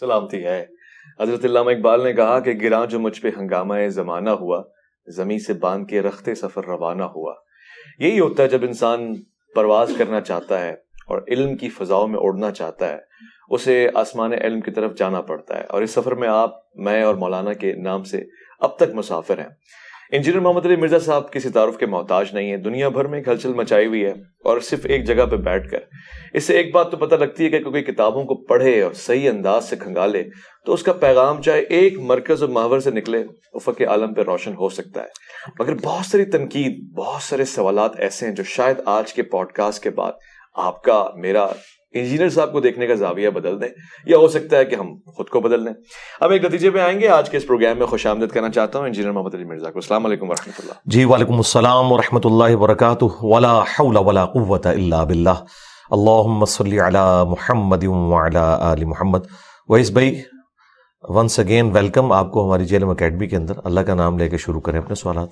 سلامتی 0.00 0.44
ہے۔ 0.44 0.66
حضرت 1.20 1.44
علامہ 1.44 1.70
اقبال 1.70 2.04
نے 2.04 2.12
کہا 2.12 2.40
کہ 2.40 2.52
گراں 2.62 2.86
جو 2.86 3.00
مجھ 3.00 3.20
پہ 3.20 3.28
ہنگامہ 3.36 3.74
زمانہ 3.88 4.30
ہوا 4.30 4.62
زمیں 5.06 5.38
سے 5.38 5.52
باندھ 5.52 5.88
کے 5.88 6.02
رختے 6.02 6.34
سفر 6.34 6.64
روانہ 6.64 7.02
ہوا۔ 7.02 7.34
یہی 7.98 8.20
ہوتا 8.20 8.42
ہے 8.42 8.48
جب 8.48 8.58
انسان 8.62 9.14
پرواز 9.54 9.92
کرنا 9.98 10.20
چاہتا 10.20 10.60
ہے 10.60 10.70
اور 11.06 11.22
علم 11.28 11.56
کی 11.56 11.68
فضاؤں 11.68 12.08
میں 12.08 12.18
اڑنا 12.20 12.50
چاہتا 12.50 12.88
ہے۔ 12.88 12.98
اسے 13.50 13.88
آسمان 13.94 14.32
علم 14.32 14.60
کی 14.60 14.70
طرف 14.70 14.94
جانا 14.94 15.20
پڑتا 15.20 15.58
ہے۔ 15.58 15.64
اور 15.64 15.82
اس 15.82 15.90
سفر 15.90 16.14
میں 16.14 16.28
آپ، 16.28 16.50
میں 16.74 17.02
اور 17.02 17.14
مولانا 17.14 17.52
کے 17.52 17.74
نام 17.74 18.04
سے 18.04 18.24
اب 18.60 18.76
تک 18.76 18.94
مسافر 18.94 19.38
ہیں۔ 19.38 19.48
انجینئر 20.12 20.40
محمد 20.40 20.66
علی 20.66 20.76
مرزا 20.76 20.98
صاحب 20.98 21.32
کسی 21.32 21.48
تعارف 21.48 21.76
کے 21.78 21.86
محتاج 21.86 22.26
نہیں 22.32 22.50
ہے 22.50 22.56
دنیا 22.56 22.88
بھر 22.88 23.04
میں 23.04 23.18
ایک 23.18 23.28
ہلچل 23.28 23.52
مچائی 23.54 23.86
ہوئی 23.86 24.04
ہے 24.04 24.10
اور 24.44 24.60
صرف 24.60 24.80
ایک 24.84 25.06
جگہ 25.06 25.24
پہ 25.26 25.36
بیٹھ 25.36 25.70
کر۔ 25.70 25.78
اس 26.32 26.44
سے 26.44 26.56
ایک 26.56 26.74
بات 26.74 26.90
تو 26.90 26.96
پتہ 26.96 27.14
لگتی 27.14 27.44
ہے 27.44 27.50
کہ 27.50 27.62
کوئی 27.62 27.82
کتابوں 27.82 28.24
کو 28.24 28.34
پڑھے 28.34 28.82
اور 28.82 28.92
صحیح 28.92 29.30
انداز 29.30 29.68
سے 29.68 29.76
کھنگالے 29.76 30.22
تو 30.66 30.72
اس 30.72 30.82
کا 30.82 30.92
پیغام 30.92 31.42
چاہے 31.42 31.60
ایک 31.60 31.98
مرکز 32.00 32.42
اور 32.42 32.50
محور 32.50 32.80
سے 32.80 32.90
نکلے، 32.90 33.24
افق 33.52 33.82
عالم 33.82 34.14
پہ 34.14 34.22
روشن 34.22 34.54
ہو 34.54 34.68
سکتا 34.68 35.02
ہے۔ 35.02 35.06
مگر 35.58 35.74
بہت 35.74 36.06
ساری 36.06 36.24
تنقید، 36.24 36.94
بہت 36.96 37.22
سارے 37.22 37.44
سوالات 37.44 38.00
ایسے 38.00 38.26
ہیں 38.26 38.34
جو 38.34 38.42
شاید 38.42 38.76
آج 38.84 39.14
کے 39.14 39.22
پوڈ 39.22 39.52
کاسٹ 39.52 39.82
کے 39.82 39.90
بعد 39.90 40.12
آپ 40.54 40.82
کا، 40.82 41.10
میرا 41.16 41.46
انجینئر 41.94 42.28
صاحب 42.28 42.52
کو 42.52 42.60
دیکھنے 42.60 42.86
کا 42.86 42.94
زاویہ 42.94 43.30
بدل 43.30 43.60
دیں۔ 43.60 43.68
یا 44.06 44.16
ہو 44.18 44.28
سکتا 44.28 44.56
ہے 44.56 44.64
کہ 44.64 44.74
ہم 44.74 44.94
خود 45.16 45.28
کو 45.28 45.40
بدل 45.40 45.64
لیں۔ 45.64 45.72
اب 46.20 46.30
ایک 46.30 46.44
نتیجے 46.44 46.70
پہ 46.70 46.78
آئیں 46.78 47.00
گے۔ 47.00 47.08
آج 47.08 47.30
کے 47.30 47.36
اس 47.36 47.46
پروگرام 47.46 47.78
میں 47.78 47.86
خوش 47.86 48.06
آمدید 48.06 48.30
کرنا 48.30 48.50
چاہتا 48.50 48.78
ہوں 48.78 48.86
انجینئر 48.86 49.12
محمد 49.12 49.34
علی 49.34 49.44
مرزا 49.44 49.70
کو۔ 49.70 49.78
السلام 49.78 50.06
علیکم 50.06 50.30
ورحمۃ 50.30 50.52
اللہ۔ 50.58 50.72
جی 50.86 51.04
وعلیکم 51.04 51.36
السلام 51.36 51.92
ورحمۃ 51.92 52.20
اللہ 52.24 52.56
وبرکاتہ۔ 52.56 53.04
ولا 53.22 53.62
حول 53.62 53.96
ولا 53.96 54.24
قوت 54.24 54.66
الا 54.66 55.04
باللہ۔ 55.04 55.44
اللہم 55.90 56.44
صلی 56.44 56.80
علی 56.80 57.28
محمد 57.28 57.84
وعلی 57.84 58.38
آل 58.60 58.84
محمد۔ 58.84 59.18
ویس 59.68 59.90
بھائی 59.90 60.20
ونس 61.02 61.38
اگین 61.38 61.70
ویلکم 61.72 62.12
آپ 62.12 62.30
کو 62.30 62.46
ہماری 62.46 62.64
جیلم 62.64 62.88
اکیڈمی 62.88 63.26
کے 63.26 63.36
اندر 63.36 63.52
اللہ 63.64 63.80
کا 63.80 63.94
نام 63.94 64.18
لے 64.18 64.28
کے 64.28 64.36
شروع 64.36 64.60
کریں 64.60 64.78
اپنے 64.78 64.94
سوالات۔ 64.94 65.28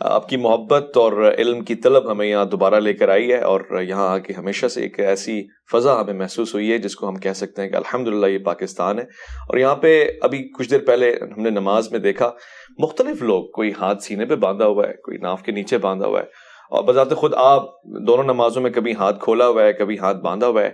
آپ 0.00 0.28
کی 0.28 0.36
محبت 0.36 0.96
اور 0.96 1.32
علم 1.38 1.64
کی 1.64 1.74
طلب 1.74 2.10
ہمیں 2.10 2.26
یہاں 2.26 2.44
دوبارہ 2.44 2.74
لے 2.74 2.92
کر 2.92 3.08
آئی 3.08 3.32
ہے 3.32 3.38
اور 3.38 3.82
یہاں 3.82 4.08
آ 4.08 4.18
کے 4.18 4.32
ہمیشہ 4.32 4.66
سے 4.66 4.82
ایک 4.82 5.00
ایسی 5.00 5.42
فضا 5.72 6.00
ہمیں 6.00 6.14
محسوس 6.14 6.54
ہوئی 6.54 6.72
ہے 6.72 6.78
جس 6.78 6.96
کو 6.96 7.08
ہم 7.08 7.16
کہہ 7.16 7.32
سکتے 7.32 7.62
ہیں 7.62 7.68
کہ 7.68 7.76
الحمد 7.76 8.08
یہ 8.28 8.38
پاکستان 8.38 8.98
ہے۔ 8.98 9.04
اور 9.48 9.56
یہاں 9.56 9.76
پہ 9.76 10.10
ابھی 10.22 10.38
کچھ 10.58 10.70
دیر 10.70 10.78
پہلے 10.78 11.18
ہم 11.36 11.42
نے 11.42 11.50
نماز 11.50 11.92
میں 11.92 11.98
دیکھا، 11.98 12.30
مختلف 12.78 13.22
لوگ، 13.22 13.44
کوئی 13.44 13.72
ہاتھ 13.80 14.02
سینے 14.02 14.24
پہ 14.24 14.36
باندھا 14.36 14.66
ہوا 14.66 14.88
ہے، 14.88 14.92
کوئی 14.92 15.18
ناف 15.18 15.42
کے 15.42 15.52
نیچے 15.52 15.78
باندھا 15.78 16.06
ہوا 16.06 16.20
ہے۔ 16.20 16.24
اور 16.70 16.84
بذات 16.84 17.10
خود 17.10 17.34
آپ 17.34 17.82
دونوں 17.84 18.24
نمازوں 18.24 18.62
میں 18.62 18.70
کبھی 18.70 18.94
ہاتھ 18.94 19.20
کھولا 19.20 19.48
ہوا 19.48 19.62
ہے، 19.62 19.72
کبھی 19.72 19.98
ہاتھ 19.98 20.16
باندھا 20.16 20.46
ہوا 20.46 20.62
ہے۔ 20.62 20.70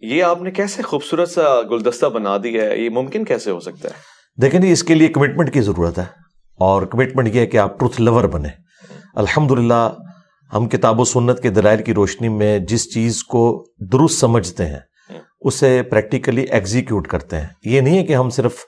یہ 0.00 0.22
آپ 0.22 0.42
نے 0.42 0.50
کیسے 0.50 0.82
خوبصورت 0.82 1.28
سا 1.28 1.60
گلدستہ 1.70 2.06
بنا 2.06 2.36
دی 2.42 2.60
ہے؟ 2.60 2.78
یہ 2.78 2.90
ممکن 2.90 3.24
کیسے 3.24 3.50
ہو 3.50 3.60
سکتا 3.60 3.88
ہے؟ 3.88 3.94
دیکھیں 4.42 4.60
جی 4.60 4.72
اس 4.72 4.82
کے 4.82 4.94
لیے 4.94 5.08
کمٹمنٹ 5.08 5.54
کی 5.54 5.60
ضرورت 5.60 5.98
ہے۔ 5.98 6.04
اور 6.58 6.82
کمٹمنٹ 6.82 7.28
یہ 7.34 7.40
ہے 7.40 7.46
کہ 7.46 7.56
آپ 7.56 7.78
ٹروتھ 7.78 8.00
لور 8.00 8.24
بنے 8.24 8.63
الحمد 9.16 9.50
للہ 9.50 9.88
ہم 10.54 10.68
کتاب 10.68 11.00
و 11.00 11.04
سنت 11.04 11.40
کے 11.40 11.50
دلائل 11.50 11.82
کی 11.82 11.94
روشنی 11.94 12.28
میں 12.28 12.58
جس 12.58 12.92
چیز 12.94 13.22
کو 13.24 13.42
درست 13.92 14.20
سمجھتے 14.20 14.66
ہیں، 14.66 14.78
اسے 15.40 15.82
پریکٹیکلی 15.82 16.42
ایگزیکیوٹ 16.42 17.06
کرتے 17.08 17.36
ہیں۔ 17.36 17.46
یہ 17.64 17.80
نہیں 17.80 17.98
ہے 17.98 18.04
کہ 18.04 18.14
ہم 18.16 18.30
صرف 18.30 18.64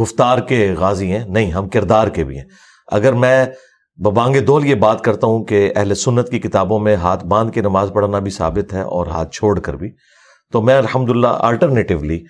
گفتار 0.00 0.38
کے 0.38 0.74
غازی 0.78 1.10
ہیں، 1.12 1.24
نہیں، 1.28 1.50
ہم 1.52 1.68
کردار 1.68 2.08
کے 2.08 2.24
بھی 2.24 2.38
ہیں۔ 2.38 2.44
اگر 2.92 3.12
میں 3.12 3.44
ببانگ 3.98 4.36
دول 4.36 4.66
یہ 4.66 4.74
بات 4.74 5.04
کرتا 5.04 5.26
ہوں 5.26 5.44
کہ 5.44 5.72
اہل 5.76 5.94
سنت 5.94 6.30
کی 6.30 6.38
کتابوں 6.38 6.78
میں 6.78 6.96
ہاتھ 6.96 7.26
باندھ 7.26 7.52
کے 7.52 7.60
نماز 7.60 7.90
پڑھنا 7.94 8.18
بھی 8.18 8.30
ثابت 8.30 8.72
ہے 8.74 8.82
اور 8.82 9.06
ہاتھ 9.06 9.34
چھوڑ 9.34 9.58
کر 9.60 9.76
بھی، 9.76 9.90
تو 10.52 10.62
میں 10.62 10.78
الحمد 10.78 11.08
للہ 11.08 11.36
آلٹرنیٹیولی 11.40 12.22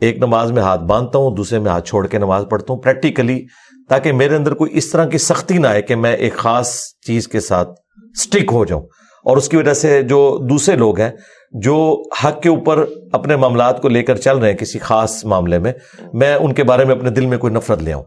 ایک 0.00 0.18
نماز 0.18 0.52
میں 0.52 0.62
ہاتھ 0.62 0.80
باندھتا 0.80 1.18
ہوں 1.18 1.36
دوسرے 1.36 1.58
میں 1.58 1.70
ہاتھ 1.70 1.88
چھوڑ 1.88 2.06
کے 2.06 2.18
نماز 2.18 2.44
پڑھتا 2.50 2.72
ہوں 2.72 2.80
پریکٹیکلی 2.80 3.46
تاکہ 3.88 4.12
میرے 4.12 4.36
اندر 4.36 4.54
کوئی 4.54 4.70
اس 4.74 4.90
طرح 4.90 5.04
کی 5.04 5.18
سختی 5.18 5.58
نہ 5.58 5.66
آئے 5.66 5.82
کہ 5.82 5.96
میں 5.96 6.12
ایک 6.12 6.34
خاص 6.34 6.80
چیز 7.06 7.28
کے 7.28 7.40
ساتھ 7.40 7.70
اسٹک 8.18 8.52
ہو 8.52 8.64
جاؤں۔ 8.64 8.82
اور 9.24 9.36
اس 9.36 9.48
کی 9.48 9.56
وجہ 9.56 9.72
سے 9.72 10.02
جو 10.02 10.46
دوسرے 10.50 10.76
لوگ 10.76 11.00
ہیں 11.00 11.10
جو 11.52 12.02
حق 12.24 12.42
کے 12.42 12.48
اوپر 12.48 12.84
اپنے 13.12 13.36
معاملات 13.36 13.82
کو 13.82 13.88
لے 13.88 14.02
کر 14.02 14.16
چل 14.16 14.38
رہے 14.38 14.50
ہیں 14.50 14.58
کسی 14.58 14.78
خاص 14.78 15.24
معاملے 15.24 15.58
میں 15.58 15.72
میں 16.12 16.34
ان 16.34 16.52
کے 16.52 16.64
بارے 16.64 16.84
میں 16.84 16.94
اپنے 16.94 17.10
دل 17.10 17.26
میں 17.26 17.38
کوئی 17.38 17.52
نفرت 17.52 17.82
لے 17.82 17.92
آؤں۔ 17.92 18.02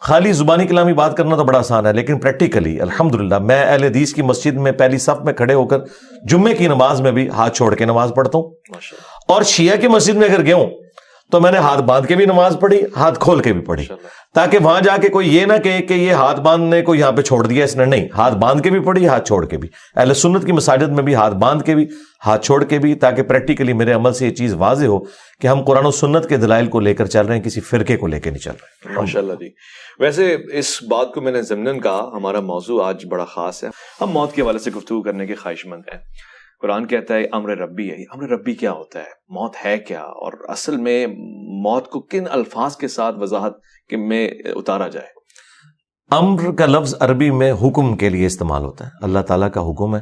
خالی 0.00 0.32
زبانی 0.32 0.66
کلامی 0.66 0.92
بات 0.92 1.16
کرنا 1.16 1.36
تو 1.36 1.44
بڑا 1.44 1.58
آسان 1.58 1.86
ہے 1.86 1.92
لیکن 1.92 2.18
پریکٹیکلی 2.18 2.80
الحمد 2.80 3.14
میں 3.42 3.64
اہل 3.64 3.84
حدیث 3.84 4.14
کی 4.14 4.22
مسجد 4.22 4.54
میں 4.54 4.72
پہلی 4.72 4.98
صف 4.98 5.24
میں 5.24 5.32
کھڑے 5.32 5.54
ہو 5.54 5.66
کر 5.66 5.78
جمعے 6.28 6.54
کی 6.54 6.66
نماز 6.66 7.00
میں 7.00 7.12
بھی 7.12 7.28
ہاتھ 7.28 7.56
چھوڑ 7.56 7.74
کے 7.74 7.84
نماز 7.84 8.12
پڑھتا 8.16 8.38
ہوں۔ 8.38 8.50
اور 9.28 9.42
شیعہ 9.42 9.76
کی 9.76 9.88
مسجد 9.88 10.14
میں 10.14 10.28
اگر 10.28 10.42
گیا 10.42 10.56
ہوں 10.56 10.66
تو 11.30 11.40
میں 11.40 11.52
نے 11.52 11.58
ہاتھ 11.58 11.80
باندھ 11.80 12.06
کے 12.06 12.14
بھی 12.14 12.24
نماز 12.24 12.56
پڑھی 12.60 12.80
ہاتھ 12.96 13.18
کھول 13.20 13.42
کے 13.42 13.52
بھی 13.52 13.60
پڑھی۔ 13.60 13.86
تاکہ 14.34 14.58
وہاں 14.58 14.80
جا 14.80 14.96
کے 14.96 15.08
کوئی 15.08 15.36
یہ 15.36 15.46
نہ 15.46 15.52
کہے 15.64 15.82
کہ 15.82 15.94
یہ 15.94 16.12
ہاتھ 16.12 16.40
باندھنے 16.40 16.82
کو 16.82 16.94
یہاں 16.94 17.12
پہ 17.12 17.22
چھوڑ 17.22 17.46
دیا 17.46 17.64
اس 17.64 17.76
نے 17.76 17.84
نہیں 17.84 18.08
ہاتھ 18.16 18.34
باندھ 18.34 18.62
کے 18.62 18.70
بھی 18.70 18.80
پڑھی 18.80 19.08
ہاتھ 19.08 19.26
چھوڑ 19.26 19.46
کے 19.46 19.58
بھی۔ 19.58 19.68
اہل 19.96 20.14
سنت 20.14 20.46
کی 20.46 20.52
مساجد 20.52 20.88
میں 20.88 21.02
بھی 21.02 21.14
ہاتھ 21.14 21.34
باندھ 21.34 21.64
کے 21.64 21.74
بھی 21.74 21.86
ہاتھ 22.26 22.46
چھوڑ 22.46 22.64
کے 22.64 22.78
بھی 22.78 22.94
تاکہ 22.94 23.22
پریکٹیکلی 23.22 23.72
میرے 23.72 23.92
عمل 23.92 24.12
سے 24.12 24.26
یہ 24.26 24.30
چیز 24.30 24.54
واضح 24.54 24.86
ہو 24.86 24.98
کہ 25.40 25.46
ہم 25.46 25.64
قرآن 25.64 25.86
و 25.86 25.90
سنت 25.90 26.28
کے 26.28 26.36
دلائل 26.36 26.66
کو 26.66 26.80
لے 26.80 26.94
کر 26.94 27.06
چل 27.06 27.26
رہے 27.26 27.36
ہیں 27.36 27.42
کسی 27.42 27.60
فرقے 27.60 27.96
کو 27.96 28.06
لے 28.06 28.20
کے 28.20 28.30
نہیں 28.30 28.40
چل 28.40 28.50
رہے۔ 28.50 28.94
ماشاء 28.94 29.20
اللہ 29.20 29.32
جی۔ 29.32 29.50
ویسے 29.98 30.36
اس 30.52 30.82
بات 30.82 31.14
کو 31.14 31.20
میں 31.20 31.32
نے 31.32 31.42
ضمن 31.42 31.80
کہا 31.80 32.10
ہمارا 32.12 32.40
موضوع 32.40 32.84
آج 32.84 33.06
بڑا 33.10 33.24
خاص 33.24 33.64
ہے۔ 33.64 33.68
ہم 34.00 34.10
موت 34.10 34.34
کے 34.34 34.42
حوالے 34.42 34.58
سے 34.58 34.70
گفتگو 34.70 35.02
کرنے 35.02 35.26
کے 35.26 35.34
خواہش 35.34 35.66
مند 35.66 35.82
ہیں۔ 35.92 36.00
قرآن 36.60 36.86
کہتا 36.86 37.14
ہے، 37.14 37.24
امر 37.32 37.50
ربی 37.50 37.90
ہے۔ 37.90 38.02
امر 38.02 38.28
ربی 38.28 38.54
کیا 38.54 38.72
ہوتا 38.72 38.98
ہے؟ 38.98 39.04
موت 39.28 39.54
ہے 39.64 39.78
کیا؟ 39.78 40.00
اور 40.00 40.32
اصل 40.48 40.76
میں 40.76 41.06
موت 41.62 41.90
کو 41.90 42.00
کن 42.00 42.24
الفاظ 42.30 42.76
کے 42.76 42.88
ساتھ 42.88 43.18
وضاحت 43.18 43.52
کہ 43.88 43.96
میں 43.96 44.28
اتارا 44.28 44.88
جائے؟ 44.88 45.06
امر 46.10 46.52
کا 46.52 46.66
لفظ 46.66 46.94
عربی 47.00 47.30
میں 47.30 47.52
حکم 47.52 47.96
کے 47.96 48.08
لیے 48.08 48.26
استعمال 48.26 48.64
ہوتا 48.64 48.86
ہے۔ 48.86 48.90
اللہ 49.02 49.18
تعالیٰ 49.18 49.50
کا 49.50 49.70
حکم 49.70 49.96
ہے۔ 49.96 50.00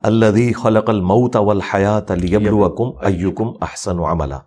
اللہ 0.00 0.52
خلق 0.56 0.90
الموت 0.90 1.36
والحیات 1.36 2.10
لیبلوکم 2.10 3.06
ایکم 3.06 3.48
احسن 3.60 3.98
عملا۔ 3.98 4.38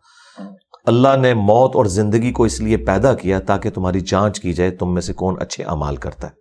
اللہ 0.86 1.18
نے 1.22 1.34
موت 1.34 1.76
اور 1.76 1.86
زندگی 1.86 2.32
کو 2.32 2.44
اس 2.44 2.60
لیے 2.60 2.78
پیدا 2.78 3.14
کیا 3.14 3.40
تاکہ 3.40 3.70
تمہاری 3.70 4.00
جانچ 4.00 4.40
کی 4.40 4.54
جائے 4.54 4.72
تم 4.72 4.94
میں 4.94 5.02
سے 5.02 5.14
کون 5.14 5.36
اچھے 5.40 5.64
امال 5.64 5.96
کرتا 5.96 6.28
ہے۔ 6.28 6.34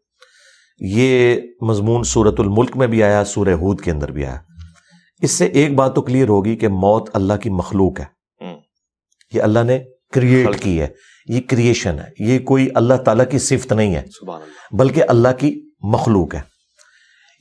یہ 0.80 1.36
مضمون 1.60 2.02
سورت 2.02 2.40
الملک 2.40 2.76
میں 2.76 2.86
بھی 2.86 3.02
آیا 3.02 3.24
سورہ 3.24 3.48
ہود 3.48 3.80
کے 3.80 3.90
اندر 3.90 4.12
بھی 4.12 4.26
آیا۔ 4.26 4.40
اس 5.22 5.30
سے 5.30 5.46
ایک 5.46 5.74
بات 5.74 5.94
تو 5.94 6.02
کلیئر 6.02 6.28
ہوگی 6.28 6.56
کہ 6.56 6.68
موت 6.68 7.10
اللہ 7.12 7.32
کی 7.32 7.50
مخلوق 7.50 8.00
ہے۔ 8.00 8.04
یہ 9.32 9.42
اللہ 9.42 9.58
نے 9.58 9.78
کریٹ 10.12 10.62
کی 10.62 10.80
ہے۔ 10.80 10.88
یہ 11.28 11.40
کریشن 11.40 11.98
ہے۔ 11.98 12.04
یہ 12.18 12.38
کوئی 12.38 12.68
اللہ 12.74 12.94
تعالیٰ 12.94 13.30
کی 13.30 13.38
صفت 13.38 13.72
نہیں 13.72 13.94
ہے۔ 13.94 14.02
بلکہ 14.70 15.02
اللہ 15.08 15.28
کی 15.38 15.70
مخلوق 15.80 16.34
ہے۔ 16.34 16.40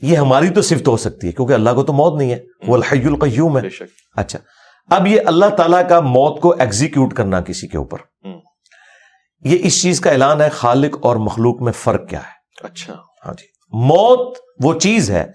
یہ 0.02 0.18
ہماری 0.18 0.50
تو 0.50 0.62
صفت 0.62 0.88
ہو 0.88 0.98
سکتی 0.98 1.28
ہے 1.28 1.32
کیونکہ 1.32 1.54
اللہ 1.54 1.70
کو 1.70 1.84
تو 1.84 1.94
موت 1.94 2.18
نہیں 2.18 2.32
ہے۔ 2.32 2.40
وہ 2.68 2.78
الحی 2.78 3.06
القیوم 3.06 3.58
ہے۔ 3.58 3.62
اچھا۔ 4.16 4.40
اب 4.90 5.08
یہ 5.08 5.22
اللہ 5.26 5.46
تعالیٰ 5.46 5.90
کا 5.90 6.00
موت 6.00 6.42
کو 6.42 6.56
ایگزیکیوٹ 6.60 7.14
کرنا 7.14 7.42
کسی 7.42 7.68
کے 7.68 7.78
اوپر۔ 7.78 7.98
یہ 9.42 9.58
اس 9.62 9.82
چیز 9.82 10.00
کا 10.00 10.12
اعلان 10.12 10.42
ہے 10.42 10.50
خالق 10.50 10.98
اور 11.02 11.16
مخلوق 11.16 11.62
میں 11.62 11.72
فرق 11.72 12.10
کیا 12.10 12.20
ہے۔ 12.20 12.66
اچھا۔ 12.66 12.94
ہاں 13.26 13.34
جی۔ 13.34 13.61
موت 13.72 14.38
وہ 14.64 14.74
چیز 14.74 15.12
ہے 15.12 15.26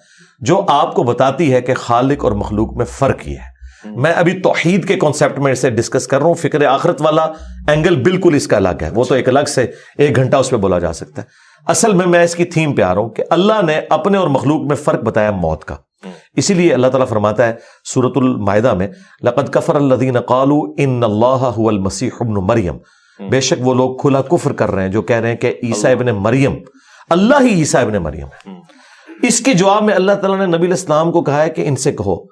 جو 0.41 0.65
آپ 0.69 0.95
کو 0.95 1.03
بتاتی 1.03 1.53
ہے 1.53 1.61
کہ 1.61 1.75
خالق 1.75 2.25
اور 2.25 2.33
مخلوق 2.33 2.77
میں 2.77 2.87
فرق 2.87 3.29
یہ 3.29 3.37
ہے۔ 3.37 3.57
میں 3.85 4.13
ابھی 4.13 4.41
توحید 4.41 4.89
کے 4.89 4.97
کانسیپٹ 4.97 5.39
میں 5.39 5.53
اسے 5.53 5.71
ڈسکس 5.71 6.07
کر 6.07 6.19
رہا 6.19 6.27
ہوں 6.27 6.35
فکر 6.35 6.65
آخرت 6.65 7.03
والا 7.03 7.25
اینگل 7.69 8.03
بالکل 8.03 8.35
اس 8.35 8.47
کا 8.47 8.57
الگ 8.57 8.83
ہے۔ 8.83 8.91
وہ 8.95 9.05
تو 9.05 9.15
ایک 9.15 9.29
الگ 9.29 9.45
سے 9.49 9.67
ایک 9.99 10.17
گھنٹہ 10.17 10.37
اس 10.37 10.51
پہ 10.51 10.57
بولا 10.57 10.79
جا 10.79 10.93
سکتا 10.93 11.23
ہے۔ 11.23 11.27
اصل 11.67 11.93
میں 11.93 12.07
میں 12.07 12.25
اس 12.25 12.35
کی 12.35 12.45
تھیم 12.45 12.73
پہ 12.73 12.83
آ 12.83 12.95
رہا 12.95 13.03
ہوں 13.03 13.11
کہ 13.11 13.25
اللہ 13.31 13.65
نے 13.67 13.81
اپنے 13.91 14.19
اور 14.19 14.29
مخلوق 14.29 14.67
میں 14.67 14.77
فرق 14.77 15.03
بتایا 15.03 15.31
موت 15.31 15.65
کا۔ 15.65 15.77
اسی 16.37 16.55
لیے 16.55 16.75
اللہ 16.75 16.87
تعالیٰ 16.87 17.09
فرماتا 17.09 17.49
ہے 17.49 17.53
سورت 17.85 18.13
المائدہ 18.17 18.75
میں 18.75 18.89
لقد 19.23 19.49
کفر 19.51 19.75
الدین 19.75 20.21
قالو 20.21 20.61
ان 20.79 21.05
اللہ 21.05 21.51
المسیح 21.57 22.11
ابن 22.21 22.35
مریم 22.35 22.77
بے 23.31 23.41
شک 23.41 23.67
وہ 23.67 23.75
لوگ 23.75 23.97
کھلا 23.97 24.23
کفر 24.23 24.53
کر 24.53 24.71
رہے 24.71 24.83
ہیں 24.83 24.89
جو 24.89 25.03
کہہ 25.03 25.17
رہے 25.17 25.29
ہیں 25.29 25.37
کہ 25.37 25.55
عیسیٰ 25.63 25.93
ابن 25.93 26.07
مریم 26.07 26.55
اللہ 27.11 27.35
ہی 27.41 27.55
عیسیٰ 27.55 27.83
ابن 27.83 27.93
مریم 27.93 28.27
ہے۔ 28.27 28.51
اس 29.23 29.41
کے 29.41 29.55
جواب 29.55 29.83
میں 29.83 29.95
اللہ 29.95 30.13
تعالیٰ 30.13 30.47
نے 30.47 30.57
نبی 30.57 30.67
الاسلام 30.67 31.13
کو 31.13 31.23
کہا 31.23 31.43
ہے 31.43 31.51
کہ 31.51 31.69
ان 31.69 31.77
سے 31.77 31.93
کہو۔ 31.93 32.25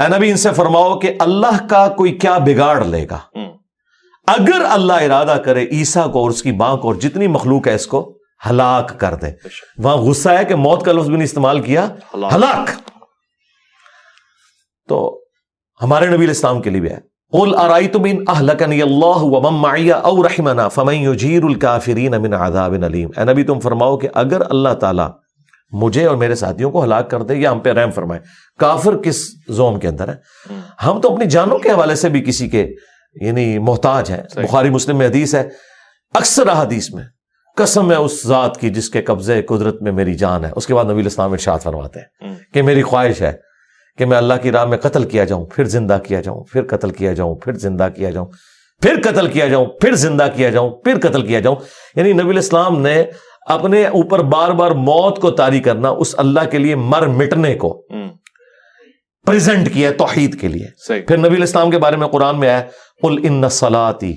اے 0.00 0.16
نبی 0.16 0.30
ان 0.30 0.36
سے 0.36 0.52
فرماؤ 0.52 0.98
کہ 0.98 1.14
اللہ 1.18 1.66
کا 1.70 1.88
کوئی 1.88 2.12
کیا 2.12 2.38
بگاڑ 2.38 2.84
لے 2.84 3.06
گا۔ 3.10 3.18
اگر 4.26 4.64
اللہ 4.70 4.92
ارادہ 4.92 5.38
کرے 5.44 5.64
عیسا 5.64 6.06
کو 6.06 6.22
اور 6.22 6.30
اس 6.30 6.42
کی 6.42 6.52
بانک 6.52 6.82
کو 6.82 6.88
اور 6.88 6.94
جتنی 6.94 7.26
مخلوق 7.26 7.68
ہے 7.68 7.74
اس 7.74 7.86
کو 7.86 8.18
ہلاک 8.50 9.00
کر 9.00 9.14
دے۔ 9.14 9.26
وہاں 9.78 9.96
غصہ 9.96 10.28
ہے 10.28 10.44
کہ 10.44 10.54
موت 10.54 10.84
کا 10.84 10.92
لفظ 10.92 11.06
بھی 11.06 11.14
نہیں 11.14 11.24
استعمال 11.24 11.60
کیا۔ 11.60 11.86
ہلاک۔ 12.34 12.70
تو 14.88 15.24
ہمارے 15.82 16.06
نبی 16.06 16.24
الاسلام 16.24 16.62
کے 16.62 16.70
لیے 16.70 16.80
بھی 16.80 16.90
ہے۔ 16.90 17.13
قل 17.38 17.54
ارائیتم 17.54 18.04
ان 18.04 18.16
اہلکنی 18.28 18.82
اللہ 18.82 19.22
ومن 19.22 19.62
معی 19.62 19.92
او 19.92 20.22
رحمنا 20.22 20.68
فمن 20.68 20.94
یجیر 20.94 21.42
الكافرین 21.42 22.22
من 22.22 22.34
عذاب 22.34 22.74
علیم 22.84 23.08
اے 23.16 23.24
نبی 23.24 23.42
تم 23.42 23.60
فرماؤ 23.60 23.96
کہ 23.96 24.08
اگر 24.14 24.42
اللہ 24.50 24.68
تعالی 24.68 25.02
مجھے 25.72 26.06
اور 26.06 26.16
میرے 26.16 26.34
ساتھیوں 26.34 26.70
کو 26.70 26.84
ہلاک 26.84 27.10
کر 27.10 27.22
دے 27.22 27.34
یا 27.34 27.52
ہم 27.52 27.58
پہ 27.58 27.70
رحم 27.70 27.90
فرمائے 27.90 28.20
کافر 28.58 28.96
کس 28.96 29.16
زوم 29.48 29.78
کے 29.78 29.88
اندر 29.88 30.08
ہے؟ 30.08 30.14
ہم 30.86 31.00
تو 31.00 31.12
اپنی 31.12 31.24
جانوں 31.24 31.58
کے 31.58 31.70
حوالے 31.70 31.94
سے 31.94 32.08
بھی 32.08 32.20
کسی 32.20 32.48
کے 32.48 32.66
یعنی 33.20 33.58
محتاج 33.58 34.10
ہیں۔ 34.10 34.22
بخاری 34.34 34.70
مسلم 34.70 34.98
میں 34.98 35.06
حدیث 35.06 35.34
ہے 35.34 35.48
اکثر 36.14 36.52
حدیث 36.52 36.94
میں 36.94 37.04
قسم 37.56 37.90
ہے 37.90 37.96
اس 37.96 38.26
ذات 38.26 38.56
کی 38.56 38.70
جس 38.70 38.90
کے 38.90 39.02
قبضے 39.02 39.42
قدرت 39.42 39.82
میں 39.82 39.92
میری 39.92 40.14
جان 40.14 40.44
ہے۔ 40.44 40.50
اس 40.56 40.66
کے 40.66 40.74
بعد 40.74 40.84
نبی 40.84 41.06
اسلام 41.06 41.32
ارشاد 41.32 41.58
فرماتے 41.58 42.00
ہیں 42.00 42.34
کہ 42.54 42.62
میری 42.62 42.82
خواہش 42.82 43.22
ہے 43.22 43.53
کہ 43.98 44.06
میں 44.06 44.16
اللہ 44.16 44.34
کی 44.42 44.52
راہ 44.52 44.64
میں 44.64 44.78
قتل 44.78 45.04
کیا 45.04 45.24
جاؤں 45.24 45.46
پھر 45.46 45.64
زندہ 45.64 45.98
کیا 46.06 46.20
جاؤں 46.20 46.44
پھر 46.52 46.62
قتل 46.66 46.90
کیا 46.90 47.12
جاؤں 47.12 47.34
پھر 47.34 47.52
زندہ 47.52 47.88
کیا 47.96 48.10
جاؤں 48.10 48.26
پھر 48.82 49.00
قتل 49.04 49.26
کیا 49.26 49.48
جاؤں 49.48 49.66
پھر 49.66 49.94
زندہ 49.94 50.26
کیا 50.36 50.50
جاؤں 50.50 50.70
پھر 50.70 50.98
قتل 50.98 51.26
کیا 51.26 51.40
جاؤں۔ 51.40 51.56
یعنی 51.96 52.12
نبی 52.12 52.30
الاسلام 52.30 52.80
نے 52.80 53.04
اپنے 53.46 53.86
اوپر 53.86 54.18
بار 54.18 54.50
بار 54.50 54.70
موت 54.70 55.20
کو 55.20 55.30
تاری 55.30 55.60
کرنا 55.60 55.88
اس 55.88 56.14
اللہ 56.18 56.40
کے 56.50 56.58
لیے 56.58 56.74
مر 56.74 57.06
مٹنے 57.06 57.54
کو 57.54 57.82
پریزنٹ 59.26 59.72
کیا 59.74 59.90
توحید 59.92 60.40
کے 60.40 60.48
لیے۔ 60.48 60.66
پھر 61.00 61.16
نبی 61.16 61.36
الاسلام 61.36 61.70
کے 61.70 61.78
بارے 61.78 61.96
میں 61.96 62.08
قرآن 62.08 62.40
میں 62.40 62.48
آیا 62.48 62.62
قل 63.02 63.18
ان 63.22 63.48
سلاتی 63.48 64.14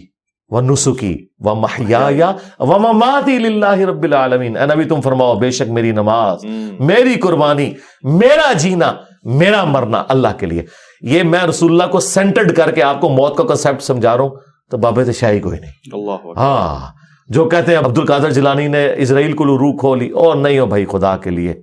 و 0.50 0.62
نسخی 0.62 1.16
و 1.40 1.56
محیا 1.56 2.32
و 2.60 2.80
مماتی 2.80 3.36
اللہ 3.36 3.80
رب 3.80 4.04
العالمین۔ 4.04 4.58
اے 4.58 4.66
نبی 4.66 4.84
تم 4.84 5.02
فرماؤ 5.02 5.36
بے 5.36 5.52
شک 5.52 5.70
میری 5.70 5.92
نماز 5.92 6.46
میری 6.80 7.16
قربانی 7.16 7.74
میرا 8.04 8.54
جینا 8.54 8.94
میرا 9.28 9.64
مرنا 9.64 10.04
اللہ 10.10 10.28
کے 10.40 10.46
لیے۔ 10.46 10.64
یہ 11.02 11.24
میں 11.24 11.40
رسول 11.40 11.72
اللہ 11.72 11.92
کو 11.92 12.00
سینٹرڈ 12.00 12.56
کر 12.56 12.72
کے 12.72 12.84
آپ 12.84 13.02
کو 13.02 13.10
موت 13.10 13.38
کا 13.38 13.44
کنسپٹ 13.44 13.82
سمجھا 13.82 14.18
رہا 14.18 14.24
ہوں 14.24 14.30
تو 14.72 14.78
بابے 14.78 15.12
شاہی 15.12 15.40
کوئی 15.40 15.60
نہیں۔ 15.60 15.72
اللہ 15.92 16.40
ہاں 16.40 16.92
جو 17.28 17.46
کہتے 17.46 17.72
ہیں 17.72 17.80
عبد 17.80 17.98
القادر 17.98 18.32
جلانی 18.32 18.68
نے 18.68 18.94
اسرائیل 18.98 19.34
کو 19.34 19.46
روح 19.46 19.78
کھولی 19.80 20.10
اور 20.10 20.36
نہیں 20.36 20.60
ہو 20.60 20.66
بھائی 20.66 20.86
خدا 20.86 21.18
کے 21.18 21.30
لیے۔ 21.30 21.54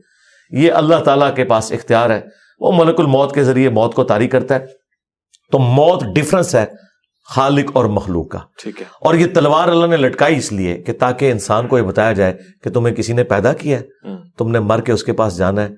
یہ 0.50 0.72
اللہ 0.72 0.96
تعالیٰ 0.96 1.34
کے 1.34 1.44
پاس 1.44 1.72
اختیار 1.72 2.10
ہے۔ 2.10 2.20
وہ 2.60 2.72
ملک 2.72 3.00
الموت 3.00 3.34
کے 3.34 3.44
ذریعے 3.44 3.68
موت 3.68 3.94
کو 3.94 4.04
تاری 4.04 4.28
کرتا 4.28 4.54
ہے۔ 4.54 4.66
تو 5.52 5.58
موت 5.58 6.04
ڈفرنس 6.14 6.54
ہے 6.54 6.66
خالق 7.34 7.70
اور 7.72 7.84
مخلوق 7.84 8.28
کا۔ 8.28 8.38
ٹھیک 8.62 8.80
ہے۔ 8.80 8.86
اور 9.00 9.14
یہ 9.14 9.26
تلوار 9.34 9.68
اللہ 9.68 9.86
نے 9.86 9.96
لٹکائی 9.96 10.36
اس 10.36 10.52
لیے 10.52 10.76
کہ 10.76 10.92
تاکہ 10.92 11.30
انسان 11.30 11.66
کو 11.66 11.78
یہ 11.78 11.82
بتایا 11.82 12.12
جائے 12.12 12.38
کہ 12.64 12.70
تمہیں 12.70 12.94
کسی 12.94 13.12
نے 13.12 13.24
پیدا 13.24 13.52
کیا 13.52 13.80
ہے۔ 13.80 13.82
تم 14.38 14.50
نے 14.50 14.60
مر 14.60 14.80
کے 14.80 14.92
اس 14.92 15.04
کے 15.04 15.12
پاس 15.12 15.36
جانا 15.36 15.62
ہے۔ 15.62 15.68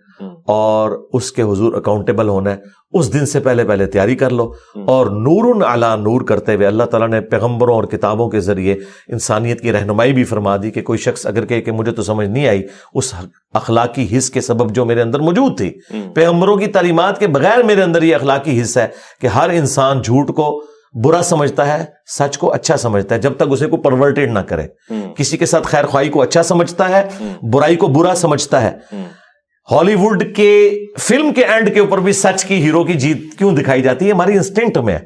اور 0.46 1.08
اس 1.12 1.32
کے 1.32 1.42
حضور 1.42 1.74
اکاؤنٹیبل 1.74 2.28
ہونا 2.28 2.50
ہے۔ 2.50 2.56
اس 2.92 3.12
دن 3.12 3.26
سے 3.26 3.40
پہلے 3.40 3.64
پہلے 3.64 3.86
تیاری 3.86 4.16
کر 4.16 4.30
لو۔ 4.30 4.52
اور 4.86 5.06
نور 5.06 5.62
علا 5.64 5.96
نور 5.96 6.20
کرتے 6.20 6.54
ہوئے 6.54 6.66
اللہ 6.66 6.84
تعالیٰ 6.84 7.08
نے 7.08 7.20
پیغمبروں 7.20 7.74
اور 7.74 7.84
کتابوں 7.84 8.30
کے 8.30 8.40
ذریعے 8.40 8.74
انسانیت 9.08 9.60
کی 9.60 9.72
رہنمائی 9.72 10.12
بھی 10.12 10.24
فرما 10.24 10.56
دی 10.56 10.70
کہ 10.70 10.82
کوئی 10.82 10.98
شخص 10.98 11.26
اگر 11.26 11.44
کہ 11.44 11.72
مجھے 11.72 11.92
تو 11.92 12.02
سمجھ 12.02 12.28
نہیں 12.28 12.48
آئی 12.48 12.62
اس 12.94 13.14
اخلاقی 13.54 14.18
حص 14.18 14.30
کے 14.30 14.40
سبب 14.40 14.74
جو 14.74 14.84
میرے 14.84 15.02
اندر 15.02 15.20
موجود 15.20 15.58
تھی۔ 15.58 15.70
پیغمبروں 16.14 16.56
کی 16.56 16.66
تعلیمات 16.66 17.18
کے 17.18 17.26
بغیر 17.26 17.62
میرے 17.62 17.82
اندر 17.82 18.02
یہ 18.02 18.14
اخلاقی 18.14 18.62
حصہ 18.62 18.80
ہے 18.80 18.88
کہ 19.20 19.26
ہر 19.26 19.50
انسان 19.50 20.02
جھوٹ 20.02 20.36
کو 20.36 20.62
برا 21.04 21.22
سمجھتا 21.22 21.78
ہے 21.78 21.84
سچ 22.18 22.38
کو 22.38 22.52
اچھا 22.52 22.76
سمجھتا 22.76 23.14
ہے۔ 23.14 23.20
جب 23.20 23.32
تک 23.36 23.44
اسے 23.50 23.66
کو 23.66 23.76
پرورٹیڈ 23.76 24.32
نہ 24.32 24.38
کرے۔ 24.38 24.66
کسی 25.16 25.36
کے 25.36 25.46
ساتھ 25.46 25.66
خیر 25.66 25.84
خواہی 25.84 26.08
کو 26.08 26.22
اچھا 26.22 26.42
سمجھتا 26.42 26.88
ہے 26.88 27.32
برائی 27.42 27.76
کو 27.76 27.86
برا 27.86 28.14
سمجھتا 28.14 28.62
ہے۔ 28.62 28.96
ہالی 29.70 29.94
ووڈ 29.94 30.24
کے 30.36 30.70
فلم 30.98 31.32
کے 31.32 31.44
اینڈ 31.44 31.74
کے 31.74 31.80
اوپر 31.80 31.98
بھی 31.98 32.12
سچ 32.12 32.44
کی 32.44 32.54
ہیرو 32.54 32.84
کی 32.84 32.92
جیت 32.92 33.38
کیوں 33.38 33.52
دکھائی 33.52 33.82
جاتی 33.82 34.06
ہے؟ 34.06 34.12
ہماری 34.12 34.32
انسٹنکٹ 34.32 34.78
میں۔ 34.78 34.98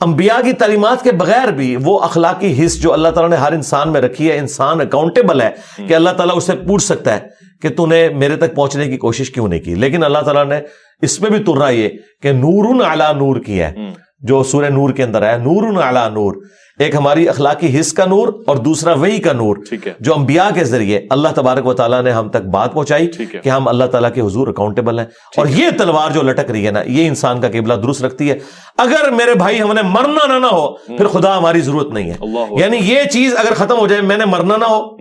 انبیاء 0.00 0.42
کی 0.44 0.52
تعلیمات 0.52 1.02
کے 1.02 1.12
بغیر 1.12 1.48
بھی 1.48 1.76
وہ 1.76 1.98
اخلاقی 1.98 2.64
حص 2.64 2.76
جو 2.76 2.92
اللہ 2.92 3.08
تعالیٰ 3.08 3.30
نے 3.30 3.36
ہر 3.36 3.52
انسان 3.52 3.92
میں 3.92 4.00
رکھی 4.00 4.30
ہے، 4.30 4.38
انسان 4.38 4.80
اکاؤنٹیبل 4.80 5.40
ہے 5.40 5.50
کہ 5.88 5.94
اللہ 5.94 6.10
تعالیٰ 6.10 6.36
اسے 6.36 6.52
پوچھ 6.52 6.82
سکتا 6.82 7.14
ہے 7.14 7.18
کہ 7.62 7.68
تو 7.68 7.86
نے 7.86 8.08
میرے 8.08 8.36
تک 8.36 8.54
پہنچنے 8.54 8.86
کی 8.86 8.96
کوشش 8.96 9.30
کیوں 9.30 9.48
نہیں 9.48 9.60
کی؟ 9.60 9.74
لیکن 9.74 10.04
اللہ 10.04 10.18
تعالیٰ 10.18 10.46
نے 10.46 10.60
اس 11.02 11.20
میں 11.20 11.30
بھی 11.30 11.38
تر 11.38 11.70
یہ 11.70 11.88
کہ 12.22 12.32
نور 12.32 12.84
اعلیٰ 12.84 13.14
نور 13.14 13.36
کی 13.36 13.60
ہے۔ 13.60 13.74
جو 14.20 14.42
سورہ 14.42 14.66
نور 14.66 14.90
کے 14.90 15.02
اندر 15.02 15.22
ہے 15.22 15.38
نور 15.38 15.82
اعلیٰ 15.82 16.10
نور۔ 16.10 16.32
ایک 16.78 16.94
ہماری 16.94 17.28
اخلاقی 17.28 17.80
حص 17.80 17.92
کا 17.92 18.04
نور 18.04 18.28
اور 18.46 18.56
دوسرا 18.56 18.92
وہی 18.92 19.18
کا 19.18 19.32
نور 19.32 19.56
جو 20.00 20.14
انبیاء 20.14 20.48
کے 20.54 20.64
ذریعے 20.64 21.00
اللہ 21.10 21.28
تبارک 21.34 21.66
و 21.66 21.74
تعالیٰ 21.74 22.02
نے 22.02 22.10
ہم 22.10 22.28
تک 22.28 22.36
بات 22.36 22.72
پہنچائی 22.72 23.06
کہ 23.42 23.48
ہم 23.48 23.68
اللہ 23.68 23.84
تعالیٰ 23.84 24.12
کے 24.14 24.20
حضور 24.20 24.48
اکاؤنٹیبل 24.48 24.98
ہیں۔ 24.98 25.06
اور 25.36 25.46
یہ 25.46 25.66
تلوار 25.78 26.10
جو 26.10 26.22
لٹک 26.22 26.50
رہی 26.50 26.66
ہے 26.66 26.70
نا 26.70 26.80
یہ 26.86 27.06
انسان 27.06 27.40
کا 27.40 27.48
قبلہ 27.48 27.74
درست 27.74 28.02
رکھتی 28.04 28.30
ہے۔ 28.30 28.38
اگر 28.76 29.10
میرے 29.10 29.34
بھائی 29.34 29.62
ہم 29.62 29.72
نے 29.72 29.82
مرنا 29.82 30.26
نہ 30.26 30.38
نہ 30.38 30.46
ہو 30.46 30.72
پھر 30.76 31.06
خدا 31.06 31.38
ہماری 31.38 31.60
ضرورت 31.60 31.86
نہیں 31.86 32.10
ہے۔ 32.10 32.16
یعنی 32.60 32.76
یہ 32.76 33.04
چیز 33.04 33.34
اگر 33.36 33.54
ختم 33.54 33.78
ہو 33.78 33.86
جائے 33.86 34.02
میں 34.02 34.16
نے 34.16 34.24
مرنا 34.24 34.56
نہ 34.56 34.64
ہو 34.64 34.96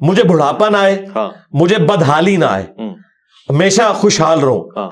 مجھے 0.00 0.22
بڑھاپا 0.22 0.68
نہ 0.68 0.76
آئے 0.76 1.04
ہاں۔ 1.16 1.30
مجھے 1.52 1.76
بدحالی 1.78 2.36
نہ 2.36 2.44
آئے۔ 2.44 2.64
ہمیشہ 3.50 3.82
خوشحال 3.94 4.40
رہوں۔ 4.40 4.64
ہاں۔ 4.76 4.90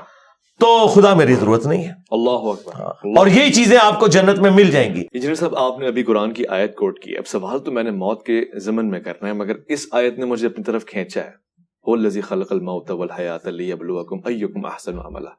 تو 0.59 0.87
خدا 0.87 1.13
میری 1.13 1.33
ضرورت 1.33 1.65
نہیں 1.65 1.83
ہے۔ 1.83 1.93
اللہ 2.11 2.29
اکبر۔ 2.29 2.73
ہاں۔ 2.75 3.17
اور 3.17 3.27
یہی 3.27 3.53
چیزیں 3.53 3.77
آپ 3.81 3.99
کو 3.99 4.07
جنت 4.07 4.39
میں 4.39 4.51
مل 4.51 4.71
جائیں 4.71 4.95
گی۔ 4.95 5.03
انجینئر 5.11 5.35
صاحب 5.35 5.55
آپ 5.55 5.79
نے 5.79 5.87
ابھی 5.87 6.03
قرآن 6.03 6.33
کی 6.33 6.47
آیت 6.47 6.75
کوٹ 6.75 6.99
کی۔ 6.99 7.17
اب 7.17 7.27
سوال 7.27 7.59
تو 7.59 7.71
میں 7.71 7.83
نے 7.83 7.91
موت 7.91 8.25
کے 8.25 8.41
ضمن 8.59 8.89
میں 8.89 8.99
کرنا 8.99 9.27
ہے 9.27 9.33
مگر 9.33 9.53
اس 9.67 9.87
آیت 9.91 10.19
نے 10.19 10.25
مجھے 10.25 10.47
اپنی 10.47 10.63
طرف 10.63 10.85
کھینچا 10.85 11.21
ہے۔ 11.21 11.31
وہ 11.87 11.95
لذی 11.95 12.21
خلق 12.21 12.51
الموت 12.51 12.91
والحیات 12.91 13.47
لیبلوکم 13.47 14.27
ایکم 14.27 14.65
احسن 14.65 14.99
عملہ 14.99 15.29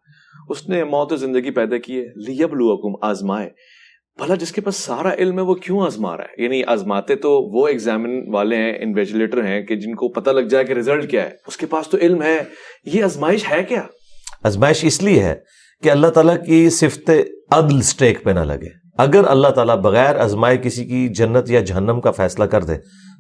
اس 0.49 0.69
نے 0.69 0.85
موت 0.85 1.13
و 1.13 1.17
زندگی 1.17 1.51
پیدا 1.51 1.79
کی 1.79 2.01
ہے۔ 2.01 2.07
لیبلوکم 2.17 3.07
آزمائے۔ 3.07 3.51
بھلا 4.17 4.35
جس 4.35 4.53
کے 4.53 4.61
پاس 4.61 4.77
سارا 4.77 5.15
علم 5.15 5.39
ہے 5.39 5.45
وہ 5.45 5.55
کیوں 5.55 5.81
آزما 5.81 6.17
رہا 6.17 6.25
ہے؟ 6.25 6.43
یعنی 6.43 6.65
آزماتے 6.65 7.17
تو 7.17 7.43
وہ 7.43 7.69
ایگزامن 7.69 8.35
والے 8.35 8.57
ہیں 8.57 8.73
انویجولیٹر 8.81 9.45
ہیں 9.45 9.63
کہ 9.63 9.77
جن 9.77 9.95
کو 9.95 10.09
پتہ 10.09 10.31
لگ 10.31 10.41
جائے 10.41 10.65
کہ 10.65 10.73
ریزلٹ 10.73 11.11
کیا 11.11 11.23
ہے۔ 11.23 11.31
اس 11.47 11.57
کے 11.57 11.67
پاس 11.67 11.89
تو 11.89 11.99
علم 11.99 12.23
ہے۔ 12.23 12.43
یہ 12.85 13.05
آزمائش 13.05 13.51
ہے 13.51 13.65
کیا؟ 13.65 13.83
ازمائش 14.43 14.85
اس 14.85 15.03
لیے 15.03 15.23
ہے 15.23 15.35
کہ 15.83 15.91
اللہ 15.91 16.07
تعالیٰ 16.07 16.45
کی 16.47 16.71
صفت 16.71 17.11
عدل 17.51 17.83
سٹیک 17.83 18.25
پہ 18.25 18.31
نہ 18.31 18.41
لگے۔ 18.41 18.69
اگر 18.99 19.25
اللہ 19.29 19.49
تعالیٰ 19.49 19.77
بغیر 19.77 20.17
ازمائے 20.17 20.59
کسی 20.59 20.85
کی 20.85 21.09
جنت 21.09 21.51
یا 21.51 21.61
جہنم 21.61 22.01
کا 22.01 22.11
فیصلہ 22.11 22.45
کر 22.45 22.65
دے، 22.65 22.75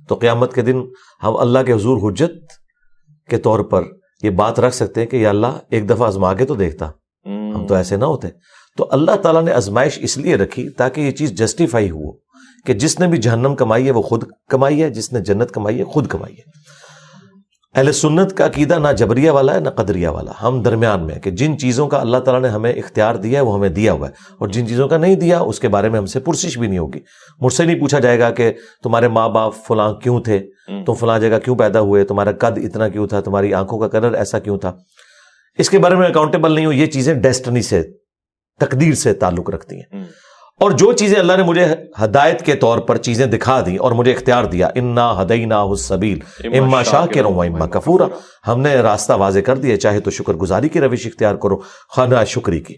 تو 0.09 0.15
قیامت 0.15 0.55
کے 0.55 0.63
دن 0.63 0.83
ہم 1.23 1.37
اللہ 1.37 1.59
کے 1.67 1.73
حضور 1.73 2.13
حجت 2.13 2.33
کے 3.31 3.37
طور 3.37 3.61
پر 3.61 3.83
یہ 4.23 4.31
بات 4.31 4.61
رکھ 4.61 4.75
سکتے 4.75 5.01
ہیں 5.01 5.09
کہ 5.09 5.17
یا 5.17 5.29
اللہ 5.29 5.59
ایک 5.71 5.91
دفعہ 5.91 6.07
ازما 6.07 6.35
کے 6.35 6.45
تو 6.45 6.55
دیکھتا۔ 6.55 6.91
ہم 7.55 7.67
تو 7.67 7.75
ایسے 7.75 7.97
نہ 7.97 8.05
ہوتے۔ 8.05 8.29
تو 8.77 8.89
اللہ 8.91 9.11
تعالیٰ 9.11 9.43
نے 9.43 9.53
ازمائش 9.53 9.99
اس 10.03 10.19
لیے 10.19 10.37
رکھی 10.37 10.69
تاکہ 10.69 11.01
یہ 11.01 11.11
چیز 11.11 11.33
جسٹیفائی 11.33 11.91
ہو 11.91 12.13
کہ 12.67 12.73
جس 12.73 13.01
نے 13.01 13.07
بھی 13.07 13.19
جہنم 13.19 13.55
کمائی 13.55 13.87
ہے 13.87 13.91
وہ 13.91 14.03
خود 14.03 14.25
کمائی 14.51 14.83
ہے، 14.83 14.91
جس 14.91 15.13
نے 15.13 15.21
جنت 15.21 15.51
کمائی 15.51 15.79
ہے 15.79 15.85
خود 15.85 16.07
کمائی 16.07 16.35
ہے۔ 16.35 16.43
اہل 17.77 17.93
سنت 17.93 18.37
کا 18.37 18.47
عقیدہ 18.47 18.75
نہ 18.75 18.89
جبریہ 18.97 19.31
والا 19.31 19.55
ہے 19.55 19.61
نہ 19.61 19.69
قدریہ 19.69 20.09
والا۔ 20.09 20.33
ہم 20.43 20.63
درمیان 20.63 21.07
میں 21.07 21.15
کہ 21.15 21.31
جن 21.31 21.59
چیزوں 21.59 21.89
کا 21.89 22.01
اللہ 22.01 22.17
تعالیٰ 22.17 22.43
نے 22.43 22.49
ہمیں 22.49 22.73
اختیار 22.73 23.15
دیا 23.15 23.41
ہے 23.41 23.45
وہ 23.45 23.55
ہمیں 23.55 23.69
دیا 23.69 23.93
ہوا 23.93 24.09
ہے۔ 24.09 24.13
اور 24.39 24.49
جن 24.49 24.69
چیزوں 24.69 24.89
کا 24.89 24.97
نہیں 24.97 25.15
دیا 25.15 25.39
اس 25.39 25.61
کے 25.61 25.69
بارے 25.69 25.89
میں 25.89 25.99
ہم 25.99 26.07
سے 26.07 26.21
پرسش 26.21 26.59
بھی 26.59 26.67
نہیں 26.67 26.79
ہوگی۔ 26.79 27.01
مجھ 27.41 27.53
سے 27.53 27.65
نہیں 27.65 27.81
پوچھا 27.81 27.99
جائے 27.99 28.19
گا 28.19 28.31
کہ 28.31 28.53
تمہارے 28.83 29.09
ماں 29.09 29.29
باپ 29.29 29.55
فلاں 29.69 29.93
کیوں 29.93 30.21
تھے؟ 30.21 30.39
تم 30.87 30.95
فلاں 30.95 31.19
جگہ 31.19 31.39
کیوں 31.45 31.57
پیدا 31.57 31.81
ہوئے؟ 31.81 32.05
تمہارا 32.05 32.33
قد 32.33 32.59
اتنا 32.59 32.89
کیوں 32.89 33.07
تھا؟ 33.07 33.21
تمہاری 33.21 33.55
آنکھوں 33.55 33.79
کا 33.79 33.89
کلر 33.89 34.13
ایسا 34.13 34.39
کیوں 34.39 34.59
تھا؟ 34.59 34.73
اس 35.59 35.71
کے 35.71 35.79
بارے 35.79 35.95
میں 35.95 36.09
اکاؤنٹیبل 36.09 36.53
نہیں 36.53 36.67
ہو 36.67 36.73
یہ 36.73 36.87
چیزیں 36.87 37.15
ڈیسٹنی 37.15 37.63
سے 37.63 37.83
تقدیر 38.61 38.95
سے 38.95 39.13
تعلق 39.13 39.51
رکھتی 39.51 39.77
ہیں۔ 39.77 40.05
اور 40.61 40.71
جو 40.71 40.93
چیزیں 40.93 41.19
اللہ 41.19 41.33
نے 41.37 41.43
مجھے 41.43 41.67
ہدایت 42.05 42.43
کے 42.43 42.55
طور 42.55 42.79
پر 42.79 42.97
چیزیں 42.97 43.27
دکھا 43.27 43.61
دی 43.67 43.77
اور 43.77 43.93
مجھے 43.93 44.13
اختیار 44.13 44.45
دیا 44.45 44.69
انا 44.75 45.23
ہدئی 45.23 45.45
نا 45.45 45.65
حسبیل 45.73 46.19
اما 46.59 46.83
شاہ 46.83 47.07
کے 47.07 47.23
رہو 47.23 47.43
اما 47.43 47.67
کفورا۔ 47.67 48.05
ہم 48.49 48.61
نے 48.61 48.75
راستہ 48.75 49.13
واضح 49.13 49.41
کر 49.41 49.57
دیا 49.57 49.81
چاہے 49.81 50.01
تو 50.01 50.11
شکر 50.11 50.35
گزاری 50.35 50.69
کی 50.69 50.81
روش 50.81 51.07
اختیار 51.07 51.35
کرو 51.35 51.57
خانہ 51.97 52.15
شکری 52.27 52.61
کی۔ 52.61 52.75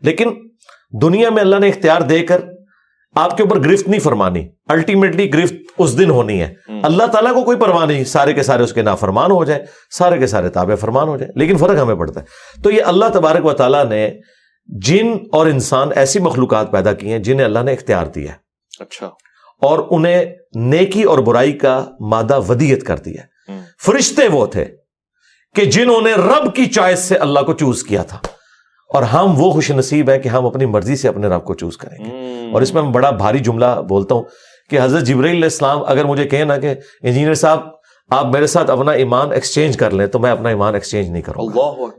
لیکن 0.00 0.28
دنیا 1.02 1.30
میں 1.30 1.40
اللہ 1.40 1.56
نے 1.56 1.68
اختیار 1.68 2.00
دے 2.00 2.20
کر 2.20 2.40
آپ 3.16 3.36
کے 3.36 3.42
اوپر 3.42 3.64
گرفت 3.64 3.88
نہیں 3.88 4.00
فرمانی۔ 4.00 4.48
الٹیمیٹلی 4.68 5.34
گرفت 5.34 5.54
اس 5.78 5.98
دن 5.98 6.10
ہونی 6.10 6.42
ہے۔ 6.42 6.54
اللہ 6.82 7.06
تعالیٰ 7.06 7.34
کو 7.34 7.44
کوئی 7.44 7.56
پرواہ 7.56 7.86
نہیں 7.86 8.04
سارے 8.04 8.32
کے 8.32 8.42
سارے 8.42 8.62
اس 8.62 8.72
کے 8.72 8.82
نافرمان 8.82 9.30
ہو 9.30 9.44
جائے 9.44 9.64
سارے 9.90 10.18
کے 10.18 10.26
سارے 10.26 10.48
تابع 10.48 10.74
فرمان 10.74 11.08
ہو 11.08 11.16
جائے 11.16 11.32
لیکن 11.36 11.56
فرق 11.56 11.78
ہمیں 11.82 11.94
پڑتا 11.94 12.20
ہے۔ 12.20 12.26
تو 12.62 12.70
یہ 12.70 12.82
اللہ 12.82 13.04
تبارک 13.12 13.46
و 13.46 13.52
تعالیٰ 13.52 13.86
نے 13.86 14.10
جن 14.78 15.16
اور 15.32 15.46
انسان 15.46 15.88
ایسی 15.96 16.18
مخلوقات 16.18 16.72
پیدا 16.72 16.92
کی 16.92 17.10
ہیں 17.12 17.18
جنہیں 17.18 17.46
اللہ 17.46 17.58
نے 17.58 17.72
اختیار 17.72 18.06
دیا 18.06 18.32
ہے۔ 18.32 18.36
اچھا۔ 18.80 19.06
اور 19.60 19.78
انہیں 19.90 20.24
نیکی 20.54 21.02
اور 21.02 21.18
برائی 21.18 21.52
کا 21.52 21.84
مادہ 22.00 22.40
ودیت 22.48 22.86
کر 22.86 22.98
دیا 22.98 23.22
فرشتے 23.86 24.28
وہ 24.28 24.46
تھے 24.46 24.64
کہ 25.54 25.64
جنہوں 25.64 26.00
نے 26.00 26.12
رب 26.12 26.54
کی 26.54 26.66
چوائس 26.66 26.98
سے 26.98 27.16
اللہ 27.16 27.40
کو 27.40 27.52
چوز 27.52 27.82
کیا 27.82 28.02
تھا۔ 28.02 28.18
اور 28.94 29.02
ہم 29.02 29.40
وہ 29.40 29.50
خوش 29.50 29.70
نصیب 29.70 30.10
ہیں 30.10 30.18
کہ 30.18 30.28
ہم 30.28 30.46
اپنی 30.46 30.66
مرضی 30.66 30.96
سے 30.96 31.08
اپنے 31.08 31.26
رب 31.26 31.44
کو 31.44 31.54
چوز 31.54 31.76
کریں 31.76 32.04
گے۔ 32.04 32.10
اور 32.52 32.62
اس 32.62 32.74
میں 32.74 32.82
میں 32.82 32.90
بڑا 32.90 33.10
بھاری 33.10 33.38
جملہ 33.38 33.82
بولتا 33.88 34.14
ہوں 34.14 34.22
کہ 34.70 34.78
حضرت 34.82 35.02
جبریل 35.02 35.30
علیہ 35.30 35.44
السلام 35.44 35.78
اگر 35.86 36.04
مجھے 36.04 36.24
کہیں 36.24 36.44
نا 36.44 36.56
کہ 36.56 36.74
انجینئر 37.02 37.34
صاحب 37.34 37.60
آپ 38.10 38.26
میرے 38.26 38.46
ساتھ 38.46 38.70
اپنا 38.70 38.92
ایمان 38.92 39.32
ایکسچینج 39.32 39.76
کر 39.76 39.90
لیں 39.90 40.06
تو 40.06 40.18
میں 40.18 40.30
اپنا 40.30 40.48
ایمان 40.48 40.74
ایکسچینج 40.74 41.08
نہیں 41.08 41.22
کروں 41.22 41.46
گا۔ 41.46 41.52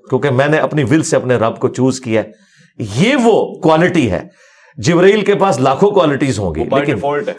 کیونکہ 0.10 0.30
میں 0.30 0.48
نے 0.48 0.58
اپنی 0.58 0.84
ول 0.84 1.04
سے 1.04 1.16
اپنے 1.16 1.36
رب 1.36 1.60
کو 1.60 1.68
چوز 1.68 2.00
کیا 2.00 2.24
ہے۔ 2.24 2.51
یہ 2.96 3.16
وہ 3.16 3.54
کوالٹی 3.54 4.12
ہے۔ 4.12 4.24
جبرائیل 4.78 5.22
کے 5.26 5.36
پاس 5.36 5.60
لاکھوں 5.60 5.92
کوالٹیز 5.92 6.40
ہوں 6.40 6.56
گی 6.56 6.64
لیکن 6.64 6.96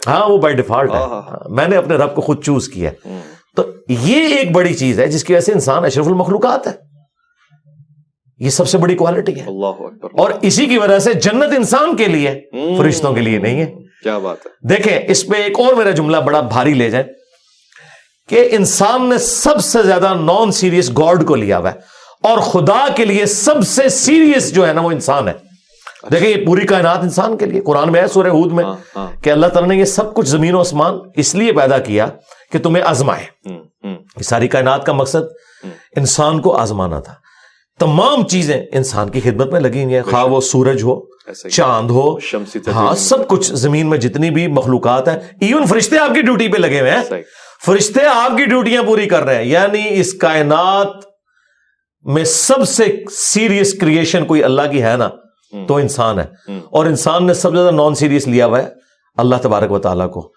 ہاں 0.07 0.29
وہ 0.29 0.37
بائی 0.37 0.55
ڈیفالٹ 0.55 0.91
ہے۔ 0.91 0.95
ہاں، 0.95 1.07
ہاں، 1.07 1.21
ہاں۔ 1.21 1.49
میں 1.49 1.67
نے 1.67 1.77
اپنے 1.77 1.95
رب 1.95 2.15
کو 2.15 2.21
خود 2.21 2.43
چوز 2.43 2.69
کیا 2.69 2.91
تو 3.55 3.63
یہ 3.89 4.37
ایک 4.37 4.51
بڑی 4.51 4.73
چیز 4.73 4.99
ہے 4.99 5.07
جس 5.07 5.23
کی 5.23 5.33
وجہ 5.33 5.41
سے 5.41 5.51
انسان 5.51 5.85
اشرف 5.85 6.07
المخلوقات 6.07 6.67
ہے۔ 6.67 6.71
یہ 8.37 8.49
سب 8.49 8.67
سے 8.67 8.77
بڑی 8.77 8.95
کوالٹی 8.95 9.39
ہے۔ 9.39 9.45
اللہ 9.45 9.65
اکبر۔ 9.65 10.09
اور 10.17 10.31
اسی 10.41 10.65
کی 10.65 10.77
وجہ 10.77 10.99
سے 10.99 11.13
جنت 11.13 11.53
انسان 11.57 11.95
کے 11.95 12.05
لیے۔ 12.05 12.41
فرشتوں 12.77 13.13
کے 13.13 13.21
لیے 13.21 13.37
نہیں 13.39 13.61
ہے۔ 13.61 13.73
کیا 14.03 14.17
بات 14.17 14.37
ہے۔ 14.45 14.67
دیکھیں 14.69 14.99
اس 15.07 15.27
پہ 15.27 15.37
ایک 15.37 15.59
اور 15.59 15.73
میرا 15.73 15.91
جملہ 15.91 16.17
بڑا 16.17 16.41
بھاری 16.41 16.73
لے 16.73 16.89
جائیں 16.89 17.07
کہ 18.29 18.47
انسان 18.51 19.09
نے 19.09 19.17
سب 19.17 19.59
سے 19.63 19.83
زیادہ 19.83 20.13
نان 20.21 20.51
سیریس 20.51 20.89
گاڈ 20.97 21.27
کو 21.27 21.35
لیا 21.35 21.57
ہوا 21.57 21.71
ہے۔ 21.71 22.02
اور 22.23 22.37
خدا 22.37 22.85
کے 22.95 23.05
لیے 23.05 23.25
سب 23.25 23.67
سے 23.67 23.89
سیریس 23.89 24.53
جو 24.55 24.67
ہے 24.67 24.73
نا 24.73 24.81
وہ 24.81 24.91
انسان 24.91 25.27
ہے۔ 25.27 25.33
دیکھیں 26.11 26.29
یہ 26.29 26.45
پوری 26.45 26.65
کائنات 26.67 26.97
انسان 26.97 27.37
کے 27.37 27.45
لیے 27.45 27.61
قرآن 27.61 27.91
میں 27.91 28.01
ہے 28.01 28.07
سورہ 28.07 28.27
ہود 28.27 28.51
میں 28.51 28.63
ہاں 28.63 28.75
ہاں۔ 28.95 29.23
کہ 29.23 29.29
اللہ 29.29 29.47
تعالیٰ 29.47 29.69
نے 29.69 29.75
یہ 29.75 29.85
سب 29.85 30.13
کچھ 30.13 30.27
زمین 30.27 30.55
و 30.55 30.59
آسمان 30.59 30.93
اس 31.15 31.35
لیے 31.35 31.51
پیدا 31.53 31.77
کیا 31.77 32.05
کہ 32.51 32.59
تمہیں 32.59 32.83
آزمائے۔ 32.83 33.49
یہ 33.89 34.23
ساری 34.23 34.47
کائنات 34.47 34.85
کا 34.85 34.93
مقصد 34.93 35.21
انسان 35.97 36.41
کو 36.41 36.57
آزمانا 36.57 36.99
تھا۔ 36.99 37.13
تمام 37.79 38.27
چیزیں 38.27 38.61
انسان 38.71 39.09
کی 39.09 39.21
خدمت 39.21 39.51
میں 39.51 39.59
لگی 39.59 39.83
ہوئی 39.83 39.95
ہیں۔ 39.95 40.01
خواہ 40.01 40.25
وہ 40.25 40.41
سورج 40.41 40.83
ہو 40.83 41.01
چاند 41.51 41.91
ہو 41.91 42.15
ہاں 42.67 42.95
سب 42.95 43.27
کچھ 43.27 43.53
زمین 43.53 43.89
میں 43.89 43.97
جتنی 43.97 44.29
بھی 44.29 44.47
مخلوقات 44.47 45.07
ہیں 45.07 45.17
ایون 45.41 45.65
فرشتے 45.65 45.97
آپ 45.97 46.15
کی 46.15 46.21
ڈیوٹی 46.21 46.47
پہ 46.47 46.57
لگے 46.57 46.79
ہوئے 46.79 46.91
ہیں۔ 46.91 47.03
فرشتے 47.65 47.99
آپ 48.05 48.37
کی 48.37 48.45
ڈیوٹیاں 48.45 48.83
پوری 48.83 49.05
کر 49.05 49.23
رہے 49.23 49.35
ہیں۔ 49.35 49.43
یعنی 49.43 49.81
اس 49.89 50.13
کائنات 50.13 51.12
میں 52.03 52.23
سب 52.23 52.69
سے 52.69 53.03
سیریس 53.11 53.73
کریشن 53.73 54.25
کوئی 54.25 54.43
اللہ 54.43 54.61
کی 54.71 54.83
ہے 54.83 54.97
نا 54.97 55.09
تو 55.67 55.75
انسان 55.75 56.19
ہے۔ 56.19 56.25
اور 56.71 56.85
انسان 56.85 57.27
نے 57.27 57.33
سب 57.33 57.49
سے 57.49 57.55
زیادہ 57.55 57.71
نان 57.71 57.95
سیریس 57.95 58.27
لیا 58.27 58.45
ہوا 58.45 58.63
ہے 58.63 58.67
اللہ 59.17 59.35
تبارک 59.41 59.71
و 59.71 59.79
تعالیٰ 59.79 60.11
کو۔ 60.11 60.33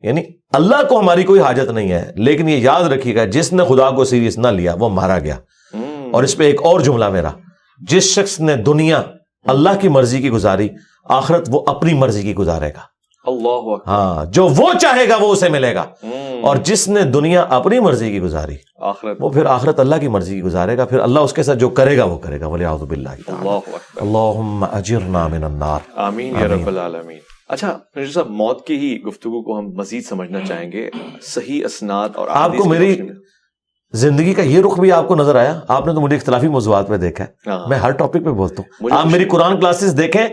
یعنی 0.00 0.22
اللہ 0.52 0.76
کو 0.88 1.00
ہماری 1.00 1.22
کوئی 1.22 1.40
حاجت 1.40 1.70
نہیں 1.70 1.92
ہے 1.92 2.12
لیکن 2.16 2.48
یہ 2.48 2.56
یاد 2.56 2.84
رکھیے 2.84 3.14
گا 3.14 3.24
جس 3.24 3.52
نے 3.52 3.62
خدا 3.68 3.90
کو 3.90 4.04
سیریس 4.04 4.38
نہ 4.38 4.48
لیا 4.48 4.74
وہ 4.78 4.88
مارا 4.88 5.18
گیا۔ 5.18 5.36
اور 6.12 6.22
اس 6.22 6.36
پہ 6.36 6.44
ایک 6.44 6.62
اور 6.62 6.80
جملہ 6.80 7.08
میرا 7.08 7.30
جس 7.78 8.04
شخص 8.04 8.40
نے 8.40 8.56
دنیا 8.56 9.02
اللہ 9.44 9.70
کی 9.80 9.88
مرضی 9.88 10.20
کی 10.20 10.30
گزاری 10.30 10.68
آخرت 11.04 11.48
وہ 11.52 11.64
اپنی 11.66 11.94
مرضی 11.94 12.22
کی 12.22 12.34
گزارے 12.34 12.68
گا۔ 12.68 12.97
اللہ 13.26 13.76
ہاں 13.86 14.24
جو 14.24 14.48
وہ 14.48 14.72
چاہے 14.80 15.08
گا 15.08 15.16
وہ 15.20 15.32
اسے 15.32 15.48
ملے 15.48 15.74
گا۔ 15.74 15.84
اور 16.42 16.56
جس 16.56 16.88
نے 16.88 17.02
دنیا 17.02 17.42
اپنی 17.42 17.80
مرضی 17.80 18.10
کی 18.10 18.20
گزاری 18.20 18.54
آخرت۔ 18.80 19.16
وہ 19.20 19.28
پھر 19.28 19.44
آخرت 19.46 19.80
اللہ 19.80 19.96
کی 20.00 20.08
مرضی 20.08 20.34
کی 20.34 20.42
گزارے 20.42 20.76
گا 20.78 20.84
پھر 20.84 20.98
اللہ 20.98 21.20
اس 21.20 21.32
کے 21.32 21.42
ساتھ 21.42 21.58
جو 21.58 21.68
کرے 21.68 21.96
گا 21.96 22.04
وہ 22.04 22.18
کرے 22.18 22.40
گا 22.40 22.46
ولی 22.46 22.64
اعوذ 22.64 22.82
باللہ 22.82 23.08
اللہ 23.26 23.76
اللہم 23.96 24.64
اجرنا 24.72 25.26
من 25.26 25.44
النار۔ 25.44 25.80
آمین 25.96 26.34
یا 26.40 26.48
رب 26.48 26.66
العالمین۔ 26.66 27.18
اچھا 27.48 27.78
مرزا 27.96 28.12
صاحب 28.12 28.30
موت 28.30 28.66
کی 28.66 28.76
ہی 28.76 29.02
گفتگو 29.02 29.42
کو 29.42 29.58
ہم 29.58 29.64
مزید 29.64 30.04
سمجھنا 30.04 30.40
چاہیں 30.40 30.72
گے 30.72 30.90
صحیح 31.22 31.64
اسناد 31.64 32.08
اور 32.14 32.26
آپ 32.30 32.56
کو 32.56 32.64
میری۔ 32.64 33.00
زندگی 33.92 34.34
کا 34.34 34.42
یہ 34.42 34.60
رخ 34.60 34.80
بھی 34.80 34.92
آپ 34.92 35.08
کو 35.08 35.14
نظر 35.14 35.34
آیا 35.34 35.60
آپ 35.68 35.86
نے 35.86 35.94
تو 35.94 36.00
مجھے 36.00 36.16
اختلافی 36.16 36.48
موضوعات 36.48 36.88
پہ 36.88 36.96
دیکھا 36.96 37.24
ہے۔ 37.24 37.50
ہاں، 37.50 37.68
میں 37.68 37.78
ہر 37.78 37.90
ٹاپک 37.90 38.12
پہ 38.12 38.30
بولتا 38.30 38.62
ہوں۔ 38.62 38.90
آپ 38.92 39.06
میری۔ 39.06 39.24
قرآن 39.24 39.60
کلاسز 39.60 39.98
دیکھیں 39.98 40.26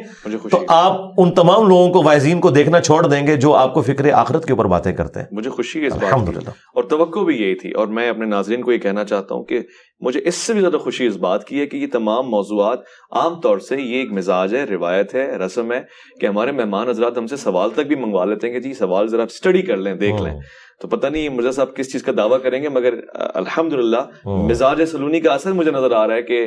تو 0.51 0.63
آپ 0.67 1.01
ان 1.17 1.31
تمام 1.33 1.67
لوگوں 1.67 1.89
کو 1.89 2.03
وائزین 2.03 2.39
کو 2.39 2.49
دیکھنا 2.49 2.81
چھوڑ 2.81 3.07
دیں 3.07 3.27
گے 3.27 3.35
جو 3.35 3.53
آپ 3.53 3.73
کو 3.73 3.81
فکر 3.81 4.11
آخرت 4.13 4.45
کے 4.45 4.53
اوپر 4.53 4.65
باتیں 4.65 4.93
کرتے 4.93 5.19
ہیں۔ 5.19 5.27
مجھے 5.31 5.49
خوشی 5.49 5.81
ہے 5.81 5.87
اس 5.87 5.93
بات 5.93 6.27
کی۔ 6.27 6.45
اور 6.47 6.83
توقع 6.83 7.19
بھی 7.19 7.35
یہی 7.35 7.55
تھی۔ 7.55 7.71
اور 7.71 7.87
میں 7.87 8.09
اپنے 8.09 8.25
ناظرین 8.25 8.61
کو 8.61 8.71
یہ 8.71 8.77
کہنا 8.77 9.03
چاہتا 9.03 9.35
ہوں 9.35 9.43
کہ 9.43 9.59
مجھے 9.99 10.21
اس 10.23 10.35
سے 10.35 10.53
بھی 10.53 10.61
زیادہ 10.61 10.77
خوشی 10.77 11.07
اس 11.07 11.17
بات 11.17 11.45
کی 11.45 11.59
ہے 11.59 11.65
کہ 11.65 11.77
یہ 11.77 11.87
تمام 11.91 12.29
موضوعات 12.29 12.79
عام 13.11 13.41
طور 13.41 13.59
سے 13.59 13.75
یہ 13.75 13.95
ایک 13.95 14.11
مزاج 14.11 14.55
ہے 14.55 14.63
روایت 14.63 15.15
ہے 15.15 15.35
رسم 15.35 15.71
ہے 15.71 15.81
کہ 16.21 16.25
ہمارے 16.25 16.51
مہمان 16.51 16.89
حضرات 16.89 17.17
ہم 17.17 17.27
سے 17.27 17.37
سوال 17.37 17.69
تک 17.69 17.79
بھی 17.79 17.95
منگوا 17.95 18.25
لیتے 18.25 18.47
ہیں 18.47 18.53
کہ 18.53 18.59
جی 18.59 18.73
سوال 18.73 19.07
ذرا 19.07 19.23
اسٹڈی 19.23 19.61
کر 19.61 19.77
لیں 19.77 19.95
دیکھ 19.95 20.21
لیں۔ 20.21 20.39
تو 20.81 20.87
پتہ 20.87 21.07
نہیں 21.07 21.29
مرزا 21.29 21.51
صاحب 21.51 21.75
کس 21.75 21.91
چیز 21.91 22.03
کا 22.03 22.11
دعویٰ 22.17 22.41
کریں 22.43 22.63
گے 22.63 22.69
مگر 22.69 22.93
الحمد 23.13 23.73
للہ 23.73 24.01
مزاج 24.25 24.85
سلونی 24.85 25.19
کا 25.19 25.33
اثر 25.33 25.51
مجھے 25.51 25.71
نظر 25.71 25.91
آ 25.91 26.07
رہا 26.07 26.15
ہے 26.15 26.21
کہ 26.21 26.45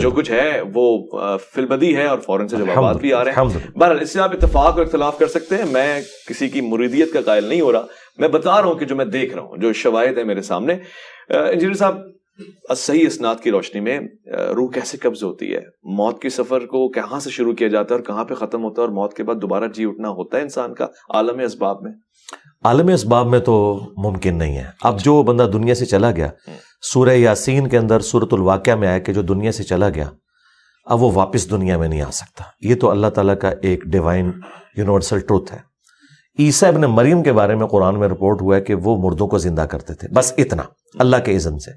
جو 0.00 0.10
کچھ 0.10 0.30
ہے 0.30 0.60
وہ 0.74 0.98
فلبدی 1.54 1.96
ہے 1.96 2.06
اور 2.06 2.18
فوراً 2.18 2.46
سے 2.46 2.56
جوابات 2.56 2.96
بھی 2.96 3.12
آ 3.12 3.24
رہے 3.24 3.30
ہیں۔ 3.30 3.78
بہرحال 3.78 3.98
اس 4.00 4.12
سے 4.12 4.20
آپ 4.20 4.30
اتفاق 4.32 4.76
اور 4.76 4.80
اختلاف 4.80 5.18
کر 5.18 5.26
سکتے 5.26 5.56
ہیں۔ 5.56 5.64
میں 5.70 6.00
کسی 6.28 6.48
کی 6.48 6.60
مریدیت 6.60 7.12
کا 7.12 7.20
قائل 7.20 7.44
نہیں 7.44 7.60
ہو 7.60 7.72
رہا۔ 7.72 7.86
میں 8.18 8.28
بتا 8.28 8.60
رہا 8.60 8.68
ہوں 8.68 8.74
کہ 8.74 8.84
جو 8.84 8.96
میں 8.96 9.04
دیکھ 9.04 9.34
رہا 9.34 9.42
ہوں 9.42 9.56
جو 9.56 9.72
شواہد 9.72 10.18
ہے 10.18 10.24
میرے 10.24 10.42
سامنے 10.42 10.74
انجینئر 11.28 11.74
صاحب 11.74 11.98
صحیح 12.76 13.06
اسناد 13.06 13.34
کی 13.42 13.50
روشنی 13.50 13.80
میں 13.80 14.00
روح 14.32 14.70
کیسے 14.70 14.98
قبض 14.98 15.24
ہوتی 15.24 15.54
ہے؟ 15.54 15.60
موت 15.82 16.22
کے 16.22 16.28
سفر 16.28 16.66
کو 16.66 16.88
کہاں 16.88 17.20
سے 17.20 17.30
شروع 17.30 17.52
کیا 17.52 17.68
جاتا 17.68 17.94
ہے 17.94 18.00
اور 18.00 18.06
کہاں 18.06 18.24
پہ 18.24 18.34
ختم 18.34 18.64
ہوتا 18.64 18.82
ہے 18.82 18.86
اور 18.86 18.94
موت 18.94 19.14
کے 19.14 19.22
بعد 19.22 19.34
دوبارہ 19.34 19.64
جی 19.74 19.84
اٹھنا 19.84 20.08
ہوتا 20.08 20.36
ہے 20.36 20.42
انسان 20.42 20.74
کا 20.74 20.86
عالم 21.10 21.38
اسباب 21.38 21.82
میں؟ 21.82 21.92
عالم 22.64 22.88
اسباب 22.88 23.26
میں 23.26 23.38
تو 23.38 23.80
ممکن 23.96 24.38
نہیں 24.38 24.58
ہے۔ 24.58 24.64
اب 24.82 25.00
جو 25.00 25.22
بندہ 25.22 25.42
دنیا 25.42 25.74
سے 25.74 25.86
چلا 25.86 26.10
گیا 26.10 26.28
سورہ 26.82 27.08
یاسین 27.08 27.66
کے 27.66 27.78
اندر 27.78 28.00
سورت 28.00 28.34
الواقعہ 28.34 28.74
میں 28.74 28.88
آیا 28.88 28.98
کہ 28.98 29.12
جو 29.12 29.22
دنیا 29.22 29.52
سے 29.52 29.62
چلا 29.62 29.88
گیا 29.88 30.10
اب 30.84 31.02
وہ 31.02 31.10
واپس 31.14 31.50
دنیا 31.50 31.78
میں 31.78 31.88
نہیں 31.88 32.02
آ 32.02 32.10
سکتا۔ 32.10 32.44
یہ 32.60 32.74
تو 32.74 32.90
اللہ 32.90 33.06
تعالیٰ 33.06 33.38
کا 33.38 33.50
ایک 33.62 33.84
ڈیوائن 33.84 34.30
یونیورسل 34.76 35.18
ٹروتھ 35.18 35.52
ہے۔ 35.52 35.58
عیسیٰ 36.38 36.68
ابن 36.68 36.80
مریم 36.80 37.22
کے 37.22 37.32
بارے 37.32 37.54
میں 37.54 37.66
قرآن 37.66 37.98
میں 37.98 38.08
رپورٹ 38.08 38.42
ہوا 38.42 38.56
ہے 38.56 38.60
کہ 38.60 38.74
وہ 38.74 39.10
مردوں 39.10 39.28
کو 39.28 39.38
زندہ 39.38 39.60
کرتے 39.60 39.94
تھے۔ 39.94 40.08
بس 40.08 40.32
اتنا 40.38 40.62
اللہ 40.98 41.16
کے 41.24 41.36
اذن 41.36 41.58
سے۔ 41.58 41.70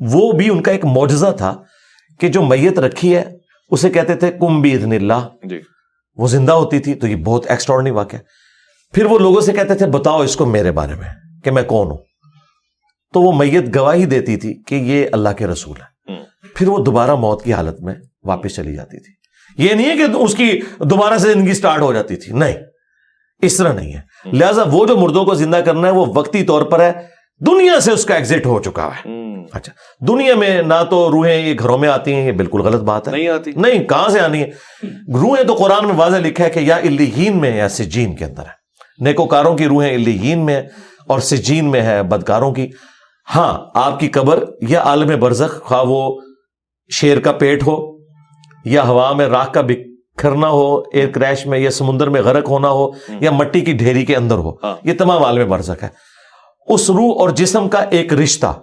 وہ 0.00 0.32
بھی 0.32 0.50
ان 0.50 0.62
کا 0.62 0.72
ایک 0.72 0.84
معجزہ 0.84 1.34
تھا 1.36 1.62
کہ 2.20 2.28
جو 2.28 2.42
میت 2.42 2.78
رکھی 2.78 3.16
ہے 3.16 3.24
اسے 3.70 3.90
کہتے 3.90 4.14
تھے 4.14 4.32
کم 4.32 4.60
بھی 4.60 4.74
ادن 4.74 4.92
اللہ۔ 4.92 5.28
جی۔ 5.44 5.60
وہ 6.16 6.28
زندہ 6.28 6.52
ہوتی 6.52 6.78
تھی 6.78 6.94
تو 6.94 7.06
یہ 7.06 7.16
بہت 7.16 7.50
ایکسٹرانی 7.50 7.90
واقعہ 7.90 8.18
پھر 8.92 9.04
وہ 9.04 9.18
لوگوں 9.18 9.40
سے 9.40 9.52
کہتے 9.52 9.74
تھے 9.74 9.86
بتاؤ 9.86 10.22
اس 10.22 10.36
کو 10.36 10.46
میرے 10.46 10.72
بارے 10.72 10.94
میں 10.94 11.08
کہ 11.44 11.50
میں 11.50 11.62
کون 11.62 11.86
ہوں۔ 11.86 11.98
تو 13.14 13.22
وہ 13.22 13.32
میت 13.32 13.76
گواہی 13.76 14.04
دیتی 14.04 14.36
تھی 14.36 14.62
کہ 14.66 14.74
یہ 14.74 15.06
اللہ 15.12 15.28
کے 15.28 15.46
رسول 15.46 15.76
ہے۔ 15.80 16.12
پھر 16.54 16.68
وہ 16.68 16.78
دوبارہ 16.78 17.14
موت 17.14 17.44
کی 17.44 17.52
حالت 17.52 17.82
میں 17.82 17.94
واپس 18.24 18.54
چلی 18.54 18.74
جاتی 18.74 19.00
تھی۔ 19.00 19.12
یہ 19.64 19.74
نہیں 19.74 19.90
ہے 19.90 19.96
کہ 19.96 20.02
اس 20.02 20.34
کی 20.34 20.60
دوبارہ 20.78 21.18
سے 21.18 21.32
زندگی 21.32 21.54
سٹارٹ 21.54 21.80
ہو 21.80 21.92
جاتی 21.92 22.16
تھی۔ 22.16 22.32
نہیں 22.32 22.54
اس 23.42 23.56
طرح 23.56 23.72
نہیں 23.72 23.92
ہے۔ 23.94 24.00
لہذا 24.32 24.62
وہ 24.70 24.86
جو 24.86 24.96
مردوں 24.96 25.24
کو 25.24 25.34
زندہ 25.34 25.56
کرنا 25.56 25.88
ہے 25.88 25.92
وہ 25.92 26.06
وقتی 26.14 26.44
طور 26.44 26.62
پر 26.62 26.80
ہے۔ 26.80 26.92
دنیا 27.46 27.80
سے 27.80 27.92
اس 27.92 28.04
کا 28.04 28.14
ایگزٹ 28.14 28.46
ہو 28.46 28.62
چکا 28.62 28.88
ہے۔ 28.88 29.10
اچھا 29.52 29.72
دنیا 30.06 30.34
میں 30.34 30.62
نہ 30.62 30.74
تو 30.90 31.10
روحیں 31.10 31.46
یہ 31.46 31.54
گھروں 31.58 31.78
میں 31.78 31.88
آتی 31.88 32.14
ہیں 32.14 32.26
یہ 32.26 32.32
بالکل 32.32 32.60
غلط 32.60 32.82
بات 32.82 33.08
ہے۔ 33.08 33.12
نہیں 33.12 33.28
آتی۔ 33.28 33.50
نہیں 33.56 33.84
کہاں 33.84 34.08
سے 34.08 34.20
آنی 34.20 34.42
ہے 34.42 34.50
روحیں 35.14 35.44
تو 35.44 35.54
قرآن 35.54 35.86
میں 35.86 35.94
واضح 35.94 36.16
لکھا 36.16 36.44
ہے 36.44 36.50
کہ 36.50 36.58
یا 36.58 36.76
الہین 36.76 37.40
میں 37.40 37.56
یا 37.56 37.68
سجین 37.68 38.16
کے 38.16 38.24
اندر 38.24 38.42
ہے۔ 38.42 38.55
نیکوکاروں 38.98 39.56
کی 39.56 39.66
روحیں 39.66 39.94
الہین 39.94 40.44
میں 40.44 40.62
اور 41.06 41.18
سجین 41.18 41.70
میں 41.70 41.82
ہے 41.82 42.02
بدکاروں 42.02 42.52
کی۔ 42.52 42.70
ہاں 43.36 43.58
آپ 43.74 44.00
کی 44.00 44.08
قبر 44.08 44.44
یا 44.60 44.80
عالم 44.80 45.20
برزخ 45.20 45.62
خواہ 45.62 45.82
وہ 45.82 46.20
شیر 46.90 47.20
کا 47.20 47.32
پیٹ 47.32 47.66
ہو 47.66 47.98
یا 48.64 48.86
ہوا 48.86 49.12
میں 49.12 49.26
راکھ 49.26 49.52
کا 49.52 49.60
بکھرنا 49.60 50.48
ہو 50.48 50.78
ایئر 50.78 51.08
کریش 51.08 51.46
میں 51.46 51.58
یا 51.58 51.70
سمندر 51.70 52.08
میں 52.08 52.22
غرق 52.22 52.48
ہونا 52.48 52.68
ہو 52.68 52.90
یا 53.20 53.30
مٹی 53.30 53.60
کی 53.60 53.72
ڈھیری 53.72 54.04
کے 54.04 54.16
اندر 54.16 54.34
ہو۔ 54.34 54.50
ہاں۔ 54.50 54.76
یہ 54.82 54.92
تمام 54.98 55.24
عالم 55.24 55.48
برزخ 55.48 55.82
ہے۔ 55.82 55.88
اس 56.68 56.90
روح 56.90 57.20
اور 57.20 57.28
جسم 57.28 57.68
کا 57.68 57.78
ایک 57.78 58.12
رشتہ 58.12 58.60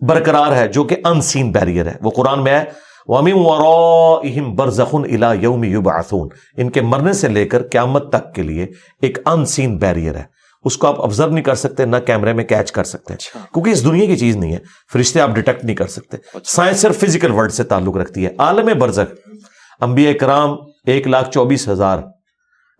برقرار 0.00 0.56
ہے 0.56 0.68
جو 0.68 0.84
کہ 0.84 0.96
ان 1.04 1.20
سین 1.20 1.52
بیریئر 1.52 1.86
ہے۔ 1.86 1.94
وہ 2.02 2.10
قرآن 2.10 2.42
میں 2.42 2.58
ہے 2.58 2.64
وَمِن 3.06 3.32
وَرَائِهِمْ 3.36 4.54
بَرْزَخٌ 4.56 5.04
إِلَى 5.04 5.42
يَوْمِ 5.42 5.66
يُبْعَثُونَ 5.66 6.28
ان 6.56 6.70
کے 6.70 6.80
مرنے 6.80 7.12
سے 7.12 7.28
لے 7.28 7.44
کر 7.46 7.62
قیامت 7.62 8.12
تک 8.12 8.34
کے 8.34 8.42
لیے 8.42 8.66
ایک 9.02 9.18
ان 9.26 9.46
سین 9.46 9.76
بیریئر 9.76 10.14
ہے 10.14 10.24
اس 10.64 10.76
کو 10.76 10.86
آپ 10.86 11.00
آبزرو 11.00 11.30
نہیں 11.30 11.44
کر 11.44 11.54
سکتے 11.54 11.84
نہ 11.84 11.96
کیمرے 11.96 12.32
میں 12.32 12.44
کیچ 12.44 12.72
کر 12.72 12.84
سکتے 12.84 13.14
اچھا۔ 13.14 13.40
کیونکہ 13.52 13.70
اس 13.70 13.84
دنیا 13.84 14.06
کی 14.06 14.16
چیز 14.16 14.36
نہیں 14.36 14.52
ہے 14.52 14.58
فرشتے 14.92 15.20
آپ 15.20 15.30
ڈیٹیکٹ 15.30 15.64
نہیں 15.64 15.76
کر 15.76 15.86
سکتے 15.86 16.16
سائنس 16.44 16.80
صرف 16.80 16.98
فزیکل 16.98 17.30
ورلڈ 17.30 17.52
سے 17.52 17.64
تعلق 17.64 17.96
رکھتی 17.96 18.24
ہے 18.26 18.30
عالم 18.38 18.78
برزخ 18.78 19.30
انبیاء 19.80 20.12
کرام 20.12 20.56
ایک 20.86 21.08
لاکھ 21.08 21.30
چوبیس 21.30 21.68
ہزار 21.68 21.98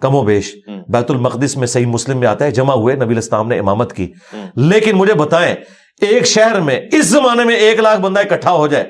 کم 0.02 0.14
و 0.14 0.22
بیش۔ 0.22 0.54
بیت 0.88 1.10
المقدس 1.10 1.56
میں 1.56 1.66
صحیح 1.66 1.86
مسلم 1.86 2.18
میں 2.18 2.28
آتا 2.28 2.44
ہے 2.44 2.50
جمع 2.50 2.74
ہوئے 2.74 2.94
نبی 2.94 3.14
الاسلام 3.14 3.48
نے 3.48 3.58
امامت 3.58 3.92
کی۔ 3.92 4.12
لیکن 4.56 4.96
مجھے 4.96 5.14
بتائیں 5.14 5.54
ایک 6.00 6.26
شہر 6.26 6.60
میں 6.60 6.80
اس 6.92 7.06
زمانے 7.06 7.44
میں 7.44 7.56
ایک 7.56 7.80
لاکھ 7.80 8.00
بندہ 8.00 8.20
اکٹھا 8.20 8.52
ہو 8.52 8.66
جائے۔ 8.66 8.84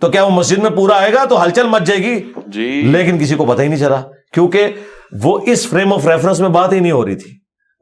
تو 0.00 0.08
کیا 0.08 0.24
وہ 0.24 0.30
مسجد 0.30 0.58
میں 0.58 0.70
پورا 0.70 0.94
آئے 0.96 1.12
گا 1.12 1.24
تو 1.24 1.42
ہلچل 1.44 1.66
مچ 1.66 1.82
جائے 1.82 2.00
گی؟ 2.00 2.32
جی۔ 2.46 2.82
لیکن 2.82 3.18
کسی 3.18 3.34
کو 3.34 3.44
پتہ 3.44 3.62
ہی 3.62 3.68
نہیں 3.68 3.78
چلا 3.78 4.00
کیونکہ 4.32 4.66
وہ 5.22 5.38
اس 5.46 5.68
فریم 5.68 5.92
آف 5.92 6.06
ریفرنس 6.06 6.40
میں 6.40 6.48
بات 6.48 6.72
ہی 6.72 6.80
نہیں 6.80 6.92
ہو 6.92 7.06
رہی 7.06 7.14
تھی۔ 7.14 7.30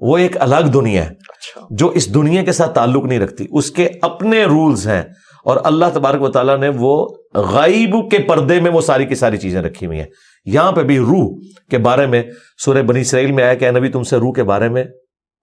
وہ 0.01 0.19
ایک 0.19 0.37
الگ 0.43 0.65
دنیا 0.75 1.03
ہے 1.05 1.09
اچھا۔ 1.09 1.67
جو 1.71 1.89
اس 1.89 2.15
دنیا 2.15 2.43
کے 2.43 2.53
ساتھ 2.53 2.75
تعلق 2.75 3.05
نہیں 3.05 3.19
رکھتی۔ 3.19 3.47
اس 3.51 3.71
کے 3.71 3.89
اپنے 4.03 4.45
رولز 4.45 4.89
ہیں۔ 4.89 5.03
اور 5.45 5.57
اللہ 5.65 5.85
تبارک 5.95 6.23
و 6.23 6.29
تعالیٰ 6.29 6.59
نے 6.59 6.71
وہ 6.77 7.07
غائب 7.35 8.11
کے 8.11 8.19
پردے 8.19 8.61
میں 8.61 8.71
وہ 8.71 8.81
ساری 8.81 9.07
کی 9.07 9.15
ساری 9.15 9.37
چیزیں 9.37 9.63
رکھی 9.63 9.87
ہوئی 9.87 9.99
ہیں۔ 9.99 10.07
یہاں 10.45 10.73
پہ 10.73 10.83
بھی 10.83 10.99
روح 10.99 11.39
کے 11.71 11.79
بارے 11.79 12.07
میں 12.07 12.23
سورہ 12.65 12.83
بنی 12.83 13.01
اسرائیل 13.01 13.33
میں 13.33 13.45
آیا 13.45 13.55
کہ 13.55 13.71
نبی 13.71 13.89
تم 13.89 14.03
سے 14.03 14.17
روح 14.17 14.33
کے 14.33 14.43
بارے 14.43 14.69
میں 14.69 14.85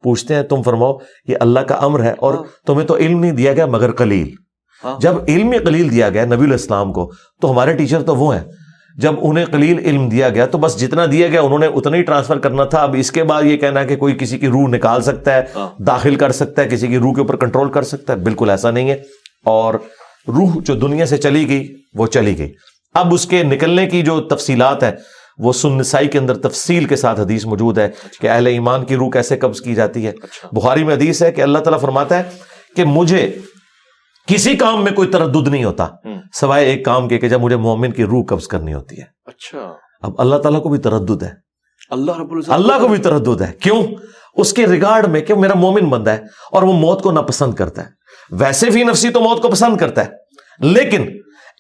پوچھتے 0.04 0.36
ہیں 0.36 0.44
تم 0.44 0.62
فرماؤ 0.62 0.98
یہ 1.28 1.36
اللہ 1.40 1.60
کا 1.60 1.76
امر 1.76 2.04
ہے 2.04 2.14
اور 2.18 2.34
ہاں۔ 2.34 2.44
تمہیں 2.68 2.88
تو 2.88 2.98
علم 2.98 3.20
نہیں 3.20 3.32
دیا 3.32 3.54
گیا 3.54 3.66
مگر 3.66 3.92
قلیل۔ 3.92 4.43
جب 5.00 5.16
علم 5.28 5.54
قلیل 5.66 5.92
دیا 5.92 6.10
گیا 6.10 6.26
نبی 6.26 6.46
الاسلام 6.46 6.94
کو 6.94 7.12
تو 7.42 7.52
ہمارے 7.52 7.74
ٹیچر 7.74 8.02
تو 8.02 8.16
وہ 8.16 8.36
ہیں۔ 8.36 8.44
جب 8.98 9.14
انہیں 9.22 9.46
قلیل 9.46 9.80
علم 9.80 10.10
دیا 10.10 10.30
گیا 10.30 10.46
تو 10.46 10.58
بس 10.58 10.82
جتنا 10.82 11.06
دیا 11.12 11.28
گیا 11.28 11.42
انہوں 11.42 11.60
نے 11.60 11.66
اتنا 11.66 11.98
ہی 11.98 12.04
ٹرانسفر 12.04 12.38
کرنا 12.38 12.64
تھا۔ 12.64 12.82
اب 12.82 12.96
اس 13.00 13.12
کے 13.12 13.24
بعد 13.24 13.44
یہ 13.44 13.58
کہنا 13.58 13.80
ہے 13.80 13.86
کہ 13.86 13.96
کوئی 13.96 14.16
کسی 14.20 14.38
کی 14.38 14.48
روح 14.48 14.68
نکال 14.68 15.02
سکتا 15.02 15.34
ہے 15.34 15.42
ہاں۔ 15.56 15.84
داخل 15.84 16.16
کر 16.16 16.32
سکتا 16.32 16.62
ہے 16.62 16.68
کسی 16.68 16.88
کی 16.88 16.98
روح 16.98 17.14
کے 17.14 17.22
اوپر 17.22 17.36
کنٹرول 17.36 17.70
کر 17.70 17.82
سکتا 17.84 18.14
ہے۔ 18.14 18.18
بالکل 18.18 18.50
ایسا 18.50 18.72
نہیں 18.72 18.90
ہے۔ 18.90 19.02
اور 19.46 19.74
روح 20.28 20.56
جو 20.66 20.74
دنیا 20.74 21.06
سے 21.06 21.18
چلی 21.18 21.50
گئی 21.50 21.76
وہ 21.94 22.08
چلی 22.08 22.38
گئی۔ 22.38 22.54
اب 22.94 23.14
اس 23.14 23.26
کے 23.26 23.44
نکلنے 23.44 23.88
کی 23.88 24.02
جو 24.02 24.22
تفصیلات 24.22 24.84
ہیں 24.84 24.92
وہ 25.38 25.54
سن 25.54 25.78
نسائی 25.78 26.08
کے 26.08 26.18
اندر 26.18 26.38
تفصیل 26.38 26.86
کے 26.86 26.96
ساتھ 26.96 27.20
حدیث 27.20 27.46
موجود 27.46 27.78
ہے 27.78 27.90
کہ 28.22 28.30
اہل 28.30 28.48
ایمان 28.48 28.86
کی 28.86 28.96
روح 28.96 29.10
کیسے 29.10 29.38
قبض 29.38 29.62
کی 29.62 29.76
جاتی 29.76 30.06
ہے۔ 30.06 30.10
اچھا۔ 30.10 30.50
بخاری 30.52 30.84
میں 30.84 30.96
حدیث 30.96 31.24
ہے 31.24 31.32
کہ 31.32 31.42
اللہ 31.42 31.60
تعالیٰ 31.60 31.82
فرماتا 31.82 32.18
ہے 32.18 32.24
کہ 32.76 32.86
مجھے 32.86 33.36
کسی 34.28 34.56
کام 34.56 34.84
میں 34.84 34.92
کوئی 34.92 35.08
تردد 35.08 35.48
نہیں 35.48 35.64
ہوتا۔ 35.64 35.88
سوائے 36.34 36.66
ایک 36.66 36.86
کام 36.86 37.08
کے 37.08 37.18
کہ 37.18 37.30
جب 37.30 37.42
مجھے 37.42 37.56
مومن 37.56 37.92
کی 37.92 38.04
روح 38.04 38.26
قبض 38.26 38.48
کرنی 38.48 38.74
ہوتی 38.74 38.98
ہے۔ 38.98 39.06
اچھا۔ 39.26 39.74
اب 40.02 40.12
اللہ 40.18 40.36
تعالیٰ 40.36 40.64
کو 40.64 40.70
بھی 40.70 40.80
تردد 40.80 41.24
ہے۔ 41.24 41.32
اللہ 41.90 42.20
رب 42.20 42.34
اللہ 42.48 42.74
کو 42.82 42.88
بھی 42.88 42.98
تردد 42.98 43.42
ہے۔ 43.42 43.52
کیوں؟ 43.54 43.84
اس 44.34 44.54
کے 44.54 44.68
ریگارڈ 44.68 45.08
میں 45.08 45.22
کہ 45.22 45.34
میرا 45.34 45.54
مومن 45.54 45.90
بندہ 45.90 46.12
ہے 46.12 46.22
اور 46.52 46.64
وہ 46.64 46.74
موت 46.74 47.02
کو 47.02 47.12
ناپسند 47.12 47.54
کرتا 47.54 47.82
ہے۔ 47.82 47.88
ویسے 48.32 48.70
بھی 48.70 48.84
نفسی 48.84 49.10
تو 49.10 49.22
موت 49.22 49.42
کو 49.42 49.50
پسند 49.50 49.78
کرتا 49.78 50.06
ہے۔ 50.06 50.10
لیکن 50.60 51.06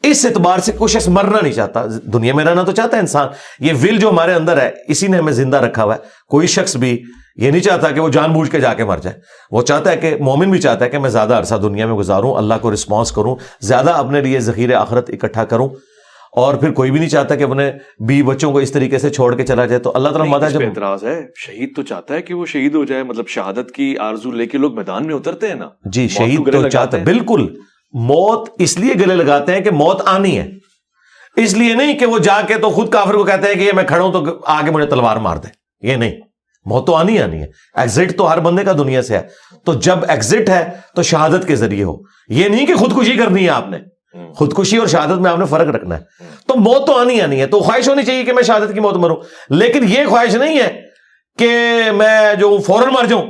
اس 0.03 0.25
اعتبار 0.25 0.60
سے 0.60 0.72
کوئی 0.72 0.89
شخص 0.89 1.08
مرنا 1.08 1.38
نہیں 1.41 1.53
چاہتا۔ 1.53 1.86
دنیا 2.13 2.34
میں 2.34 2.46
رہنا 2.46 2.63
تو 2.63 2.72
چاہتا 2.72 2.96
ہے 2.96 3.01
انسان۔ 3.01 3.27
یہ 3.60 3.74
ول 3.84 3.98
جو 3.98 4.10
ہمارے 4.10 4.34
اندر 4.34 4.58
ہے 4.58 4.72
اسی 4.88 5.08
نے 5.08 5.17
ہمیں 5.17 5.34
زندہ 5.34 5.58
رکھا 5.58 5.84
ہوا 5.84 5.96
ہے۔ 5.96 6.00
کوئی 6.27 6.48
شخص 6.48 6.77
بھی 6.77 7.03
یہ 7.36 7.52
نہیں 7.52 7.62
چاہتا 7.62 7.90
کہ 7.92 8.00
وہ 8.00 8.10
جان 8.10 8.32
بوجھ 8.34 8.52
کے 8.52 8.60
جا 8.60 8.74
کے 8.74 8.86
مر 8.86 8.98
جائے۔ 8.98 9.20
وہ 9.52 9.62
چاہتا 9.62 9.92
ہے 9.92 9.98
کہ 9.98 10.16
مومن 10.20 10.52
بھی 10.52 10.60
چاہتا 10.60 10.86
ہے 10.86 10.90
کہ 10.90 11.00
میں 11.00 11.10
زیادہ 11.10 11.34
عرصہ 11.34 11.56
دنیا 11.56 11.86
میں 11.86 11.96
گزاروں 11.96 12.36
اللہ 12.36 12.54
کو 12.62 12.74
رسپانس 12.74 13.12
کروں 13.12 13.36
زیادہ 13.62 13.90
اپنے 13.90 14.22
لیے 14.22 14.40
ذخیر 14.40 14.75
آخرت 14.75 15.10
اکٹھا 15.10 15.46
کروں۔ 15.46 15.70
اور 16.36 16.56
پھر 16.56 16.72
کوئی 16.72 16.92
بھی 16.92 17.00
نہیں 17.00 17.10
چاہتا 17.10 17.36
کہ 17.36 17.44
اپنے 17.44 17.72
بی 18.08 18.24
بچوں 18.24 18.52
کو 18.52 18.58
اس 18.58 18.72
طریقے 18.72 18.98
سے 18.98 19.10
چھوڑ 19.10 19.36
کے 19.36 19.46
چلا 19.46 19.66
جائے۔ 19.66 19.80
تو 19.80 19.92
اللہ 19.96 20.10
تعالیٰ 20.10 20.28
ماتا 20.28 20.46
پہ 20.46 20.52
جب 20.52 20.62
اعتراض 20.62 21.04
ہے۔ 21.04 21.22
شہید 21.36 21.75
تو 21.75 21.82
چاہتا 21.82 22.13
ہے 22.13 22.22
کہ 22.22 22.34
وہ 22.34 22.46
شہید 22.46 22.75
ہو 22.75 22.86
جائے 22.86 23.04
مطلب 23.04 23.28
شہادت 23.28 23.72
کی 23.72 23.98
آرزو 23.98 24.32
لے 24.32 24.46
کے 24.46 24.58
لوگ 24.58 24.75
میدان 24.75 25.08
میں 25.08 25.16
اترتے 25.16 25.48
ہیں 25.48 25.56
نا۔ 25.56 25.70
جی 25.86 26.08
شہید 26.08 26.52
تو 26.52 26.70
چاہتا 26.70 26.98
ہے۔ 26.98 27.04
بالکل۔ 27.04 27.56
موت 27.94 28.50
اس 28.60 28.80
لیے 28.80 28.94
گلے 28.94 29.16
لگاتے 29.16 29.54
ہیں 29.54 29.62
کہ 29.62 29.72
موت 29.72 30.02
آنی 30.06 30.40
ہے۔ 30.40 30.52
اس 31.36 31.58
لیے 31.58 31.74
نہیں 31.74 31.98
کہ 31.98 32.06
وہ 32.06 32.20
جا 32.20 32.42
کے 32.48 32.56
تو 32.56 32.70
خود 32.70 32.90
کافر 32.90 33.13
کو 33.13 33.24
کہتے 33.24 33.48
ہیں 33.48 33.56
کہ 33.56 33.60
یہ 33.60 33.72
میں 33.75 33.84
کھڑا 33.84 34.04
ہوں 34.04 34.12
تو 34.12 34.40
آگے 34.46 34.72
مجھے 34.72 34.88
تلوار 34.88 35.18
مار 35.18 35.38
دے۔ 35.38 35.48
یہ 35.88 35.96
نہیں۔ 35.96 36.16
موت 36.65 36.88
تو 36.88 36.96
آنی 36.96 37.22
آنی 37.22 37.41
ہے۔ 37.41 37.48
ایگزٹ 37.74 38.17
تو 38.17 38.34
ہر 38.34 38.39
بندے 38.39 38.63
کا 38.63 38.74
دنیا 38.74 39.01
سے 39.01 39.17
ہے۔ 39.17 39.22
تو 39.65 39.74
جب 39.74 40.00
ایگزٹ 40.08 40.50
ہے 40.50 40.70
تو 40.96 41.03
شہادت 41.03 41.48
کے 41.48 41.55
ذریعے 41.55 41.84
ہو۔ 41.84 41.96
یہ 42.27 42.48
نہیں 42.48 42.65
کہ 42.65 42.75
خودکشی 42.75 43.17
کرنی 43.17 43.46
ہے 43.46 43.50
آپ 43.50 43.70
نے۔ 43.70 43.77
خودکشی 44.34 44.77
اور 44.77 44.88
شہادت 44.88 45.20
میں 45.20 45.32
آپ 45.32 45.39
نے 45.39 45.46
فرق 45.46 45.75
رکھنا 45.75 45.98
ہے۔ 45.98 46.01
تو 46.48 46.55
موت 46.55 46.88
تو 46.88 46.98
آنی 46.98 47.22
آنی 47.22 47.41
ہے۔ 47.41 47.46
تو 47.48 47.60
خواہش 47.60 47.89
ہونی 47.89 48.03
چاہیے 48.03 48.24
کہ 48.24 48.34
میں 48.34 48.43
شہادت 48.43 48.74
کی 48.74 48.79
موت 48.79 48.93
مروں۔ 48.93 49.15
لیکن 49.50 49.86
یہ 49.88 50.00
خواہش 50.10 50.36
نہیں 50.36 50.60
ہے 50.60 50.82
کہ 51.38 51.48
میں 51.91 52.36
جو 52.36 52.58
فوراً 52.67 52.93
مر 52.93 53.05
جاؤں 53.05 53.27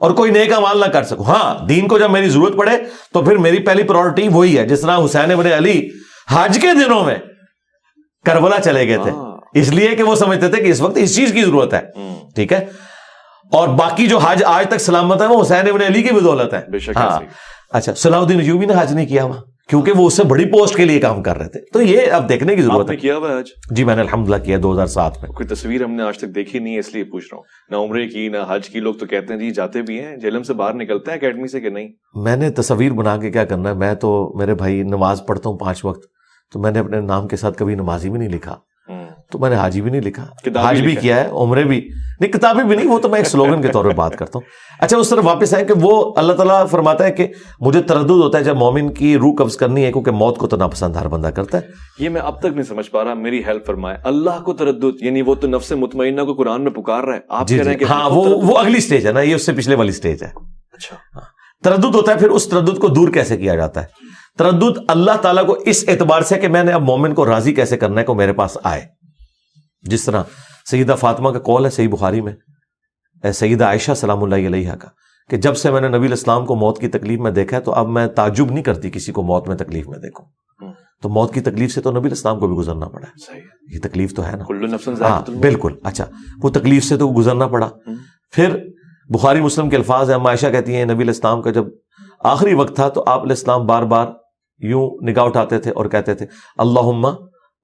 اور 0.00 0.10
کوئی 0.10 0.30
نیک 0.30 0.52
عمال 0.52 0.78
نہ 0.78 0.84
کر 0.84 1.02
سکوں۔ 1.02 1.24
ہاں 1.24 1.66
دین 1.66 1.88
کو 1.88 1.98
جب 1.98 2.10
میری 2.10 2.28
ضرورت 2.28 2.56
پڑے 2.56 2.72
تو 3.12 3.22
پھر 3.22 3.36
میری 3.36 3.58
پہلی 3.58 3.82
پرائورٹی 3.82 4.28
وہی 4.28 4.58
ہے۔ 4.58 4.66
جس 4.66 4.80
طرح 4.80 4.98
حسین 5.04 5.32
ابن 5.32 5.46
علی 5.46 5.88
حج 6.30 6.58
کے 6.62 6.68
دنوں 6.74 7.04
میں 7.04 7.16
کربلا 8.26 8.60
چلے 8.60 8.88
گئے 8.88 8.96
تھے۔ 9.02 9.10
ہاں۔ 9.10 9.33
اس 9.54 9.68
لیے 9.72 9.88
کہ 9.96 10.02
وہ 10.02 10.14
سمجھتے 10.14 10.48
تھے 10.48 10.62
کہ 10.62 10.70
اس 10.70 10.80
وقت 10.80 10.96
اس 10.96 11.16
چیز 11.16 11.32
کی 11.32 11.42
ضرورت 11.42 11.74
ہے۔ 11.74 11.80
ٹھیک 12.34 12.52
ہے؟ 12.52 12.66
اور 13.52 13.68
باقی 13.68 14.06
جو 14.06 14.18
حج 14.18 14.42
آج 14.46 14.68
تک 14.68 14.78
سلامت 14.78 15.22
ہے 15.22 15.26
وہ 15.26 15.42
حسین 15.42 15.68
ابن 15.68 15.82
علی 15.82 16.02
کی 16.02 16.14
بدولت 16.14 16.54
ہے 16.54 16.62
ہاں۔ 16.96 17.20
اچھا 17.72 17.94
صلاح 17.94 18.20
الدین 18.20 18.40
ایوبی 18.40 18.66
نے 18.66 18.74
حج 18.76 18.92
نہیں 18.92 19.06
کیا 19.06 19.24
وہاں 19.24 19.42
کیونکہ 19.68 19.92
وہ 19.92 20.06
اس 20.06 20.14
سے 20.14 20.24
بڑی 20.24 20.44
پوسٹ 20.44 20.76
کے 20.76 20.84
لیے 20.84 21.00
کام 21.00 21.22
کر 21.22 21.38
رہے 21.38 21.48
تھے۔ 21.48 21.60
تو 21.72 21.82
یہ 21.82 22.12
اب 22.12 22.28
دیکھنے 22.28 22.56
کی 22.56 22.62
ضرورت 22.62 22.90
ہے۔ 22.90 22.96
کیا 22.96 23.16
ہوا 23.16 23.36
آج؟ 23.36 23.44
جی 23.70 23.84
میں 23.84 23.96
نے 23.96 24.00
الحمدللہ 24.02 24.36
کیا 24.44 24.58
دو 24.62 24.72
ہزار 24.72 24.86
سات 24.86 25.12
میں۔ 25.22 25.30
کوئی 25.30 25.46
تصویر 25.46 25.84
ہم 25.84 25.90
نے 25.90 26.02
آج 26.02 26.18
تک 26.18 26.34
دیکھی 26.34 26.58
نہیں 26.58 26.74
ہے 26.74 26.78
اس 26.78 26.94
لیے 26.94 27.04
پوچھ 27.04 27.24
رہا 27.32 27.36
ہوں۔ 27.36 27.44
نہ 27.70 27.76
عمرے 27.76 28.08
کی 28.08 28.28
نہ 28.28 28.38
حج 28.48 28.68
کی۔ 28.68 28.80
لوگ 28.80 28.94
تو 28.94 29.06
کہتے 29.06 29.32
ہیں 29.32 29.40
جی 29.40 29.50
جاتے 29.50 29.82
بھی 29.82 30.00
ہیں 30.00 30.16
جیلم 30.16 30.42
سے 30.42 30.54
باہر 30.54 30.74
نکلتے 30.74 31.10
ہیں 31.10 31.18
اکیڈمی 31.18 31.48
سے 31.48 31.60
کہ 31.60 31.68
نہیں؟ 31.70 31.88
میں 32.14 32.36
نے 32.36 32.50
تصویر 32.50 32.92
بنا 32.92 33.16
کے 33.16 33.30
کیا 33.30 33.44
کرنا 33.44 33.68
ہے؟ 33.68 33.74
میں 33.74 33.94
تو 33.94 34.32
میرے 34.38 34.54
بھائی 34.54 34.82
نماز 34.82 35.22
پڑھتا 35.26 35.50
ہوں 35.50 35.58
پانچ 35.58 35.84
وقت 35.84 36.02
تو 36.52 36.60
میں 36.60 36.70
نے 36.70 36.78
اپنے 36.78 37.00
نام 37.00 37.28
کے 37.28 37.36
ساتھ 37.36 37.58
کبھی 37.58 37.74
نمازی 37.74 38.10
بھی 38.10 38.18
نہیں 38.18 38.28
لکھا۔ 38.28 38.56
تو 39.30 39.38
میں 39.38 39.50
نے 39.50 39.56
حاجی 39.56 39.80
بھی 39.80 39.90
نہیں 39.90 40.00
لکھا۔ 40.00 40.26
حاج 40.62 40.80
بھی 40.80 40.94
کیا 40.94 41.16
ہے 41.16 41.28
عمرے 41.32 41.64
بھی۔ 41.64 41.88
نہیں 42.20 42.32
کتابیں 42.32 42.64
بھی 42.64 42.76
نہیں 42.76 42.88
وہ 42.88 42.98
تو 42.98 43.08
میں 43.08 43.18
ایک 43.18 43.28
سلوگن 43.28 43.62
کے 43.62 43.68
طور 43.68 43.84
پہ 43.84 43.90
بات 43.90 44.16
کرتا 44.16 44.38
ہوں۔ 44.38 44.46
اچھا 44.80 44.96
اس 44.96 45.08
طرح 45.08 45.20
واپس 45.24 45.54
آئے 45.54 45.64
کہ 45.64 45.74
وہ 45.80 46.14
اللہ 46.16 46.32
تعالیٰ 46.32 46.68
فرماتا 46.68 47.04
ہے 47.04 47.12
کہ 47.12 47.26
مجھے 47.60 47.82
تردد 47.82 48.10
ہوتا 48.10 48.38
ہے 48.38 48.44
جب 48.44 48.56
مومن 48.56 48.92
کی 48.92 49.16
روح 49.18 49.34
قبض 49.38 49.56
کرنی 49.56 49.84
ہے 49.84 49.92
کیونکہ 49.92 50.10
موت 50.10 50.38
کو 50.38 50.46
تو 50.46 50.56
ناپسند 50.56 50.96
ہر 50.96 51.08
بندہ 51.08 51.26
کرتا 51.26 51.58
ہے۔ 51.58 51.62
یہ 51.98 52.08
میں 52.08 52.20
اب 52.20 52.38
تک 52.40 52.46
نہیں 52.46 52.62
سمجھ 52.62 52.90
پا 52.90 53.04
رہا 53.04 53.14
میری 53.14 53.44
ہیلپ 53.44 53.66
فرمائے۔ 53.66 53.96
اللہ 54.04 54.42
کو 54.44 54.52
تردد 54.52 55.02
یعنی 55.02 55.22
وہ 55.22 55.34
تو 55.34 55.48
نفس 55.48 55.72
مطمئنہ 55.72 56.22
کو 56.22 56.34
قرآن 56.34 56.62
میں 56.62 56.70
پکار 56.70 57.04
رہا 57.04 57.14
ہے۔ 57.14 57.20
آپ 57.28 57.48
جی 57.48 57.56
کہہ 57.56 57.64
رہے 57.64 57.74
جی۔ 57.74 57.84
ہیں 57.84 57.88
کہ 57.88 57.92
ہاں 57.92 58.10
وہ 58.10 58.58
اگلی 58.58 58.80
سٹیج 58.80 59.06
ہے 59.06 59.12
نا 59.12 59.20
یہ 59.20 59.34
اس 59.34 59.46
سے 59.46 59.52
پچھلے 59.52 59.74
والی 59.74 59.92
سٹیج 59.92 60.22
ہے۔ 60.22 60.30
اچھا۔ 60.72 61.18
تردد 61.64 61.94
ہوتا 61.94 62.12
ہے 62.12 62.18
پھر 62.18 62.30
اس 62.30 62.48
تردد 62.48 62.78
کو 62.78 62.88
دور 62.88 63.08
کیسے 63.08 63.36
کیا 63.36 63.54
جاتا 63.54 63.82
ہے؟ 63.82 63.86
تردد 64.38 64.78
اللہ 64.88 65.16
تعالیٰ 65.22 65.46
کو 65.46 65.52
اس 65.52 65.84
اعتبار 65.88 66.22
سے 66.22 66.38
کہ 66.38 66.48
میں 66.48 66.64
نے 66.64 66.72
اب 66.72 66.82
مومن 66.82 67.14
کو 67.14 67.26
راضی 67.26 67.54
کیسے 67.54 67.76
کرنا 67.76 68.00
ہے 68.00 68.06
کو 68.06 68.14
میرے 68.14 68.32
پاس 68.32 68.58
آئے؟ 68.64 68.86
جس 69.82 70.04
طرح 70.04 70.22
سیدہ 70.70 70.94
فاطمہ 71.00 71.30
کا 71.30 71.38
کال 71.38 71.64
ہے 71.64 71.70
صحیح 71.70 71.88
بخاری 71.88 72.20
میں۔ 72.20 72.32
اے 73.24 73.32
سیدہ 73.32 73.64
عائشہ 73.64 73.92
سلام 73.92 74.22
اللہ 74.22 74.34
علیہ 74.34 74.72
کا۔ 74.72 74.88
کہ 75.30 75.36
جب 75.36 75.56
سے 75.56 75.70
میں 75.70 75.80
نے 75.80 75.88
نبی 75.88 76.06
الاسلام 76.06 76.46
کو 76.46 76.54
موت 76.54 76.78
کی 76.78 76.88
تکلیف 76.88 77.20
میں 77.20 77.30
دیکھا 77.30 77.56
ہے 77.56 77.62
تو 77.62 77.72
اب 77.72 77.88
میں 77.88 78.06
تعجب 78.06 78.50
نہیں 78.50 78.62
کرتی 78.62 78.90
کسی 78.90 79.12
کو 79.12 79.22
موت 79.22 79.48
میں 79.48 79.56
تکلیف 79.56 79.88
میں 79.88 79.98
دیکھوں۔ 79.98 80.26
تو 81.02 81.08
موت 81.08 81.34
کی 81.34 81.40
تکلیف 81.40 81.74
سے 81.74 81.80
تو 81.80 81.90
نبی 81.90 82.06
الاسلام 82.06 82.40
کو 82.40 82.46
بھی 82.48 82.56
گزرنا 82.56 82.88
پڑا 82.88 83.06
ہے۔ 83.06 83.38
یہ 83.74 83.78
تکلیف 83.82 84.14
تو 84.14 84.26
ہے 84.26 84.32
نا۔ 84.36 84.44
ہاں 85.08 85.22
بالکل۔ 85.40 85.72
اچھا 85.84 86.04
وہ 86.42 86.48
تکلیف 86.48 86.84
سے 86.84 86.96
تو 86.96 87.12
گزرنا 87.16 87.46
پڑا۔ 87.46 87.68
پھر 88.30 88.56
بخاری 89.08 89.40
مسلم 89.40 89.70
کے 89.70 89.76
الفاظ 89.76 90.10
ہیں 90.10 90.18
عائشہ 90.18 90.46
کہتی 90.46 90.76
ہیں 90.76 90.84
نبی 90.84 91.02
الاسلام 91.02 91.42
کا 91.42 91.50
جب 91.50 91.64
آخری 92.20 92.54
وقت 92.54 92.74
تھا 92.74 92.88
تو 92.88 93.04
آپ 93.06 93.20
علیہ 93.20 93.32
السلام 93.32 93.66
بار 93.66 93.82
بار 93.82 94.06
یوں 94.58 95.10
نگاہ 95.10 95.24
اٹھاتے 95.24 95.58
تھے 95.58 95.70
اور 95.70 95.86
کہتے 95.86 96.14
تھے 96.14 96.26
اللہ 96.58 97.14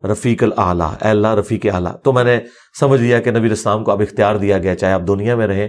رفیق 0.07 0.43
الاعلیٰ 0.43 0.93
اے 1.01 1.09
اللہ 1.09 1.35
رفیق 1.35 1.67
اعلیٰ۔ 1.75 1.93
تو 2.03 2.13
میں 2.13 2.25
نے 2.25 2.41
سمجھ 2.81 3.03
لیا 3.03 3.21
کہ 3.21 3.31
نبی 3.31 3.47
الاسلام 3.47 3.85
کو 3.85 3.91
اب 3.91 4.01
اختیار 4.01 4.37
دیا 4.37 4.59
گیا 4.59 4.75
چاہے 4.75 4.93
آپ 4.93 5.01
دنیا 5.09 5.35
میں 5.35 5.47
رہیں 5.47 5.69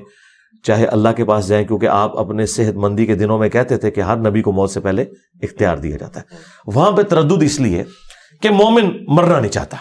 چاہے 0.64 0.86
اللہ 0.86 1.10
کے 1.10 1.26
پاس 1.26 1.48
جائیں 1.48 1.68
کیونکہ 1.68 1.88
آپ 1.88 2.18
اپنے 2.18 2.46
صحت 2.46 2.76
مندی 2.76 3.06
کے 3.06 3.16
دنوں 3.16 3.38
میں 3.38 3.50
کہتے 3.50 3.78
تھے 3.78 3.92
کہ 3.92 4.02
ہر 4.02 4.18
نبی 4.18 4.42
کو 4.42 4.52
موت 4.52 4.72
سے 4.72 4.80
پہلے 4.80 5.02
اختیار 5.42 5.78
دیا 5.78 5.98
جاتا 5.98 6.20
ہے۔ 6.20 6.36
وہاں 6.68 6.92
پہ 6.92 7.02
تردد 7.02 7.44
اس 7.44 7.60
لیے 7.60 7.84
کہ 8.42 8.50
مومن 8.50 8.90
مرنا 9.08 9.40
نہیں 9.40 9.52
چاہتا۔ 9.52 9.78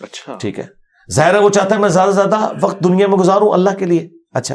اچھا۔ 0.00 0.36
ٹھیک 0.40 0.58
ہے۔ 0.58 0.66
ظاہر 1.12 1.34
ہے 1.34 1.38
وہ 1.38 1.50
چاہتا 1.50 1.74
ہے 1.74 1.80
میں 1.80 1.88
زیادہ 1.88 2.08
سے 2.08 2.14
زیادہ 2.14 2.52
وقت 2.60 2.84
دنیا 2.84 3.06
میں 3.06 3.16
گزاروں 3.16 3.50
اللہ 3.50 3.70
کے 3.78 3.84
لیے۔ 3.84 4.08
اچھا 4.32 4.54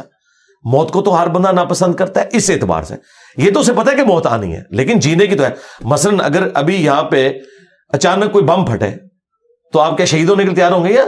موت 0.64 0.92
کو 0.92 1.02
تو 1.02 1.22
ہر 1.22 1.28
بندہ 1.28 1.52
ناپسند 1.52 1.94
کرتا 1.94 2.20
ہے 2.20 2.28
اس 2.32 2.50
اعتبار 2.50 2.82
سے۔ 2.82 2.96
یہ 3.36 3.50
تو 3.50 3.60
اسے 3.60 3.72
پتا 3.72 3.90
ہے 3.90 3.96
کہ 3.96 4.04
موت 4.04 4.26
آنی 4.26 4.52
ہے 4.56 4.62
لیکن 4.70 4.98
جینے 4.98 5.26
کی 5.26 5.34
تو 5.34 5.44
ہے۔ 5.44 5.50
مثلا 5.80 6.24
اگر 6.24 6.48
ابھی 6.54 6.84
یہاں 6.84 7.02
پہ 7.02 7.32
اچانک 7.88 8.32
کوئی 8.32 8.44
بم 8.44 8.64
پھٹے 8.64 8.90
تو 9.72 9.80
آپ 9.80 9.96
کیا 9.96 10.06
شہید 10.06 10.28
ہونے 10.28 10.42
کے 10.42 10.48
لیے 10.48 10.56
تیار 10.56 10.72
ہوں 10.72 10.84
گے 10.84 10.92
یا 10.92 11.04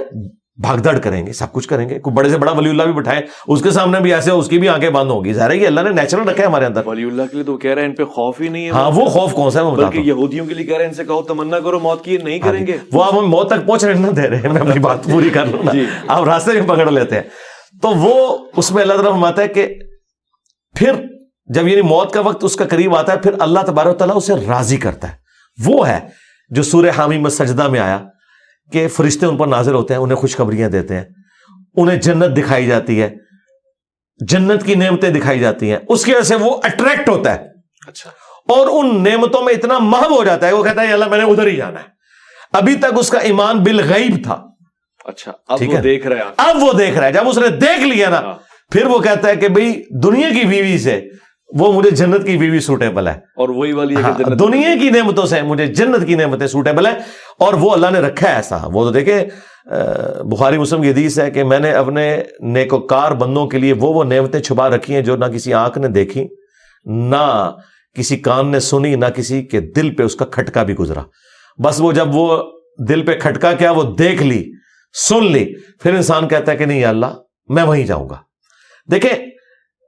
بھاگ 0.62 0.78
دڑ 0.78 0.98
کریں 0.98 1.26
گے؟ 1.26 1.32
سب 1.32 1.52
کچھ 1.52 1.68
کریں 1.68 1.88
گے۔ 1.88 1.98
کوئی 1.98 2.14
بڑے 2.14 2.28
سے 2.28 2.38
بڑا 2.38 2.52
ولی 2.52 2.70
اللہ 2.70 2.82
بھی 2.82 2.92
بٹھائے 2.92 3.22
اس 3.48 3.62
کے 3.62 3.70
سامنے 3.70 4.00
بھی 4.00 4.14
ایسے 4.14 4.30
اس 4.30 4.48
کی 4.48 4.58
بھی 4.58 4.68
آنکھیں 4.68 4.90
بند 4.90 5.10
ہوگی 5.10 5.32
ظاہر 5.32 5.50
ہے 5.50 5.58
کہ 5.58 5.66
اللہ 5.66 5.80
نے 5.80 5.90
نیچرل 5.90 6.28
رکھا 6.28 6.42
ہے 6.42 6.48
ہمارے 6.48 6.66
اندر۔ 6.66 6.86
ولی 6.86 7.04
اللہ 7.04 7.22
کے 7.22 7.34
لیے 7.34 7.44
تو 7.44 7.56
کہہ 7.56 7.70
رہے 7.70 7.82
ہیں 7.82 7.88
ان 7.88 7.94
پہ 7.94 8.04
خوف 8.04 8.40
ہی 8.40 8.48
نہیں 8.48 8.66
ہے۔ 8.66 8.70
ہاں 8.70 8.90
وہ 8.94 9.04
خوف 9.06 9.32
کون 9.32 9.50
سا 9.50 9.66
ہے 9.66 9.70
بلکہ 9.70 9.98
یہودیوں 9.98 10.46
کے 10.46 10.54
لیے 10.54 10.66
کہہ 10.66 10.76
رہے 10.76 10.82
ہیں 10.84 10.88
ان 10.88 10.94
سے 10.94 11.04
کہو 11.04 11.22
تمنا 11.22 11.58
کرو 11.58 11.80
موت 11.80 12.04
کی 12.04 12.14
یہ 12.14 12.18
نہیں 12.18 12.38
کریں 12.38 12.66
گے۔ 12.66 12.76
وہ 12.92 13.04
آپ 13.04 13.12
ہمیں 13.12 13.28
موت 13.28 13.50
تک 13.50 13.66
پہنچ 13.66 13.84
رہے 13.84 13.94
نہ 13.94 14.06
دے 14.06 14.28
رہے 14.28 14.36
ہیں۔ 14.36 14.52
میں 14.52 14.60
اپنی 14.60 14.78
بات 14.78 15.04
پوری 15.04 15.30
کر 15.30 15.46
لوں 15.46 15.72
جی۔ 15.72 15.86
آپ 16.08 16.24
راستے 16.24 16.52
میں 16.52 16.68
پکڑ 16.68 16.90
لیتے 16.90 17.14
ہیں۔ 17.14 17.22
تو 17.82 17.88
وہ 17.88 18.38
اس 18.56 18.72
میں 18.72 18.82
اللہ 18.82 18.94
تعالیٰ 18.94 19.12
فرماتا 19.12 19.42
ہے 19.42 19.48
کہ 19.48 19.74
پھر 20.74 20.92
جب 21.46 21.68
یعنی 21.68 21.82
موت 21.82 22.12
کا 22.12 22.20
وقت 22.20 22.44
اس 22.44 22.56
کا 22.56 22.64
قریب 22.64 22.96
آتا 22.96 23.12
ہے 23.12 23.18
پھر 23.18 23.30
اللہ 23.40 23.60
تبارک 23.66 23.98
تعالیٰ 23.98 24.16
اسے 24.16 24.34
راضی 24.34 24.76
کرتا 24.76 25.08
ہے۔ 25.08 25.16
وہ 25.64 25.88
ہے 25.88 26.08
جو 26.48 26.62
سورہ 26.62 26.90
حامی 26.98 27.18
میں 27.18 27.30
سجدہ 27.30 27.68
میں 27.68 27.80
آیا 27.80 28.04
کہ 28.72 28.88
فرشتے 28.88 29.26
ان 29.26 29.36
پر 29.36 29.46
نازل 29.46 29.74
ہوتے 29.74 29.94
ہیں 29.94 30.00
انہیں 30.00 30.16
خوشخبریاں 30.16 30.68
دیتے 30.68 30.96
ہیں۔ 30.96 31.04
انہیں 31.74 31.96
جنت 31.96 32.36
دکھائی 32.36 32.66
جاتی 32.66 33.02
ہے۔ 33.02 33.14
جنت 34.28 34.66
کی 34.66 34.74
نعمتیں 34.74 35.10
دکھائی 35.10 35.40
جاتی 35.40 35.70
ہیں۔ 35.70 35.78
اس 35.88 36.04
کی 36.04 36.12
وجہ 36.12 36.22
سے 36.22 36.34
وہ 36.34 36.60
اٹریکٹ 36.64 37.08
ہوتا 37.08 37.34
ہے۔ 37.34 37.46
اچھا۔ 37.86 38.10
اور 38.48 38.84
ان 38.84 39.04
نعمتوں 39.04 39.42
میں 39.42 39.54
اتنا 39.54 39.78
محب 39.78 40.16
ہو 40.16 40.24
جاتا 40.24 40.46
ہے 40.46 40.52
وہ 40.52 40.64
کہتا 40.64 40.82
ہے 40.82 40.92
اللہ 40.92 41.08
میں 41.08 41.18
نے 41.18 41.24
ادھر 41.24 41.46
ہی 41.46 41.56
جانا 41.56 41.80
ہے۔ 41.80 41.84
ابھی 42.52 42.74
تک 42.74 42.98
اس 42.98 43.10
کا 43.10 43.18
ایمان 43.18 43.62
بالغیب 43.62 44.24
تھا۔ 44.24 44.46
اچھا 45.04 45.32
اب 45.48 45.58
وہ 45.66 45.76
ہے۔ 45.76 45.80
دیکھ 45.80 46.06
رہے 46.06 46.16
ہیں۔ 46.16 46.24
اب 46.36 46.62
وہ 46.62 46.72
دیکھ 46.72 46.98
رہا 46.98 47.06
ہے۔ 47.06 47.12
جب 47.12 47.28
اس 47.28 47.38
نے 47.38 47.48
دیکھ 47.48 47.80
لیا 47.80 48.08
نا 48.08 48.20
ہاں۔ 48.20 48.34
پھر 48.72 48.86
وہ 48.86 48.98
کہتا 48.98 49.28
ہے 49.28 49.36
کہ 49.36 49.48
بھئی 49.48 49.82
دنیا 50.02 50.28
کی 50.28 50.44
بیوی 50.44 50.78
سے 50.78 51.08
وہ 51.48 51.72
مجھے 51.72 51.90
جنت 51.90 52.26
کی 52.26 52.36
بیوی 52.36 52.60
سوٹیبل 52.60 53.06
ہے۔ 53.08 53.12
اور 53.12 53.48
وہی 53.48 53.72
والی 53.72 53.96
ہے 53.96 54.02
ہاں، 54.02 54.18
کہ 54.18 54.24
جنت 54.24 54.38
دنیا 54.38 54.74
کی 54.80 54.90
نعمتوں 54.90 55.26
سے 55.26 55.42
مجھے 55.42 55.66
جنت 55.66 56.06
کی 56.06 56.14
نعمتیں 56.14 56.46
سوٹیبل 56.46 56.86
ہیں 56.86 56.94
اور 57.38 57.54
وہ 57.54 57.70
اللہ 57.70 57.86
نے 57.92 57.98
رکھا 57.98 58.28
ہے 58.28 58.34
ایسا۔ 58.34 58.56
وہ 58.64 58.84
تو 58.84 58.90
دیکھیں 58.90 59.24
بخاری 60.24 60.58
مسلم 60.58 60.82
کی 60.82 60.90
حدیث 60.90 61.18
ہے 61.18 61.30
کہ 61.30 61.44
میں 61.44 61.58
نے 61.58 61.70
اپنے 61.72 62.22
نیکوکار 62.40 63.12
بندوں 63.12 63.46
کے 63.46 63.58
لیے 63.58 63.72
وہ 63.72 63.92
وہ 63.94 64.04
نعمتیں 64.04 64.40
چھپا 64.40 64.68
رکھی 64.68 64.94
ہیں 64.94 65.02
جو 65.02 65.16
نہ 65.16 65.24
کسی 65.24 65.54
آنکھ 65.54 65.78
نے 65.78 65.88
دیکھی 65.88 66.28
نہ 66.84 67.50
کسی 67.94 68.16
کان 68.16 68.48
نے 68.48 68.60
سنی 68.60 68.94
نہ 68.94 69.06
کسی 69.06 69.42
کے 69.42 69.60
دل 69.60 69.94
پہ 69.94 70.02
اس 70.02 70.16
کا 70.16 70.24
کھٹکا 70.24 70.62
بھی 70.62 70.74
گزرا۔ 70.74 71.02
بس 71.64 71.80
وہ 71.80 71.92
جب 71.92 72.14
وہ 72.14 72.42
دل 72.88 73.02
پہ 73.02 73.18
کھٹکا 73.18 73.52
کیا 73.52 73.70
وہ 73.70 73.82
دیکھ 73.82 74.22
لی 74.22 74.52
سن 75.08 75.24
لی 75.24 75.54
پھر 75.82 75.94
انسان 75.94 76.28
کہتا 76.28 76.52
ہے 76.52 76.56
کہ 76.56 76.64
نہیں 76.64 76.84
اللہ 76.84 77.14
میں 77.48 77.62
وہیں 77.62 77.86
جاؤں 77.86 78.08
گا۔ 78.08 78.16
دیکھیں 78.90 79.26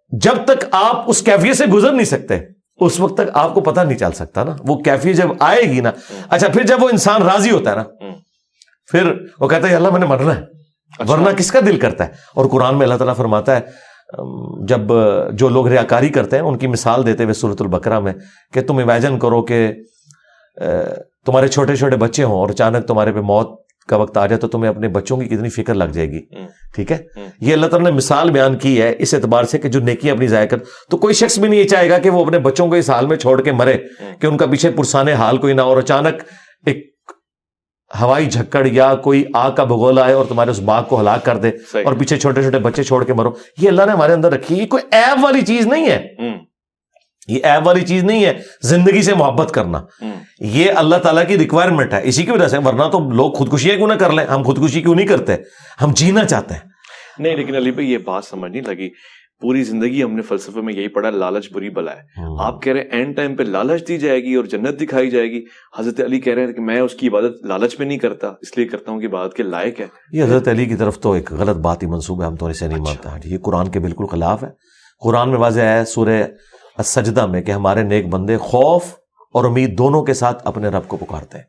جب 0.09 0.44
تک 0.44 0.64
آپ 0.71 1.05
اس 1.07 1.23
کیفیت 1.23 1.57
سے 1.57 1.66
گزر 1.66 1.92
نہیں 1.92 2.05
سکتے 2.05 2.38
اس 2.77 3.01
وقت 3.01 3.14
تک 3.14 3.31
آپ 3.35 3.55
کو 3.55 3.61
پتہ 3.61 3.81
نہیں 3.81 3.99
چل 3.99 4.12
سکتا 4.12 4.44
نا۔ 4.44 4.57
وہ 4.66 4.77
کیفیت 4.77 5.16
جب 5.16 5.29
آئے 5.40 5.62
گی 5.62 5.81
نا 5.81 5.90
اچھا 6.31 6.49
پھر 6.49 6.62
جب 6.62 6.83
وہ 6.83 6.88
انسان 6.88 7.23
راضی 7.23 7.51
ہوتا 7.51 7.71
ہے 7.71 7.77
نا 7.77 7.85
پھر 8.90 9.12
وہ 9.40 9.49
کہتا 9.49 9.68
ہے 9.68 9.75
اللہ 9.75 9.90
میں 9.90 10.01
نے 10.01 10.07
مرنا 10.07 10.37
ہے۔ 10.37 10.40
اچھا۔ 10.99 11.12
ورنہ 11.12 11.31
کس 11.37 11.53
کا 11.53 11.61
دل 11.66 11.79
کرتا 11.79 12.07
ہے؟ 12.07 12.12
اور 12.35 12.47
قرآن 12.47 12.75
میں 12.75 12.87
اللہ 12.87 12.94
تعالیٰ 12.94 13.16
فرماتا 13.16 13.57
ہے 13.57 13.61
جب 14.66 14.81
جو 15.33 15.49
لوگ 15.49 15.68
ریاکاری 15.68 16.09
کرتے 16.09 16.37
ہیں 16.37 16.42
ان 16.42 16.59
کی 16.59 16.66
مثال 16.66 17.07
دیتے 17.07 17.23
ہوئے 17.23 17.35
صورت 17.35 17.62
البکرا 17.62 17.99
میں 17.99 18.12
کہ 18.53 18.62
تم 18.62 18.79
امیجن 18.79 19.18
کرو 19.18 19.42
کہ 19.42 19.73
تمہارے 21.27 21.49
چھوٹے 21.49 21.77
چھوٹے 21.77 21.97
بچے 21.97 22.25
ہوں 22.25 22.37
اور 22.37 22.49
اچانک 22.49 22.87
تمہارے 22.87 23.12
پہ 23.12 23.21
موت 23.21 23.67
کا 23.88 23.96
وقت 23.96 24.16
آ 24.18 24.27
جائے 24.27 24.40
تو 24.40 24.48
تمہیں 24.48 24.68
اپنے 24.68 24.88
بچوں 24.88 25.16
کی 25.16 25.24
کتنی 25.24 25.48
فکر 25.48 25.74
لگ 25.74 25.85
جائے 25.85 26.09
گی۔ 26.09 26.20
ٹھیک 26.74 26.92
ہے؟ 26.92 26.98
یہ 27.40 27.53
اللہ 27.53 27.66
تعالیٰ 27.66 27.90
نے 27.90 27.96
مثال 27.96 28.31
بیان 28.31 28.57
کی 28.59 28.83
ہے 28.83 28.94
اس 28.98 29.14
اعتبار 29.14 29.44
سے 29.44 29.59
کہ 29.59 29.68
جو 29.68 29.81
نیکی 29.81 30.11
اپنی 30.11 30.27
ضائع 30.27 30.46
کر 30.46 30.59
تو 30.90 30.96
کوئی 30.96 31.14
شخص 31.14 31.38
بھی 31.38 31.48
نہیں 31.48 31.61
یہ 31.61 31.68
چاہے 31.68 31.90
گا 31.90 31.98
کہ 31.98 32.11
وہ 32.11 32.24
اپنے 32.24 32.38
بچوں 32.38 32.68
کو 32.68 32.74
اس 32.74 32.90
حال 32.90 33.07
میں 33.07 33.16
چھوڑ 33.16 33.42
کے 33.42 33.53
مرے 33.53 33.79
کہ 34.20 34.27
ان 34.27 34.37
کا 34.37 34.46
پیچھے 34.46 34.70
پرسانے 34.70 35.12
حال 35.12 35.38
کوئی 35.38 35.55
نہ 35.55 35.61
اور 35.61 35.77
اچانک 35.77 36.22
ایک 36.66 36.87
ہوائی 38.01 38.27
جھکڑ 38.27 38.66
یا 38.66 38.94
کوئی 38.94 39.24
آگ 39.35 39.53
کا 39.53 39.64
بگولا 39.64 40.03
آئے 40.05 40.12
اور 40.12 40.24
تمہارے 40.24 40.51
اس 40.51 40.61
باغ 40.61 40.85
کو 40.85 41.01
ہلاک 41.01 41.24
کر 41.24 41.37
دے 41.37 41.48
اور 41.85 41.94
پیچھے 41.94 42.16
چھوٹے 42.16 42.42
چھوٹے 42.42 42.59
بچے 42.59 42.83
چھوڑ 42.83 43.05
کے 43.05 43.12
مرو۔ 43.12 43.31
یہ 43.59 43.68
اللہ 43.68 43.83
نے 43.87 43.92
ہمارے 43.92 44.12
اندر 44.12 44.33
رکھی 44.33 44.59
یہ 44.59 44.66
کوئی 44.66 44.83
ایب 44.90 45.24
والی 45.24 45.42
چیز 45.42 45.66
نہیں 45.66 45.90
ہے۔ 45.90 46.07
یہ 47.29 47.38
ایب 47.43 47.67
والی 47.67 47.81
چیز 47.81 48.05
نہیں 48.05 48.25
ہے 48.25 48.38
زندگی 48.62 49.03
سے 49.03 49.14
محبت 49.14 49.51
کرنا۔ 49.51 49.83
یہ 50.41 50.73
اللہ 50.77 50.97
تعالیٰ 50.97 51.27
کی 51.29 51.38
ریکوائرمنٹ 51.38 51.95
ہے۔ 51.95 52.01
اسی 52.05 52.23
کی 52.23 52.31
وجہ 52.31 52.49
سے 52.49 52.59
ورنہ 52.59 52.85
تو 52.93 53.11
لوگ 53.11 53.33
خودکشیاں 53.33 53.77
کیوں 53.77 53.88
نہ 53.88 53.95
کر 53.95 54.11
لیں؟ 54.11 54.25
ہم 54.25 54.43
خودکشی 54.43 54.83
کیوں 54.83 54.95
نہیں 54.95 55.07
کرتے؟ 55.07 55.37
ہم 55.83 55.93
جینا 55.97 56.25
چاہتے 56.25 56.55
ہیں۔ 56.55 56.61
نہیں 57.19 57.37
لیکن 57.37 57.57
علی 57.57 57.71
بھائی 57.71 57.93
یہ 57.93 57.99
بات 57.99 58.25
سمجھ 58.25 58.53
نہیں 58.53 58.62
لگی۔ 58.67 58.88
پوری 59.41 59.62
زندگی 59.62 60.03
ہم 60.03 60.14
نے 60.14 60.23
فلسفے 60.23 60.61
میں 60.61 60.75
یہی 60.75 60.88
پڑھا 60.88 61.11
لالچ 61.11 61.53
بری 61.53 61.71
بلا 61.71 61.93
ہے۔ 61.93 62.01
آپ 62.41 62.62
کہہ 62.62 62.73
رہے 62.73 62.81
ہیں 62.81 62.88
اینڈ 62.91 63.17
ٹائم 63.17 63.37
پہ 63.37 63.43
لالچ 63.43 63.88
دی 63.88 63.99
جائے 63.99 64.23
گی 64.23 64.35
اور 64.35 64.45
جنت 64.45 64.81
دکھائی 64.81 65.11
جائے 65.11 65.31
گی۔ 65.31 65.45
حضرت 65.79 66.01
علی 66.01 66.21
کہہ 66.21 66.35
رہے 66.35 66.47
ہیں 66.47 66.53
کہ 66.53 66.61
میں 66.61 66.81
اس 66.81 66.95
کی 66.95 67.09
عبادت 67.09 67.47
لالچ 67.47 67.79
میں 67.79 67.87
نہیں 67.87 67.99
کرتا 67.99 68.27
اس 68.41 68.59
لیے 68.59 68.67
کرتا 68.67 68.93
ہوں 68.93 69.01
کہ 69.01 69.07
عبادت 69.07 69.35
کے 69.35 69.43
لائق 69.43 69.81
ہے۔ 69.81 69.87
یہ 70.12 70.25
حضرت 70.25 70.49
علی 70.49 70.67
کی 70.67 70.75
طرف 70.75 70.99
تو 70.99 71.12
ایک 71.12 71.33
غلط 71.33 71.57
بات 71.57 71.83
ہی 71.83 71.88
منصوب 71.88 72.23
ہے 72.23 72.27
ہم 72.27 72.37
تو 72.37 72.47
اسے 72.47 72.67
نہیں 72.69 72.83
اچھا۔ 72.83 73.11
مانتا 73.11 73.29
یہ 73.29 73.38
قرآن 73.38 73.69
کے 73.69 73.81
بالکل 73.81 74.07
خلاف 74.07 74.45
ہے۔ 74.45 74.49
قرآن 75.05 75.31
میں 75.31 75.38
واضح 75.38 75.61
ہے 75.61 75.85
سورہ 75.85 76.23
سجدہ 76.83 77.27
میں 77.27 77.43
کہ 77.43 77.53
ہمارے 77.53 77.83
نیک 77.83 78.09
بندے 78.09 78.37
خوف 78.37 78.85
اور 79.35 79.45
امید 79.45 79.79
دونوں 79.79 80.03
کے 80.03 80.14
ساتھ 80.14 80.47
اپنے 80.47 80.69
رب 80.69 80.88
کو 80.88 80.97
پکارتے 80.97 81.38
ہیں۔ 81.38 81.45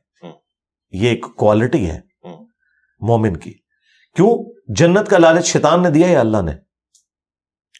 یہ 0.91 1.09
ایک 1.09 1.25
کوالٹی 1.35 1.89
ہے۔ 1.89 1.99
مومن 2.99 3.37
کی۔ 3.37 3.53
کیوں؟ 4.15 4.53
جنت 4.67 5.09
کا 5.09 5.17
لالچ 5.17 5.45
شیطان 5.45 5.83
نے 5.83 5.89
دیا 5.89 6.07
یا 6.07 6.19
اللہ 6.19 6.41
نے؟ 6.41 6.51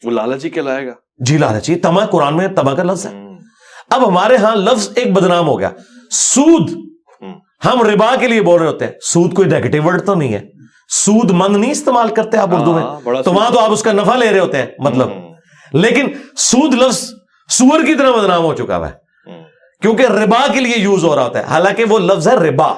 وہ 0.04 0.12
لالچ 0.12 0.46
ہی 0.46 0.50
کہلائے 0.50 0.88
گا؟ 0.88 0.94
جی 1.18 1.38
لالچ۔ 1.38 1.72
تما 1.84 2.06
قرآن 2.06 2.38
میں 2.38 2.48
تما 2.48 2.74
کا 2.74 2.84
لفظ 2.84 3.06
ہے۔ 3.06 3.12
اب 3.90 4.08
ہمارے 4.08 4.36
ہاں 4.38 4.56
لفظ 4.56 4.90
ایک 4.96 5.14
بدنام 5.14 5.48
ہو 5.48 5.60
گیا۔ 5.60 5.70
سود۔ 6.12 6.70
ہم 7.66 7.82
ربا 7.82 8.16
کے 8.20 8.28
لیے 8.28 8.42
بول 8.42 8.62
رہے 8.62 8.68
ہوتے 8.68 8.86
ہیں۔ 8.86 8.92
سود 9.02 9.34
کوئی 9.34 9.50
نیگیٹو 9.50 9.84
ورڈ 9.84 10.06
تو 10.06 10.16
نہیں 10.16 10.34
ہے۔ 10.34 10.50
سود 10.90 11.32
مند 11.32 11.58
نہیں 11.58 11.72
استعمال 11.72 12.14
کرتے 12.14 12.38
آپ 12.38 12.50
اردو 12.56 12.74
میں۔ 12.74 12.84
ہاں، 12.84 13.24
تو 13.24 13.34
وہاں 13.34 13.52
تو 13.52 13.60
آپ 13.60 13.72
اس 13.72 13.84
کا 13.84 13.92
نفع 13.92 14.16
لے 14.16 14.32
رہے 14.32 14.40
ہوتے 14.40 14.58
ہیں 14.58 14.66
مطلب۔ 14.80 15.10
لیکن 15.74 16.06
سود 16.38 16.74
لفظ 16.74 17.14
سور 17.50 17.86
کی 17.86 17.96
طرح 17.96 18.12
بدنام 18.12 18.44
ہو 18.44 18.54
چکا 18.54 18.78
ہوا 18.78 18.90
ہے 18.90 18.94
کیونکہ 19.82 20.04
ربا 20.04 20.48
کے 20.54 20.60
لیے 20.60 20.74
یوز 20.78 21.04
ہو 21.04 21.16
رہا 21.16 21.24
ہوتا 21.24 21.40
ہے۔ 21.40 21.44
حالانکہ 21.44 21.84
وہ 21.90 22.00
لفظ 22.00 22.28
ہے 22.28 22.36
ربا۔ 22.36 22.74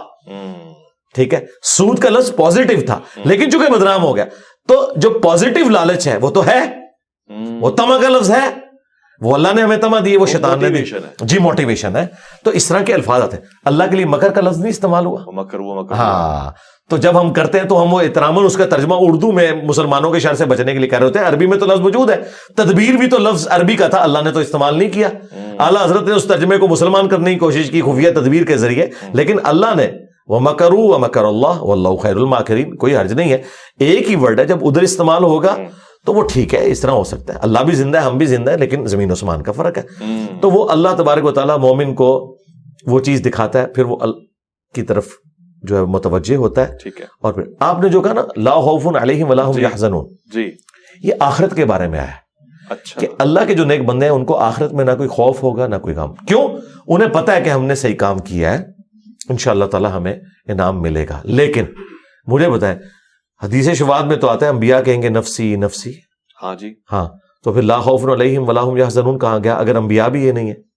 ٹھیک 1.15 1.33
ہے؟ 1.33 1.45
سود 1.63 1.99
کا 1.99 2.09
لفظ 2.09 2.35
پوزیٹو 2.35 2.85
تھا۔ 2.85 2.99
لیکن 3.25 3.51
چونکہ 3.51 3.71
بدنام 3.71 4.03
ہو 4.03 4.15
گیا 4.15 4.25
تو 4.67 4.93
جو 4.95 5.09
پوزیٹو 5.09 5.69
لالچ 5.69 6.07
ہے 6.07 6.17
وہ 6.17 6.29
تو 6.29 6.47
ہے۔ 6.47 6.81
وہ 7.61 7.69
تما 7.69 7.97
کا 7.97 8.09
لفظ 8.09 8.31
ہے۔ 8.31 8.70
وہ 9.21 9.33
اللہ 9.33 9.47
نے 9.55 9.61
ہمیں 9.61 9.77
تما 9.77 9.99
دی 10.05 10.17
وہ 10.17 10.25
شیطان 10.25 10.59
نے 10.61 10.69
دی۔ 10.69 10.73
جی 11.21 11.39
موٹیویشن 11.39 11.95
ہے۔ 11.95 12.05
تو 12.43 12.51
اس 12.51 12.67
طرح 12.67 12.79
کے 12.79 12.93
الفاظ 12.93 13.21
آتے 13.21 13.37
ہیں۔ 13.37 13.43
اللہ 13.65 13.83
کے 13.89 13.95
لیے 13.95 14.05
مکر 14.05 14.29
کا 14.29 14.41
لفظ 14.41 14.57
نہیں 14.57 14.69
استعمال 14.69 15.05
ہوا؟ 15.05 15.23
مکر 15.27 15.59
وہ 15.59 15.81
مکر۔ 15.81 15.95
ہاں۔ 15.95 16.51
تو 16.89 16.97
جب 16.97 17.21
ہم 17.21 17.33
کرتے 17.33 17.59
ہیں 17.59 17.67
تو 17.67 17.83
ہم 17.83 17.93
وہ 17.93 18.01
احترام 18.01 18.45
اس 18.45 18.57
کا 18.57 18.65
ترجمہ 18.65 18.93
اردو 18.97 19.31
میں 19.31 19.51
مسلمانوں 19.63 20.11
کے 20.11 20.19
شہر 20.19 20.33
سے 20.33 20.45
بچنے 20.45 20.73
کے 20.73 20.79
لیے 20.79 20.89
کہہ 20.89 20.97
رہے 20.97 21.05
ہوتے 21.05 21.19
ہیں۔ 21.19 21.25
عربی 21.25 21.45
میں 21.47 21.57
تو 21.57 21.65
لفظ 21.65 21.79
موجود 21.79 22.09
ہے۔ 22.09 22.15
تدبیر 22.57 22.93
بھی 22.93 23.07
تو 23.07 23.17
لفظ 23.17 23.47
عربی 23.49 23.75
کا 23.75 23.87
تھا۔ 23.87 24.03
اللہ 24.03 24.19
نے 24.23 24.31
تو 24.31 24.39
استعمال 24.39 24.77
نہیں 24.77 24.89
کیا۔ 24.89 25.09
اعلیٰ 25.59 25.85
حضرت 25.85 26.03
نے 26.03 26.13
اس 26.13 26.23
ترجمے 26.23 26.57
کو 26.57 26.67
مسلمان 26.67 27.09
کرنے 27.09 27.33
کی 27.33 27.39
کوشش 27.39 27.71
کی 27.71 27.81
خفیہ 27.81 28.11
تدبیر 28.11 28.43
کے 28.43 28.57
ذریعے۔ 28.57 28.87
لیکن 29.13 29.37
اللہ 29.43 29.75
نے 29.75 29.91
وہ 30.27 30.39
مکرو 30.39 30.77
و 30.77 30.99
مکر 30.99 31.23
اللہ 31.23 31.63
و 31.63 31.71
اللہ 31.71 31.95
خیر 32.01 32.15
الماکرین۔ 32.15 32.75
کوئی 32.75 32.95
حرج 32.95 33.13
نہیں 33.13 33.31
ہے۔ 33.31 33.37
ایک 33.79 34.09
ہی 34.09 34.15
ورڈ 34.15 34.39
ہے 34.39 34.45
جب 34.45 34.57
ادھر 34.61 34.81
استعمال 34.81 35.23
ہوگا 35.23 35.55
تو 36.05 36.13
وہ 36.13 36.23
ٹھیک 36.31 36.53
ہے 36.53 36.71
اس 36.71 36.79
طرح 36.79 36.91
ہو 36.91 37.03
سکتا 37.03 37.33
ہے۔ 37.33 37.39
اللہ 37.41 37.59
بھی 37.59 37.75
زندہ 37.75 37.97
ہے 37.97 38.03
ہم 38.03 38.17
بھی 38.17 38.25
زندہ 38.25 38.51
ہے 38.51 38.57
لیکن 38.57 38.87
زمین 38.87 39.11
عثمان 39.11 39.43
کا 39.43 39.51
فرق 39.51 39.77
ہے۔ 39.77 39.83
تو 40.41 40.49
وہ 40.51 40.69
اللہ 40.69 40.89
تبارک 40.97 41.25
و 41.25 41.31
تعالیٰ 41.31 41.57
مومن 41.57 41.95
کو 41.95 42.37
وہ 42.87 42.99
چیز 42.99 43.21
دکھاتا 43.25 43.61
ہے 43.61 43.67
پھر 43.67 43.85
وہ 43.85 43.97
کی 44.75 44.81
طرف 44.81 45.07
جو 45.63 45.77
ہے 45.77 45.81
متوجہ 45.85 46.35
ہوتا 46.35 46.69
ہے۔ 46.69 46.77
ٹھیک 46.83 47.01
ہے۔ 47.01 47.05
اور 47.21 47.33
پھر 47.33 47.43
آپ 47.59 47.79
نے 47.79 47.89
جو 47.89 48.01
کہا 48.01 48.13
نا 48.13 48.21
لا 48.37 48.61
خوف 48.61 48.87
علیہم 48.87 49.29
ولا 49.29 49.51
هم 49.51 49.59
يحزنون 49.59 50.05
جی۔ 50.33 50.51
یہ 51.03 51.13
آخرت 51.19 51.55
کے 51.55 51.65
بارے 51.65 51.87
میں 51.87 51.99
آیا 51.99 52.07
ہے۔ 52.07 52.21
اچھا۔ 52.69 53.01
کہ 53.01 53.07
اللہ 53.17 53.39
کے 53.47 53.53
جو 53.53 53.65
نیک 53.65 53.85
بندے 53.85 54.05
ہیں 54.05 54.13
ان 54.13 54.25
کو 54.25 54.37
آخرت 54.37 54.73
میں 54.73 54.85
نہ 54.85 54.91
کوئی 54.97 55.09
خوف 55.09 55.43
ہوگا 55.43 55.67
نہ 55.67 55.75
کوئی 55.75 55.95
کام 55.95 56.13
کیوں؟ 56.13 56.47
انہیں 56.87 57.09
پتا 57.09 57.35
ہے 57.35 57.41
کہ 57.41 57.49
ہم 57.49 57.65
نے 57.65 57.75
صحیح 57.75 57.95
کام 57.95 58.19
کیا 58.19 58.59
ہے۔ 58.59 58.65
انشاءاللہ 59.29 59.65
تعالی 59.65 59.87
ہمیں 59.93 60.15
انعام 60.47 60.81
ملے 60.81 61.05
گا۔ 61.09 61.21
لیکن 61.23 61.65
مجھے 62.27 62.49
بتائیں 62.49 62.79
حدیث 63.43 63.69
شواد 63.69 64.03
میں 64.03 64.17
تو 64.17 64.29
آتا 64.29 64.45
ہے 64.45 64.51
انبیاء 64.51 64.81
کہیں 64.81 65.01
گے 65.01 65.09
نفسی 65.09 65.55
نفسی۔ 65.55 65.93
ہاں 66.43 66.55
جی۔ 66.55 66.73
ہاں 66.91 67.09
تو 67.43 67.53
پھر 67.53 67.61
لا 67.61 67.79
خوف 67.79 68.05
علیہم 68.05 68.49
ولا 68.49 68.63
هم 68.63 68.77
يحزنون 68.77 69.19
کہاں 69.19 69.39
گیا 69.43 69.55
اگر 69.55 69.75
انبیاء 69.75 70.07
بھی 70.07 70.25
یہ 70.25 70.31
نہیں 70.31 70.51
ہے 70.51 70.71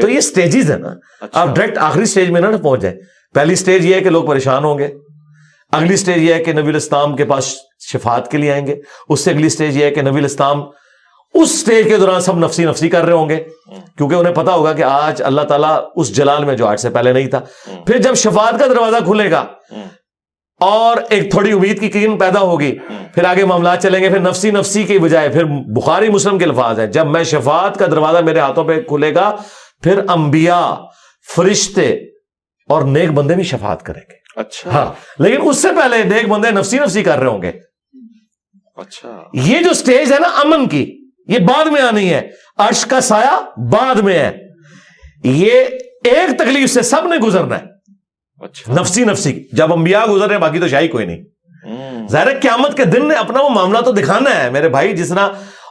تو 0.00 0.08
یہ 0.08 0.20
سٹیجز 0.20 0.70
ہے 0.70 0.78
نا۔ 0.78 0.88
اچھا۔ 1.20 1.40
آپ 1.40 1.48
ڈائریکٹ 1.56 1.78
آخری 1.78 2.04
سٹیج 2.04 2.30
میں 2.30 2.40
نہ 2.40 2.46
پہنچ 2.62 2.80
جائیں۔ 2.80 2.96
پہلی 3.34 3.54
سٹیج 3.54 3.86
یہ 3.86 3.94
ہے 3.94 4.00
کہ 4.00 4.10
لوگ 4.10 4.24
پریشان 4.24 4.64
ہوں 4.64 4.78
گے۔ 4.78 4.88
اگلی 5.72 5.96
سٹیج 5.96 6.16
یہ 6.16 6.34
ہے 6.34 6.44
کہ 6.44 6.52
نبی 6.52 6.68
الاسلام 6.68 7.16
کے 7.16 7.24
پاس 7.24 7.54
شفاعت 7.92 8.30
کے 8.30 8.38
لیے 8.38 8.52
آئیں 8.52 8.66
گے۔ 8.66 8.76
اس 9.08 9.20
سے 9.20 9.30
اگلی 9.30 9.48
سٹیج 9.48 9.76
یہ 9.76 9.84
ہے 9.84 9.90
کہ 9.90 10.02
نبی 10.02 10.18
الاسلام 10.18 10.62
اس 11.34 11.60
سٹیج 11.60 11.88
کے 11.88 11.96
دوران 11.96 12.20
سب 12.20 12.38
نفسی 12.38 12.64
نفسی 12.64 12.88
کر 12.88 13.04
رہے 13.04 13.12
ہوں 13.12 13.28
گے۔ 13.28 13.44
کیونکہ 13.96 14.14
انہیں 14.14 14.34
پتا 14.34 14.52
ہوگا 14.52 14.72
کہ 14.72 14.82
آج 14.82 15.22
اللہ 15.22 15.40
تعالیٰ 15.40 15.80
اس 15.96 16.16
جلال 16.16 16.44
میں 16.44 16.56
جو 16.56 16.66
آج 16.66 16.80
سے 16.80 16.90
پہلے 16.90 17.12
نہیں 17.12 17.26
تھا۔ 17.26 17.40
پھر 17.86 17.98
جب 17.98 18.14
شفاعت 18.14 18.60
کا 18.60 18.66
دروازہ 18.66 18.96
کھلے 19.04 19.30
گا 19.30 19.44
اور 20.62 20.96
ایک 21.10 21.30
تھوڑی 21.30 21.52
امید 21.52 21.80
کی 21.80 21.88
کریم 21.88 22.18
پیدا 22.18 22.40
ہوگی۔ 22.40 22.78
پھر 23.14 23.24
آگے 23.24 23.44
معاملات 23.44 23.82
چلیں 23.82 24.02
گے 24.02 24.08
پھر 24.08 24.18
نفسی 24.18 24.50
نفسی 24.50 24.84
کی 24.84 24.98
بجائے 24.98 25.28
پھر 25.28 25.44
بخاری 25.44 26.08
مسلم 26.08 26.38
کے 26.38 26.44
الفاظ 26.44 26.80
ہیں۔ 26.80 26.86
جب 26.86 27.06
میں 27.06 27.24
شفاعت 27.24 27.78
کا 27.78 27.86
دروازہ 27.86 28.18
میرے 28.18 28.38
ہاتھوں 28.38 28.64
پہ 28.64 28.80
کھلے 28.80 29.14
گا 29.14 29.36
پھر 29.82 30.00
انبیاء 30.08 30.70
فرشتے 31.36 31.90
اور 32.68 32.82
نیک 32.82 33.10
بندے 33.10 33.34
بھی 33.34 33.42
شفاعت 33.42 33.82
کریں 33.82 34.00
گے۔ 34.00 34.40
اچھا۔ 34.40 34.70
ہاں 34.70 34.92
لیکن 35.18 35.48
اس 35.48 35.56
سے 35.56 35.68
پہلے 35.68 36.02
نیک 36.02 36.28
بندے 36.28 36.50
نفسی 36.50 36.78
نفسی 36.78 37.02
کر 37.02 37.18
رہے 37.18 37.26
ہوں 37.26 37.42
گے۔ 37.42 37.52
اچھا۔ 38.76 39.20
یہ 39.32 39.58
جو 39.60 39.72
سٹیج 39.72 40.12
ہے 40.12 40.18
نا 40.18 40.28
امن 40.28 40.68
کی 40.68 40.98
یہ 41.28 41.38
بعد 41.38 41.64
میں 41.64 41.82
آنی 41.82 42.14
ہے۔ 42.14 42.30
عرش 42.56 42.86
کا 42.86 43.00
سایہ 43.00 43.60
بعد 43.70 43.94
میں 43.94 44.18
ہے۔ 44.18 44.38
یہ 45.24 45.64
ایک 46.04 46.38
تکلیف 46.38 46.70
سے 46.70 46.82
سب 46.82 47.06
نے 47.06 47.16
گزرنا 47.16 47.58
ہے۔ 47.58 47.71
اچھا۔ 48.42 48.72
نفسی 48.72 49.04
نفسی 49.04 49.42
جب 49.52 49.72
انبیاء 49.72 50.04
گزر 50.04 50.26
رہے 50.26 50.34
ہیں 50.34 50.42
باقی 50.42 50.58
تو 50.58 50.68
شاہی 50.68 50.88
کوئی 50.88 51.06
نہیں۔ 51.06 51.22
ظاہر 52.10 52.28
قیامت 52.40 52.76
کے 52.76 52.84
دن 52.84 53.08
نے 53.08 53.14
اپنا 53.14 53.42
وہ 53.42 53.48
معاملہ 53.48 53.78
تو 53.78 53.92
دکھانا 53.92 54.44
ہے۔ 54.44 54.50
میرے 54.50 54.68
بھائی 54.68 54.96
جس 54.96 55.08
طرح 55.08 55.28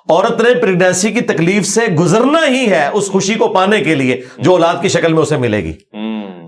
عورت 0.10 0.42
نے 0.42 0.62
پریگنسی 0.62 1.12
کی 1.12 1.22
تکلیف 1.22 1.68
سے 1.68 1.82
گزرنا 1.86 2.40
ہی 2.48 2.70
ہے 2.70 2.90
اس 2.94 3.08
خوشی 3.08 3.34
کو 3.34 3.48
پانے 3.48 3.82
کے 3.82 3.96
لیے 3.96 4.22
جو 4.38 4.52
اولاد 4.52 4.76
کی 4.82 4.88
شکل 4.88 5.14
میں 5.14 5.22
اسے 5.22 5.38
ملے 5.38 5.64
گی۔ 5.64 5.74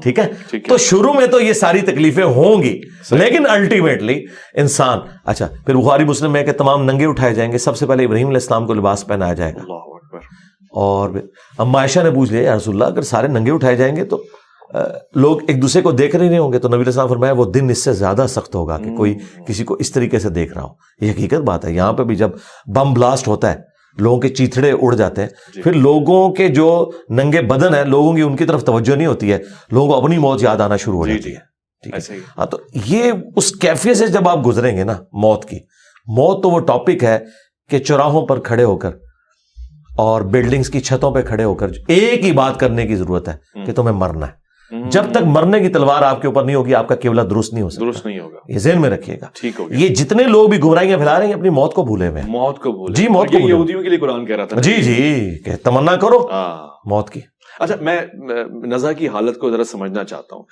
ٹھیک 0.04 0.20
ہے؟ 0.20 0.28
تو 0.70 0.78
شروع 0.78 1.14
میں 1.14 1.28
تو 1.28 1.42
یہ 1.42 1.54
ساری 1.54 1.82
تکلیفیں 1.82 2.24
ہوں 2.24 2.64
گی 2.64 2.82
لیکن 3.12 3.44
الٹیمیٹلی 3.50 4.26
انسان 4.54 5.00
اچھا 5.26 5.48
پھر 5.66 5.76
بخاری 5.76 6.04
مسلم 6.04 6.32
میں 6.32 6.44
کہ 6.44 6.52
تمام 6.52 6.84
ننگے 6.84 7.06
اٹھائے 7.06 7.34
جائیں 7.34 7.52
گے۔ 7.52 7.58
سب 7.58 7.78
سے 7.78 7.86
پہلے 7.86 8.04
ابراہیم 8.04 8.28
علیہ 8.28 8.38
السلام 8.38 8.68
کو 8.68 8.74
لباس 8.74 9.08
پہنایا 9.08 9.34
جائے 9.34 9.54
گا۔ 9.54 9.60
اور 10.72 11.10
عائشہ 11.58 12.00
نے 12.00 12.12
پوچھ 12.12 12.34
لیا 12.34 12.58
رسول 12.58 12.76
اللہ 12.76 12.86
اگر 12.86 13.02
سارے 13.02 13.28
ننگے 13.28 13.52
اٹھائے 13.52 13.76
جائیں 13.76 13.96
گے 13.96 14.04
تو 14.04 14.24
لوگ 15.16 15.38
ایک 15.48 15.62
دوسرے 15.62 15.82
کو 15.82 15.92
دیکھ 15.92 16.16
رہے 16.16 16.30
نہیں 16.30 16.40
ہوں 16.40 16.54
گے 16.54 16.60
تو 16.60 16.68
نبی 16.68 16.84
السلام 16.86 17.08
فرمایا 17.08 17.34
وہ 17.34 17.46
دن 17.46 17.70
اس 17.70 17.84
سے 17.84 17.94
زیادہ 17.94 18.26
سخت 18.30 18.56
ہوگا 18.56 18.78
کہ 18.78 18.96
کوئی 18.96 19.18
کسی 19.48 19.64
کو 19.64 19.74
اس 19.74 19.92
طریقے 19.92 20.20
سے 20.20 20.30
دیکھ 20.30 20.54
رہا 20.54 20.64
ہو۔ 20.64 21.06
یہ 21.06 21.12
حقیقت 21.12 21.42
بات 21.42 21.66
ہے۔ 21.66 21.72
یہاں 21.72 21.94
پہ 21.94 22.04
بھی 22.04 22.16
جب 22.16 22.30
بم 22.66 22.94
بلاسٹ 22.94 23.28
ہوتا 23.28 23.54
ہے 23.54 23.58
لوگوں 23.98 24.22
کے 24.22 24.30
چیتڑے 24.30 24.72
اڑ 24.72 24.96
جاتے 24.96 25.22
ہیں 25.22 25.30
جی۔ 25.56 25.62
پھر 25.62 25.74
لوگوں 25.74 26.30
کے 26.30 26.48
جو 26.48 26.92
ننگے 27.10 27.42
بدن 27.42 27.76
ہیں 27.76 27.84
لوگوں 27.84 28.14
کی 28.14 28.22
ان 28.22 28.36
کی 28.36 28.46
طرف 28.46 28.64
توجہ 28.64 28.96
نہیں 28.96 29.08
ہوتی 29.08 29.34
ہے۔ 29.34 29.40
لوگوں 29.72 29.88
کو 29.88 30.04
اپنی 30.04 30.18
موت 30.18 30.44
یاد 30.44 30.62
آنا 30.62 30.78
شروع 30.78 30.98
ہو 30.98 31.08
جی، 31.08 31.14
جاتی 31.14 31.30
جی۔ 31.30 31.36
ہے۔ 31.36 32.18
ہاں 32.38 32.46
تو 32.46 32.58
یہ 32.86 33.12
اس 33.36 33.52
کیفیت 33.52 33.98
سے 33.98 34.08
جب 34.08 34.30
آپ 34.30 34.46
گزریں 34.46 34.78
گے 34.78 34.84
نا 34.84 34.94
موت 35.14 35.46
کی 35.46 35.60
موت 36.08 36.44
تو 36.44 36.50
وہ 36.50 36.60
ٹاپک 36.60 37.04
ہے 37.04 37.20
کہ 37.70 37.80
چوراہوں 37.80 38.28
پر 38.28 38.40
کھڑے 38.40 38.64
ہو 38.64 38.78
کر 38.78 38.90
اور 39.98 40.22
بلڈنگز 40.22 40.70
کی 40.70 40.80
چھتوں 40.80 41.12
پہ 41.12 41.22
کھڑے 41.22 41.44
ہو 41.44 41.56
کر 41.56 41.72
ایک 41.88 42.26
ہی 42.26 42.32
بات 42.32 42.60
کرنے 42.60 42.88
کی 42.88 42.96
ضرورت 42.96 43.30
ہے 43.30 43.66
کہ 43.66 43.74
تمہیں 43.74 43.96
مرنا 43.96 44.28
ہے۔ 44.28 44.43
جب 44.72 45.04
تک 45.12 45.24
مرنے 45.26 45.60
کی 45.60 45.70
تلوار 45.70 46.02
آپ 46.02 46.22
کے 46.22 46.28
اوپر 46.28 46.44
نہیں 46.44 46.56
ہوگی 46.56 46.76
آپ 46.76 46.88
کا 46.88 46.96
کیولا 46.96 47.24
درست 47.24 47.54
نہیں 47.54 47.64
ہو 47.64 47.70
سکتا۔ 47.70 47.86
درست 47.86 48.06
نہیں 48.06 48.20
ہوگا۔ 48.20 48.38
یہ 48.48 48.58
ذہن 48.60 48.82
میں 48.82 48.90
رکھیے 48.90 49.18
گا۔ 49.22 49.28
ٹھیک 49.34 49.60
ہو 49.60 49.70
گیا۔ 49.70 49.78
یہ 49.80 49.88
جتنے 49.88 50.24
لوگ 50.24 50.50
بھی 50.50 50.64
گمراہیاں 50.64 50.98
پھیلا 50.98 51.20
رہے 51.20 51.28
ہیں 51.28 51.34
اپنی 51.34 51.50
موت 51.50 51.74
کو 51.74 51.84
بھولے 51.84 52.08
ہوئے 52.08 52.22
موت 52.28 52.60
کو 52.60 52.72
بھول 52.72 52.94
جی، 52.94 53.08
موت 53.08 53.32
کو 53.32 53.38
بھولے۔ 53.38 53.54
یہودیوں 53.54 53.84
کے 53.84 53.90
لیے 53.90 53.98
قرآن 53.98 54.26
کہہ 54.26 54.36
رہا 54.36 54.46
تھا۔ 54.46 54.62
جی 54.62 54.74
جی 54.74 55.30
کہ 55.46 55.52
تمنا 55.64 55.96
کرو۔ 55.96 56.28
ہاں۔ 56.32 56.68
موت 56.86 57.10
کی۔ 57.10 57.20
اچھا 57.60 57.76
میں 57.82 58.02
نزا 58.66 58.92
کی 58.92 59.08
حالت 59.08 59.40
کو 59.40 59.52
ذرا 59.52 59.64
سمجھنا 59.64 60.04
چاہتا 60.04 60.36
ہوں۔ 60.36 60.44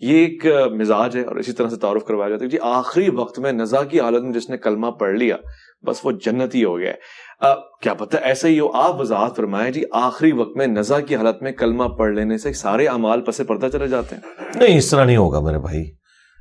یہ 0.00 0.18
ایک 0.18 0.46
مزاج 0.72 1.16
ہے 1.16 1.22
اور 1.22 1.36
اسی 1.36 1.52
طرح 1.52 1.68
سے 1.68 1.76
تعارف 1.76 2.04
کروایا 2.04 2.30
جاتا 2.30 2.44
ہے۔ 2.44 2.50
جی 2.50 2.58
آخری 2.62 3.10
وقت 3.10 3.38
میں 3.38 3.52
نزا 3.52 3.82
کی 3.82 4.00
حالت 4.00 4.22
میں 4.22 4.32
جس 4.32 4.50
نے 4.50 4.56
کلمہ 4.56 4.86
پڑھ 4.86 5.14
لیا 5.14 5.36
بس 5.86 6.00
وہ 6.04 6.12
جنتی 6.24 6.64
ہو 6.64 6.78
گیا۔ 6.78 6.90
ہے 6.90 6.94
آ، 7.40 7.54
کیا 7.54 7.94
پتہ 7.94 8.16
ایسا 8.22 8.48
ہی 8.48 8.60
ہو 8.60 8.72
آپ 8.72 9.00
وضاحت 9.00 9.36
فرمائیں۔ 9.36 9.70
جی 9.70 9.82
آخری 9.92 10.32
وقت 10.32 10.56
میں 10.56 10.66
نزا 10.66 11.00
کی 11.00 11.16
حالت 11.16 11.42
میں 11.42 11.52
کلمہ 11.52 11.84
پڑھ 11.84 12.14
لینے 12.14 12.38
سے 12.38 12.52
سارے 12.52 12.86
اعمال 12.86 13.20
پسے 13.20 13.44
پردہ 13.44 13.66
چلے 13.72 13.88
جاتے 13.88 14.16
ہیں۔ 14.16 14.22
نہیں 14.54 14.78
اس 14.78 14.90
طرح 14.90 15.04
نہیں 15.04 15.16
ہوگا 15.16 15.40
میرے 15.40 15.58
بھائی۔ 15.58 15.84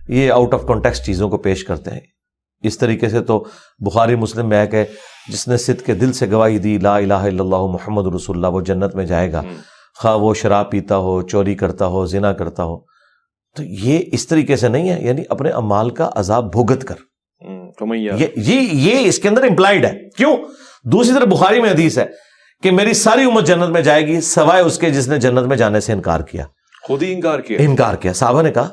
یہ 0.09 0.31
آؤٹ 0.31 0.53
آف 0.53 0.65
کانٹیکس 0.67 1.05
چیزوں 1.05 1.29
کو 1.29 1.37
پیش 1.37 1.63
کرتے 1.63 1.91
ہیں۔ 1.91 1.99
اس 2.63 2.77
طریقے 2.77 3.09
سے 3.09 3.21
تو 3.21 3.45
بخاری 3.79 4.15
مسلم 4.15 4.49
میں 4.49 4.57
ہے 4.57 4.67
کہ 4.67 4.85
جس 5.27 5.47
نے 5.47 5.57
صد 5.57 5.85
کے 5.85 5.93
دل 5.93 6.13
سے 6.13 6.31
گواہی 6.31 6.57
دی 6.57 6.77
لا 6.77 6.97
الہ 6.97 7.13
الا 7.13 7.43
اللہ 7.43 7.65
محمد 7.73 8.15
رسول 8.15 8.35
اللہ 8.35 8.47
وہ 8.47 8.61
جنت 8.61 8.95
میں 8.95 9.05
جائے 9.05 9.31
گا۔ 9.31 9.41
خواہ 10.01 10.15
وہ 10.15 10.33
شراب 10.33 10.71
پیتا 10.71 10.97
ہو 10.97 11.21
چوری 11.21 11.55
کرتا 11.55 11.85
ہو 11.85 12.05
زنا 12.05 12.33
کرتا 12.33 12.63
ہو۔ 12.63 12.79
تو 13.55 13.63
یہ 13.63 13.99
اس 14.11 14.27
طریقے 14.27 14.55
سے 14.55 14.67
نہیں 14.67 14.89
ہے 14.89 15.01
یعنی 15.01 15.23
اپنے 15.29 15.49
امال 15.49 15.89
کا 15.89 16.09
عذاب 16.15 16.51
بھگت 16.51 16.83
کر۔ 16.83 16.95
یہ 18.35 19.07
اس 19.07 19.19
کے 19.19 19.29
اندر 19.29 19.43
امپلائڈ 19.43 19.85
ہے۔ 19.85 20.09
کیوں؟ 20.17 20.37
دوسری 20.83 21.13
طرف 21.13 21.27
بخاری 21.27 21.61
میں 21.61 21.69
حدیث 21.69 21.97
ہے 21.97 22.05
کہ 22.63 22.71
میری 22.71 22.93
ساری 22.93 23.23
امت 23.23 23.45
جنت 23.47 23.69
میں 23.69 23.81
جائے 23.81 24.07
گی 24.07 24.21
سوائے 24.21 24.61
اس 24.63 24.77
کے 24.77 24.89
جس 24.89 25.07
نے 25.07 25.17
جنت 25.17 25.47
میں 25.47 25.57
جانے 25.57 25.79
سے 25.79 25.93
انکار 25.93 26.19
کیا۔ 26.19 26.45
خود 26.83 27.03
ہی 27.03 27.13
انکار 27.13 27.39
کیا۔ 27.39 27.57
انکار 27.61 27.93
کیا۔ 27.93 28.13
صحابہ 28.13 28.41
نے 28.41 28.51
کہا 28.51 28.69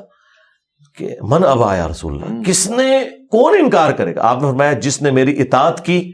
کہ 0.97 1.15
من 1.21 1.45
ابا 1.45 1.75
یا 1.75 1.87
رسول 1.87 2.23
اللہ۔ 2.23 2.43
کس 2.43 2.67
نے 2.69 3.03
کون 3.31 3.57
انکار 3.59 3.91
کرے 3.91 4.15
گا؟ 4.15 4.21
آپ 4.21 4.41
نے 4.41 4.47
فرمایا 4.47 4.73
جس 4.73 5.01
نے 5.01 5.11
میری 5.11 5.41
اطاعت 5.41 5.85
کی 5.85 6.11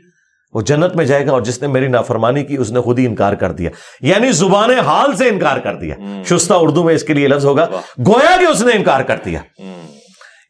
وہ 0.54 0.62
جنت 0.62 0.96
میں 0.96 1.06
جائے 1.06 1.28
گا 1.28 1.32
اور 1.32 1.42
جس 1.42 1.62
نے 1.62 1.68
میری 1.68 1.88
نافرمانی 1.88 2.44
کی 2.44 2.58
اس 2.58 2.72
نے 2.72 2.82
خود 2.82 3.00
ہی 3.00 3.06
انکار 3.06 3.34
کر 3.34 3.52
دیا۔ 3.52 3.70
یعنی 4.02 4.32
زبان 4.32 4.70
حال 4.72 5.16
سے 5.16 5.30
انکار 5.30 5.58
کر 5.58 5.76
دیا۔ 5.76 5.96
شستہ 6.30 6.54
اردو 6.54 6.84
میں 6.84 6.96
اس 6.96 7.04
کے 7.04 7.14
لیے 7.14 7.28
لفظ 7.28 7.46
ہوگا۔ 7.46 7.68
گویا 8.08 8.38
کہ 8.40 8.46
اس 8.46 8.62
نے 8.62 8.74
انکار 8.74 9.02
کر 9.02 9.18
دیا۔ 9.26 9.40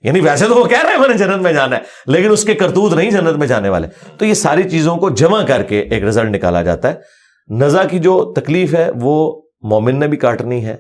یعنی 0.04 0.20
ویسے 0.20 0.48
تو 0.48 0.56
وہ 0.56 0.66
کہہ 0.66 0.82
رہے 0.84 0.90
ہیں 0.90 0.98
میں 0.98 1.08
نے 1.08 1.14
جنت 1.14 1.42
میں 1.42 1.54
جانا 1.54 1.76
ہے 1.76 1.82
لیکن 2.06 2.32
اس 2.32 2.44
کے 2.44 2.56
کرتوت 2.56 2.94
نہیں 2.94 3.12
جنت 3.12 3.38
میں 3.38 3.48
جانے 3.48 3.70
والے۔ 3.70 3.88
تو 4.18 4.26
یہ 4.26 4.34
ساری 4.34 4.70
چیزوں 4.70 4.98
کو 4.98 5.10
جمع 5.10 5.44
کر 5.44 5.64
کے 5.64 5.80
ایک 5.80 6.04
رزلٹ 6.04 6.30
نکالا 6.30 6.62
جاتا 6.62 6.94
ہے۔ 6.94 7.22
نزا 7.50 7.84
کی 7.84 8.00
جو 8.00 8.34
تکلیف 8.34 8.74
ہے 8.76 8.90
وہ 9.02 9.42
مومن 9.62 10.00
نے 10.00 10.08
بھی 10.08 10.18
کاٹنی 10.18 10.66
ہے 10.66 10.78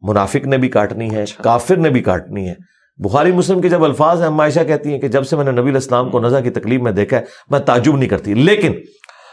منافق 0.00 0.46
نے 0.46 0.58
بھی 0.58 0.68
کاٹنی 0.68 1.10
ہے 1.10 1.22
اچھا۔ 1.22 1.42
کافر 1.42 1.76
نے 1.76 1.90
بھی 1.90 2.00
کاٹنی 2.00 2.48
ہے۔ 2.48 2.54
بخاری 2.96 3.32
مسلم 3.32 3.60
کے 3.60 3.68
جب 3.68 3.84
الفاظ 3.84 4.20
ہیں 4.20 4.26
ہم 4.26 4.40
عائشہ 4.40 4.60
کہتی 4.60 4.92
ہیں 4.92 4.98
کہ 4.98 5.08
جب 5.08 5.26
سے 5.26 5.36
میں 5.36 5.44
نے 5.44 5.50
نبی 5.50 5.60
علیہ 5.60 5.74
السلام 5.74 6.10
کو 6.10 6.20
نزا 6.20 6.40
کی 6.40 6.50
تکلیف 6.50 6.80
میں 6.80 6.92
دیکھا 6.92 7.16
ہے 7.16 7.24
میں 7.50 7.60
تعجب 7.60 7.96
نہیں 7.96 8.08
کرتی۔ 8.08 8.34
لیکن 8.34 8.72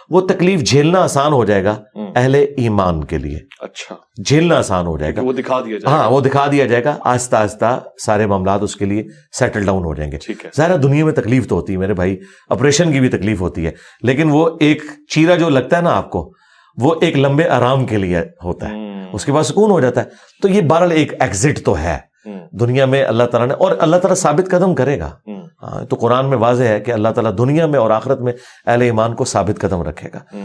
وہ 0.09 0.21
تکلیف 0.21 0.61
جھیلنا 0.63 0.99
آسان 0.99 1.33
ہو 1.33 1.45
جائے 1.45 1.63
گا 1.63 1.81
اہل 2.15 2.35
ایمان 2.35 3.03
کے 3.03 3.17
لیے۔ 3.17 3.37
اچھا۔ 3.59 3.95
جھیلنا 4.27 4.55
آسان 4.55 4.87
ہو 4.87 4.97
جائے 4.97 5.15
گا۔ 5.15 5.21
وہ 5.21 5.33
دکھا 5.33 5.59
دیا 5.59 5.77
جائے 5.77 5.97
ہاں 5.97 6.11
وہ 6.11 6.21
دکھا 6.21 6.47
دیا 6.51 6.65
جائے 6.65 6.83
گا۔ 6.83 6.97
آہستہ 7.05 7.35
آہستہ 7.35 7.83
سارے 8.05 8.25
معاملات 8.25 8.63
اس 8.63 8.75
کے 8.75 8.85
لیے 8.85 9.03
سیٹل 9.39 9.65
ڈاؤن 9.65 9.83
ہو 9.83 9.95
جائیں 9.95 10.11
گے۔ 10.11 10.17
ظاہر 10.57 10.77
دنیا 10.77 11.05
میں 11.05 11.13
تکلیف 11.13 11.47
تو 11.47 11.55
ہوتی 11.55 11.73
ہے 11.73 11.77
میرے 11.77 11.93
بھائی 11.93 12.17
آپریشن 12.49 12.91
کی 12.91 12.99
بھی 12.99 13.09
تکلیف 13.09 13.41
ہوتی 13.41 13.65
ہے۔ 13.65 13.71
لیکن 14.03 14.29
وہ 14.31 14.49
ایک 14.59 14.83
چیرا 15.09 15.35
جو 15.35 15.49
لگتا 15.49 15.77
ہے 15.77 15.81
نا 15.81 15.91
آپ 15.91 16.09
کو 16.09 16.31
وہ 16.77 16.95
ایک 17.01 17.17
لمبے 17.17 17.49
آرام 17.49 17.85
کے 17.85 17.97
لیے 17.97 18.19
ہوتا 18.43 18.69
ہے۔ 18.69 18.73
اس 19.13 19.25
کے 19.25 19.31
بعد 19.31 19.43
سکون 19.43 19.71
ہو 19.71 19.79
جاتا 19.79 20.03
ہے۔ 20.03 20.05
تو 20.41 20.47
یہ 20.47 20.61
بہرحال 20.61 20.91
ایک 20.91 21.21
ایگزٹ 21.21 21.65
تو 21.65 21.77
ہے۔ 21.77 22.10
دنیا 22.51 22.85
میں 22.85 23.05
اللہ 23.05 23.23
تعالیٰ 23.23 23.47
نے 23.47 23.53
اور 23.53 23.71
اللہ 23.79 23.95
تعالیٰ 23.95 24.15
ثابت 24.15 24.51
قدم 24.51 24.75
کرے 24.75 24.99
گا۔ 24.99 25.11
ہاں 25.27 25.85
تو 25.85 25.95
قرآن 25.95 26.25
میں 26.25 26.37
واضح 26.37 26.63
ہے 26.63 26.79
کہ 26.79 26.91
اللہ 26.91 27.09
تعالیٰ 27.09 27.37
دنیا 27.37 27.65
میں 27.65 27.79
اور 27.79 27.89
آخرت 27.89 28.21
میں 28.21 28.33
اہل 28.67 28.81
ایمان 28.81 29.15
کو 29.15 29.25
ثابت 29.25 29.61
قدم 29.61 29.81
رکھے 29.81 30.09
گا۔ 30.13 30.35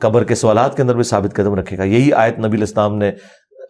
قبر 0.00 0.24
کے 0.24 0.34
سوالات 0.34 0.76
کے 0.76 0.82
اندر 0.82 0.94
بھی 0.94 1.02
ثابت 1.02 1.34
قدم 1.34 1.54
رکھے 1.54 1.78
گا۔ 1.78 1.82
یہی 1.82 2.12
آیت 2.12 2.38
نبی 2.38 2.56
الاسلام 2.56 2.96
نے 2.96 3.12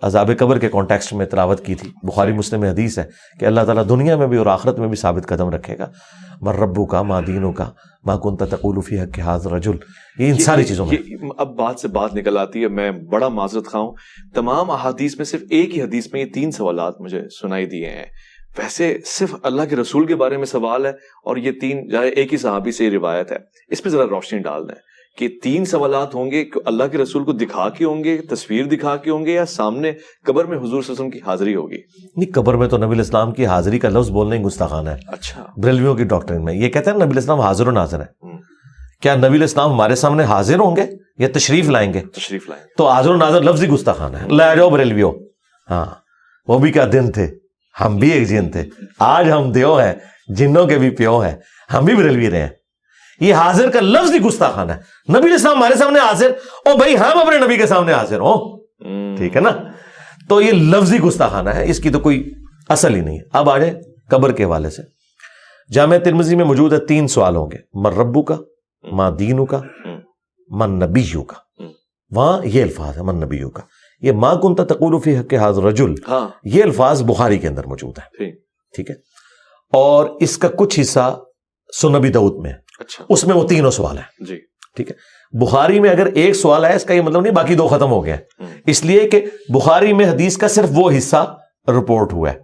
عذاب 0.03 0.31
قبر 0.39 0.59
کے 0.59 0.69
کانٹیکسٹ 0.69 1.13
میں 1.13 1.27
تلاوت 1.27 1.65
کی 1.65 1.75
تھی۔ 1.75 1.91
بخاری 2.03 2.33
مسلم 2.33 2.61
میں 2.61 2.71
حدیث 2.71 2.99
ہے 2.99 3.05
کہ 3.41 3.45
اللہ 3.45 3.61
تعالیٰ 3.61 3.89
دنیا 3.89 4.17
میں 4.17 4.27
بھی 4.27 4.37
اور 4.37 4.47
آخرت 4.47 4.79
میں 4.79 4.89
بھی 4.89 4.97
ثابت 4.97 5.27
قدم 5.27 5.51
رکھے 5.51 5.79
گا۔ 5.79 5.87
مر 6.41 6.55
ربو 6.55 6.87
کا 6.87 7.03
ماں 7.03 7.23
دینوں 7.23 7.53
کا 7.53 7.71
ماں 8.05 8.19
کن 8.19 8.37
تقول 8.37 8.81
فی 8.81 9.01
حق 9.01 9.19
حاض 9.19 9.47
رجل 9.47 9.77
یہ 10.19 10.29
ان 10.29 10.39
ساری 10.39 10.65
چیزوں 10.65 10.87
میں 10.87 11.29
اب 11.39 11.57
بات 11.57 11.81
سے 11.81 11.89
بات 11.89 12.15
نکل 12.15 12.39
آتی 12.39 12.63
ہے۔ 12.63 12.69
میں 12.69 12.91
بڑا 12.91 13.29
معذرت 13.29 13.67
خواہ 13.67 13.85
ہوں۔ 13.85 13.93
تمام 14.35 14.71
احادیث 14.71 15.17
میں 15.17 15.25
صرف 15.25 15.43
ایک 15.51 15.77
ہی 15.77 15.83
حدیث 15.83 16.13
میں 16.13 16.21
یہ 16.21 16.27
تین 16.27 16.51
سوالات 16.51 17.01
مجھے 17.01 17.23
سنائی 17.41 17.67
دیے 17.67 17.87
ہیں۔ 17.87 18.07
ویسے 18.59 18.99
صرف 19.05 19.35
اللہ 19.43 19.63
کے 19.71 19.77
رسول 19.77 20.07
کے 20.07 20.15
بارے 20.15 20.37
میں 20.37 20.47
سوال 20.47 20.87
ہے 20.87 20.91
اور 21.25 21.37
یہ 21.37 21.53
تین 21.53 21.89
ایک 22.17 22.33
ہی 22.33 22.39
صحابی 22.39 22.73
سے 22.73 22.91
روایت 22.91 23.33
ہے۔ 23.33 23.37
اس 23.69 23.83
پہ 23.83 23.89
ذرا 23.89 24.05
روشنی 24.05 24.39
ڈال 24.39 24.69
دیں۔ 24.69 24.92
کہ 25.19 25.29
تین 25.43 25.65
سوالات 25.65 26.15
ہوں 26.15 26.31
گے 26.31 26.45
اللہ 26.65 26.85
کے 26.93 26.99
رسول 26.99 27.25
کو 27.25 27.33
دکھا 27.33 27.69
کے 27.69 27.85
ہوں 27.85 28.05
گے 28.05 28.19
تصویر 28.19 28.65
دکھا 28.65 28.97
کے 28.97 29.11
ہوں 29.11 29.27
گے 29.27 29.33
یا 29.33 29.47
سامنے 29.47 29.93
قبر 30.25 30.45
میں 30.45 30.57
حضور 30.57 30.69
صلی 30.69 30.77
اللہ 30.77 30.83
علیہ 30.83 30.93
وسلم 30.93 31.11
کی 31.11 31.19
حاضری 31.27 31.55
ہوگی؟ 31.55 31.79
نہیں 32.17 32.33
قبر 32.33 32.55
میں 32.55 32.69
تو 32.69 32.77
نبی 32.77 32.95
الاسلام 32.95 33.33
کی 33.33 33.47
حاضری 33.47 33.79
کا 33.79 33.89
لفظ 33.89 34.11
بولنا 34.11 34.35
ہی 34.35 34.43
گستاخانہ 34.43 34.91
ہے۔ 34.91 34.97
اچھا۔ 35.07 35.47
بریلویوں 35.57 35.95
کی 35.95 36.05
ڈاکٹرین 36.05 36.45
میں۔ 36.45 36.55
یہ 36.55 36.69
کہتے 36.69 36.91
ہیں 36.91 36.97
نبی 36.97 37.11
الاسلام 37.11 37.41
حاضر 37.41 37.69
و 37.69 37.71
ناظر 37.71 38.01
ہے 38.01 38.27
کیا 39.03 39.15
نبی 39.17 39.27
الاسلام 39.27 39.73
ہمارے 39.73 39.95
سامنے 39.95 40.25
حاضر 40.25 40.59
ہوں 40.59 40.77
گے 40.77 40.85
یا 41.19 41.29
تشریف 41.35 41.69
لائیں 41.69 41.95
گے؟ 41.95 42.01
تشریف 42.01 42.49
لائیں۔ 42.49 42.65
تو 42.79 42.89
حاضر 42.89 43.11
و 43.11 43.17
ناظر 43.17 43.43
لفظ 43.43 43.63
ہی 43.63 43.69
گستاخانہ 43.69 44.17
ہے۔ 44.17 44.29
لے 44.29 44.57
جاؤ 44.57 44.71
بریلویو 44.71 45.13
ہاں۔ 45.71 45.87
وہ 46.49 46.59
بھی 46.59 46.73
کیا 46.73 46.87
دن 46.93 47.13
تھے؟ 47.13 47.27
ہم 47.85 47.97
بھی 47.97 48.11
ایک 48.11 48.29
جن 48.29 48.49
تھے۔ 48.49 48.63
آج 48.99 49.31
ہم 49.31 49.53
دیو 49.53 49.77
ہیں 49.77 49.93
جنوں 50.29 50.67
کے 50.67 50.79
بھی 50.79 50.91
پیو 50.91 51.19
ہیں۔ 51.19 51.37
ہم 51.75 51.85
بھی 51.85 51.95
بریلوی 51.95 52.31
رہے 52.31 52.41
ہیں۔ 52.41 52.49
یہ 53.23 53.35
حاضر 53.35 53.71
کا 53.71 53.81
لفظ 53.81 54.13
ہی 54.15 54.19
گستاخانہ 54.19 54.73
ہے۔ 54.73 55.13
نبی 55.19 55.29
الاسلام 55.29 55.57
ہمارے 55.57 55.75
سامنے 55.75 55.99
حاضر۔ 55.99 56.31
او 56.67 56.77
بھائی 56.77 56.99
ہم 56.99 57.19
اپنے 57.19 57.39
نبی 57.39 57.57
کے 57.57 57.67
سامنے 57.67 57.93
حاضر 57.93 58.19
ہوں۔ 58.19 58.63
ٹھیک 59.17 59.37
ہے 59.37 59.41
نا؟ 59.41 59.51
تو 60.29 60.41
یہ 60.41 60.53
لفظی 60.53 60.99
گستاخانہ 60.99 61.51
ہے۔ 61.51 61.71
اس 61.71 61.81
کی 61.81 61.91
تو 61.91 62.01
کوئی 62.01 62.33
اصل 62.69 62.95
ہی 62.95 63.01
نہیں 63.01 63.19
ہے۔ 63.19 63.23
اب 63.33 63.51
آجے 63.51 63.71
قبر 64.11 64.33
کے 64.33 64.45
حوالے 64.45 64.71
سے۔ 64.71 64.83
جامع 65.73 65.97
ترمزی 66.05 66.37
میں 66.37 66.45
موجود 66.45 66.73
ہے 66.73 66.79
تین 66.79 67.09
سوال 67.09 67.37
ہوں 67.37 67.51
گے۔ 67.51 67.57
من 67.75 67.93
ربو 67.93 68.23
کا 68.23 68.37
ماں 68.93 69.11
دینو 69.11 69.47
کا 69.47 69.61
من 70.49 70.71
نبیو 70.71 71.23
کا۔ 71.23 71.65
وہاں 72.11 72.41
یہ 72.45 72.63
الفاظ 72.63 72.97
ہے 72.97 73.03
من 73.03 73.17
نبیو 73.17 73.51
کا۔ 73.51 73.63
یہ 74.01 74.13
ماں 74.13 74.35
کن 74.35 74.55
تقول 74.55 75.01
فی 75.01 75.19
حق 75.19 75.35
حاضر 75.35 75.63
رجل۔ 75.63 75.95
ہاں۔ 76.09 76.29
یہ 76.45 76.63
الفاظ 76.63 77.03
بخاری 77.03 77.39
کے 77.39 77.49
اندر 77.49 77.67
موجود 77.67 77.99
ہے 77.99 78.17
ٹھیک۔ 78.17 78.47
ٹھیک 78.75 78.91
ہے؟ 78.91 78.95
اور 79.73 80.09
اس 80.21 80.39
کا 80.39 80.49
کچھ 80.49 80.81
حصہ 80.81 81.21
سنبی 81.81 82.09
دعود 82.09 82.37
میں 82.37 82.51
ہے۔ 82.51 82.72
اچھا۔ 82.83 83.05
اس 83.09 83.25
میں 83.25 83.37
وہ 83.37 83.49
تینوں 83.49 83.71
سوال 83.71 83.97
ہیں۔ 83.97 84.25
جی۔ 84.25 84.37
ٹھیک 84.77 84.91
ہے۔ 84.91 85.13
بخاری 85.39 85.81
میں 85.81 85.91
اگر 85.91 86.07
ایک 86.07 86.35
سوال 86.35 86.65
ہے 86.65 86.77
اس 86.77 86.85
کا 86.85 86.95
یہ 86.95 87.01
مطلب 87.01 87.23
نہیں 87.23 87.33
باقی 87.33 87.55
دو 87.55 87.69
ختم 87.69 87.91
ہو 87.91 88.05
گئے۔ 88.07 88.17
اس 88.67 88.85
لیے 88.85 89.09
کہ 89.09 89.27
بخاری 89.49 89.93
میں 89.93 90.07
حدیث 90.07 90.37
کا 90.37 90.49
صرف 90.49 90.69
وہ 90.73 90.91
حصہ 90.99 91.37
رپورٹ 91.69 92.13
ہوا 92.13 92.33
ہے۔ 92.33 92.39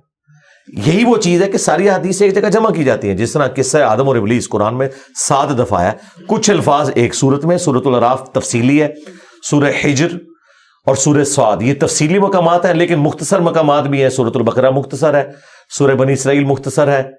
یہی 0.87 1.05
وہ 1.05 1.17
چیز 1.17 1.43
ہے 1.43 1.51
کہ 1.51 1.59
ساری 1.59 1.91
حدیث 1.91 2.23
ایک 2.23 2.35
جگہ 2.35 2.49
جمع 2.49 2.71
کی 2.71 2.85
جاتی 2.85 3.09
ہیں۔ 3.09 3.17
جس 3.17 3.33
طرح 3.33 3.49
قصہ 3.57 3.79
آدم 3.79 4.09
اور 4.09 4.17
ابلیس 4.17 4.49
قرآن 4.49 4.79
میں 4.79 4.89
سات 5.21 5.59
دفعہ 5.59 5.83
ہے۔ 5.83 5.93
کچھ 6.27 6.51
الفاظ 6.51 6.91
ایک 6.95 7.15
صورت 7.15 7.45
میں 7.45 7.59
صورت 7.59 7.87
العراف 7.87 8.33
تفصیلی 8.33 8.83
ہے 8.83 8.89
سورہ 9.51 9.73
حجر 9.85 10.09
اور 10.87 10.95
سورہ 10.95 11.25
سعد۔ 11.25 11.63
یہ 11.63 11.75
تفصیلی 11.81 12.19
مقامات 12.19 12.65
ہیں 12.65 12.75
لیکن 12.75 12.95
مختصر 12.95 13.41
مقامات 13.41 13.85
بھی 13.85 14.03
ہیں۔ 14.03 14.09
سورت 14.09 14.37
البقرہ 14.37 14.71
مختصر 14.71 15.15
ہے 15.15 15.29
سورہ 15.79 15.95
بنی 15.95 16.13
اسرائیل 16.13 16.45
مختصر 16.45 16.89
ہے۔ 16.89 17.11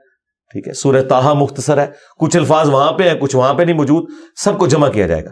ٹھیک 0.52 0.68
ہے 0.68 0.74
سورہ 0.74 1.02
تاہا 1.02 1.34
مختصر 1.34 1.78
ہے 1.78 1.88
کچھ 2.20 2.38
الفاظ 2.38 2.70
وہاں 2.70 2.92
پہ 2.92 3.10
ہیں 3.10 3.16
کچھ 3.20 3.36
وہاں 3.36 3.54
پہ 3.54 3.64
نہیں 3.64 3.76
موجود 3.76 4.04
سب 4.44 4.60
کو 4.60 4.68
جمع 4.68 4.90
کیا 4.90 5.08
جائے 5.08 5.26
گا 5.26 5.32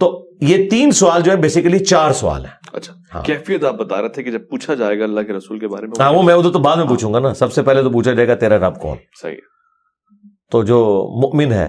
تو 0.00 0.28
یہ 0.40 0.68
تین 0.70 0.90
سوال 0.90 1.22
جو 1.22 1.32
ہے 1.32 1.36
بیسیکلی 1.36 1.78
چار 1.78 2.12
سوال 2.12 2.44
ہیں 2.44 2.52
اچھا 2.72 2.94
ہاں۔ 3.14 3.22
کیفیت 3.22 3.64
آپ 3.64 3.74
بتا 3.74 4.02
رہے 4.02 4.08
تھے 4.08 4.22
کہ 4.22 4.30
جب 4.30 4.48
پوچھا 4.50 4.74
جائے 4.74 4.98
گا 4.98 5.04
اللہ 5.04 5.20
کے 5.20 5.32
رسول 5.32 5.58
کے 5.58 5.68
بارے 5.68 5.86
میں 5.86 6.04
ہاں 6.04 6.12
وہ 6.12 6.22
میں 6.22 6.34
ادھر 6.34 6.50
تو 6.50 6.58
بعد 6.58 6.76
میں 6.76 6.84
پوچھوں 6.84 7.14
گا 7.14 7.18
نا 7.18 7.34
سب 7.34 7.52
سے 7.52 7.62
پہلے 7.62 7.82
تو 7.82 7.90
پوچھا 7.90 8.12
جائے 8.12 8.28
گا 8.28 8.34
تیرا 8.34 8.68
رب 8.68 8.80
کون 8.80 8.96
صحیح 9.22 9.36
تو 10.50 10.62
جو 10.62 10.78
مؤمن 11.20 11.52
ہے۔ 11.52 11.68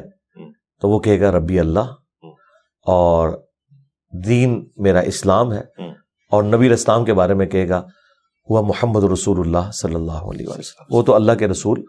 تو 0.82 0.90
وہ 0.90 1.00
کہے 1.00 1.20
گا 1.20 1.32
ربی 1.32 1.60
اللہ۔ 1.60 1.94
اور 2.86 3.30
دین 4.26 4.70
میرا 4.78 5.00
اسلام 5.00 5.54
ہے۔ 5.54 5.62
اور 6.32 6.44
نبی 6.44 6.74
اسلام 6.74 7.06
کے 7.06 7.14
بارے 7.14 7.34
میں 7.34 7.46
کہے 7.46 7.70
گا 7.70 7.84
وہ 8.50 8.62
محمد 8.62 9.04
رسول 9.04 9.40
اللہ 9.40 9.72
صلی 9.74 9.96
اللہ 9.96 10.12
علیہ 10.12 10.48
وسلم 10.48 10.98
وہ 10.98 11.04
تو 11.04 11.16
اللہ 11.16 11.32
کے 11.32 11.48
رسول۔ 11.48 11.84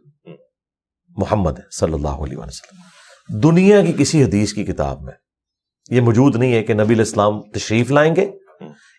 محمد 1.17 1.59
ہے 1.59 1.65
صلی 1.71 1.93
اللہ 1.93 2.09
علیہ 2.09 2.37
وسلم۔ 2.37 2.81
دنیا 3.39 3.85
کی 3.85 3.93
کسی 3.99 4.25
حدیث 4.25 4.53
کی 4.53 4.65
کتاب 4.65 5.03
میں 5.03 5.13
یہ 5.91 6.01
موجود 6.01 6.37
نہیں 6.37 6.53
ہے 6.53 6.63
کہ 6.63 6.75
نبی 6.75 6.95
الاسلام 6.95 7.41
تشریف 7.41 7.91
لائیں 7.91 8.17
گے۔ 8.17 8.31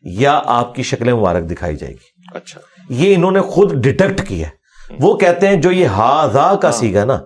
یا 0.01 0.41
آپ 0.45 0.75
کی 0.75 0.83
شکل 0.83 1.13
مبارک 1.13 1.51
دکھائی 1.51 1.75
جائے 1.75 1.93
گی۔ 1.93 2.21
اچھا۔ 2.33 2.61
یہ 2.89 3.15
انہوں 3.15 3.31
نے 3.31 3.41
خود 3.41 3.73
ڈیٹیکٹ 3.73 4.27
کیا 4.27 4.47
ہے۔ 4.47 4.61
وہ 4.99 5.17
کہتے 5.17 5.47
ہیں 5.47 5.55
جو 5.55 5.71
یہ 5.71 5.85
ہاضا 5.85 6.55
کا 6.55 6.69
ہاں۔ 6.69 6.77
سیگا 6.77 7.05
نا 7.05 7.19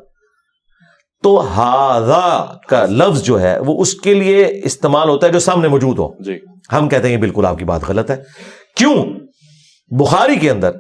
تو 1.24 1.40
ہاضا 1.40 2.58
کا 2.68 2.86
لفظ 2.86 3.24
جو 3.24 3.42
ہے 3.42 3.60
وہ 3.60 3.82
اس 3.82 3.94
کے 3.94 4.14
لیے 4.14 4.62
استعمال 4.64 5.10
ہوتا 5.10 5.28
ہے 5.28 5.32
جو 5.32 5.40
سامنے 5.40 5.68
موجود 5.68 6.00
ہو۔ 6.00 6.24
جی۔ 6.24 6.40
ہم 6.72 6.90
کہتے 6.90 7.08
ہیں 7.08 7.16
یہ 7.16 7.20
بالکل 7.20 7.46
آپ 7.46 7.58
کی 7.58 7.66
بات 7.66 7.82
غلط 7.88 8.12
ہے۔ 8.12 8.24
کیوں؟ 8.76 9.06
بخاری 9.88 10.36
کے 10.36 10.52
اندر 10.52 10.72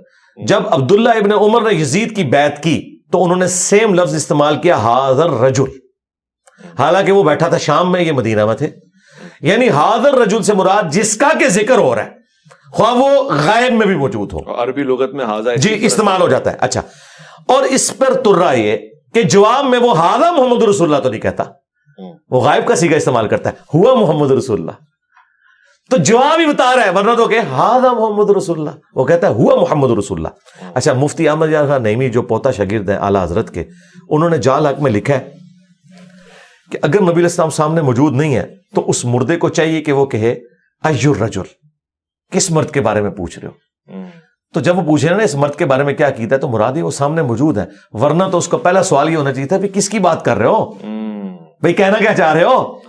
جب 0.47 0.61
عبداللہ 0.67 1.09
ابن 1.09 1.31
عمر 1.31 1.71
نے 1.71 1.79
یزید 1.79 2.15
کی 2.15 2.23
بیعت 2.23 2.63
کی 2.63 2.94
تو 3.11 3.23
انہوں 3.23 3.37
نے 3.37 3.47
سیم 3.47 3.93
لفظ 3.93 4.15
استعمال 4.15 4.57
کیا 4.57 4.75
حاضر 4.75 5.29
رجل. 5.29 5.63
حالانکہ 6.79 7.11
وہ 7.11 7.23
بیٹھا 7.23 7.47
تھا 7.47 7.57
شام 7.57 7.91
میں 7.91 8.01
یہ 8.01 8.11
مدینہ 8.11 8.45
میں 8.45 8.55
تھے۔ 8.55 8.69
یعنی 9.41 9.69
حاضر 9.69 10.13
رجل 10.13 10.43
سے 10.43 10.53
مراد 10.53 10.83
جس 10.91 11.17
کا 11.17 11.29
کہ 11.39 11.47
ذکر 11.47 11.77
ہو 11.77 11.95
رہا 11.95 12.05
ہے۔ 12.05 12.09
خواہ 12.71 12.93
وہ 12.93 13.31
غائب 13.31 13.73
میں 13.73 13.85
بھی 13.85 13.95
موجود 13.95 14.33
ہو۔ 14.33 14.63
عربی 14.63 14.83
لغت 14.83 15.13
میں 15.13 15.25
حاضر 15.25 15.57
جی 15.57 15.77
استعمال 15.81 16.21
ہو 16.21 16.29
جاتا 16.29 16.51
ہے۔ 16.51 16.57
اچھا۔ 16.59 16.81
اور 17.47 17.63
اس 17.63 17.97
پر 17.97 18.13
ترا 18.13 18.51
یہ 18.51 18.77
کہ 19.13 19.23
جواب 19.23 19.65
میں 19.65 19.79
وہ 19.79 19.97
ہاضا 19.97 20.31
محمد 20.31 20.63
رسول 20.63 20.93
اللہ 20.93 21.03
تو 21.03 21.09
نہیں 21.09 21.21
کہتا۔ 21.21 21.43
وہ 22.29 22.41
غائب 22.41 22.67
کا 22.67 22.75
سیگا 22.75 22.95
استعمال 22.95 23.27
کرتا 23.27 23.49
ہے۔ 23.49 23.55
ہوا 23.73 23.93
محمد 23.93 24.31
رسول 24.31 24.59
اللہ۔ 24.59 24.71
تو 25.91 25.97
جواب 25.97 26.39
ہی 26.39 26.45
بتا 26.45 26.75
رہا 26.75 26.85
ہے 26.85 26.89
ورنہ 26.89 27.13
تو 27.17 27.25
کہ 27.27 27.39
ہاضا 27.49 27.91
محمد 27.93 28.29
رسول 28.37 28.59
اللہ. 28.59 28.75
وہ 28.95 29.05
کہتا 29.05 29.27
ہے 29.27 29.33
ہوا 29.33 29.55
محمد 29.55 29.91
رسول 29.97 30.17
اللہ. 30.19 30.69
اچھا 30.75 30.93
مفتی 30.93 31.27
احمد 31.29 31.51
یار 31.51 31.67
خان 31.67 31.83
نعمی 31.83 32.09
جو 32.09 32.21
پوتا 32.31 32.51
شاگرد 32.51 32.89
ہیں 32.89 32.97
اعلیٰ 32.97 33.23
حضرت 33.23 33.53
کے 33.53 33.63
انہوں 34.09 34.29
نے 34.29 34.37
جال 34.37 34.65
حق 34.65 34.81
میں 34.81 34.91
لکھا 34.91 35.13
ہے 35.13 35.29
کہ 36.71 36.77
اگر 36.81 37.01
نبی 37.01 37.19
الاسلام 37.21 37.49
سامنے 37.57 37.81
موجود 37.81 38.15
نہیں 38.15 38.35
ہے 38.35 38.45
تو 38.75 38.89
اس 38.89 39.03
مردے 39.05 39.37
کو 39.37 39.49
چاہیے 39.49 39.81
کہ 39.81 39.91
وہ 39.93 40.05
کہے 40.05 40.31
ایور 40.83 41.21
رجل 41.21 41.53
کس 42.31 42.49
مرد 42.51 42.71
کے 42.71 42.81
بارے 42.81 43.01
میں 43.01 43.11
پوچھ 43.17 43.39
رہے 43.39 43.47
ہو؟ 43.47 44.03
تو 44.53 44.59
جب 44.59 44.77
وہ 44.77 44.83
پوچھ 44.85 45.05
رہے 45.05 45.15
نا 45.15 45.23
اس 45.23 45.35
مرد 45.35 45.55
کے 45.55 45.65
بارے 45.65 45.83
میں 45.83 45.93
کیا 45.93 46.09
کیتا 46.09 46.35
ہے 46.35 46.41
تو 46.41 46.47
مرادی 46.47 46.81
وہ 46.81 46.91
سامنے 46.91 47.21
موجود 47.21 47.57
ہے 47.57 47.65
ورنہ 48.01 48.23
تو 48.31 48.37
اس 48.37 48.47
کو 48.47 48.57
پہلا 48.57 48.83
سوال 48.83 49.09
یہ 49.09 49.17
ہونا 49.17 49.33
چاہیے 49.33 49.47
تھا 49.47 49.57
کس 49.73 49.89
کی 49.89 49.99
بات 49.99 50.25
کر 50.25 50.37
رہے 50.37 50.47
ہو؟ 50.47 50.65
بھائی 51.61 51.73
کہنا 51.73 51.97
کیا 51.99 52.13
چاہ 52.15 52.33
رہے 52.33 52.43
ہو؟ 52.43 52.79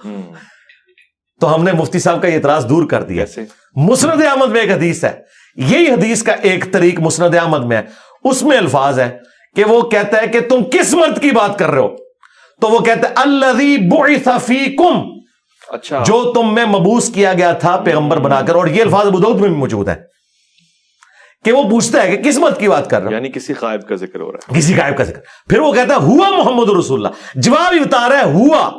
تو 1.41 1.55
ہم 1.55 1.65
نے 1.65 1.73
مفتی 1.73 1.99
صاحب 1.99 2.23
کا 2.23 2.29
یہ 2.29 2.35
اعتراض 2.35 2.69
دور 2.69 2.89
کر 2.89 3.03
دیا۔ 3.03 3.25
مسند 3.77 4.23
احمد 4.23 4.49
میں 4.49 4.61
ایک 4.61 4.71
حدیث 4.71 5.05
ہے۔ 5.05 5.21
یہی 5.57 5.91
حدیث 5.91 6.23
کا 6.23 6.33
ایک 6.33 6.73
طریق 6.73 7.01
مسند 7.01 7.35
احمد 7.35 7.65
میں 7.65 7.77
ہے۔ 7.77 7.83
اس 8.25 8.43
میں 8.43 8.59
الفاظ 8.59 9.01
ہے 9.01 9.19
کہ 9.57 9.65
وہ 9.65 9.83
کہتا 9.83 10.23
ہے 10.23 10.27
کہ 10.27 10.41
تم 10.41 10.65
کس 10.65 10.95
مرد 10.95 11.21
کی 11.21 11.31
بات 11.31 11.59
کر 11.59 11.71
رہے 11.71 11.81
ہو؟ 11.81 11.89
تو 12.61 12.69
وہ 12.69 12.79
کہتا 12.79 13.09
ہے 13.09 13.15
اللہ 13.17 14.39
فیکم۔ 14.39 15.01
اچھا۔ 15.69 16.03
جو 16.07 16.33
تم 16.33 16.55
میں 16.55 16.65
مبوس 16.65 17.11
کیا 17.15 17.33
گیا 17.33 17.53
تھا 17.53 17.77
پیغمبر 17.77 18.17
بنا 18.17 18.41
کر۔ 18.41 18.55
اور 18.55 18.67
یہ 18.67 18.83
الفاظ 18.83 19.07
بدود 19.07 19.41
میں 19.41 19.49
بھی 19.49 19.57
موجود 19.57 19.89
ہے 19.89 19.95
کہ 21.45 21.53
وہ 21.53 21.63
پوچھتا 21.63 22.03
ہے 22.03 22.17
کہ 22.17 22.23
کس 22.23 22.39
مت 22.39 22.61
کی 22.61 22.69
بات 22.69 22.91
کر 22.91 23.03
رہا 23.03 23.11
یعنی 23.11 23.29
کسی 23.29 23.55
قائب 23.55 23.89
کا 23.89 23.95
ذکر 23.95 24.21
ہو 24.21 24.33
رہا 24.33 24.55
ہے۔ 24.55 24.61
کسی 24.61 24.75
قائب 24.75 24.97
کا 24.97 25.05
ذکر۔ 25.05 25.21
پھر 25.49 25.59
وہ 25.59 25.73
کہتا 25.73 25.95
ہے 25.95 25.99
ہوا 25.99 26.31
محمد 26.31 26.69
رسول 26.79 27.07
اللہ۔ 27.07 27.41
جواب 27.41 27.75
ہی 27.75 27.81
بتا 27.81 28.09
رہا 28.09 28.19
ہے 28.19 28.33
ہوا۔ 28.33 28.71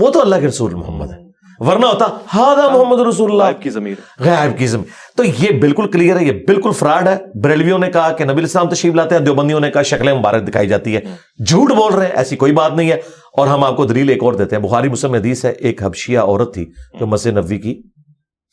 وہ 0.00 0.10
تو 0.10 0.20
اللہ 0.20 0.36
کے 0.36 0.46
رسول 0.46 0.74
محمد 0.74 1.10
ہے۔ 1.10 1.25
ورنہ 1.60 1.86
ہوتا 1.86 2.06
ہاں 2.34 2.54
محمد 2.70 3.00
رسول 3.06 3.30
اللہ. 3.30 3.58
کی 3.60 3.70
زمین 3.70 3.94
غائب 4.24 4.56
کی 4.58 4.66
زمین 4.66 4.86
تو 5.16 5.24
یہ 5.24 5.60
بالکل 5.60 5.90
کلیئر 5.90 6.16
ہے 6.16 6.24
یہ 6.24 6.32
بالکل 6.46 6.72
فراڈ 6.78 7.08
ہے. 7.08 7.16
بریلویوں 7.42 7.78
نے 7.78 7.90
کہا 7.90 8.12
کہ 8.12 8.24
نبی 8.24 8.42
السلام 8.42 8.68
تشریف 8.70 8.94
لاتے 8.94 9.14
ہیں 9.14 9.22
دیوبندیوں 9.24 9.60
نے 9.60 9.70
کہا 9.70 9.82
شکلیں 9.90 10.12
مبارک 10.14 10.46
دکھائی 10.48 10.68
جاتی 10.68 10.96
ہے 10.96 11.00
جھوٹ 11.46 11.72
بول 11.76 11.94
رہے 11.94 12.06
ہیں 12.06 12.12
ایسی 12.14 12.36
کوئی 12.36 12.52
بات 12.52 12.72
نہیں 12.72 12.90
ہے. 12.90 12.96
اور 13.38 13.46
ہم 13.46 13.64
آپ 13.64 13.76
کو 13.76 13.84
دلیل 13.84 14.08
ایک 14.08 14.22
اور 14.24 14.34
دیتے 14.34 14.56
ہیں. 14.56 14.62
بخاری 14.62 14.88
مسلم 14.88 15.14
حدیث 15.14 15.44
ہے 15.44 15.50
ایک 15.50 15.82
حبشیہ 15.82 16.18
عورت 16.18 16.54
تھی 16.54 16.64
جو 17.00 17.06
مسجد 17.06 17.36
نبی 17.36 17.58
کی 17.58 17.80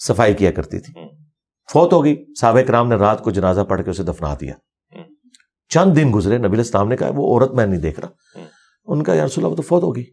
صفائی 0.02 0.34
کیا 0.34 0.52
کرتی 0.52 0.80
تھی. 0.80 0.94
فوت 1.70 1.94
ہو 1.94 2.04
گئی 2.04 2.16
صحابہ 2.40 2.62
کرام 2.68 2.88
نے 2.88 2.96
رات 2.96 3.22
کو 3.24 3.32
جنازہ 3.32 3.62
پڑھ 3.70 3.84
کے 3.84 3.90
اسے 3.90 4.04
دفنا 4.04 4.34
دیا. 4.42 4.54
چند 5.72 5.96
دن 5.96 6.12
گزرے 6.14 6.38
نبی 6.38 6.58
السلام 6.58 6.88
نے 6.88 6.96
کہا 6.98 7.10
وہ 7.16 7.28
عورت 7.34 7.54
میں 7.56 7.66
نہیں 7.66 7.80
دیکھ 7.82 8.00
رہا. 8.00 8.42
ان 8.88 9.04
کا 9.04 9.14
یارس 9.14 9.38
اللہ 9.38 9.56
تو 9.56 9.62
فوت 9.62 9.84
ہوگی 9.84 10.04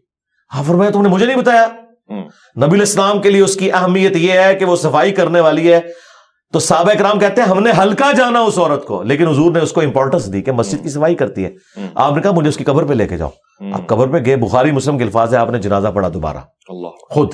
ہاں 0.51 0.63
فرمایا 0.63 0.91
تم 0.91 1.01
نے 1.01 1.09
مجھے 1.09 1.25
نہیں 1.25 1.37
بتایا. 1.37 1.67
نبی 2.57 2.75
الاسلام 2.75 3.21
کے 3.21 3.29
لیے 3.29 3.41
اس 3.41 3.55
کی 3.55 3.71
اہمیت 3.71 4.15
یہ 4.15 4.31
ہے 4.31 4.55
کہ 4.55 4.65
وہ 4.65 4.75
صفائی 4.75 5.11
کرنے 5.11 5.39
والی 5.39 5.73
ہے۔ 5.73 5.79
تو 6.53 6.59
صحابہ 6.59 6.93
کرام 6.93 7.19
کہتے 7.19 7.41
ہیں 7.41 7.47
ہم 7.47 7.63
نے 7.63 7.71
ہلکا 7.77 8.11
جانا 8.17 8.39
اس 8.39 8.57
عورت 8.57 8.85
کو 8.85 9.03
لیکن 9.03 9.27
حضور 9.27 9.51
نے 9.51 9.59
اس 9.59 9.71
کو 9.71 9.81
امپورٹنس 9.81 10.33
دی 10.33 10.41
کہ 10.41 10.51
مسجد 10.51 10.83
کی 10.83 10.89
صفائی 10.89 11.15
کرتی 11.15 11.45
ہے۔ 11.45 11.49
آپ 11.95 12.15
نے 12.15 12.21
کہا 12.21 12.31
مجھے 12.31 12.49
اس 12.49 12.57
کی 12.57 12.63
قبر 12.63 12.83
پہ 12.83 12.93
لے 12.93 13.07
کے 13.07 13.17
جاؤ۔ 13.17 13.29
آپ 13.73 13.87
قبر 13.87 14.07
پہ 14.07 14.17
گئے 14.25 14.35
بخاری 14.35 14.71
مسلم 14.71 14.97
کے 14.97 15.03
الفاظ 15.03 15.33
ہے 15.33 15.39
آپ 15.39 15.49
نے 15.49 15.59
جنازہ 15.59 15.87
پڑھا 15.87 16.09
دوبارہ۔ 16.13 16.37
خود۔ 17.09 17.33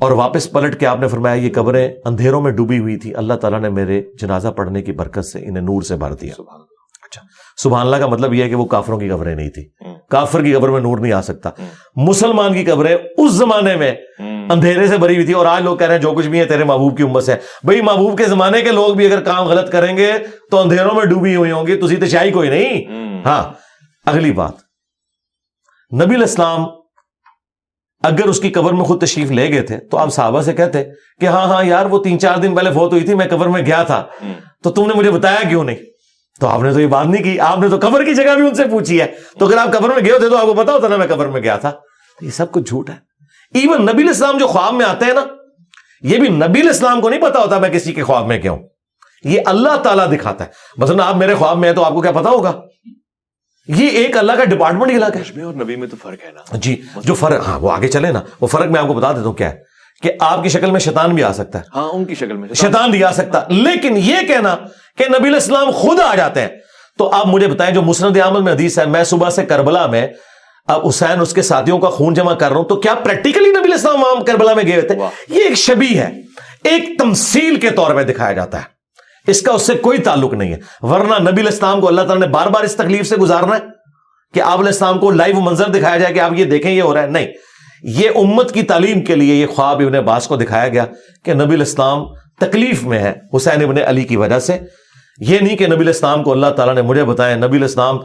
اور 0.00 0.10
واپس 0.10 0.50
پلٹ 0.50 0.80
کے 0.80 0.86
آپ 0.86 1.00
نے 1.00 1.08
فرمایا 1.08 1.34
یہ 1.34 1.52
قبریں 1.54 1.88
اندھیروں 2.04 2.40
میں 2.40 2.52
ڈوبی 2.52 2.78
ہوئی 2.78 2.96
تھی 2.96 3.14
اللہ 3.14 3.34
تعالیٰ 3.34 3.60
نے 3.60 3.68
میرے 3.68 4.02
جنازہ 4.20 4.48
پڑھنے 4.48 4.82
کی 4.82 4.92
برکت 4.92 5.24
سے 5.24 5.38
انہیں 5.38 5.62
نور 5.62 5.82
سے 5.82 5.96
بھر 5.96 6.12
دیا۔ 6.12 6.32
اچھا۔ 7.16 7.62
سبحان 7.62 7.86
اللہ 7.86 7.96
کا 7.96 8.06
مطلب 8.06 8.34
یہ 8.34 8.44
ہے 8.44 8.48
کہ 8.48 8.54
وہ 8.54 8.64
کافروں 8.64 8.98
کی 8.98 9.08
قبریں 9.08 9.34
نہیں 9.34 9.50
تھی 9.50 9.68
کافر 10.10 10.42
کی 10.44 10.54
قبر 10.54 10.68
میں 10.68 10.80
نور 10.80 10.98
نہیں 10.98 11.12
آ 11.12 11.22
سکتا۔ 11.22 11.50
مسلمان 11.96 12.52
کی 12.52 12.64
قبریں 12.64 12.96
اس 13.16 13.32
زمانے 13.32 13.76
میں 13.76 13.94
اندھیرے 14.50 14.86
سے 14.86 14.96
بھری 14.96 15.14
ہوئی 15.14 15.26
تھی 15.26 15.32
اور 15.32 15.46
آج 15.46 15.62
لوگ 15.62 15.76
کہہ 15.76 15.86
رہے 15.86 15.94
ہیں 15.94 16.02
جو 16.02 16.12
کچھ 16.12 16.28
بھی 16.28 16.38
ہے 16.38 16.44
تیرے 16.44 16.64
محبوب 16.64 16.96
کی 16.96 17.02
امت 17.02 17.24
سے۔ 17.24 17.34
بھائی 17.64 17.80
محبوب 17.80 18.18
کے 18.18 18.24
زمانے 18.24 18.62
کے 18.62 18.70
لوگ 18.70 18.94
بھی 18.94 19.06
اگر 19.06 19.20
کام 19.20 19.46
غلط 19.46 19.72
کریں 19.72 19.96
گے 19.96 20.12
تو 20.50 20.58
اندھیروں 20.58 20.94
میں 20.94 21.04
ڈوبی 21.04 21.36
ہوئی 21.36 21.50
ہوں 21.50 21.66
گی 21.66 21.76
تو 21.76 22.06
شاہی 22.06 22.30
کوئی 22.30 22.48
نہیں۔ 22.48 22.84
ہاں 23.24 23.44
اگلی 24.06 24.32
بات۔ 24.32 24.52
نبی 26.02 26.14
الاسلام 26.14 26.64
اگر 28.02 28.24
اس 28.24 28.40
کی 28.40 28.50
قبر 28.50 28.72
میں 28.72 28.84
خود 28.84 29.00
تشریف 29.00 29.30
لے 29.30 29.48
گئے 29.48 29.62
تھے 29.62 29.78
تو 29.78 29.98
آپ 29.98 30.14
صحابہ 30.14 30.42
سے 30.42 30.52
کہتے 30.52 30.84
کہ 31.20 31.26
ہاں 31.26 31.46
ہاں 31.46 31.64
یار، 31.64 31.86
وہ 31.86 32.04
تین 32.04 32.18
چار 32.18 32.36
دن 32.36 32.54
پہلے 32.54 32.72
فوت 32.72 32.92
ہوئی 32.92 33.04
تھی، 33.04 33.14
میں 33.14 33.26
قبر 33.30 33.46
میں 33.46 33.66
گیا 33.66 33.82
تھا۔ 33.82 34.04
تو 34.62 34.70
تم 34.70 34.86
نے 34.86 34.94
مجھے 34.94 35.10
بتایا 35.10 35.48
کیوں 35.48 35.64
نہیں؟ 35.64 35.76
تو 36.40 36.48
آپ 36.48 36.60
نے 36.62 36.72
تو 36.72 36.80
یہ 36.80 36.86
بات 36.86 37.06
نہیں 37.06 37.22
کی 37.24 37.40
آپ 37.40 37.58
نے 37.58 37.68
تو 37.68 37.78
قبر 37.78 38.04
کی 38.04 38.14
جگہ 38.14 38.34
بھی 38.34 38.48
ان 38.48 38.54
سے 38.54 38.64
پوچھی 38.64 39.00
ہے۔ 39.00 39.06
تو 39.38 39.46
اگر 39.46 39.56
آپ 39.56 39.72
قبر 39.72 39.88
میں 39.88 40.04
گئے 40.04 40.12
ہوتے 40.12 40.28
تو 40.28 40.36
آپ 40.36 40.46
کو 40.46 40.54
پتا 40.54 40.72
ہوتا 40.72 40.88
نا 40.88 40.96
میں 40.96 41.06
قبر 41.06 41.26
میں 41.26 41.40
گیا 41.40 41.56
تھا۔ 41.56 41.70
تو 42.18 42.24
یہ 42.24 42.30
سب 42.30 42.52
کچھ 42.52 42.64
جھوٹ 42.64 42.90
ہے۔ 42.90 42.94
ایون 43.54 43.82
نبی 43.82 44.02
الاسلام 44.02 44.38
جو 44.38 44.46
خواب 44.46 44.74
میں 44.74 44.86
آتے 44.86 45.04
ہیں 45.04 45.12
نا 45.12 45.24
یہ 46.02 46.18
بھی 46.18 46.28
نبی 46.28 46.60
الاسلام 46.60 47.00
کو 47.00 47.10
نہیں 47.10 47.20
پتا 47.20 47.38
ہوتا 47.38 47.58
میں 47.58 47.68
کسی 47.68 47.92
کے 47.92 48.02
خواب 48.02 48.26
میں 48.26 48.38
کیا 48.38 48.52
ہوں 48.52 48.68
یہ 49.24 49.40
اللہ 49.46 49.76
تعالیٰ 49.76 50.12
دکھاتا 50.12 50.44
ہے۔ 50.44 50.50
مثلا 50.76 51.08
آپ 51.08 51.16
میرے 51.16 51.34
خواب 51.34 51.58
میں 51.58 51.68
ہیں 51.68 51.76
تو 51.76 51.84
آپ 51.84 51.92
کو 51.92 52.00
کیا 52.00 52.12
پتا 52.12 52.30
ہوگا؟ 52.30 52.52
یہ 53.68 53.88
ایک 53.88 54.16
اللہ 54.16 54.32
کا 54.32 54.44
ڈپارٹمنٹ 54.44 54.90
علاقہ 54.90 55.18
ہے۔ 55.18 55.42
اور 55.42 55.54
نبی 55.54 55.76
میں 55.76 55.88
تو 55.88 55.96
فرق 56.02 56.26
ہے 56.26 56.30
نا۔ 56.32 56.56
جی 56.56 56.82
جو 56.96 57.14
فرق 57.14 57.48
ہاں 57.48 57.58
وہ 57.58 57.72
آگے 57.72 57.88
چلے 57.88 58.12
نا۔ 58.12 58.20
وہ 58.40 58.46
فرق 58.46 58.66
میں 58.66 58.80
آپ 58.80 58.86
کو 58.86 58.94
بتا 58.94 59.12
دیتا 59.12 59.22
ہوں 59.22 59.32
کیا 59.32 59.52
ہے۔ 59.52 59.75
کہ 60.02 60.12
آپ 60.20 60.42
کی 60.42 60.48
شکل 60.48 60.70
میں 60.70 60.80
شیطان 60.80 61.14
بھی 61.14 61.24
آ 61.24 61.32
سکتا 61.32 61.58
ہے۔ 61.58 61.64
ہاں 61.74 61.88
ان 61.88 62.04
کی 62.04 62.14
شکل 62.14 62.32
میں 62.32 62.48
شیطان۔ 62.54 62.90
بھی 62.90 63.04
آ 63.04 63.12
سکتا۔ 63.12 63.40
لیکن 63.48 63.96
یہ 63.96 64.16
کہنا 64.28 64.56
کہ 64.98 65.04
نبی 65.18 65.28
الاسلام 65.28 65.70
خود 65.70 66.00
آ 66.00 66.14
جاتے 66.14 66.40
ہیں۔ 66.40 66.48
تو 66.98 67.10
آپ 67.14 67.26
مجھے 67.26 67.46
بتائیں 67.46 67.74
جو 67.74 67.82
مسند 67.82 68.16
عمل 68.16 68.42
میں 68.42 68.52
حدیث 68.52 68.78
ہے 68.78 68.86
میں 68.86 69.04
صبح 69.04 69.30
سے 69.30 69.44
کربلا 69.44 69.86
میں 69.86 70.08
اب 70.66 70.88
حسین 70.88 71.20
اس 71.20 71.34
کے 71.34 71.42
ساتھیوں 71.42 71.78
کا 71.78 71.90
خون 71.90 72.14
جمع 72.14 72.34
کر 72.34 72.48
رہا 72.48 72.56
ہوں 72.56 72.64
تو 72.64 72.76
کیا 72.76 72.94
پریکٹیکلی 72.94 73.50
نبی 73.50 73.68
الاسلام 73.68 74.24
کربلا 74.24 74.54
میں 74.54 74.64
گئے 74.66 74.80
تھے؟ 74.80 74.94
یہ 75.28 75.42
ایک 75.42 75.54
شبی 75.54 75.98
ہے۔ 75.98 76.20
ایک 76.64 76.98
تمثیل 76.98 77.56
کے 77.56 77.70
طور 77.70 77.94
پہ 77.94 78.02
دکھایا 78.02 78.32
جاتا 78.32 78.58
ہے۔ 78.58 78.64
اس 79.26 79.42
کا 79.42 79.52
اس 79.52 79.62
سے 79.62 79.74
کوئی 79.74 79.98
تعلق 79.98 80.32
نہیں 80.32 80.52
ہے۔ 80.52 80.86
ورنہ 80.86 81.30
نبی 81.30 81.42
الاسلام 81.42 81.80
کو 81.80 81.88
اللہ 81.88 82.00
تعالیٰ 82.00 82.26
نے 82.26 82.26
بار 82.26 82.46
بار 82.46 82.64
اس 82.64 82.74
تکلیف 82.74 83.06
سے 83.06 83.16
گزارنا 83.16 83.56
ہے 83.56 83.60
کہ 84.34 84.40
آپ 84.40 84.54
علیہ 84.54 84.66
السلام 84.66 84.98
کو 84.98 85.10
لائیو 85.10 85.40
منظر 85.40 85.68
دکھایا 85.68 85.98
جائے 85.98 86.14
کہ 86.14 86.20
آپ 86.20 86.32
یہ 86.34 86.44
دیکھیں 86.44 86.72
یہ 86.72 86.82
ہو 86.82 86.94
رہا 86.94 87.02
ہے۔ 87.02 87.06
نہیں۔ 87.06 87.26
یہ 87.86 88.10
امت 88.14 88.52
کی 88.52 88.62
تعلیم 88.62 89.00
کے 89.00 89.14
لیے 89.14 89.34
یہ 89.34 89.46
خواب 89.46 89.82
ابن 89.82 89.94
عباس 89.94 90.26
کو 90.26 90.36
دکھایا 90.36 90.68
گیا 90.68 90.84
کہ 91.24 91.34
نبی 91.34 91.54
الاسلام 91.54 92.04
تکلیف 92.40 92.82
میں 92.82 92.98
ہے 92.98 93.12
حسین 93.36 93.64
ابن 93.64 93.76
علی 93.86 94.04
کی 94.04 94.16
وجہ 94.16 94.38
سے۔ 94.38 94.58
یہ 95.18 95.38
نہیں 95.38 95.56
کہ 95.56 95.66
نبی 95.66 95.76
الاسلام 95.76 96.22
کو 96.22 96.32
اللہ 96.32 96.46
تعالیٰ 96.46 96.74
نے 96.74 96.82
مجھے 96.82 97.04
بتایا 97.04 97.36
نبی 97.36 97.56
الاسلام 97.56 97.98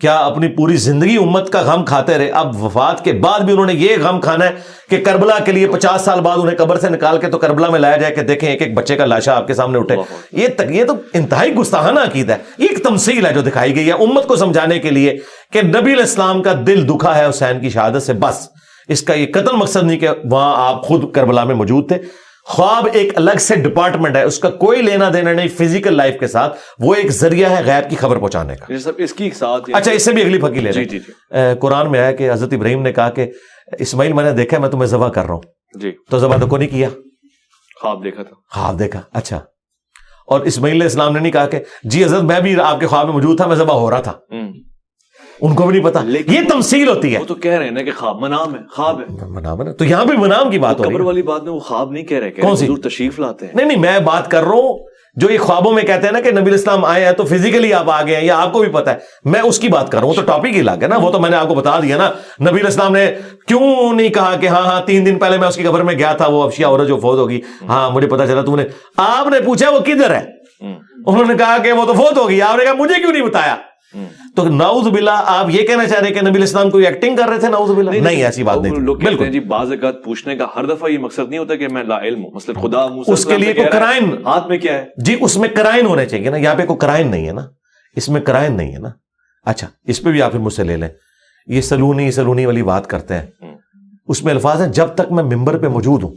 کیا 0.00 0.16
اپنی 0.16 0.48
پوری 0.48 0.76
زندگی 0.76 1.16
امت 1.16 1.50
کا 1.50 1.60
غم 1.60 1.84
کھاتے 1.84 2.18
رہے؟ 2.18 2.30
اب 2.30 2.64
وفات 2.64 3.04
کے 3.04 3.12
بعد 3.12 3.40
بھی 3.40 3.52
انہوں 3.52 3.66
نے 3.66 3.72
یہ 3.72 3.96
غم 4.02 4.20
کھانا 4.20 4.44
ہے 4.44 4.50
کہ 4.90 5.04
کربلا 5.04 5.38
کے 5.38 5.52
لیے 5.52 5.68
پچاس 5.68 6.00
سال 6.00 6.20
بعد 6.20 6.36
انہیں 6.42 6.56
قبر 6.56 6.78
سے 6.78 6.88
نکال 6.88 7.18
کے 7.18 7.26
تو 7.26 7.38
کربلا 7.38 7.70
میں 7.70 7.80
لایا 7.80 7.96
جائے 7.96 8.14
کہ 8.14 8.22
دیکھیں 8.22 8.50
ایک 8.50 8.62
ایک 8.62 8.74
بچے 8.74 8.96
کا 8.96 9.06
لاشا 9.06 9.36
آپ 9.36 9.46
کے 9.46 9.54
سامنے 9.54 9.78
اٹھے۔ 9.78 9.96
یہ 10.32 10.48
تک 10.48 10.62
یہ 10.70 10.84
تو 10.84 10.92
انتہائی 11.12 11.54
گستاحانہ 11.54 12.00
عقید 12.00 12.30
ہے۔ 12.30 12.36
یہ 12.58 12.66
ایک 12.70 12.84
تمثیل 12.84 13.26
ہے 13.26 13.34
جو 13.34 13.40
دکھائی 13.40 13.76
گئی 13.76 13.86
ہے۔ 13.86 13.92
امت 13.92 14.26
کو 14.26 14.36
سمجھانے 14.36 14.78
کے 14.78 14.90
لیے 14.90 15.18
کہ 15.52 15.62
نبی 15.62 15.92
الاسلام 15.92 16.42
کا 16.42 16.52
دل 16.66 16.88
دکھا 16.88 17.18
ہے 17.18 17.28
حسین 17.28 17.60
کی 17.60 17.70
شہادت 17.70 18.02
سے 18.02 18.12
بس۔ 18.12 18.48
اس 18.88 19.02
کا 19.02 19.14
یہ 19.14 19.26
قتل 19.34 19.56
مقصد 19.56 19.82
نہیں 19.82 19.98
کہ 19.98 20.08
وہاں 20.30 20.68
آپ 20.68 20.82
خود 20.82 21.12
کربلا 21.12 21.44
میں 21.44 21.54
موجود 21.54 21.88
تھے۔ 21.88 21.98
خواب 22.44 22.88
ایک 22.92 23.12
الگ 23.16 23.38
سے 23.38 23.54
ڈپارٹمنٹ 23.56 24.16
ہے 24.16 24.22
اس 24.22 24.38
کا 24.38 24.50
کوئی 24.50 24.82
لینا 24.82 25.10
دینا 25.12 25.32
نہیں 25.32 25.48
فزیکل 25.48 25.94
لائف 25.94 26.20
کے 26.20 26.26
ساتھ 26.26 26.58
وہ 26.78 26.94
ایک 26.94 27.10
ذریعہ 27.10 27.50
ہے 27.50 27.62
غیر 27.64 27.82
کی 27.82 27.96
خبر 27.96 28.16
پہنچانے 28.16 28.56
کا۔ 28.56 28.74
اس 28.98 29.12
کی 29.12 29.30
ساتھ 29.30 29.70
اچھا 29.72 29.92
اس 29.92 30.04
سے 30.04 30.12
بھی 30.12 30.22
اگلی 30.22 30.38
پھکی 30.38 30.60
لے 30.60 30.72
جی 30.72 30.84
جی 30.84 30.98
قرآن 31.60 31.90
میں 31.90 32.00
آیا 32.00 32.12
کہ 32.12 32.32
حضرت 32.32 32.52
ابراہیم 32.52 32.82
نے 32.82 32.92
کہا 32.92 33.10
کہ 33.10 33.30
اسماعیل 33.78 34.12
میں 34.12 34.24
نے 34.24 34.32
دیکھا 34.32 34.58
میں 34.58 34.68
تمہیں 34.68 34.86
ذبح 34.86 35.08
کر 35.08 35.24
رہا 35.24 35.34
ہوں۔ 35.34 35.40
جی۔ 35.80 35.92
تو 36.10 36.18
ذبح 36.18 36.36
تو 36.36 36.46
کو 36.46 36.56
نہیں 36.56 36.68
کیا؟ 36.68 36.88
خواب 37.80 38.04
دیکھا 38.04 38.22
تھا۔ 38.22 38.60
خواب 38.60 38.78
دیکھا 38.78 39.00
اچھا۔ 39.12 39.40
اور 40.26 40.40
اسماعیل 40.40 40.82
اسلام 40.82 41.12
نے 41.12 41.20
نہیں 41.20 41.32
کہا 41.32 41.46
کہ 41.46 41.58
جی 41.82 42.04
حضرت 42.04 42.22
میں 42.22 42.40
بھی 42.40 42.60
آپ 42.60 42.80
کے 42.80 42.86
خواب 42.86 43.06
میں 43.06 43.14
موجود 43.14 43.36
تھا 43.36 43.46
میں 43.46 43.56
ذبح 43.56 43.74
ہو 43.74 43.90
رہا 43.90 44.00
تھا۔ 44.00 44.12
ان 45.40 45.54
کو 45.54 45.66
بھی 45.66 45.78
نہیں 45.78 45.90
پتا۔ 45.90 46.00
یہ 46.26 46.40
تمثیل 46.48 46.88
ہوتی 46.88 47.14
ہے۔ 47.14 47.20
وہ 47.20 47.24
تو 47.24 47.34
کہہ 47.34 47.52
رہے 47.52 47.64
ہیں 47.64 47.70
نا 47.70 47.82
کہ 47.82 47.90
خواب 47.96 48.20
منام 48.20 48.54
ہے 48.54 48.60
خواب 48.72 49.00
ہے۔ 49.00 49.24
منام 49.26 49.62
ہے 49.62 49.72
تو 49.72 49.84
یہاں 49.84 50.04
بھی 50.04 50.16
منام 50.16 50.50
کی 50.50 50.58
بات 50.58 50.78
قبر 50.78 51.00
والی 51.00 51.22
بات 51.22 51.42
میں 51.42 51.52
وہ 51.52 51.58
خواب 51.58 51.90
نہیں 51.92 52.04
کہہ 52.04 52.18
رہے 52.18 52.30
کون 52.30 52.56
سی؟ 52.56 52.68
تشریف 52.82 53.18
لاتے 53.18 53.46
ہیں۔ 53.46 53.52
نہیں 53.56 53.66
نہیں 53.66 53.78
میں 53.78 53.98
بات 53.98 54.30
کر 54.30 54.40
رہا 54.40 54.50
ہوں۔ 54.50 54.78
جو 55.14 55.30
یہ 55.30 55.38
خوابوں 55.38 55.72
میں 55.72 55.82
کہتے 55.82 56.04
ہیں 56.04 56.12
نا 56.12 56.20
کہ 56.20 56.30
نبی 56.30 56.50
اسلام 56.50 56.84
آئے 56.84 57.04
ہیں 57.04 57.12
تو 57.12 57.24
فزیکلی 57.24 57.74
آپ 57.74 57.90
آ 57.90 58.02
گئے 58.02 58.16
ہیں 58.16 58.24
یا 58.24 58.38
آپ 58.38 58.52
کو 58.52 58.58
بھی 58.60 58.68
پتا 58.68 58.90
ہے۔ 58.92 58.96
میں 59.24 59.40
اس 59.40 59.58
کی 59.58 59.68
بات 59.68 59.92
کر 59.92 59.98
رہا 59.98 60.06
ہوں 60.06 60.14
تو 60.14 60.22
ٹاپک 60.22 60.46
ہی 60.46 60.62
لاگ 60.62 60.82
ہے 60.82 60.86
نا۔ 60.86 60.96
وہ 60.96 61.10
تو 61.10 61.20
میں 61.20 61.30
نے 61.30 61.36
آپ 61.36 61.48
کو 61.48 61.54
بتا 61.54 61.80
دیا 61.82 61.96
نا۔ 61.96 62.10
نبی 62.50 62.66
اسلام 62.66 62.92
نے 62.92 63.14
کیوں 63.48 63.94
نہیں 63.94 64.08
کہا 64.08 64.36
کہ 64.40 64.46
ہاں 64.46 64.62
ہاں 64.62 64.80
تین 64.86 65.06
دن 65.06 65.18
پہلے 65.18 65.38
میں 65.38 65.48
اس 65.48 65.56
کی 65.56 65.62
خبر 65.62 65.82
میں 65.82 65.94
گیا 65.94 66.12
تھا 66.12 66.26
وہ 66.26 66.42
افشیا 66.42 66.68
عورت 66.68 66.88
جو 66.88 66.96
فوت 66.96 67.18
ہوگی۔ 67.18 67.40
ہاں 67.68 67.90
مجھے 67.90 68.08
پتا 68.08 68.26
چلا 68.26 68.42
تم 68.42 68.56
نے۔ 68.56 68.64
آپ 68.96 69.26
نے 69.26 69.40
پوچھا 69.40 69.70
وہ 69.70 69.78
کدھر 69.78 70.10
ہے؟ 70.10 70.24
انہوں 71.06 71.24
نے 71.24 71.34
کہا 71.34 71.58
کہ 71.58 71.72
وہ 71.72 71.84
تو 71.84 71.92
فوت 71.92 72.18
ہو 72.18 72.28
گئی 72.28 72.42
آپ 72.42 72.58
نے 72.58 72.64
کہا 72.64 72.72
مجھے 72.72 72.94
کیوں 73.00 73.12
نہیں 73.12 73.22
بتایا؟ 73.22 73.56
تو 74.36 74.48
ناؤز 74.48 74.88
بلا 74.88 75.22
آپ 75.26 75.50
یہ 75.50 75.62
کہنا 75.66 75.86
چاہ 75.86 76.00
رہے 76.00 76.10
کہ 76.10 76.20
نبی 76.20 76.42
اسلام 76.42 76.70
کو 76.70 76.78
ایکٹنگ 76.78 77.16
کر 77.16 77.28
رہے 77.28 77.38
تھے؟ 77.38 77.48
ناؤز 77.48 77.70
بلا 77.70 77.90
نہیں 77.90 78.24
ایسی 78.24 78.42
بات 78.42 78.58
نہیں 78.58 78.74
لوگ 78.74 78.96
بالکل۔ 78.96 79.30
جی 79.30 79.40
بعض 79.40 79.72
اوقات 79.72 80.04
پوچھنے 80.04 80.36
کا 80.36 80.46
ہر 80.56 80.66
دفعہ 80.66 80.90
یہ 80.90 80.98
مقصد 80.98 81.28
نہیں 81.28 81.38
ہوتا 81.38 81.56
کہ 81.56 81.68
میں 81.68 81.84
لا 81.84 82.00
علم 82.00 82.24
ہوں۔ 82.24 82.30
مثلا 82.34 82.60
خدا 82.60 82.86
اس 83.06 83.24
کے 83.24 83.36
لیے 83.36 83.52
کوئی 83.52 83.68
کرائن 83.72 84.26
ہاتھ 84.26 84.48
میں 84.48 84.58
کیا 84.58 84.72
ہے؟ 84.72 84.84
جی 84.96 85.16
اس 85.20 85.36
میں 85.36 85.48
کرائن 85.48 85.86
ہونے 85.86 86.06
چاہیے 86.06 86.30
نا۔ 86.30 86.36
یہاں 86.36 86.54
پہ 86.54 86.66
کوئی 86.66 86.78
کرائن 86.78 87.10
نہیں 87.10 87.26
ہے 87.26 87.32
نا۔ 87.32 87.46
اس 87.96 88.08
میں 88.08 88.20
کرائن 88.20 88.56
نہیں 88.56 88.72
ہے 88.72 88.78
نا۔ 88.78 88.88
اچھا 89.44 89.66
اس 89.84 90.02
پہ 90.02 90.10
بھی 90.10 90.22
آپ 90.22 90.34
مجھ 90.34 90.54
سے 90.54 90.64
لے 90.64 90.76
لیں۔ 90.76 90.88
یہ 91.46 91.60
سلونی 91.60 92.10
سلونی 92.10 92.46
والی 92.46 92.62
بات 92.62 92.86
کرتے 92.86 93.14
ہیں۔ 93.14 93.26
اس 94.08 94.24
میں 94.24 94.32
الفاظ 94.32 94.60
ہیں 94.60 94.68
جب 94.68 94.86
تک 94.86 95.12
میں 95.12 95.24
ممبر 95.24 95.58
پہ 95.58 95.68
موجود 95.68 96.02
ہوں 96.02 96.14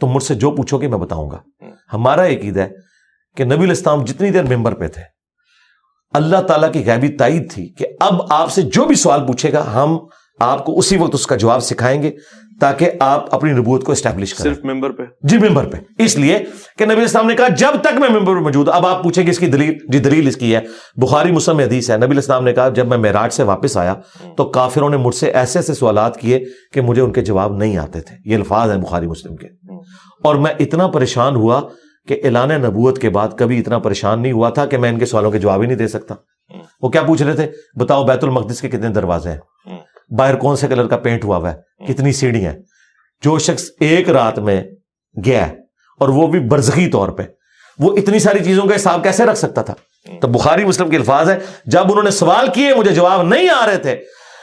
تو 0.00 0.06
مجھ 0.06 0.22
سے 0.22 0.34
جو 0.34 0.50
پوچھو 0.50 0.78
گے 0.78 0.88
میں 0.88 0.98
بتاؤں 0.98 1.30
گا۔ 1.30 1.38
ہمارا 1.92 2.22
ایک 2.22 2.44
عید 2.44 2.56
ہے 2.56 2.68
کہ 3.36 3.44
نبی 3.44 3.64
الاسلام 3.64 4.04
جتنی 4.04 4.30
دیر 4.30 4.56
ممبر 4.56 4.74
پہ 4.74 4.88
تھے 4.88 5.02
اللہ 6.14 6.36
تعالیٰ 6.36 6.72
کی 6.72 6.82
غیبی 6.86 7.08
تائید 7.08 7.52
تھی 7.52 7.68
کہ 7.68 7.86
اب 8.00 8.14
آپ 8.30 8.50
سے 8.50 8.62
جو 8.62 8.84
بھی 8.84 8.94
سوال 8.94 9.26
پوچھے 9.26 9.52
گا 9.52 9.64
ہم 9.74 9.98
آپ 10.40 10.64
کو 10.64 10.78
اسی 10.78 10.96
وقت 10.96 11.14
اس 11.14 11.26
کا 11.26 11.36
جواب 11.36 11.62
سکھائیں 11.62 12.02
گے 12.02 12.10
تاکہ 12.60 12.90
آپ 13.00 13.34
اپنی 13.34 13.52
نبوت 13.52 13.84
کو 13.84 13.92
اسٹیبلش 13.92 14.34
کریں۔ 14.34 14.54
صرف 14.54 14.64
ممبر 14.64 14.90
پہ۔ 14.90 15.02
جی 15.22 15.38
ممبر 15.38 15.64
پہ۔ 15.64 15.76
اس 15.98 16.16
لیے 16.16 16.38
کہ 16.78 16.84
نبی 16.84 16.94
السلام 16.94 17.26
نے 17.26 17.34
کہا 17.34 17.48
جب 17.48 17.80
تک 17.80 18.00
میں 18.00 18.08
ممبر 18.08 18.34
پہ 18.34 18.40
موجود 18.40 18.68
اب 18.68 18.86
آپ 18.86 19.02
پوچھیں 19.02 19.26
گے 19.26 19.30
اس 19.30 19.38
کی 19.38 19.46
دلیل۔ 19.46 19.74
جی 19.88 19.98
دلیل 19.98 20.28
اس 20.28 20.36
کی 20.36 20.54
ہے۔ 20.54 20.60
بخاری 20.96 21.32
مسلم 21.32 21.58
حدیث 21.58 21.90
ہے 21.90 21.96
نبی 21.96 22.16
السلام 22.16 22.44
نے 22.44 22.52
کہا 22.52 22.68
جب 22.68 22.86
میں 22.86 22.98
معراج 22.98 23.32
سے 23.32 23.42
واپس 23.42 23.76
آیا 23.76 23.94
تو 24.36 24.44
کافروں 24.44 24.90
نے 24.90 24.96
مجھ 24.96 25.14
سے 25.14 25.30
ایسے 25.30 25.58
ایسے 25.58 25.74
سوالات 25.74 26.16
کیے 26.16 26.44
کہ 26.72 26.80
مجھے 26.80 27.02
ان 27.02 27.12
کے 27.12 27.20
جواب 27.20 27.56
نہیں 27.56 27.76
آتے 27.76 28.00
تھے۔ 28.00 28.16
یہ 28.24 28.36
الفاظ 28.36 28.70
ہیں 28.70 28.78
بخاری 28.78 29.06
مسلم 29.06 29.36
کے۔ 29.36 29.46
اور 30.24 30.34
میں 30.34 30.54
اتنا 30.58 30.86
پریشان 30.86 31.36
ہوا 31.36 31.60
کہ 32.08 32.20
اعلان 32.24 32.48
نبوت 32.48 32.98
کے 32.98 33.10
بعد 33.10 33.28
کبھی 33.38 33.60
اتنا 33.60 33.78
پریشان 33.78 34.22
نہیں 34.22 34.32
ہوا 34.32 34.50
تھا 34.50 34.66
کہ 34.66 34.78
میں 34.78 34.90
ان 34.90 34.98
کے 34.98 35.06
سوالوں 35.06 35.30
کے 35.30 35.38
جواب 35.38 35.62
ہی 35.62 35.66
نہیں 35.66 35.78
دے 35.78 35.88
سکتا۔ 35.88 36.14
وہ 36.82 36.88
کیا 36.88 37.02
پوچھ 37.02 37.22
رہے 37.22 37.32
تھے؟ 37.32 37.50
بتاؤ 37.80 38.04
بیت 38.04 38.24
المقدس 38.24 38.60
کے 38.60 38.68
کتنے 38.68 38.88
دروازے 38.88 39.30
ہیں؟ 39.30 39.38
باہر 40.18 40.36
کون 40.36 40.56
سے 40.56 40.66
کلر 40.66 40.86
کا 40.86 40.96
پینٹ 40.96 41.24
ہوا 41.24 41.36
ہوا 41.36 41.52
ہے؟ 41.52 41.86
کتنی 41.88 42.12
سیڑھی 42.12 42.46
ہیں؟ 42.46 42.58
جو 43.22 43.38
شخص 43.38 43.64
ایک 43.80 44.10
رات 44.10 44.38
میں 44.38 44.64
گیا 45.26 45.46
اور 46.00 46.08
وہ 46.08 46.26
بھی 46.26 46.40
برزخی 46.40 46.86
طور 46.86 47.08
پہ۔ 47.08 47.22
وہ 47.78 47.96
اتنی 47.96 48.18
ساری 48.18 48.44
چیزوں 48.44 48.64
کا 48.64 48.76
حساب 48.76 49.02
کیسے 49.02 49.24
رکھ 49.24 49.38
سکتا 49.38 49.62
تھا؟ 49.62 49.74
تو 50.20 50.28
بخاری 50.28 50.64
مسلم 50.64 50.90
کے 50.90 50.96
الفاظ 50.96 51.30
ہے 51.30 51.38
جب 51.64 51.80
انہوں 51.80 52.02
نے 52.02 52.10
سوال 52.10 52.46
کیے، 52.54 52.74
مجھے 52.74 52.94
جواب 52.94 53.22
نہیں 53.22 53.48
آ 53.48 53.66
رہے 53.66 53.78
تھے۔ 53.78 53.96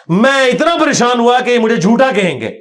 میں 0.08 0.48
اتنا 0.48 0.76
پریشان 0.82 1.20
ہوا 1.20 1.40
کہ 1.40 1.60
مجھے 1.60 1.76
جھوٹا 1.76 2.12
کہیں 2.16 2.42
گے۔ 2.42 2.60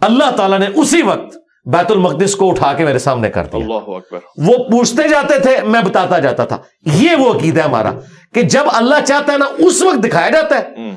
اللہ 0.00 0.36
تعالیٰ 0.36 0.58
نے 0.58 0.66
اسی 0.74 1.02
وقت 1.02 1.38
بیت 1.72 1.90
المقدس 1.90 2.36
کو 2.36 2.50
اٹھا 2.50 2.72
کے 2.72 2.84
میرے 2.84 2.98
سامنے 2.98 3.30
کر 3.30 3.44
دیا۔ 3.44 3.60
اللہ 3.60 3.74
اکبر۔ 3.74 4.18
وہ 4.36 4.54
پوچھتے 4.70 5.08
جاتے 5.08 5.38
تھے 5.40 5.56
میں 5.64 5.82
بتاتا 5.82 6.18
جاتا 6.18 6.44
تھا۔ 6.44 6.58
یہ 6.84 7.16
وہ 7.16 7.34
عقید 7.34 7.56
ہے 7.56 7.62
ہمارا 7.62 7.92
کہ 8.34 8.42
جب 8.42 8.64
اللہ 8.66 8.94
چاہتا 9.04 9.32
ہے 9.32 9.38
نا 9.38 9.46
اس 9.58 9.82
وقت 9.82 10.04
دکھایا 10.04 10.30
جاتا 10.30 10.58
ہے۔ 10.58 10.90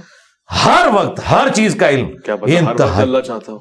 ہر 0.66 0.88
وقت 0.94 1.22
ہر 1.32 1.48
چیز 1.54 1.76
کا 1.76 1.90
علم۔ 1.90 2.08
انتہا 2.42 3.02
اللہ 3.02 3.18
چاہتا 3.20 3.52
ہوں 3.52 3.60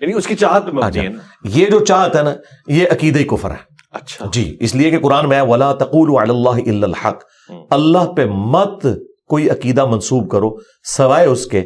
یعنی 0.00 0.12
اس 0.12 0.26
کی 0.26 0.36
چاہت 0.36 0.74
مبنی 0.74 1.00
ہے 1.00 1.08
یہ 1.44 1.66
جو 1.66 1.84
چاہت 1.84 2.16
ہے 2.16 2.22
نا 2.22 2.34
یہ 2.66 2.86
عقیدہ 2.92 3.18
کفر 3.18 3.50
ہے۔ 3.50 3.72
اچھا۔ 3.92 4.26
جی 4.32 4.56
اس 4.60 4.74
لیے 4.74 4.90
کہ 4.90 4.98
قرآن 4.98 5.28
میں 5.28 5.40
ولا 5.40 5.72
تقول 5.72 6.30
اللہ 6.30 6.84
الحق۔ 6.84 7.18
اللہ 7.70 8.12
پہ 8.12 8.24
مت 8.24 8.86
کوئی 9.28 9.50
عقیدہ 9.50 9.86
منسوب 9.86 10.30
کرو 10.30 10.50
سوائے 10.96 11.26
اس 11.26 11.46
کے 11.46 11.62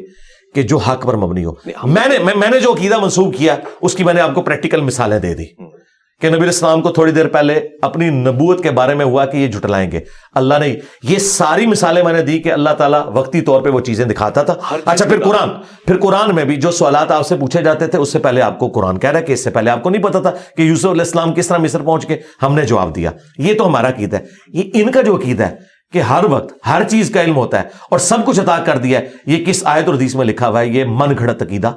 کہ 0.57 0.63
جو 0.63 0.77
حق 0.77 1.07
پر 1.07 1.15
مبنی 1.15 1.45
ہو۔ 1.45 1.53
میں 1.85 2.09
نے 2.09 2.19
میں 2.37 2.49
نے 2.51 2.61
جو 2.61 2.73
عقیدہ 2.73 3.01
منسوخ 3.01 3.35
کیا 3.37 3.57
اس 3.83 3.95
کی 3.95 4.05
میں 4.05 4.15
نے 4.15 4.21
آپ 4.21 4.35
کو 4.35 4.43
پریکٹیکل 4.43 4.81
مثالیں 4.81 5.19
دے 5.19 5.35
دی۔ 5.35 5.45
کہ 6.21 6.29
نبی 6.29 6.43
السلام 6.43 6.81
کو 6.81 6.93
تھوڑی 6.93 7.13
دیر 7.13 7.29
پہلے 7.29 7.61
اپنی 7.83 8.11
نبوت 8.11 8.63
کے 8.63 8.71
بارے 8.71 8.95
میں 8.95 9.05
ہوا 9.05 9.27
کہ 9.27 9.37
یہ 9.37 9.49
جھٹلائیں 9.49 9.91
گے۔ 9.93 10.01
اللہ 10.35 10.55
نے 10.61 10.77
یہ 11.03 11.19
ساری 11.19 11.67
مثالیں 11.67 12.03
میں 12.03 12.13
نے 12.13 12.23
دی 12.23 12.39
کہ 12.39 12.53
اللہ 12.53 12.71
تعالیٰ 12.79 13.03
وقتی 13.07 13.41
طور 13.41 13.63
پہ 13.63 13.69
وہ 13.69 13.81
چیزیں 13.81 14.05
دکھاتا 14.05 14.43
تھا۔ 14.43 14.55
اچھا 14.85 15.05
پھر 15.05 15.23
قرآن۔ 15.23 15.49
پھر 15.87 15.99
قرآن 15.99 16.35
میں 16.35 16.45
بھی 16.45 16.57
جو 16.57 16.71
سوالات 16.71 17.11
آپ 17.11 17.27
سے 17.27 17.37
پوچھے 17.37 17.63
جاتے 17.63 17.87
تھے 17.87 17.99
اس 17.99 18.13
سے 18.13 18.19
پہلے 18.19 18.43
آپ 18.43 18.59
کو 18.59 18.69
قرآن 18.69 18.99
کہہ 18.99 19.11
رہا 19.11 19.19
ہے 19.19 19.25
کہ 19.25 19.33
اس 19.33 19.45
سے 19.45 19.51
پہلے 19.51 19.71
آپ 19.71 19.83
کو 19.83 19.91
نہیں 19.91 20.03
پتا 20.03 20.21
تھا 20.21 20.31
کہ 20.57 20.63
یوسف 20.63 20.87
علیہ 20.87 21.03
السلام 21.03 21.35
کس 21.35 21.49
طرح 21.49 21.59
مصر 21.59 21.81
پہنچ 21.81 22.07
کے 22.07 22.17
ہم 22.43 22.55
نے 22.55 22.67
جواب 22.67 22.97
دیا۔ 22.97 23.11
یہ 23.39 23.55
تو 23.55 23.67
ہمارا 23.67 23.89
عقید 23.89 24.15
ہے۔ 24.15 24.19
یہ 24.49 24.63
ان 24.75 24.91
کا 24.91 25.03
جو 25.03 25.17
عقید 25.17 25.41
ہے 25.41 25.76
کہ 25.93 25.99
ہر 25.99 26.25
وقت 26.25 26.67
ہر 26.67 26.83
چیز 26.89 27.11
کا 27.11 27.23
علم 27.23 27.37
ہوتا 27.37 27.63
ہے 27.63 27.69
اور 27.91 27.99
سب 27.99 28.27
کچھ 28.27 28.41
عطا 28.41 28.59
کر 28.59 28.79
دیا 28.79 29.01
ہے۔ 29.01 29.09
یہ 29.27 29.45
کس 29.45 29.63
آیت 29.67 29.87
اور 29.87 29.95
حدیث 29.95 30.15
میں 30.15 30.25
لکھا 30.25 30.49
ہوا 30.49 30.61
ہے؟ 30.61 30.67
یہ 30.67 30.85
من 30.89 31.19
گھڑت 31.19 31.43
عقیدہ۔ 31.43 31.73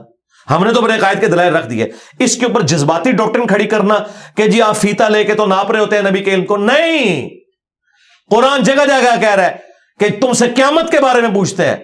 ہم 0.50 0.64
نے 0.64 0.74
تو 0.74 0.82
بڑے 0.82 0.94
قائد 1.00 1.20
کے 1.20 1.28
دلائل 1.28 1.56
رکھ 1.56 1.68
دیے۔ 1.68 1.88
اس 2.20 2.38
کے 2.38 2.46
اوپر 2.46 2.62
جذباتی 2.62 3.12
ڈاکٹر 3.12 3.40
کھڑی 3.48 3.66
کرنا 3.66 3.96
کہ 4.36 4.48
جی 4.48 4.62
آپ 4.62 4.78
فیتا 4.78 5.10
لے 5.10 5.24
کے 5.24 5.34
تو 5.34 5.46
ناپ 5.46 5.72
رہے 5.72 5.80
ہوتے 5.80 5.96
ہیں 5.96 6.04
نبی 6.04 6.20
کے 6.20 6.34
علم 6.34 6.46
کو۔ 6.46 6.58
نہیں! 6.58 7.30
قرآن 8.32 8.64
جگہ 8.64 8.86
جگہ 8.88 9.22
کہہ 9.22 9.36
رہا 9.36 9.46
ہے 9.46 9.56
کہ 10.00 10.08
تم 10.22 10.34
سے 10.34 10.46
قیامت 10.56 10.92
کے 10.92 11.00
بارے 11.00 11.22
میں 11.22 11.30
پوچھتے 11.34 11.66
ہیں۔ 11.66 11.76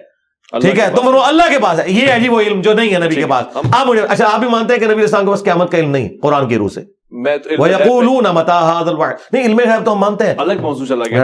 ٹھیک 0.62 0.80
ہے؟ 0.80 0.90
تم 0.96 1.20
اللہ 1.24 1.44
کے 1.50 1.60
پاس 1.60 1.80
ہے۔ 1.80 1.84
یہ 1.88 2.08
ہے 2.08 2.20
جی 2.20 2.30
وہ 2.30 2.42
علم 2.42 2.62
جو 2.62 2.74
نہیں 2.74 2.94
ہے 2.94 3.00
نبی 3.00 3.16
کے 3.16 3.26
پاس۔ 3.26 3.58
آپ 3.74 3.88
مجھے 3.88 4.02
اچھا 4.10 4.26
آپ 4.34 4.40
بھی 4.40 4.48
مانتے 4.48 4.74
ہیں 4.74 4.80
کہ 4.80 4.88
نبی 4.88 5.04
اسلام 5.04 5.26
کے 5.26 5.32
پاس 5.32 5.44
قیامت 5.44 5.72
کا 5.72 5.78
علم 5.78 5.92
نہیں 5.92 6.10
قرآن 6.22 6.48
کی 6.48 6.58
روح 6.58 6.70
سے۔ 6.70 6.95
وَيَقُولُونَ 7.60 8.28
مَتَى 8.28 8.52
هَذَا 8.52 8.90
الْوَعْدُ 8.90 9.14
نہیں 9.32 9.46
علم 9.46 9.58
غیب 9.58 9.86
تو 9.86 9.94
ہم 9.94 10.00
مانتے 10.00 10.26
ہیں۔ 10.26 10.34
الگ 10.38 10.54
موضوع 10.62 10.86
چلا 10.86 11.06
گیا۔ 11.10 11.24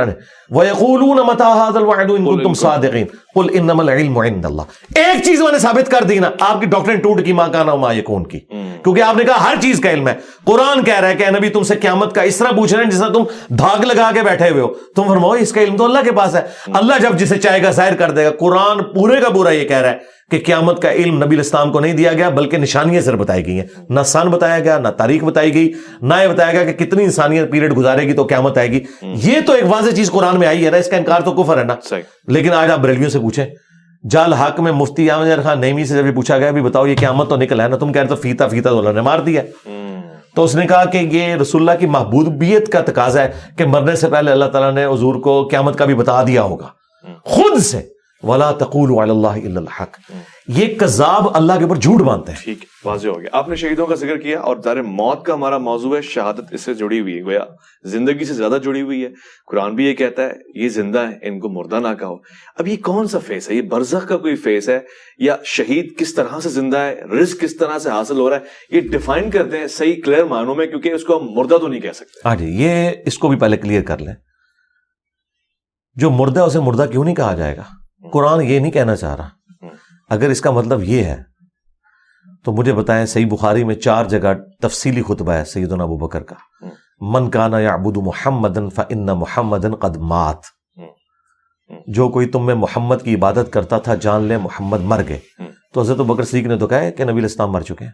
وَيَقُولُونَ 0.49 1.21
مَتَى 1.21 1.45
هَذَا 1.45 1.79
الْوَعْدُ 1.79 2.17
إِن 2.17 2.25
كُنتُمْ 2.25 2.55
صَادِقِينَ۔ 2.55 3.05
قُلْ 3.35 3.51
إِنَّمَا 3.51 3.91
الْعِلْمُ 3.91 4.23
عِندَ 4.23 4.47
اللَّهِ۔ 4.47 4.67
ایک 4.95 5.23
چیز 5.23 5.41
میں 5.41 5.51
نے 5.51 5.59
ثابت 5.59 5.91
کر 5.91 6.03
دی 6.03 6.19
نا 6.19 6.31
آپ 6.39 6.59
کی 6.59 6.65
ڈاکٹرین 6.65 6.99
ٹوٹ 6.99 7.25
کی 7.25 7.33
ماں 7.33 7.47
کا 7.47 7.63
نام 7.63 7.85
یکون 7.97 8.23
کی۔ 8.23 8.39
کیونکہ 8.83 9.01
آپ 9.01 9.17
نے 9.17 9.23
کہا 9.23 9.49
ہر 9.49 9.55
چیز 9.61 9.79
کا 9.79 9.91
علم 9.91 10.07
ہے۔ 10.07 10.13
قرآن 10.43 10.83
کہہ 10.83 10.99
رہا 10.99 11.07
ہے 11.07 11.15
کہ 11.15 11.25
نبی 11.29 11.49
تم 11.49 11.63
سے 11.63 11.75
قیامت 11.75 12.15
کا 12.15 12.21
اس 12.21 12.37
طرح 12.37 12.51
پوچھ 12.51 12.73
رہے 12.73 12.83
ہیں 12.83 12.91
جس 12.91 12.99
طرح 12.99 13.13
تم 13.13 13.23
دھاگ 13.55 13.81
لگا 13.81 14.11
کے 14.13 14.21
بیٹھے 14.21 14.49
ہوئے 14.49 14.61
ہو۔ 14.61 14.67
تم 14.95 15.03
فرماؤ 15.07 15.31
اس 15.31 15.51
کا 15.51 15.61
علم 15.61 15.77
تو 15.77 15.85
اللہ 15.85 15.99
کے 16.03 16.11
پاس 16.11 16.35
ہے۔ 16.35 16.41
اللہ 16.73 16.93
جب 17.01 17.17
جسے 17.17 17.37
چاہے 17.37 17.63
گا 17.63 17.71
ظاہر 17.71 17.95
کر 17.95 18.11
دے 18.11 18.25
گا۔ 18.25 18.29
قرآن 18.29 18.83
پورے 18.83 19.21
کا 19.21 19.29
پورا 19.29 19.49
یہ 19.49 19.67
کہہ 19.67 19.77
رہا 19.77 19.91
ہے۔ 19.91 20.20
کہ 20.31 20.39
قیامت 20.45 20.81
کا 20.81 20.91
علم 20.91 21.23
نبی 21.23 21.35
الاسلام 21.35 21.71
کو 21.71 21.79
نہیں 21.79 21.93
دیا 21.93 22.13
گیا 22.13 22.29
بلکہ 22.29 22.57
نشانیاں 22.57 23.01
سر 23.01 23.15
بتائی 23.15 23.45
گئی 23.45 23.59
ہیں۔ 23.59 23.67
نہ 23.89 23.99
سن 24.05 24.29
بتایا 24.29 24.59
گیا 24.59 24.79
نہ 24.79 24.87
تاریخ 24.87 25.23
بتائی 25.23 25.53
گئی 25.53 25.71
نہ 26.01 26.13
یہ 26.23 26.27
بتایا 26.27 26.51
گیا 26.51 26.71
کہ 26.71 26.85
کتنی 26.85 27.03
انسانیت 27.03 27.51
پیریڈ 27.51 27.77
گزارے 27.77 28.07
گی 28.07 28.13
تو 28.13 28.23
قیامت 28.23 28.57
آئے 28.57 28.71
گی۔ 28.71 28.79
یہ 29.01 29.39
تو 29.45 29.53
ایک 29.53 29.63
واضح 29.65 29.89
چیز 29.89 30.11
قرآن 30.11 30.39
میں 30.39 30.47
آئی 30.47 30.65
ہے 30.65 30.71
نا 30.71 30.77
اس 30.77 30.87
کا 30.87 30.97
انکار 30.97 31.21
تو 31.21 31.31
کفر 31.31 31.57
ہے 31.57 31.63
نا۔ 31.63 31.75
لیکن 32.27 32.51
آج 32.51 32.71
آپ 32.71 32.79
بریلویوں 32.79 33.09
سے 33.09 33.19
پوچھیں۔ 33.19 33.45
جال 34.09 34.33
حق 34.33 34.59
میں 34.59 34.71
مفتی 34.71 35.11
احمد 35.11 35.43
خان 35.43 35.61
نیمی 35.61 35.85
سے 35.85 36.03
جب 36.03 36.15
پوچھا 36.15 36.37
گیا 36.37 36.51
بھی 36.51 36.61
بتاؤ 36.61 36.85
یہ 36.85 36.95
قیامت 36.99 37.29
تو 37.29 37.35
نکل 37.35 37.61
ہے 37.61 37.67
نا 37.67 37.77
تم 37.77 37.93
کہہ 37.93 38.01
رہے 38.01 38.09
تو 38.09 38.15
فیتا 38.15 38.47
فیتا 38.47 38.69
تو 38.69 38.79
اللہ 38.79 38.89
نے 38.89 39.01
مار 39.01 39.19
دیا۔ 39.19 39.41
تو 40.35 40.43
اس 40.43 40.55
نے 40.55 40.67
کہا 40.67 40.85
کہ 40.85 40.97
یہ 40.97 41.35
رسول 41.35 41.69
اللہ 41.69 41.79
کی 41.79 41.85
محبوبیت 41.85 42.71
کا 42.71 42.81
تقاضا 42.81 43.23
ہے 43.23 43.31
کہ 43.57 43.65
مرنے 43.65 43.95
سے 43.95 44.07
پہلے 44.07 44.31
اللہ 44.31 44.45
تعالیٰ 44.45 44.73
نے 44.73 44.95
حضور 44.95 45.15
کو 45.15 45.47
قیامت 45.47 45.77
کا 45.77 45.85
بھی 45.85 45.93
بتا 45.93 46.23
دیا 46.23 46.41
ہوگا۔ 46.41 46.67
خود 47.23 47.59
سے۔ 47.59 48.00
ولا 48.23 48.51
تقول 48.51 49.09
اللہ 49.09 49.57
الحق۔ 49.57 50.11
یہ 50.47 50.75
کذاب 50.75 51.35
اللہ 51.35 51.53
کے 51.57 51.63
اوپر 51.63 51.75
جھوٹ 51.75 52.01
مانتے 52.01 52.31
ہیں۔ 52.31 52.39
ٹھیک 52.43 52.65
واضح 52.85 53.07
ہو 53.07 53.19
گیا۔ 53.19 53.29
آپ 53.31 53.49
نے 53.49 53.55
شہیدوں 53.55 53.87
کا 53.87 53.95
ذکر 53.95 54.17
کیا 54.17 54.39
اور 54.39 54.55
دار 54.55 54.77
موت 54.77 55.25
کا 55.25 55.33
ہمارا 55.33 55.57
موضوع 55.57 55.97
ہے 55.97 56.01
شہادت 56.01 56.53
اس 56.53 56.61
سے 56.61 56.73
جڑی 56.73 56.99
ہوئی 56.99 57.17
ہے۔ 57.17 57.23
گویا 57.23 57.39
زندگی 57.83 58.25
سے 58.25 58.33
زیادہ 58.33 58.57
جڑی 58.63 58.81
ہوئی 58.81 59.03
ہے۔ 59.03 59.09
قرآن 59.47 59.75
بھی 59.75 59.85
یہ 59.85 59.93
کہتا 59.93 60.21
ہے 60.21 60.31
یہ 60.55 60.69
زندہ 60.69 60.99
ہے 60.99 61.27
ان 61.27 61.39
کو 61.39 61.49
مردہ 61.49 61.75
نہ 61.75 61.93
کہو۔ 61.99 62.15
اب 62.59 62.67
یہ 62.67 62.75
کون 62.83 63.07
سا 63.07 63.19
فیس 63.19 63.49
ہے؟ 63.49 63.55
یہ 63.55 63.61
برزخ 63.61 64.07
کا 64.07 64.17
کوئی 64.17 64.35
فیس 64.35 64.69
ہے؟ 64.69 64.79
یا 65.17 65.35
شہید 65.45 65.97
کس 65.97 66.13
طرح 66.13 66.39
سے 66.39 66.49
زندہ 66.49 66.77
ہے؟ 66.77 67.01
رزق 67.21 67.41
کس 67.41 67.57
طرح 67.57 67.79
سے 67.79 67.89
حاصل 67.89 68.19
ہو 68.19 68.29
رہا 68.29 68.37
ہے؟ 68.37 68.75
یہ 68.75 68.81
ڈیفائن 68.81 69.29
کرتے 69.29 69.57
ہیں 69.57 69.67
صحیح 69.67 70.01
کلیئر 70.05 70.23
معنوں 70.23 70.55
میں 70.55 70.67
کیونکہ 70.67 70.89
اس 70.89 71.03
کو 71.03 71.17
ہم 71.17 71.31
مردہ 71.31 71.57
تو 71.57 71.67
نہیں 71.67 71.81
کہہ 71.81 71.91
سکتے۔ 71.91 72.19
ہاں 72.25 72.35
جی 72.35 72.45
یہ 72.45 72.91
اس 73.05 73.17
کو 73.17 73.27
بھی 73.27 73.37
پہلے 73.37 73.57
کلیئر 73.57 73.81
کر 73.81 73.97
لیں۔ 73.97 74.13
جو 75.95 76.11
مردہ 76.11 76.39
اسے 76.39 76.59
مردہ 76.59 76.85
کیوں 76.91 77.03
نہیں 77.03 77.15
کہا 77.15 77.33
جائے 77.33 77.57
گا؟ 77.57 77.63
قرآن 78.09 78.41
یہ 78.41 78.59
نہیں 78.59 78.71
کہنا 78.71 78.95
چاہ 78.95 79.15
رہا۔ 79.15 79.29
اگر 80.09 80.29
اس 80.29 80.41
کا 80.41 80.51
مطلب 80.51 80.83
یہ 80.83 81.03
ہے 81.03 81.23
تو 82.45 82.51
مجھے 82.51 82.73
بتائیں 82.73 83.05
صحیح 83.05 83.27
بخاری 83.27 83.63
میں 83.63 83.75
چار 83.75 84.05
جگہ 84.05 84.33
تفصیلی 84.61 85.03
خطبہ 85.03 85.31
ہے 85.31 85.45
سیدنا 85.45 85.83
ابو 85.83 85.97
بکر 85.97 86.23
کا۔ 86.23 86.35
من 87.01 87.29
کانا 87.29 87.59
یا 87.59 87.73
ابود 87.73 87.97
محمد 87.97 88.57
فن 88.75 89.05
محمد 89.05 89.65
قدمات 89.79 90.37
جو 91.87 92.09
کوئی 92.09 92.27
تم 92.27 92.45
میں 92.45 92.55
محمد 92.55 92.95
کی 93.03 93.15
عبادت 93.15 93.53
کرتا 93.53 93.77
تھا 93.77 93.95
جان 93.95 94.23
لے 94.23 94.37
محمد 94.37 94.79
مر 94.81 95.01
گئے۔ 95.07 95.19
تو 95.73 95.81
حضرت 95.81 95.97
بکر 95.97 96.23
صدیق 96.23 96.45
نے 96.45 96.57
تو 96.57 96.67
کہا 96.67 96.79
ہے 96.79 96.91
کہ 96.91 97.03
نبی 97.03 97.17
الاسلام 97.17 97.51
مر 97.51 97.61
چکے 97.61 97.85
ہیں۔ 97.85 97.91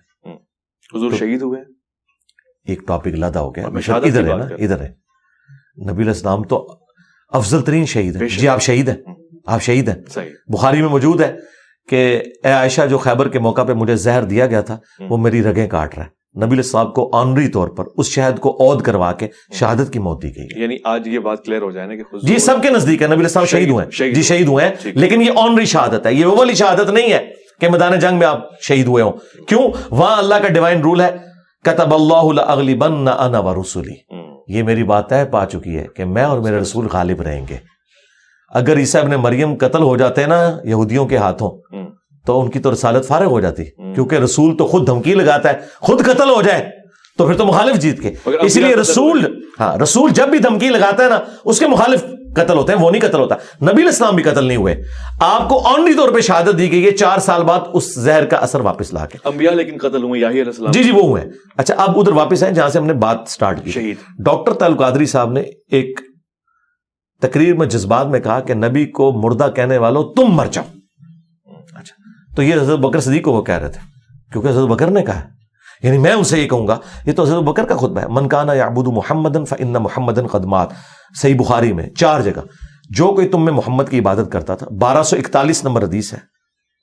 حضور 0.96 1.12
شہید 1.12 1.42
ہوئے۔ 1.42 1.62
ایک 2.66 2.88
ٹاپک 2.88 3.08
لادا 3.08 3.40
ہو 3.42 3.56
گیا۔ 3.56 3.68
ادھر 4.08 4.24
ہے 4.24 4.38
نا 4.38 4.46
ادھر 4.64 4.82
ہے۔ 4.82 4.94
نبی 5.92 6.04
الاسلام 6.04 6.44
تو 6.44 6.80
افضل 7.30 7.62
ترین 7.62 7.86
شہید 7.86 8.16
ہے۔ 8.16 8.20
جی 8.28 8.48
آپ 8.48 8.62
شہید 8.62 8.90
ہیں۔ 8.90 8.98
آپ 9.48 9.62
شہید 9.62 9.90
ہیں۔ 9.90 9.96
بخاری 10.48 10.82
میں 10.82 10.90
موجود 10.90 11.22
ہے 11.22 11.36
کہ 11.90 12.22
اے 12.44 12.52
عائشہ 12.52 12.82
جو 12.90 12.98
خیبر 12.98 13.28
کے 13.30 13.40
موقع 13.40 13.64
پہ 13.64 13.74
مجھے 13.74 13.96
زہر 13.96 14.24
دیا 14.24 14.46
گیا 14.46 14.62
تھا 14.62 14.78
وہ 15.10 15.18
میری 15.18 15.44
رگیں 15.44 15.68
کاٹ 15.68 15.98
رہا 15.98 16.06
ہے۔ 16.06 16.18
نبی 16.46 16.62
صاحب 16.62 16.96
کو 16.96 17.18
آنری 17.18 17.48
طور 17.48 17.68
پر 17.68 17.84
اس 17.98 18.08
شہد 18.08 18.40
کو 18.40 18.58
عود 18.60 18.82
کروا 18.82 19.12
کے 19.12 19.28
شہادت 19.54 19.94
کی 19.94 20.00
موت 20.00 20.24
دی 20.24 20.28
گئی۔ 20.28 20.62
یعنی 20.62 20.78
آج 20.84 21.08
یہ 21.08 21.20
بات 21.20 21.44
کلیئر 21.46 21.62
ہو 21.62 21.72
جائے 21.72 21.88
نا 21.88 21.96
کہ 21.96 22.18
جی 22.24 22.38
سب 22.38 22.62
کے 22.62 22.70
نزدیک 22.70 23.02
ہے 23.02 23.08
نبی 23.08 23.28
صاحب 23.28 23.48
شہید 23.48 23.70
ہوئے 23.70 23.86
ہیں۔ 23.86 24.14
جی 24.14 24.22
شہید 24.22 24.48
ہوئے 24.48 24.66
ہیں۔ 24.66 24.74
لیکن 24.84 25.22
یہ 25.22 25.32
آنری 25.36 25.66
شہادت 25.66 26.06
ہے۔ 26.06 26.14
یہ 26.14 26.26
وہ 26.26 26.38
والی 26.38 26.54
شہادت 26.54 26.90
نہیں 26.90 27.14
ہے 27.14 27.26
کہ 27.62 27.70
میدان 27.70 28.00
جنگ 28.00 28.18
میں 28.18 28.28
آپ 28.28 28.48
شہید 28.62 28.88
ہوئے 28.88 29.04
ہوں۔ 29.04 29.12
کیوں؟ 29.48 29.72
وہاں 29.90 30.18
اللہ 30.18 30.36
کا 30.36 30.48
ڈیوائن 30.48 30.82
رول 30.82 31.02
ہے 31.02 31.18
کتب 31.64 31.94
اللہ 31.94 32.42
اغلی 32.42 32.76
بن 32.76 33.08
رسولی 33.62 34.16
یہ 34.48 34.64
میری 34.64 34.84
بات 34.84 35.10
طے 35.10 35.26
پا 35.32 35.46
چکی 35.46 35.78
ہے 35.78 35.86
کہ 35.96 36.06
میں 36.06 36.24
اور 36.24 36.40
میرے 36.40 36.58
رسول 36.58 36.88
غالب 36.94 37.22
رہیں 37.22 37.46
گے۔ 37.50 37.77
اگر 38.54 38.78
عیسیٰ 38.78 39.02
ابن 39.04 39.12
مریم 39.12 39.56
قتل 39.56 39.82
ہو 39.82 39.98
جاتے 39.98 40.26
نا 40.26 40.58
یہودیوں 40.64 41.06
کے 41.06 41.18
ہاتھوں 41.18 41.52
تو 42.26 42.42
ان 42.42 42.50
کی 42.50 42.60
تو 42.60 42.74
رسالت 42.74 43.06
فارغ 43.06 43.26
ہو 43.26 43.40
جاتی۔ 43.40 43.66
کیونکہ 43.66 44.16
رسول 44.16 44.58
تو 44.58 44.68
خود 44.68 44.88
دھمکی 44.88 45.14
لگاتا 45.14 45.50
ہے 45.50 45.58
خود 45.80 46.06
قتل 46.06 46.30
ہو 46.30 46.42
جائے 46.42 46.70
تو 47.18 47.26
پھر 47.28 47.34
تو 47.34 47.46
مخالف 47.46 47.76
جیت 47.80 48.02
کے۔ 48.02 48.12
اس 48.26 48.58
لیے 48.58 48.76
رسول 48.76 49.42
ہاں 49.60 49.78
رسول 49.78 50.12
جب 50.12 50.28
بھی 50.28 50.40
دھمکی 50.40 50.70
لگاتا 50.70 51.04
ہے 51.04 51.10
نا 51.10 51.20
اس 51.46 51.60
کے 51.60 51.68
مخالف 51.68 52.04
قتل 52.36 52.58
ہوتے 52.58 52.74
ہیں 52.74 52.80
وہ 52.80 52.92
نہیں 52.92 53.02
قتل 53.02 53.20
ہوتا۔ 53.20 53.36
نبی 53.62 53.82
الاسلام 53.82 54.16
بھی 54.16 54.24
قتل 54.24 54.46
نہیں 54.46 54.58
ہوئے۔ 54.58 54.76
آپ 55.20 55.50
کو 55.50 55.68
آنری 55.68 55.94
طور 55.94 56.10
پہ 56.10 56.20
شہادت 56.20 56.58
دی 56.58 56.72
گئی 56.72 56.86
ہے 56.86 56.92
چار 56.92 57.18
سال 57.18 57.44
بعد 57.44 57.60
اس 57.74 57.96
زہر 57.96 58.26
کا 58.26 58.38
اثر 58.38 58.60
واپس 58.60 58.94
لا 58.94 59.06
کے۔ 59.06 59.18
انبیاء 59.26 59.52
لیکن 59.52 59.78
قتل 59.78 60.04
ہوئے 60.04 60.22
یاہی 60.22 60.34
علیہ 60.34 60.44
السلام۔ 60.46 60.72
جی 60.72 60.84
جی 60.84 60.92
وہ 60.92 61.02
ہوئے۔ 61.02 61.24
اچھا 61.58 61.76
اب 61.78 62.00
ادھر 62.00 62.12
واپس 62.12 62.44
آئے 62.44 62.54
جہاں 62.54 62.70
سے 62.70 62.80
ہم 62.80 62.86
نے 62.86 62.94
بات 62.94 63.18
سٹارٹ 63.28 63.64
کی۔ 63.64 63.72
شہید۔ 63.72 63.98
ڈاکٹر 64.26 64.54
تعلق 64.54 64.80
قادری 64.80 65.06
صاحب 65.06 65.32
نے 65.32 65.44
ایک 65.72 66.00
تقریر 67.22 67.56
میں 67.56 67.68
جذبات 67.68 68.08
میں 68.08 68.20
کہا 68.20 68.40
کہ 68.40 68.54
نبی 68.54 68.86
کو 68.86 69.12
مردہ 69.12 69.48
کہنے 69.56 69.78
والوں، 69.78 70.04
تم 70.14 70.26
مر 70.26 70.48
جاؤ۔ 70.52 70.66
اچھا 71.76 71.96
تو 72.36 72.44
یہ 72.44 72.56
حضرت 72.56 72.80
بکر 72.80 73.00
صدیق 73.00 73.24
کو 73.24 73.34
وہ 73.34 73.42
کہہ 73.42 73.56
رہے 73.56 73.70
تھے۔ 73.70 73.80
کیونکہ 74.32 74.48
حضرت 74.48 74.68
بکر 74.68 74.88
نے 74.88 75.04
کہا 75.04 75.22
یعنی 75.84 75.98
میں 75.98 76.12
ان 76.12 76.24
سے 76.24 76.40
یہ 76.40 76.50
کہوں 76.50 76.68
گا، 76.68 76.80
یہ 77.06 77.14
تو 77.14 77.24
حضرت 77.24 77.44
بکر 77.44 77.66
کا 77.66 77.76
خطبہ 77.76 78.00
ہے۔ 78.02 78.08
منکانہ 78.08 78.52
یعبد 78.52 78.88
محمد 78.88 79.38
فن 79.50 79.74
محمد 79.74 80.20
قدمات 80.32 80.70
صحیح 81.22 81.36
بخاری 81.40 81.74
میں 81.74 81.90
چار 81.90 82.22
جگہ۔ 82.22 82.42
جو 82.90 83.08
کوئی 83.08 83.28
تم 83.30 83.46
میں 83.46 83.54
محمد 83.54 83.84
کی 83.90 84.00
عبادت 84.00 84.32
کرتا 84.32 84.56
تھا، 84.56 84.68
بارہ 84.70 85.04
سو 85.04 85.16
اکتالیس 85.16 85.64
نمبر 85.64 85.84
حدیث 85.84 86.14
ہے 86.14 86.20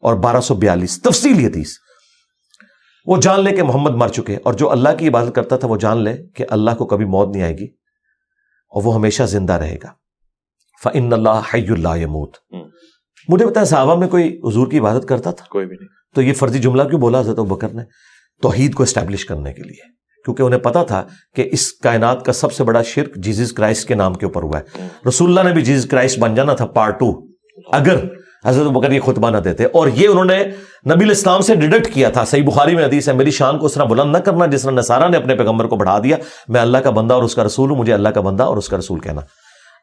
اور 0.02 0.14
بارہ 0.14 0.40
سو 0.40 0.54
بیالیس، 0.54 1.02
تفصیلی 1.02 1.46
حدیث۔ 1.46 1.70
وہ 3.06 3.16
جان 3.16 3.40
لے 3.40 3.56
کہ 3.56 3.62
محمد 3.62 3.90
مر 3.90 4.08
چکے، 4.08 4.36
اور 4.44 4.54
جو 4.54 4.70
اللہ 4.70 4.88
کی 4.98 5.08
عبادت 5.08 5.34
کرتا 5.34 5.56
تھا، 5.56 5.68
وہ 5.68 5.76
جان 5.76 6.02
لے 6.02 6.16
کہ 6.34 6.44
اللہ 6.50 6.70
کو 6.70 6.86
کبھی 6.86 7.04
موت 7.04 7.28
نہیں 7.28 7.42
آئے 7.42 7.58
گی، 7.58 7.64
اور 7.64 8.82
وہ 8.84 8.94
ہمیشہ 8.94 9.22
زندہ 9.22 9.52
رہے 9.52 9.76
گا۔ 9.82 10.03
فن 10.84 11.12
اللہ 11.12 11.40
حی 11.54 11.66
اللہ 11.68 11.96
یموت 11.96 12.36
مجھے 13.28 13.46
بتایا 13.46 13.64
صحابہ 13.64 13.96
میں 13.96 14.08
کوئی 14.08 14.40
حضور 14.44 14.66
کی 14.66 14.78
عبادت 14.78 15.08
کرتا 15.08 15.30
تھا؟ 15.30 15.46
کوئی 15.50 15.66
بھی 15.66 15.76
نہیں۔ 15.80 15.88
تو 16.14 16.22
یہ 16.22 16.32
فرضی 16.32 16.58
جملہ 16.58 16.82
کیوں 16.82 17.00
بولا 17.00 17.20
حضرت 17.20 17.36
بکر 17.36 17.68
نے؟ 17.68 17.82
توحید 18.42 18.74
کو 18.74 18.82
اسٹیبلش 18.82 19.24
کرنے 19.24 19.52
کے 19.52 19.62
لیے۔ 19.62 19.94
کیونکہ 20.24 20.42
انہیں 20.42 20.60
پتا 20.60 20.82
تھا 20.82 21.04
کہ 21.34 21.48
اس 21.52 21.72
کائنات 21.72 22.24
کا 22.24 22.32
سب 22.32 22.52
سے 22.52 22.64
بڑا 22.64 22.82
شرک 22.82 23.16
جیزس 23.16 23.52
کرائسٹ 23.52 23.88
کے 23.88 23.94
نام 23.94 24.14
کے 24.14 24.26
اوپر 24.26 24.42
ہوا 24.42 24.58
ہے۔ 24.58 24.88
رسول 25.08 25.28
اللہ 25.28 25.48
نے 25.48 25.54
بھی 25.54 25.62
جیزس 25.62 25.86
کرائسٹ 25.86 26.18
بن 26.18 26.34
جانا 26.34 26.54
تھا 26.54 26.66
پارٹ 26.66 27.00
ٹو 27.00 27.26
اگر 27.72 27.96
حضرت 28.44 28.66
بکر 28.66 28.92
یہ 28.92 29.00
خطبہ 29.00 29.30
نہ 29.30 29.36
دیتے۔ 29.36 29.64
اور 29.64 29.88
یہ 29.94 30.08
انہوں 30.08 30.24
نے 30.24 30.44
نبی 30.94 31.04
الاسلام 31.04 31.40
سے 31.40 31.54
ڈیڈکٹ 31.54 31.94
کیا 31.94 32.10
تھا۔ 32.10 32.24
صحیح 32.24 32.44
بخاری 32.44 32.76
میں 32.76 32.84
حدیث 32.84 33.08
ہے 33.08 33.12
میری 33.12 33.30
شان 33.30 33.58
کو 33.58 33.66
اس 33.66 33.74
طرح 33.74 33.84
بلند 33.84 34.12
نہ 34.12 34.18
کرنا 34.18 34.46
جس 34.46 34.62
طرح 34.62 34.70
نصارہ 34.70 35.08
نے 35.08 35.16
اپنے 35.16 35.34
پیغمبر 35.36 35.66
کو 35.66 35.76
بڑھا 35.76 35.98
دیا۔ 35.98 36.16
میں 36.48 36.60
اللہ 36.60 36.78
کا 36.78 36.90
بندہ 36.90 37.14
اور 37.14 37.22
اس 37.22 37.34
کا 37.34 37.44
رسول 37.44 37.70
ہوں 37.70 37.78
مجھے 37.78 37.94
اللہ 37.94 38.08
کا 38.08 38.20
بندہ 38.20 38.42
اور 38.42 38.56
اس 38.56 38.68
کا 38.68 38.78
رسول 38.78 39.00
کہنا۔ 39.00 39.20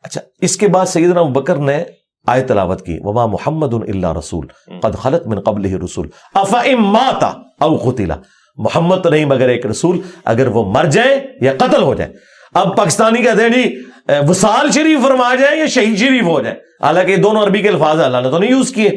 اچھا 0.02 0.22
اس 0.42 0.58
کے 0.58 0.68
بعد 0.68 0.86
سیدنا 0.86 1.22
بکر 1.22 1.56
نے 1.56 1.84
آئے 2.28 2.44
تلاوت 2.44 2.86
کی، 2.86 2.98
وما 3.02 3.26
محمد 3.26 3.74
اللہ 3.74 4.14
رسول، 4.18 4.48
قد 4.82 4.96
خلط 4.96 5.28
من 5.28 5.40
قبل 5.40 5.84
رسول، 5.84 6.08
افا 6.34 6.62
ماتا 6.80 7.34
او 7.60 7.78
قتلا۔ 7.78 8.16
محمد 8.58 8.96
تو 9.04 9.10
نہیں، 9.10 9.26
مگر 9.26 9.50
ایک 9.50 9.66
رسول، 9.66 10.02
اگر 10.26 10.48
وہ 10.48 10.72
مر 10.72 10.86
جائیں 10.86 11.22
یا 11.42 11.54
قتل 11.60 11.82
ہو 11.82 11.94
جائے۔ 11.94 12.14
اب 12.54 12.78
پاکستانی 12.78 13.22
کہتے 13.22 13.42
ہیں 13.42 13.50
جی 13.50 13.82
وسال 14.30 14.72
شریف 14.72 15.02
فرما 15.02 15.36
جائے 15.36 15.60
یا 15.60 15.66
شہید 15.66 15.98
شریف 15.98 16.24
ہو 16.24 16.42
جائے۔ 16.42 16.56
حالانکہ 16.84 17.16
دونوں 17.16 17.44
عربی 17.44 17.62
کے 17.62 17.70
الفاظ 17.70 18.00
اللہ 18.00 18.18
نے 18.18 18.30
تو 18.30 18.38
نہیں 18.38 18.50
یوز 18.50 18.72
کیے۔ 18.72 18.90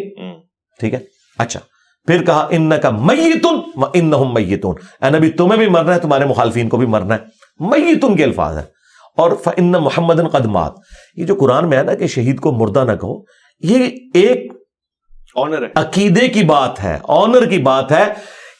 ٹھیک 0.81 0.95
ہے؟ 0.95 0.99
اچھا 1.39 1.61
پھر 2.07 2.25
کہا 2.25 2.47
ان 2.51 2.73
کا 2.83 2.91
میتن 2.91 3.81
ان 3.95 4.13
میتون۔ 4.35 4.75
اے 5.03 5.11
نبی، 5.11 5.31
تمہیں 5.31 5.59
بھی 5.59 5.69
مرنا 5.69 5.95
ہے، 5.95 5.99
تمہارے 5.99 6.25
مخالفین 6.25 6.69
کو 6.69 6.77
بھی 6.77 6.87
مرنا 6.87 7.15
ہے۔ 7.15 7.21
میتن 7.61 8.17
کے 8.17 8.25
الفاظ 8.25 8.57
ہیں۔ 8.57 8.74
اور 9.17 9.33
فن 9.45 9.71
محمد 9.71 10.15
قدمات 10.33 10.73
یہ 11.17 11.25
جو 11.25 11.35
قرآن 11.35 11.69
میں 11.69 11.79
ہے 11.79 11.83
نا 11.83 11.95
کہ 11.95 12.07
شہید 12.07 12.41
کو 12.41 12.53
مردہ 12.53 12.85
نہ 12.85 12.93
کہو 12.93 13.23
یہ 13.61 13.85
ایک 14.15 14.53
آنر 15.37 15.63
ہے۔ 15.63 15.69
عقیدے 15.75 16.29
کی 16.29 16.43
بات 16.43 16.85
ہے 16.85 16.99
آنر 17.09 17.47
کی 17.47 17.59
بات 17.59 17.93
ہے 17.93 18.05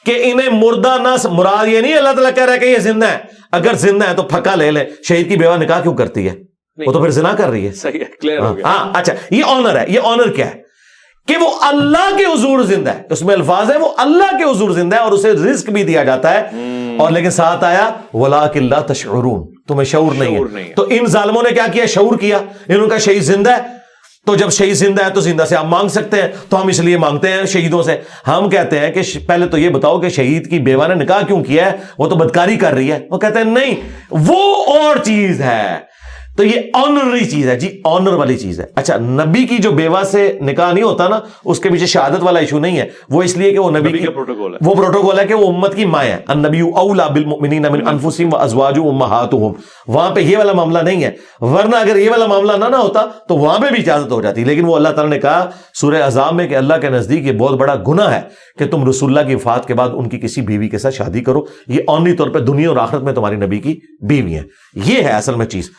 کہ 0.07 0.21
انہیں 0.25 0.49
مردہ 0.53 0.97
نہ 1.03 1.29
مراد 1.31 1.67
یہ 1.67 1.81
نہیں 1.81 1.95
اللہ 1.95 2.09
تعالیٰ 2.09 2.35
کہہ 2.35 2.45
رہا 2.45 2.53
ہے 2.53 2.59
کہ 2.59 2.65
یہ 2.65 2.79
زندہ 2.79 3.07
ہے۔ 3.07 3.19
اگر 3.53 3.75
زندہ 3.75 4.09
ہے 4.09 4.15
تو 4.15 4.23
پھکا 4.23 4.55
لے 4.55 4.71
لے۔ 4.71 4.85
شہید 5.09 5.29
کی 5.29 5.37
بیوہ 5.37 5.57
نکاح 5.57 5.81
کیوں 5.81 5.95
کرتی 5.95 6.29
ہے؟ 6.29 6.35
وہ 6.87 6.93
تو 6.93 7.01
پھر 7.01 7.11
زنا 7.11 7.35
کر 7.39 7.49
رہی 7.49 7.67
ہے۔ 7.67 7.73
صحیح 7.73 8.01
ہے 8.01 8.05
کلیئر 8.05 8.39
ہو 8.39 8.57
گیا۔ 8.57 8.67
ہاں 8.67 8.91
اچھا 8.95 9.13
یہ 9.31 9.43
آنر 9.47 9.77
ہے 9.77 9.85
یہ 9.89 10.01
آنر 10.05 10.31
کیا 10.31 10.47
ہے؟ 10.47 10.63
کہ 11.29 11.37
وہ 11.37 11.51
اللہ 11.61 12.17
کے 12.17 12.25
حضور 12.25 12.63
زندہ 12.63 12.91
ہے۔ 12.91 13.03
اس 13.11 13.23
میں 13.23 13.35
الفاظ 13.35 13.71
ہے 13.71 13.79
وہ 13.79 13.89
اللہ 13.97 14.37
کے 14.37 14.51
حضور 14.51 14.71
زندہ 14.71 14.97
ہے 14.97 15.01
اور 15.01 15.13
اسے 15.13 15.33
رزق 15.33 15.71
بھی 15.71 15.85
دیا 15.85 16.05
جاتا 16.05 16.35
ہے۔ 16.35 16.41
اور 16.99 17.11
لیکن 17.11 17.31
ساتھ 17.31 17.65
آیا 17.65 17.91
ولا 18.15 18.47
کلّہ 18.47 18.81
تشعرون۔ 18.81 19.54
تمہیں 19.69 19.85
شعور 19.85 20.13
نہیں 20.13 20.37
ہے۔ 20.37 20.73
تو 20.77 20.87
ان 20.91 21.07
ظالموں 21.07 21.43
نے 21.43 21.55
کیا 21.55 21.67
کیا؟ 21.73 21.87
شعور 21.87 22.19
کیا۔ 22.19 22.39
انہوں 22.69 22.89
کا 22.89 22.99
شہید 22.99 23.23
زندہ 23.23 23.51
ہے۔ 23.51 23.63
تو 24.27 24.37
جب 24.37 24.51
شہید 24.51 24.75
زندہ 24.75 25.05
ہے 25.05 25.11
تو 25.11 25.21
زندہ 25.21 25.45
سے 25.45 25.57
آپ 25.57 25.65
مانگ 25.65 25.89
سکتے 25.89 26.23
ہیں۔ 26.23 26.29
تو 26.49 26.63
ہم 26.63 26.69
اس 26.69 26.81
لیے 26.81 26.97
مانگتے 26.97 27.29
ہیں 27.29 27.45
شہیدوں 27.45 27.83
سے۔ 27.83 27.97
ہم 28.29 28.51
کہتے 28.51 28.79
ہیں 28.79 28.91
کہ 28.93 29.01
پہلے 29.27 29.47
تو 29.47 29.59
یہ 29.59 29.69
بتاؤ 29.69 30.01
کہ 30.01 30.09
شہید 30.09 30.51
کی 30.51 30.59
بیوہ 30.59 30.89
نے 30.89 30.95
نکاح 30.95 31.23
کیوں 31.23 31.45
کیا 31.45 31.73
ہے؟ 31.73 31.77
وہ 31.99 32.09
تو 32.09 32.17
بدکاری 32.17 32.57
کر 32.57 32.73
رہی 32.73 32.93
ہے۔ 32.93 32.99
وہ 33.11 33.19
کہتے 33.19 33.39
ہیں 33.39 33.45
نہیں 33.45 33.75
وہ 34.11 34.65
اور 34.65 34.97
چیز 35.05 35.41
ہے۔ 35.41 35.94
تو 36.37 36.45
یہ 36.45 36.61
آنرری 36.75 37.25
چیز 37.25 37.49
ہے 37.49 37.59
جی 37.59 37.81
آنر 37.85 38.13
والی 38.13 38.37
چیز 38.37 38.61
ہے۔ 38.61 38.67
اچھا 38.75 38.97
نبی 38.97 39.45
کی 39.45 39.59
جو 39.59 39.71
بیوہ 39.71 40.03
سے 40.03 40.39
نکاح 40.41 40.73
نہیں 40.73 40.85
ہوتا 40.85 41.09
نا 41.09 41.21
اس 41.45 41.59
کے 41.59 41.69
پیچھے 41.69 41.87
شہادت 41.87 42.23
والا 42.23 42.41
ایشو 42.41 42.59
نہیں 42.59 42.79
ہے۔ 42.79 42.89
وہ 43.11 43.23
اس 43.23 43.37
لیے 43.37 43.51
کہ 43.51 43.59
وہ 43.59 43.71
نبی 43.71 43.99
کا 43.99 44.11
پروٹوکول 44.11 44.55
ہے۔ 44.55 44.59
وہ 44.63 44.75
پروٹوکول 44.75 45.19
ہے 45.19 45.27
کہ 45.27 45.35
وہ 45.35 45.47
امت 45.47 45.75
کی 45.75 45.85
مائیں 45.85 46.13
ہیں 46.13 46.19
النبی 46.27 46.61
اولا 46.61 47.09
بالمؤمنین 47.09 47.63
من 47.63 47.89
انفسهم 47.89 48.29
وازواج 48.33 48.79
امهاتهم 48.79 49.53
وہاں 49.87 50.11
پہ 50.15 50.21
یہ 50.21 50.39
والا 50.39 50.53
معاملہ 50.53 50.79
نہیں 50.79 51.05
ہے۔ 51.05 51.11
ورنہ 51.41 51.77
اگر 51.77 51.97
یہ 51.97 52.11
والا 52.11 52.27
معاملہ 52.27 52.53
نہ 52.53 52.65
نہ 52.65 52.77
ہوتا 52.77 53.03
تو 53.29 53.37
وہاں 53.37 53.59
پہ 53.59 53.67
بھی 53.73 53.83
اجازت 53.83 54.13
ہو 54.13 54.23
جاتی۔ 54.23 54.45
لیکن 54.45 54.65
وہ 54.65 54.77
اللہ 54.77 54.89
تعالیٰ 54.89 55.15
نے 55.15 55.21
کہا 55.21 55.51
سورہ 55.75 56.03
عذاب 56.03 56.35
میں 56.35 56.49
کہ 56.49 56.57
اللہ 56.57 56.75
کے 56.81 56.91
نزدیک 56.91 57.27
یہ 57.27 57.33
بہت 57.33 57.59
بڑا 57.59 57.75
گناہ 57.89 58.15
ہے 58.15 58.21
کہ 58.59 58.67
تم 58.67 58.89
رسول 58.89 59.19
اللہ 59.19 59.29
کی 59.29 59.35
وفات 59.35 59.67
کے 59.67 59.75
بعد 59.75 59.89
ان 59.93 60.09
کی 60.09 60.19
کسی 60.19 60.41
بیوی 60.41 60.69
کے 60.69 60.79
ساتھ 60.79 60.95
شادی 60.95 61.21
کرو۔ 61.21 61.41
یہ 61.69 61.81
آنری 61.89 62.13
طور 62.13 62.29
پہ 62.29 62.39
دنیا 62.39 62.69
اور 62.69 62.77
آخرت 62.77 63.03
میں 63.03 63.13
تمہاری 63.13 63.37
نبی 63.37 63.59
کی 63.59 63.81
بیوی 64.09 64.35
ہے۔ 64.35 64.43
یہ 64.75 65.03
ہے 65.03 65.11
اصل 65.11 65.35
میں 65.35 65.47
چیز۔ 65.47 65.71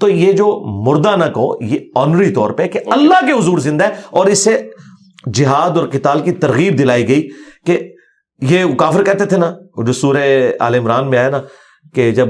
تو 0.00 0.08
یہ 0.08 0.32
جو 0.32 0.46
مردہ 0.84 1.16
نہ 1.16 1.24
کہو، 1.24 1.64
یہ 1.64 1.78
آنری 1.94 2.30
طور 2.30 2.50
پہ 2.50 2.66
کہ 2.66 2.80
اللہ 2.86 3.26
کے 3.26 3.32
حضور 3.32 3.58
زندہ 3.58 3.84
ہے 3.84 3.90
اور 4.10 4.26
اس 4.26 4.44
سے 4.44 4.70
جہاد 5.34 5.78
اور 5.78 5.86
کتال 5.86 6.20
کی 6.20 6.32
ترغیب 6.32 6.78
دلائی 6.78 7.08
گئی 7.08 7.28
کہ 7.66 7.92
یہ 8.40 8.64
کافر 8.78 9.04
کہتے 9.04 9.24
تھے 9.24 9.36
نا 9.36 9.52
جو 9.86 9.92
سورہ 9.92 10.50
عال 10.60 10.74
عمران 10.74 11.10
میں 11.10 11.18
آیا 11.18 11.30
نا 11.30 11.40
کہ 11.94 12.10
جب 12.10 12.28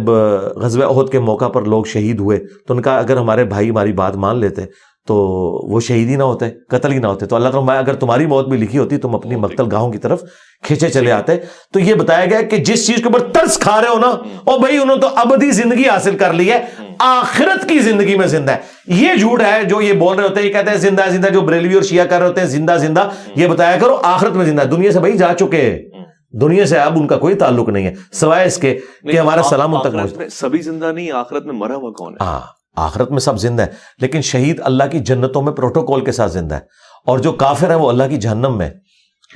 غزب 0.57 0.83
عہد 0.83 1.11
کے 1.11 1.19
موقع 1.19 1.49
پر 1.49 1.63
لوگ 1.63 1.85
شہید 1.85 2.21
ہوئے 2.21 2.39
تو 2.69 2.75
ان 2.75 2.83
کا 2.83 2.99
اگر 2.99 3.17
ہمارے 3.17 3.45
بھائی 3.45 3.71
ہماری 3.71 3.93
بات 3.93 4.17
مان 4.17 4.39
لیتے 4.39 4.63
تو 5.07 5.15
وہ 5.73 5.81
شہید 5.81 6.09
ہی 6.09 6.17
نہ 6.17 6.23
ہوتے، 6.23 6.51
قتل 6.69 6.93
ہی 6.93 6.99
نہ 6.99 7.07
ہوتے۔ 7.07 7.27
تو 7.27 7.37
اللہ 7.37 7.49
تعالیٰ 7.49 7.79
اگر 7.79 7.95
تمہاری 7.95 8.27
موت 8.27 8.49
بھی 8.49 8.59
لکھی 8.59 8.79
ہوتی، 8.79 8.97
تم 8.97 9.15
اپنی 9.15 9.37
مقتل 9.37 9.65
گاہوں 9.73 9.93
کی 9.93 9.99
طرف 9.99 10.23
کھینچے 10.63 10.89
چلے 10.89 11.13
آتے۔ 11.13 11.37
تو 11.73 11.81
یہ 11.81 11.95
بتایا 11.95 12.25
گیا 12.25 12.43
کہ 12.43 12.57
جس 12.57 12.87
چیز 12.87 12.97
کے 12.97 13.05
اوپر 13.05 13.21
ترس 13.21 13.59
کھا 13.59 13.81
رہے 13.81 13.89
ہو 13.89 13.99
نا 13.99 14.11
اور 14.45 14.59
بھائی 14.59 14.79
انہوں 14.79 14.97
تو 14.97 15.09
ابدی 15.15 15.51
زندگی 15.51 15.89
حاصل 15.89 16.17
کر 16.17 16.33
لی 16.33 16.51
ہے۔ 16.51 16.65
آخرت 16.99 17.69
کی 17.69 17.79
زندگی 17.79 18.17
میں 18.17 18.27
زندہ 18.27 18.53
ہے۔ 18.53 18.59
یہ 18.87 19.15
جھوٹ 19.15 19.43
ہے 19.43 19.65
جو 19.65 19.81
یہ 19.81 19.93
بول 19.93 20.17
رہے 20.19 20.29
ہوتے 20.29 20.41
ہیں 20.41 20.49
یہ 20.49 20.53
کہتے 20.53 20.71
ہیں 20.71 20.77
زندہ 20.77 21.03
زندہ 21.11 21.29
جو 21.29 21.41
بریلوی 21.41 21.75
اور 21.75 21.83
شیعہ 21.83 22.07
کر 22.07 22.19
رہے 22.21 22.27
ہوتے 22.27 22.41
ہیں 22.41 22.49
زندہ 22.49 22.77
زندہ۔ 22.81 23.09
یہ 23.37 23.47
بتایا 23.47 23.77
کرو 23.81 23.95
آخرت 24.03 24.33
میں 24.33 24.45
زندہ 24.47 24.63
دنیا 24.63 24.93
سے 24.93 24.99
بھائی 24.99 25.19
جا 25.19 25.35
چکے 25.35 25.89
دنیا 26.41 26.67
سے 26.67 26.79
اب 26.79 26.99
ان 26.99 27.07
کا 27.07 27.19
کوئی 27.19 27.35
تعلق 27.35 27.69
نہیں 27.69 27.87
ہے۔ 27.87 27.95
سوائے 28.13 28.47
اس 28.47 28.57
کے 28.57 28.79
کہ 29.03 29.19
ہمارا 29.19 29.43
سلام 29.43 29.77
ان 29.77 29.83
تک 29.83 30.23
سبھی 30.33 30.63
زندہ 30.63 30.93
نہیں 30.93 31.11
آخرت 31.11 31.47
میں 31.47 31.55
مرا 31.55 31.75
ہوا 31.77 31.91
کون 31.91 32.13
ہے؟ 32.13 32.25
ہاں 32.25 32.41
آخرت 32.77 33.11
میں 33.11 33.19
سب 33.19 33.41
زندہ 33.41 33.63
ہے۔ 33.63 33.67
لیکن 33.99 34.21
شہید 34.21 34.61
اللہ 34.65 34.85
کی 34.93 34.99
جنتوں 34.99 35.43
میں 35.43 35.53
پروٹوکول 35.53 36.05
کے 36.05 36.13
ساتھ 36.13 36.33
زندہ 36.33 36.55
ہے۔ 36.55 36.61
اور 37.07 37.19
جو 37.19 37.33
کافر 37.33 37.71
ہے 37.71 37.75
وہ 37.75 37.89
اللہ 37.89 38.05
کی 38.09 38.17
جہنم 38.17 38.59
میں 38.59 38.71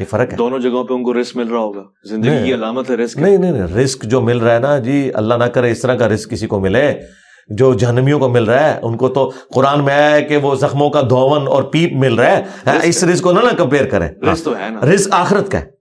یہ 0.01 0.05
فرق 0.11 0.33
ہے۔ 0.33 0.37
دونوں 0.37 0.59
جگہوں 0.59 0.85
پہ 0.85 0.95
ان 0.95 1.03
کو 1.03 1.21
رسک 1.21 1.37
مل 1.37 1.49
رہا 1.49 1.59
ہوگا۔ 1.59 1.83
زندگی 2.05 2.45
کی 2.45 2.55
علامت 2.55 2.91
ہے 2.91 2.95
رسک 2.95 3.17
نہیں 3.19 3.37
نہیں 3.37 3.53
رسک 3.53 4.03
جو 4.03 4.21
مل 4.21 4.39
رہا 4.39 4.55
ہے 4.55 4.59
نا 4.59 4.79
جی 4.79 5.11
اللہ 5.15 5.35
نہ 5.35 5.45
کرے 5.45 5.71
اس 5.71 5.81
طرح 5.81 5.95
کا 5.95 6.09
رسک 6.09 6.31
کسی 6.31 6.47
کو 6.47 6.61
ملے۔ 6.61 7.01
جو 7.49 7.75
جہنمیوں 7.75 8.19
کو 8.19 8.29
مل 8.29 8.45
رہا 8.45 8.75
ہے 8.75 8.81
ان 8.83 8.97
کو 8.97 9.09
تو 9.09 9.33
قرآن 9.55 9.85
میں 9.85 9.95
آیا 9.95 10.11
ہے 10.11 10.23
کہ 10.23 10.37
وہ 10.37 10.55
زخموں 10.55 10.91
کا 10.91 11.01
دھون 11.01 11.49
اور 11.49 11.63
پیپ 11.63 11.93
مل 11.93 12.15
رہا 12.15 12.37
ہے۔ 12.37 12.43
اس 12.83 13.05
رزق 13.05 13.23
کو 13.23 13.33
نہ 13.33 13.41
کمپیئر 13.59 13.87
کریں۔ 13.87 14.09
رزق 14.33 14.49
نا۔ 14.49 14.81
رزق 14.87 15.15
آخرت 15.15 15.53
کا 15.53 15.61
ہے۔ 15.61 15.79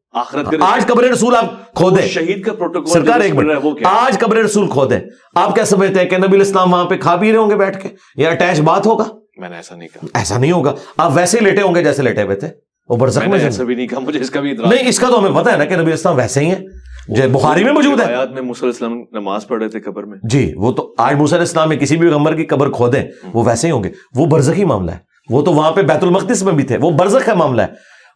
آج 0.62 0.88
قبر 0.88 1.04
رسول 1.04 1.36
آپ 1.36 1.74
کھو 1.74 1.90
دیں۔ 1.90 2.08
شہید 2.08 2.46
کا 2.46 2.54
پروٹوکول 2.54 2.92
سرکار 2.92 3.20
ایک 3.20 3.36
منٹ۔ 3.36 3.52
آج 3.84 4.20
قبر 4.20 4.38
رسول 4.38 4.70
کھو 4.70 4.86
دیں۔ 4.86 5.00
آپ 5.36 5.56
کیا 5.56 5.66
سمجھتے 5.66 6.00
ہیں 6.00 6.10
کہ 6.10 6.18
نبی 6.18 6.42
اسلام 6.42 6.74
وہاں 6.74 6.86
پہ 6.86 6.98
کھا 6.98 7.16
پی 7.16 7.32
رہے 7.32 7.40
ہوں 7.40 7.50
گے 7.50 7.56
بیٹھ 7.56 7.84
کے؟ 7.84 7.90
یا 8.16 8.30
اٹیچ 8.30 8.60
بات 8.60 8.88
ہوگا؟ 8.88 9.04
میں 9.38 9.50
نے 9.50 9.56
ایسا 9.56 9.76
نہیں 9.76 9.88
کہا۔ 9.88 10.20
ایسا 10.20 10.38
نہیں 10.38 10.52
ہوگا۔ 10.52 10.74
آپ 10.98 11.12
ویسے 11.16 11.40
لیٹے 11.40 11.62
ہوں 11.62 11.76
گے 11.76 11.84
جیسے 11.84 12.04
لیٹے 12.04 12.24
ہوئے 12.24 12.36
تھے۔ 12.36 12.48
وہ 12.90 12.96
برزخ 12.96 13.28
میں 13.28 13.40
ایسا 13.40 13.64
بھی 13.64 13.76
نہیں 13.76 13.88
کہا 13.88 14.00
مجھے 14.00 14.20
اس 14.20 14.30
کا 14.30 14.40
بھی 14.42 14.52
نہیں 14.52 14.88
اس 14.88 15.00
کا 15.00 15.08
تو 15.08 15.20
ہمیں 15.20 15.42
پتا 15.42 15.52
ہے 15.52 15.58
نا 15.58 15.66
کہ 15.66 15.76
نبی 15.76 15.92
اسلام 15.92 16.18
ویسے 16.18 16.40
ہی 16.40 16.46
ہیں۔ 16.46 17.28
بخاری 17.28 17.64
میں 17.64 17.74
موجود 17.74 18.00
ہے۔ 18.00 18.06
آیات 18.06 18.32
میں 18.32 18.42
موسیٰ 18.42 18.64
علیہ 18.64 18.86
السلام 18.86 19.22
نماز 19.22 19.48
پڑھ 19.48 19.62
رہے 19.62 19.70
تھے 19.70 19.80
قبر 19.80 20.04
میں۔ 20.04 20.18
جی 20.24 20.54
وہ 20.56 20.72
تو 20.72 20.96
آج 20.98 21.16
موسیٰ 21.16 21.34
علیہ 21.34 21.48
السلام 21.48 21.70
میں 21.70 21.78
کسی 21.78 21.98
بھی 21.98 22.08
غمر 22.08 22.36
کی 22.36 22.46
قبر 22.46 22.72
کھو 22.72 22.88
دیں 22.88 23.04
وہ 23.34 23.44
ویسے 23.48 23.68
ہی 23.68 23.72
ہوں 23.72 23.84
گے۔ 23.84 23.90
وہ 24.16 24.26
برزخی 24.26 24.66
معاملہ 24.66 24.92
ہے۔ 24.92 24.98
وہ 25.30 25.42
تو 25.42 25.54
وہاں 25.54 25.72
پہ 25.72 25.82
بیت 25.82 26.04
المقدس 26.04 26.44
میں 26.44 26.54
بھی 26.54 26.64
تھے۔ 26.64 26.78
وہ 26.78 26.92
برزخ 26.92 27.26
کا 27.26 27.34
معاملہ 27.34 27.62
ہے۔ 27.62 27.68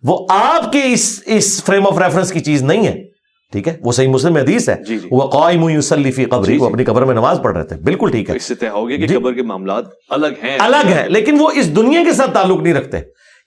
وہ 0.03 0.25
آپ 0.29 0.71
کے 0.71 0.81
اس 0.85 1.23
اس 1.25 1.63
فریم 1.63 1.87
آف 1.87 1.99
ریفرنس 1.99 2.31
کی 2.31 2.39
چیز 2.39 2.61
نہیں 2.63 2.87
ہے۔ 2.87 2.95
ٹھیک 3.51 3.67
ہے؟ 3.67 3.77
وہ 3.81 3.91
صحیح 3.91 4.07
مسلم 4.07 4.37
حدیث 4.37 4.69
ہے۔ 4.69 4.75
جی 4.87 4.99
جی۔ 4.99 5.07
وہ 5.11 5.27
قائم 5.27 5.69
یصلی 5.69 6.11
فی 6.11 6.25
قبری 6.25 6.53
جی، 6.53 6.57
وہ۔ 6.57 6.65
اپنی 6.65 6.83
قبر 6.83 7.05
میں 7.05 7.15
نماز 7.15 7.39
پڑھ 7.43 7.57
رہے 7.57 7.63
تھے۔ 7.63 7.75
بالکل 7.75 8.11
ٹھیک 8.11 8.29
ہے۔ 8.29 8.35
اس 8.35 8.43
سے 8.43 8.55
طے 8.55 8.69
ہو 8.69 8.89
گیا 8.89 8.97
کہ۔ 8.97 9.17
قبر 9.17 9.33
کے 9.33 9.41
معاملات 9.41 9.83
الگ 10.09 10.27
ہیں۔ 10.43 10.57
الگ 10.59 10.87
ہے 10.87 11.05
لیکن 11.09 11.37
وہ 11.39 11.49
اس 11.55 11.75
دنیا 11.75 12.03
کے 12.05 12.13
ساتھ 12.13 12.31
تعلق 12.31 12.61
نہیں 12.61 12.73
رکھتے۔ 12.73 12.97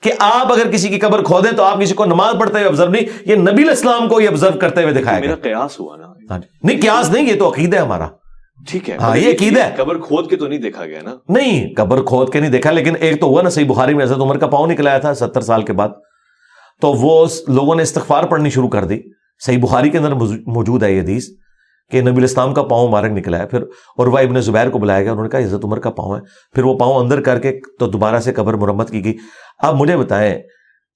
کہ 0.04 0.12
آپ 0.18 0.52
اگر 0.52 0.70
کسی 0.70 0.88
کی 0.88 0.98
قبر 0.98 1.22
کھودیں 1.22 1.52
تو 1.52 1.62
آپ 1.62 1.80
کسی 1.80 1.94
کو 1.94 2.04
نماز 2.04 2.34
پڑھتے 2.40 2.58
ہوئے 2.58 2.68
آبزرو 2.68 2.90
نہیں 2.90 3.02
یہ 3.26 3.34
نبی 3.36 3.50
علیہ 3.50 3.68
السلام 3.68 4.08
کو 4.08 4.20
یہ 4.20 4.28
آبزرو 4.28 4.58
کرتے 4.58 4.82
ہوئے 4.82 4.94
دکھایا 4.94 5.20
میرا 5.20 5.34
قیاس 5.34 5.80
ہوا 5.80 5.96
نا۔ 5.96 6.06
ہاں 6.30 6.38
جی۔ 6.38 6.58
نہیں 6.62 6.80
قیاس 6.82 7.10
نہیں 7.10 7.28
یہ 7.28 7.38
تو 7.38 7.50
عقید 7.50 7.74
ہے 7.74 7.78
ہمارا۔ 7.78 8.08
ٹھیک 8.68 8.90
ہے 8.90 8.96
ہاں، 8.96 9.16
یہ 9.16 9.30
عقیدہ 9.30 9.64
ہے۔ 9.64 9.74
قبر 9.76 9.98
کھود 9.98 10.30
کے 10.30 10.36
تو 10.36 10.46
نہیں 10.46 10.58
دیکھا 10.58 10.86
گیا 10.86 10.98
نا۔ 11.04 11.16
نہیں 11.28 11.74
قبر 11.76 12.02
کھود 12.02 12.32
کے 12.32 12.40
نہیں 12.40 12.50
دیکھا 12.50 12.70
لیکن 12.70 12.94
ایک 13.00 13.20
تو 13.20 13.26
ہوا 13.26 13.42
نا 13.42 13.48
صحیح 13.48 13.66
بخاری 13.66 13.94
میں 13.94 14.04
حضرت 14.04 14.20
عمر 14.20 14.38
کا 14.38 14.46
پاؤں 14.46 14.66
نکلایا 14.66 14.98
تھا 14.98 15.14
ستر 15.14 15.40
سال 15.40 15.62
کے 15.62 15.72
بعد۔ 15.72 15.88
تو 16.80 16.92
وہ 16.92 17.26
لوگوں 17.48 17.74
نے 17.74 17.82
استغفار 17.82 18.24
پڑھنی 18.24 18.50
شروع 18.50 18.68
کر 18.68 18.84
دی۔ 18.84 18.98
صحیح 19.46 19.58
بخاری 19.58 19.90
کے 19.90 19.98
اندر 19.98 20.14
موجو- 20.14 20.40
موجود 20.46 20.82
ہے 20.82 20.92
یہ 20.92 21.00
حدیث۔ 21.00 21.28
کہ 21.90 22.00
نبی 22.00 22.16
الاسلام 22.16 22.54
کا 22.54 22.62
پاؤں 22.62 22.88
مبارک 22.88 23.10
نکلا 23.10 23.38
ہے 23.38 23.46
پھر 23.46 23.62
اور 23.96 24.06
وہ 24.06 24.18
ابن 24.18 24.40
زبیر 24.40 24.70
کو 24.70 24.78
بلایا 24.78 25.02
گیا 25.02 25.10
انہوں 25.10 25.24
نے 25.24 25.30
کہا 25.30 25.38
حضرت 25.38 25.64
عمر 25.64 25.78
کا 25.78 25.90
پاؤں 25.90 26.16
ہے۔ 26.16 26.20
پھر 26.54 26.64
وہ 26.64 26.78
پاؤں 26.78 27.00
اندر 27.00 27.20
کر 27.20 27.38
کے 27.38 27.60
تو 27.78 27.86
دوبارہ 27.86 28.20
سے 28.20 28.32
قبر 28.32 28.54
مرمت 28.54 28.90
کی 28.90 29.04
گئی۔ 29.04 29.16
اب 29.58 29.74
مجھے 29.74 29.96
بتائیں 29.96 30.42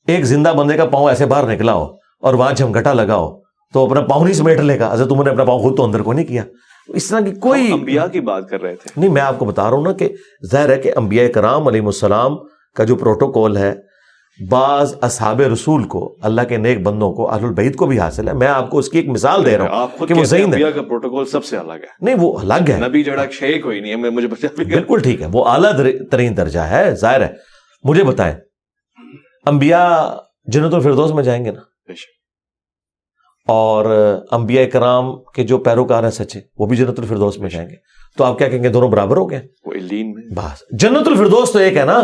ایک 0.06 0.24
زندہ 0.24 0.52
بندے 0.56 0.76
کا 0.76 0.84
پاؤں 0.84 1.08
ایسے 1.08 1.26
باہر 1.26 1.54
نکلا 1.54 1.74
ہو 1.74 1.86
اور 2.20 2.34
وہاں 2.34 2.52
جھمگٹا 2.52 2.92
لگا 2.92 3.16
ہو 3.16 3.40
تو 3.74 3.86
اپنا 3.86 4.00
پاؤں 4.00 4.24
نہیں 4.24 4.34
سمیٹ 4.34 4.60
لے 4.60 4.78
گا۔ 4.78 4.92
حضرت 4.92 5.12
عمر 5.12 5.24
نے 5.24 5.30
اپنا 5.30 5.44
پاؤں 5.44 5.58
خود 5.58 5.76
تو 5.76 5.84
اندر 5.84 6.02
کو 6.02 6.12
نہیں 6.12 6.26
کیا۔ 6.26 6.42
اس 6.88 7.08
طرح 7.08 7.20
کی 7.20 7.30
کوئی 7.30 7.72
انبیاء 7.72 8.06
کی 8.06 8.20
بات 8.20 8.48
کر 8.48 8.62
رہے 8.62 8.74
تھے۔ 8.74 9.00
نہیں 9.00 9.10
میں 9.10 9.22
آپ 9.22 9.38
کو 9.38 9.44
بتا 9.44 9.70
رہا 9.70 9.76
ہوں 9.76 9.84
نا 9.84 9.92
کہ 9.92 10.08
ظاہر 10.52 10.68
ہے 10.68 10.78
کہ 10.78 10.92
انبیاء 10.96 11.26
کرام 11.28 11.68
علیہ 11.68 11.80
السلام 11.80 12.36
کا 12.76 12.84
جو 12.84 12.96
پروٹوکول 12.96 13.56
ہے 13.56 13.74
بعض 14.50 14.94
اصحاب 15.00 15.40
رسول 15.40 15.84
کو 15.84 16.16
اللہ 16.22 16.42
کے 16.42 16.56
نیک 16.56 16.82
بندوں 16.82 17.12
کو 17.12 17.32
اہل 17.32 17.44
البعید 17.44 17.76
کو 17.76 17.86
بھی 17.86 18.00
حاصل 18.00 18.28
ہے۔ 18.28 18.32
میں 18.32 18.46
آپ 18.46 18.70
کو 18.70 18.78
اس 18.78 18.88
کی 18.88 18.98
ایک 18.98 19.08
مثال 19.08 19.44
دے 19.44 19.58
رہا 19.58 19.82
ہوں 19.82 20.06
کہ 20.06 20.14
وہ 20.14 20.24
ذہین 20.24 20.54
ہے۔ 20.54 20.72
کا 20.72 20.82
پروٹوکول 20.82 21.24
سب 21.24 21.44
سے 21.44 21.56
الگ 21.56 21.72
ہے۔ 21.72 21.86
نہیں 22.00 22.14
وہ 22.18 22.38
الگ 22.38 22.70
ہے۔ 22.70 22.88
نبی 22.88 23.02
جڑا 23.02 23.24
شے 23.32 23.58
کوئی 23.58 23.80
نہیں 23.80 23.90
ہے 23.92 23.96
مجھے 23.96 24.28
بالکل 24.56 24.98
ٹھیک 24.98 25.22
ہے 25.22 25.26
وہ 25.32 25.44
اعلیٰ 25.44 25.72
ترین 26.10 26.36
درجہ 26.36 26.60
ہے 26.60 26.94
ظاہر 26.94 27.20
ہے۔ 27.20 27.28
مجھے 27.84 28.04
بتائیں 28.04 28.34
انبیاء 29.46 30.12
جنت 30.44 30.74
الفردوس 30.74 31.10
میں 31.10 31.22
جائیں 31.22 31.44
گے 31.44 31.50
نا۔ 31.50 31.60
اور 33.46 33.86
انبیاء 34.30 34.64
کرام 34.64 35.22
کے 35.22 35.44
جو 35.44 35.58
پیروکار 35.58 36.02
ہیں 36.02 36.10
سچے 36.10 36.40
وہ 36.58 36.66
بھی 36.66 36.76
جنت 36.76 37.00
الفردوس 37.00 37.38
میں 37.38 37.50
جائیں 37.50 37.68
گے۔ 37.68 37.74
تو 38.18 38.24
آپ 38.24 38.38
کیا 38.38 38.48
کہیں 38.48 38.62
گے 38.62 38.68
دونوں 38.68 38.88
برابر 38.88 39.16
ہو 39.16 39.30
گئے؟ 39.30 39.40
بس۔ 40.34 40.62
جنت 40.70 41.08
الفردوس 41.08 41.52
تو 41.52 41.58
ایک 41.58 41.76
ہے 41.76 41.84
نا 41.84 42.02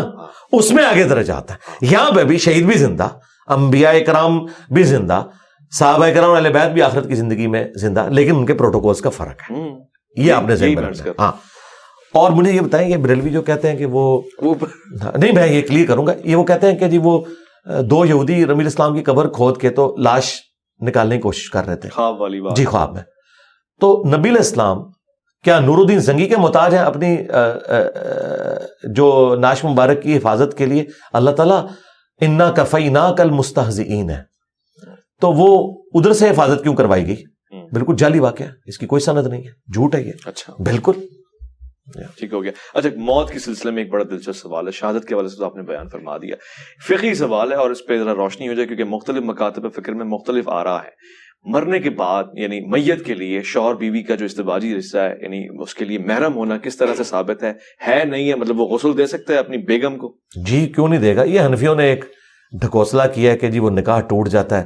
اس 0.51 0.71
میں 0.71 0.83
آگے 0.83 1.03
درجہ 1.03 1.33
آتا 1.33 1.53
ہے۔ 1.53 1.59
یہاں 1.81 2.11
پہ 2.15 2.23
بھی 2.23 2.37
شہید 2.37 2.65
بھی 2.65 2.77
زندہ 2.77 3.07
انبیاء 3.47 3.91
کرام 4.07 4.45
بھی 4.71 4.83
زندہ 4.83 5.23
صحابہ 5.71 6.07
کرام 6.15 6.31
علیہ 6.31 6.49
بیت 6.49 6.71
بھی 6.71 6.81
آخرت 6.81 7.07
کی 7.07 7.15
زندگی 7.15 7.47
میں 7.47 7.63
زندہ 7.75 8.07
لیکن 8.09 8.35
ان 8.35 8.45
کے 8.45 8.53
پروٹوکولز 8.53 9.01
کا 9.01 9.09
فرق 9.09 9.51
ہے۔ 9.51 9.55
یہ 10.17 10.33
آپ 10.33 10.43
نے 10.43 10.55
ذہن 10.55 10.75
میں 10.75 10.83
رکھنا 10.83 11.11
ہاں۔ 11.19 11.31
اور 12.13 12.31
مجھے 12.31 12.51
یہ 12.51 12.61
بتائیں 12.61 12.89
یہ 12.89 12.97
بریلوی 12.97 13.29
جو 13.29 13.41
کہتے 13.41 13.69
ہیں 13.69 13.77
کہ 13.77 13.85
وہ 13.85 14.21
نہیں 15.15 15.31
میں 15.31 15.47
یہ 15.47 15.61
کلیئر 15.61 15.87
کروں 15.87 16.07
گا 16.07 16.13
یہ 16.23 16.35
وہ 16.35 16.43
کہتے 16.43 16.71
ہیں 16.71 16.79
کہ 16.79 16.87
جی 16.87 16.97
وہ 16.97 17.21
دو 17.81 18.05
یہودی 18.05 18.45
رمی 18.45 18.59
الاسلام 18.59 18.95
کی 18.95 19.03
قبر 19.03 19.27
کھود 19.27 19.57
کے 19.57 19.69
تو 19.69 19.95
لاش 19.99 20.35
نکالنے 20.79 21.15
کی 21.15 21.21
کوشش 21.21 21.49
کر 21.49 21.65
رہے 21.65 21.75
تھے۔ 21.75 21.89
خواب 21.89 22.21
والی 22.21 22.41
بات۔ 22.41 22.57
جی 22.57 22.65
خواب 22.65 22.93
میں۔ 22.93 23.01
تو 23.81 24.03
نبی 24.07 24.29
علیہ 24.29 24.37
السلام 24.37 24.77
کیا 25.45 25.59
نور 25.59 25.77
الدین 25.77 25.99
زنگی 25.99 26.27
کے 26.27 26.37
محتاج 26.37 26.73
ہیں 26.73 26.81
اپنی 26.81 27.17
جو 28.93 29.35
ناش 29.39 29.65
مبارک 29.65 30.01
کی 30.01 30.17
حفاظت 30.17 30.57
کے 30.57 30.65
لیے؟ 30.65 30.85
اللہ 31.13 31.29
تعالیٰ 31.31 31.67
انا 32.21 32.51
کفینا 32.51 33.11
کل 33.17 33.29
مستحزین 33.29 34.09
ہے 34.09 34.23
تو 35.21 35.31
وہ 35.31 35.81
ادھر 35.93 36.13
سے 36.13 36.29
حفاظت 36.29 36.63
کیوں 36.63 36.75
کروائی 36.75 37.07
گئی۔ 37.07 37.23
بالکل 37.73 37.95
جعلی 37.95 38.19
واقعہ 38.19 38.45
ہے۔ 38.45 38.51
اس 38.65 38.77
کی 38.77 38.85
کوئی 38.85 38.99
سند 38.99 39.27
نہیں 39.27 39.41
ہے۔ 39.41 39.51
جھوٹ 39.73 39.95
ہے 39.95 40.01
یہ۔ 40.01 40.11
اچھا۔ 40.25 40.53
بالکل۔ 40.59 40.91
ٹھیک 42.19 42.33
ہو 42.33 42.43
گیا۔ 42.43 42.51
اچھا 42.73 42.89
موت 42.95 43.31
کے 43.31 43.39
سلسلے 43.39 43.71
میں 43.71 43.83
ایک 43.83 43.91
بڑا 43.91 44.03
دلچسپ 44.03 44.35
سوال 44.35 44.67
ہے۔ 44.67 44.71
شہادت 44.71 45.05
کے 45.05 45.13
حوالے 45.13 45.29
سے 45.29 45.35
تو 45.37 45.45
آپ 45.45 45.55
نے 45.55 45.63
بیان 45.63 45.89
فرما 45.89 46.17
دیا۔ 46.17 46.35
فقی 46.87 47.13
سوال 47.13 47.51
ہے 47.51 47.57
اور 47.57 47.69
اس 47.69 47.85
پہ 47.87 48.03
ذرا 48.03 48.15
روشنی 48.15 48.47
ہو 48.47 48.53
جائے 48.53 48.67
کیونکہ 48.67 48.83
مختلف 48.83 49.23
مکاتب 49.23 49.73
فکر 49.73 49.91
میں 49.93 50.05
مختلف 50.05 50.49
آ 50.49 50.63
رہا 50.63 50.83
ہے 50.83 50.89
مرنے 51.45 51.79
کے 51.79 51.89
بعد 51.89 52.23
یعنی 52.33 52.59
میت 52.59 53.05
کے 53.05 53.13
لیے 53.13 53.41
شوہر 53.41 53.75
بیوی 53.75 54.03
کا 54.03 54.15
جو 54.15 54.25
استباجی 54.25 54.77
رشتہ 54.77 54.97
ہے 54.97 55.13
یعنی 55.21 55.61
اس 55.61 55.75
کے 55.75 55.85
لیے 55.85 55.97
محرم 55.97 56.33
ہونا 56.33 56.57
کس 56.57 56.77
طرح 56.77 56.95
سے 56.95 57.03
ثابت 57.03 57.43
ہے؟ 57.43 57.53
ہے 57.87 58.03
نہیں 58.05 58.29
ہے 58.29 58.35
مطلب 58.35 58.59
وہ 58.59 58.65
غسل 58.65 58.97
دے 58.97 59.07
سکتا 59.07 59.33
ہے 59.33 59.37
اپنی 59.37 59.57
بیگم 59.57 59.97
کو؟ 59.97 60.17
جی 60.45 60.67
کیوں 60.67 60.87
نہیں 60.87 60.99
دے 60.99 61.15
گا؟ 61.15 61.23
یہ 61.23 61.41
حنفیوں 61.41 61.75
نے 61.75 61.83
ایک 61.83 62.05
ڈھکوسلا 62.61 63.07
کیا 63.07 63.31
ہے 63.31 63.37
کہ 63.37 63.51
جی 63.51 63.59
وہ 63.59 63.69
نکاح 63.69 63.99
ٹوٹ 63.99 64.29
جاتا 64.29 64.61
ہے۔ 64.61 64.65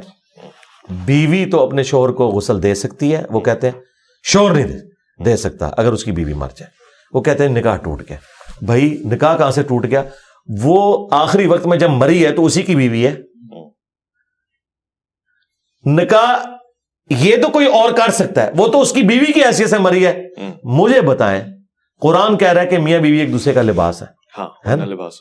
بیوی 1.05 1.45
تو 1.45 1.65
اپنے 1.65 1.83
شوہر 1.83 2.09
کو 2.09 2.27
غسل 2.27 2.63
دے 2.63 2.75
سکتی 2.75 3.15
ہے 3.15 3.23
وہ 3.29 3.39
کہتے 3.39 3.69
ہیں 3.69 3.81
شوہر 4.23 4.53
نہیں 4.53 4.67
دے 4.67 4.77
دے 5.23 5.37
سکتا 5.37 5.69
اگر 5.77 5.93
اس 5.93 6.03
کی 6.03 6.11
بیوی 6.11 6.33
مر 6.33 6.47
جائے۔ 6.47 6.71
وہ 7.13 7.21
کہتے 7.21 7.47
ہیں 7.47 7.55
نکاح 7.55 7.75
ٹوٹ 7.75 8.03
گیا۔ 8.09 8.17
بھائی 8.61 9.01
نکاح 9.05 9.37
کہاں 9.37 9.51
سے 9.51 9.63
ٹوٹ 9.63 9.85
گیا؟ 9.85 10.03
وہ 10.61 11.07
آخری 11.11 11.47
وقت 11.47 11.67
میں 11.67 11.77
جب 11.77 11.89
مری 11.89 12.25
ہے 12.25 12.31
تو 12.31 12.45
اسی 12.45 12.61
کی 12.61 12.75
بیوی 12.75 13.07
ہے۔ 13.07 13.15
نکاح 15.85 16.58
یہ 17.09 17.35
تو 17.41 17.49
کوئی 17.49 17.65
اور 17.65 17.91
کر 17.91 18.11
سکتا 18.11 18.45
ہے۔ 18.45 18.51
وہ 18.57 18.67
تو 18.67 18.81
اس 18.81 18.91
کی 18.91 19.01
بیوی 19.01 19.31
کی 19.31 19.41
حیثیت 19.41 19.69
سے 19.69 19.77
مری 19.77 20.05
ہے۔ 20.07 20.23
مجھے 20.63 21.01
بتائیں 21.01 21.41
قرآن 22.01 22.37
کہہ 22.37 22.51
رہا 22.51 22.61
ہے 22.61 22.67
کہ 22.67 22.77
میاں 22.77 22.99
بیوی 22.99 23.17
ایک 23.17 23.31
دوسرے 23.31 23.53
کا 23.53 23.61
لباس 23.61 24.01
ہے۔ 24.01 24.07
ہاں 24.37 24.49
ہے؟ 24.67 24.75
لباس۔ 24.75 25.13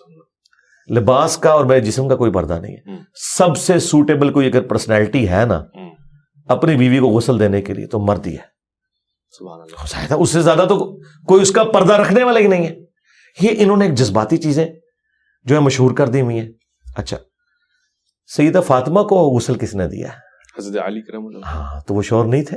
لباس 0.97 1.37
کا 1.37 1.51
اور 1.51 1.65
میرے 1.65 1.81
جسم 1.81 2.09
کا 2.09 2.17
کوئی 2.17 2.33
پردہ 2.33 2.59
نہیں 2.63 2.77
ہے۔ 2.77 2.91
سب 3.15 3.57
سے 3.57 3.79
سوٹیبل 3.79 4.33
کوئی 4.33 4.47
اگر 4.47 4.63
پرسنالٹی 4.63 5.29
ہے 5.29 5.45
نا۔ 5.45 5.63
اپنی 6.47 6.77
بیوی 6.77 6.99
کو 6.99 7.07
غسل 7.07 7.41
دینے 7.41 7.63
کے 7.63 7.75
لیے 7.75 7.87
تو 7.87 7.99
مرد 7.99 8.27
ہی 8.27 8.35
ہے 8.35 8.59
اس 10.15 10.31
سے 10.31 10.43
زیادہ 10.43 10.67
تو 10.69 11.01
کوئی 11.25 11.43
اس 11.43 11.51
کا 11.51 11.65
پردہ 11.65 11.93
رکھنے 11.93 12.25
والا 12.25 12.39
ہی 12.39 12.47
نہیں 12.47 12.67
ہے۔ 12.67 12.77
یہ 13.41 13.49
انہوں 13.53 13.77
نے 13.77 13.85
ایک 13.85 13.95
جذباتی 13.95 14.37
چیزیں 14.37 14.67
جو 15.45 15.55
ہے 15.55 15.61
مشہور 15.61 15.91
کر 15.91 16.09
دی 16.09 16.21
ہوئی 16.21 16.39
ہیں۔ 16.39 16.49
اچھا 16.97 17.17
سیدہ 18.37 18.61
فاطمہ 18.67 19.03
کو 19.03 19.17
غسل 19.17 19.55
کس 19.55 19.75
نے 19.75 19.89
دیا؟ 19.89 20.09
حضرت 20.59 20.83
علی 20.85 21.01
کرم 21.01 21.27
اللہ 21.27 21.47
ہاں 21.47 21.81
تو 21.89 21.95
وہ 21.95 22.03
شور 22.03 22.25
نہیں 22.25 22.43
تھے۔ 22.43 22.57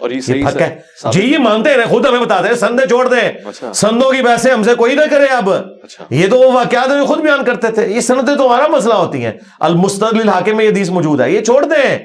اور 0.00 0.10
یہ 0.10 0.20
صحیح 0.20 0.44
ہے۔ 0.60 0.80
جی 1.12 1.20
یہ 1.20 1.38
مانتے 1.38 1.70
ہیں 1.70 1.86
خود 1.88 2.06
ہمیں 2.06 2.20
بتاتے 2.20 2.48
ہیں 2.48 2.54
سندے 2.54 2.88
چھوڑ 2.88 3.08
دیں 3.08 3.32
اچھا۔ 3.44 3.72
سندوں 3.72 4.12
کی 4.12 4.22
بحثیں 4.22 4.52
ہم 4.52 4.62
سے 4.62 4.74
کوئی 4.74 4.94
نہ 4.94 5.00
کرے 5.10 5.24
اب۔ 5.24 5.50
اچھا۔ 5.50 6.04
یہ 6.10 6.26
تو 6.30 6.38
وہ 6.38 6.52
واقعات 6.52 6.88
میں 6.88 7.04
خود 7.04 7.18
بیان 7.18 7.44
کرتے 7.44 7.68
تھے۔ 7.68 7.86
یہ 7.86 8.00
سندیں 8.00 8.36
تو 8.36 8.46
ہمارا 8.46 8.66
مسئلہ 8.66 8.94
ہوتی 8.94 9.24
ہیں۔ 9.24 9.32
المستقل 9.60 10.20
الحاکم 10.20 10.56
میں 10.56 10.64
یہ 10.64 10.70
حدیث 10.70 10.90
موجود 10.90 11.20
ہے۔ 11.20 11.30
یہ 11.30 11.44
چھوڑ 11.44 11.64
دیں۔ 11.64 11.98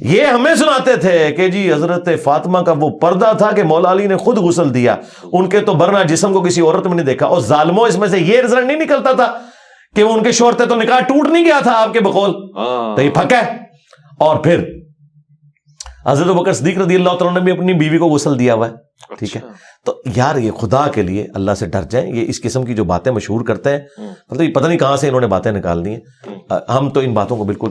یہ 0.00 0.22
ہمیں 0.22 0.54
سناتے 0.54 0.96
تھے 0.96 1.32
کہ 1.36 1.48
جی 1.48 1.72
حضرت 1.72 2.08
فاطمہ 2.24 2.58
کا 2.58 2.74
وہ 2.76 2.98
پردہ 2.98 3.32
تھا 3.38 3.50
کہ 3.50 3.62
مولا 3.62 3.92
علی 3.92 4.06
نے 4.06 4.16
خود 4.16 4.38
غسل 4.38 4.74
دیا۔ 4.74 4.96
ان 5.32 5.48
کے 5.48 5.60
تو 5.60 5.74
برنا 5.74 6.02
جسم 6.02 6.32
کو 6.32 6.40
کسی 6.40 6.60
عورت 6.60 6.86
میں 6.86 6.96
نہیں 6.96 7.06
دیکھا۔ 7.06 7.26
اور 7.26 7.40
ظالموں 7.40 7.88
اس 7.88 7.98
میں 7.98 8.08
سے 8.08 8.18
یہ 8.18 8.40
رزلٹ 8.40 8.66
نہیں 8.66 8.80
نکلتا 8.80 9.12
تھا 9.12 9.38
کہ 9.96 10.02
وہ 10.02 10.12
ان 10.12 10.22
کے 10.22 10.32
شور 10.32 10.52
تھے 10.52 10.66
تو 10.66 10.74
نکاح 10.74 11.00
ٹوٹ 11.00 11.28
نہیں 11.28 11.44
گیا 11.44 11.60
تھا 11.62 11.72
آپ 11.82 11.92
کے 11.92 12.00
بقول۔ 12.00 12.30
ہاں۔ 12.56 12.96
تو 12.96 13.02
یہ 13.02 13.10
پھک 13.10 13.32
ہے۔ 13.32 13.67
اور 14.18 14.36
پھر 14.36 14.64
حضرت 16.06 16.26
بکر 16.26 16.52
صدیق 16.52 16.78
رضی 16.78 16.94
اللہ 16.94 17.16
تعالیٰ 17.18 17.34
نے 17.34 17.40
بھی 17.40 17.52
اپنی 17.52 17.74
بیوی 17.74 17.98
کو 17.98 18.06
غسل 18.06 18.38
دیا 18.38 18.54
ہوا 18.54 18.68
ہے 18.68 19.16
ٹھیک 19.18 19.36
ہے 19.36 19.40
اچھا۔ 19.40 19.52
تو 19.84 20.02
یار 20.16 20.36
یہ 20.36 20.50
خدا 20.50 20.86
کے 20.94 21.02
لیے 21.02 21.26
اللہ 21.34 21.54
سے 21.54 21.66
ڈر 21.66 21.82
جائیں 21.82 22.14
یہ 22.14 22.24
اس 22.28 22.40
قسم 22.42 22.64
کی 22.64 22.74
جو 22.74 22.84
باتیں 22.84 23.12
مشہور 23.12 23.44
کرتے 23.44 23.70
ہیں۔ 23.70 23.80
مطلب 24.30 24.42
یہ 24.42 24.52
پتہ 24.54 24.66
نہیں 24.66 24.78
کہاں 24.78 24.96
سے 24.96 25.08
انہوں 25.08 25.20
نے 25.20 25.26
باتیں 25.26 25.52
نکال 25.52 25.84
دی 25.84 25.90
ہیں۔ 25.90 26.00
ہم 26.68 26.90
تو 26.90 27.00
ان 27.00 27.14
باتوں 27.14 27.36
کو 27.36 27.44
بالکل 27.44 27.70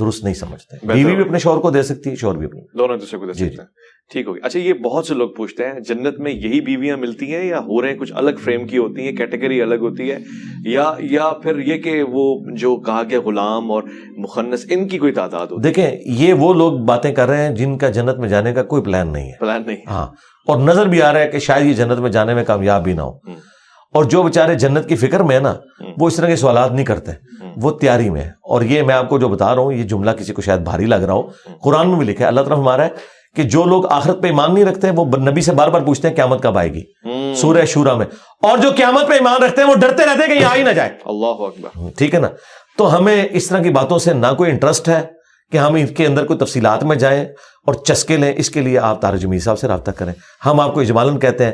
درست 0.00 0.24
نہیں 0.24 0.34
سمجھتے 0.34 0.86
بیوی 0.86 1.16
بھی۔ 1.16 1.24
اپنے 1.24 1.38
شوہر 1.38 1.58
کو 1.58 1.70
دے 1.70 1.82
سکتی 1.82 2.10
ہے 2.10 2.16
شوہر 2.16 2.34
بھی 2.34 2.46
اپنے 2.46 2.60
دونوں 2.78 2.96
دوسرے 2.96 3.18
کو 3.18 3.26
دے 3.26 3.32
جی، 3.32 3.46
سکتے 3.46 3.62
ہیں 3.62 3.68
ٹھیک 4.12 4.26
ہوگی۔ 4.28 4.40
اچھا 4.42 4.58
یہ 4.58 4.72
بہت 4.72 5.06
سے 5.06 5.14
لوگ 5.14 5.30
پوچھتے 5.30 5.64
ہیں 5.66 5.80
جنت 5.80 6.18
میں 6.18 6.32
یہی 6.32 6.60
بیویاں 6.60 6.96
ملتی 6.96 7.34
ہیں 7.34 7.44
یا 7.44 7.58
ہو 7.58 7.82
رہے 7.82 7.90
ہیں 7.90 7.98
کچھ 7.98 8.12
الگ 8.14 8.30
فریم 8.44 8.66
کی 8.66 8.78
ہوتی 8.78 9.02
ہیں 9.02 9.16
کیٹیگری 9.16 9.62
الگ 9.62 9.74
ہوتی 9.74 10.10
ہے؟ 10.10 10.18
یا 10.64 10.94
یا 10.98 11.30
پھر 11.42 11.58
یہ 11.58 11.82
کہ 11.82 12.02
وہ 12.02 12.40
جو 12.56 12.76
کہا 12.76 13.02
گیا 13.10 13.20
غلام 13.20 13.70
اور 13.72 13.82
مخنص 14.16 14.64
ان 14.70 14.88
کی 14.88 14.98
کوئی 14.98 15.12
تعداد 15.12 15.46
ہوتی 15.46 15.62
دیکھیں 15.62 15.90
یہ 16.04 16.32
وہ 16.32 16.54
لوگ 16.54 16.72
باتیں 16.72 17.14
کر 17.14 17.28
رہے 17.28 17.48
ہیں 17.48 17.54
جن 17.54 17.78
کا 17.78 17.88
جنت 17.88 18.18
میں 18.18 18.28
جانے 18.28 18.52
کا 18.52 18.62
کوئی 18.62 18.82
پلان 18.82 19.12
نہیں 19.12 19.26
ہے۔ 19.26 19.36
پلان 19.40 19.62
نہیں 19.66 19.76
ہاں 19.90 20.06
اور 20.46 20.58
نظر 20.58 20.86
بھی 20.86 21.02
آ 21.02 21.12
رہا 21.12 21.20
ہے 21.20 21.28
کہ 21.28 21.38
شاید 21.38 21.66
یہ 21.66 21.72
جنت 21.72 21.98
میں 21.98 22.10
جانے 22.10 22.34
میں 22.34 22.44
کامیاب 22.44 22.84
بھی 22.84 22.92
نہ 22.92 23.00
ہو۔ 23.00 23.10
اور 23.94 24.04
جو 24.04 24.22
بےچارے 24.22 24.54
جنت 24.54 24.88
کی 24.88 24.96
فکر 24.96 25.20
میں 25.20 25.36
ہے 25.36 25.40
نا۔ 25.40 25.54
وہ 25.96 26.06
اس 26.06 26.16
طرح 26.16 26.26
کے 26.26 26.36
سوالات 26.36 26.72
نہیں 26.72 26.84
کرتے۔ 26.84 27.12
وہ 27.56 27.70
تیاری 27.70 28.10
میں 28.10 28.20
ہے 28.20 28.30
اور 28.42 28.62
یہ 28.62 28.82
میں 28.82 28.94
آپ 28.94 29.08
کو 29.08 29.18
جو 29.18 29.28
بتا 29.28 29.54
رہا 29.54 29.62
ہوں 29.62 29.72
یہ 29.72 29.82
جملہ 29.82 30.10
کسی 30.10 30.32
کو 30.32 30.42
شاید 30.42 30.60
بھاری 30.60 30.86
لگ 30.86 30.94
رہا 30.94 31.12
ہو 31.12 31.22
قرآن 31.62 31.88
میں 31.88 31.98
بھی 31.98 32.06
لکھا 32.06 32.24
ہے 32.24 32.28
اللہ 32.28 32.40
طرف 32.40 32.58
ہمارا 32.58 32.84
ہے 32.84 32.88
کہ 33.36 33.42
جو 33.42 33.64
لوگ 33.64 33.92
آخرت 33.92 34.22
پہ 34.22 34.26
ایمان 34.26 34.54
نہیں 34.54 34.64
رکھتے 34.64 34.90
وہ 34.90 35.04
نبی 35.04 35.40
سے 35.40 35.52
بار 35.52 35.68
بار 35.68 35.80
پوچھتے 35.80 36.08
ہیں 36.08 36.14
قیامت 36.16 36.42
کب 36.42 36.58
آئے 36.58 36.74
گی۔ 36.74 36.82
سورہ 37.34 37.64
شورا 37.64 37.94
میں۔ 37.94 38.06
اور 38.42 38.58
جو 38.58 38.70
قیامت 38.76 39.08
پہ 39.08 39.12
ایمان 39.12 39.42
رکھتے 39.42 39.62
ہیں 39.62 39.68
وہ 39.68 39.74
ڈرتے 39.74 40.02
رہتے 40.06 40.20
ہیں 40.26 40.34
کہ 40.34 40.40
یہ 40.40 40.46
آ 40.46 40.54
ہی 40.54 40.62
نہ 40.62 40.70
جائے۔ 40.70 40.90
اللہ 41.04 41.26
اکبر۔ 41.26 41.68
ٹھیک 41.96 42.14
ہے 42.14 42.20
نا؟ 42.20 42.28
تو 42.78 42.96
ہمیں 42.98 43.28
اس 43.30 43.46
طرح 43.46 43.62
کی 43.62 43.70
باتوں 43.70 43.98
سے 43.98 44.12
نہ 44.12 44.26
کوئی 44.38 44.50
انٹرسٹ 44.50 44.88
ہے 44.88 45.02
کہ 45.52 45.58
ہم 45.58 45.74
ان 45.74 45.86
کے 45.86 46.06
اندر 46.06 46.26
کوئی 46.26 46.38
تفصیلات 46.38 46.84
میں 46.84 46.96
جائیں 46.96 47.24
اور 47.66 47.74
چسکے 47.74 48.16
لیں۔ 48.16 48.32
اس 48.36 48.50
کے 48.50 48.60
لیے 48.60 48.78
آپ 48.78 49.00
تار 49.00 49.16
جمیل 49.16 49.40
صاحب 49.40 49.58
سے 49.58 49.68
رابطہ 49.68 49.90
کریں۔ 49.90 50.12
ہم 50.46 50.60
آپ 50.60 50.74
کو 50.74 50.80
اجمالن 50.80 51.18
کہتے 51.18 51.44
ہیں 51.44 51.52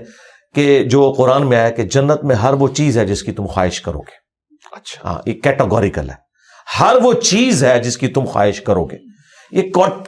کہ 0.55 0.85
جو 0.85 1.13
قرآن 1.17 1.47
میں 1.47 1.59
آیا 1.59 1.71
کہ 1.71 1.83
جنت 1.83 2.25
میں 2.25 2.37
ہر 2.37 2.53
وہ 2.53 2.69
چیز 2.69 2.99
ہے 2.99 3.07
جس 3.07 3.23
کی 3.23 3.33
تم 3.33 3.47
خواہش 3.47 3.81
کرو 3.81 3.99
گے۔ 3.99 4.29
اچھا۔ 4.73 5.11
ہاں 5.11 5.19
یہ 5.27 5.33
کیٹاگوریکل 5.33 6.11
ہے۔ 6.11 6.15
ہر 6.81 6.97
وہ 7.03 7.13
چیز 7.13 7.65
ہے 7.65 7.79
جس 7.83 7.99
کی 7.99 8.09
تم 8.09 8.25
خواہش 8.25 8.61
کرو 8.61 8.85
گے۔ 8.85 8.97
یہ 9.53 9.63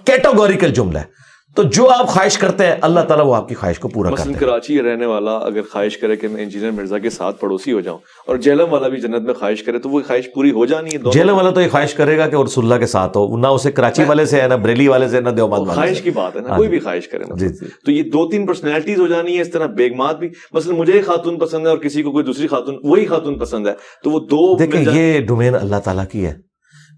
کیٹاگوریکل 0.05 0.73
جملہ 0.75 0.99
ہے۔ 0.99 1.21
تو 1.57 1.63
جو 1.65 1.89
آپ 1.91 2.09
خواہش 2.09 2.37
کرتے 2.39 2.67
ہیں 2.67 2.75
اللہ 2.81 3.01
تعالیٰ 3.01 3.27
وہ 3.27 3.35
آپ 3.35 3.49
کی 3.49 3.55
خواہش 3.55 3.79
کو 3.79 3.89
پورا 3.89 4.11
کرتے 4.11 4.29
ہیں۔ 4.29 4.39
کراچی 4.39 4.81
رہنے 4.83 5.07
والا 5.07 5.37
اگر 5.37 5.63
خواہش 5.63 5.97
کرے 5.99 6.17
کہ 6.17 6.29
میں 6.29 6.43
انجینئر 6.43 6.71
مرزا 6.71 6.99
کے 6.99 7.11
ساتھ 7.11 7.41
پڑوسی 7.41 7.73
ہو 7.73 7.81
جاؤں 7.81 7.99
اور 8.27 8.37
جیلم 8.37 8.73
والا 8.73 8.89
بھی 8.89 9.01
جنت 9.01 9.23
میں 9.23 9.35
خواہش 9.35 9.63
کرے 9.63 9.79
تو 9.79 9.89
وہ 9.89 10.01
خواہش 10.07 10.29
پوری 10.35 10.51
ہو 10.51 10.67
جانی 10.67 10.91
ہے 10.95 11.11
جیلم 11.13 11.35
والا 11.35 11.51
تو 11.51 11.61
یہ 11.61 11.69
خواہش 11.69 11.95
کرے 11.95 12.19
گا 12.19 12.27
کہ 12.27 12.37
اور 12.37 12.45
رسول 12.45 12.65
اللہ 12.65 12.79
کے 12.79 12.87
ساتھ 12.87 13.17
ہو 13.17 13.37
نہ 13.37 13.47
اسے 13.47 13.73
کراچی 13.73 14.05
والے 14.05 14.25
سے 14.27 14.41
ہے 14.43 14.49
نہ 14.49 14.55
بریلی 14.55 14.89
والے 14.89 15.09
سے 15.09 15.21
نہ 15.21 15.31
دیوبند 15.31 15.61
والے 15.61 15.75
خواہش 15.75 16.01
کی 16.01 16.11
بات 16.11 16.37
ہے 16.37 16.41
نا 16.41 16.49
ہاں 16.49 16.57
کوئی 16.57 16.69
جی۔ 16.69 16.71
بھی 16.71 16.81
خواہش 16.81 17.09
کرے 17.09 17.25
جی 17.25 17.47
نا 17.47 17.47
جی۔ 17.49 17.67
تو 17.87 17.91
یہ 17.93 18.03
دو 18.03 18.29
تین 18.31 18.47
پرسنالٹیز 18.47 19.01
ہو 19.01 19.07
جانی 19.07 19.37
ہے 19.37 19.41
اس 19.41 19.51
طرح 19.51 19.67
بیگمات 19.67 20.19
بھی۔ 20.19 20.29
مثلا 20.53 20.75
مجھے 20.75 20.93
ایک 20.93 21.07
خاتون 21.07 21.39
پسند 21.39 21.67
ہے 21.67 21.71
اور 21.71 21.79
کسی 21.79 22.03
کو 22.03 22.13
کوئی 22.13 22.25
دوسری 22.25 22.47
خاتون 22.47 22.79
وہی 22.85 23.07
خاتون 23.07 23.39
پسند 23.39 23.67
ہے۔ 23.67 23.73
تو 24.05 24.11
وہ 24.11 24.21
دو 24.21 24.57
دیکھیں 24.59 24.85
یہ 24.95 25.21
ڈومین 25.21 25.55
اللہ 25.55 25.77
تعالیٰ 25.85 26.05
کی 26.13 26.27
ہے۔ 26.27 26.50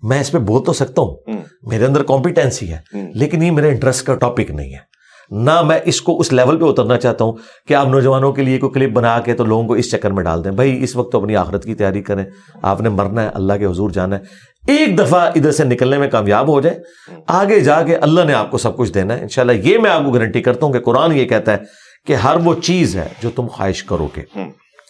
میں 0.02 0.20
اس 0.20 0.32
پہ 0.32 0.38
بول 0.38 0.64
تو 0.64 0.72
سکتا 0.72 1.02
ہوں۔ 1.02 1.16
میرے 1.62 1.84
اندر 1.84 2.02
کمپیٹنسی 2.02 2.72
ہے 2.72 2.78
لیکن 3.14 3.42
یہ 3.42 3.50
میرے 3.50 3.68
انٹرسٹ 3.68 4.06
کا 4.06 4.14
ٹاپک 4.14 4.50
نہیں 4.50 4.72
ہے۔ 4.72 4.92
نہ 5.30 5.62
میں 5.62 5.78
اس 5.84 6.02
کو 6.02 6.20
اس 6.20 6.32
لیول 6.32 6.58
پہ 6.58 6.64
اترنا 6.64 6.98
چاہتا 6.98 7.24
ہوں 7.24 7.32
کہ 7.68 7.74
آپ 7.74 7.86
نوجوانوں 7.86 8.32
کے 8.32 8.42
لیے 8.42 8.58
کوئی 8.58 8.72
کلپ 8.72 8.92
بنا 8.92 9.20
کے 9.20 9.34
تو 9.34 9.44
لوگوں 9.44 9.68
کو 9.68 9.74
اس 9.74 9.90
چکر 9.90 10.10
میں 10.10 10.24
ڈال 10.24 10.44
دیں۔ 10.44 10.50
بھائی 10.50 10.82
اس 10.82 10.96
وقت 10.96 11.12
تو 11.12 11.20
اپنی 11.20 11.36
آخرت 11.36 11.64
کی 11.64 11.74
تیاری 11.74 12.02
کریں۔ 12.02 12.24
آپ 12.62 12.80
نے 12.80 12.88
مرنا 12.88 13.22
ہے 13.22 13.28
اللہ 13.28 13.52
کے 13.52 13.66
حضور 13.66 13.90
جانا 13.90 14.16
ہے۔ 14.16 14.20
ایک 14.68 14.98
دفعہ 14.98 15.20
ادھر 15.20 15.50
سے 15.50 15.64
نکلنے 15.64 15.98
میں 15.98 16.10
کامیاب 16.10 16.48
ہو 16.48 16.60
جائے 16.60 16.78
آگے 17.26 17.60
جا 17.60 17.82
کے 17.82 17.96
اللہ 17.96 18.20
نے 18.24 18.32
آپ 18.32 18.50
کو 18.50 18.58
سب 18.58 18.76
کچھ 18.76 18.92
دینا 18.92 19.16
ہے۔ 19.16 19.22
انشاءاللہ 19.22 19.52
یہ 19.52 19.78
میں 19.78 19.90
آپ 19.90 20.04
کو 20.04 20.10
گارنٹی 20.10 20.42
کرتا 20.42 20.66
ہوں 20.66 20.72
کہ 20.72 20.80
قرآن 20.80 21.16
یہ 21.16 21.24
کہتا 21.24 21.52
ہے 21.52 21.58
کہ 22.06 22.12
ہر 22.12 22.36
وہ 22.44 22.54
چیز 22.54 22.96
ہے 22.96 23.08
جو 23.22 23.30
تم 23.30 23.46
خواہش 23.46 23.84
کرو 23.84 24.08
گے۔ 24.16 24.22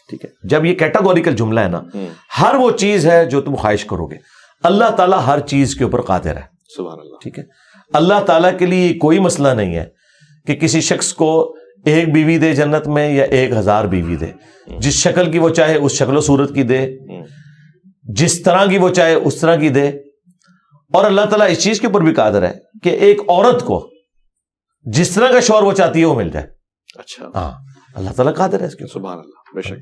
ٹھیک 0.08 0.24
ہے؟ 0.24 0.30
جب 0.44 0.64
یہ 0.64 0.74
کیٹاگوریکل 0.74 1.36
جملہ 1.36 1.60
ہے 1.60 1.68
نا 1.68 1.82
ہر 2.42 2.54
وہ 2.54 2.70
چیز 2.70 3.06
ہے 3.06 3.24
جو 3.24 3.40
تم 3.40 3.54
خواہش 3.54 3.84
کرو 3.84 4.06
گے۔ 4.06 4.16
اللہ 4.62 4.90
تعالیٰ 4.96 5.26
ہر 5.26 5.40
چیز 5.40 5.74
کے 5.74 5.84
اوپر 5.84 6.00
قادر 6.02 6.36
ہے۔ 6.36 6.42
سبحان 6.76 6.98
اللہ۔ 7.00 7.16
ٹھیک 7.22 7.38
ہے؟ 7.38 7.44
اللہ 7.92 8.20
تعالیٰ 8.26 8.58
کے 8.58 8.66
لیے 8.66 8.94
کوئی 8.94 9.18
مسئلہ 9.18 9.48
نہیں 9.48 9.76
ہے 9.76 9.84
کہ 10.46 10.54
کسی 10.54 10.80
شخص 10.80 11.14
کو 11.14 11.56
ایک 11.84 12.12
بیوی 12.12 12.38
دے 12.38 12.54
جنت 12.54 12.88
میں 12.88 13.12
یا 13.12 13.24
ایک 13.24 13.50
ہزار 13.52 13.84
بیوی 13.84 14.16
دے۔ 14.16 14.26
جس 14.78 14.94
شکل 14.94 15.32
کی 15.32 15.38
وہ 15.38 15.48
چاہے 15.48 15.76
اس 15.76 15.92
شکل 15.92 16.16
و 16.16 16.20
صورت 16.20 16.54
کی 16.54 16.62
دے۔ 16.62 16.96
جس 18.02 18.42
طرح 18.42 18.66
کی 18.66 18.78
وہ 18.78 18.88
چاہے 18.88 19.14
اس 19.14 19.36
طرح 19.36 19.56
کی 19.56 19.68
دے۔ 19.68 19.88
اور 20.92 21.04
اللہ 21.04 21.20
تعالیٰ 21.20 21.50
اس 21.50 21.62
چیز 21.62 21.80
کے 21.80 21.86
اوپر 21.86 22.00
بھی 22.00 22.14
قادر 22.14 22.42
ہے 22.42 22.52
کہ 22.82 22.88
ایک 22.88 23.20
عورت 23.28 23.64
کو 23.64 23.90
جس 24.82 25.10
طرح 25.10 25.32
کا 25.32 25.40
شور 25.40 25.62
وہ 25.62 25.72
چاہتی 25.72 26.00
ہے 26.00 26.04
وہ 26.04 26.14
مل 26.14 26.30
جائے۔ 26.30 26.46
اچھا۔ 26.98 27.26
ہاں 27.34 27.52
اللہ 27.94 28.10
تعالیٰ 28.10 28.34
قادر 28.34 28.60
ہے 28.60 28.66
اس 28.66 28.74
کے 28.74 28.86
سبحان 28.86 29.18
اللہ 29.18 29.54
بے 29.54 29.62
شک۔ 29.62 29.74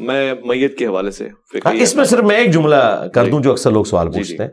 میں 0.00 0.34
میت 0.44 0.76
کے 0.78 0.86
حوالے 0.86 1.10
سے 1.10 1.28
ہاں، 1.64 1.72
اس 1.72 1.94
میں 1.96 2.04
صرف 2.04 2.24
میں 2.24 2.36
ایک 2.36 2.52
جملہ 2.52 2.76
کر 3.14 3.24
جی۔ 3.24 3.30
دوں 3.30 3.40
جو 3.40 3.50
اکثر 3.50 3.70
لوگ 3.70 3.84
سوال 3.84 4.10
جی، 4.12 4.18
پوچھتے 4.18 4.42
ہیں 4.42 4.50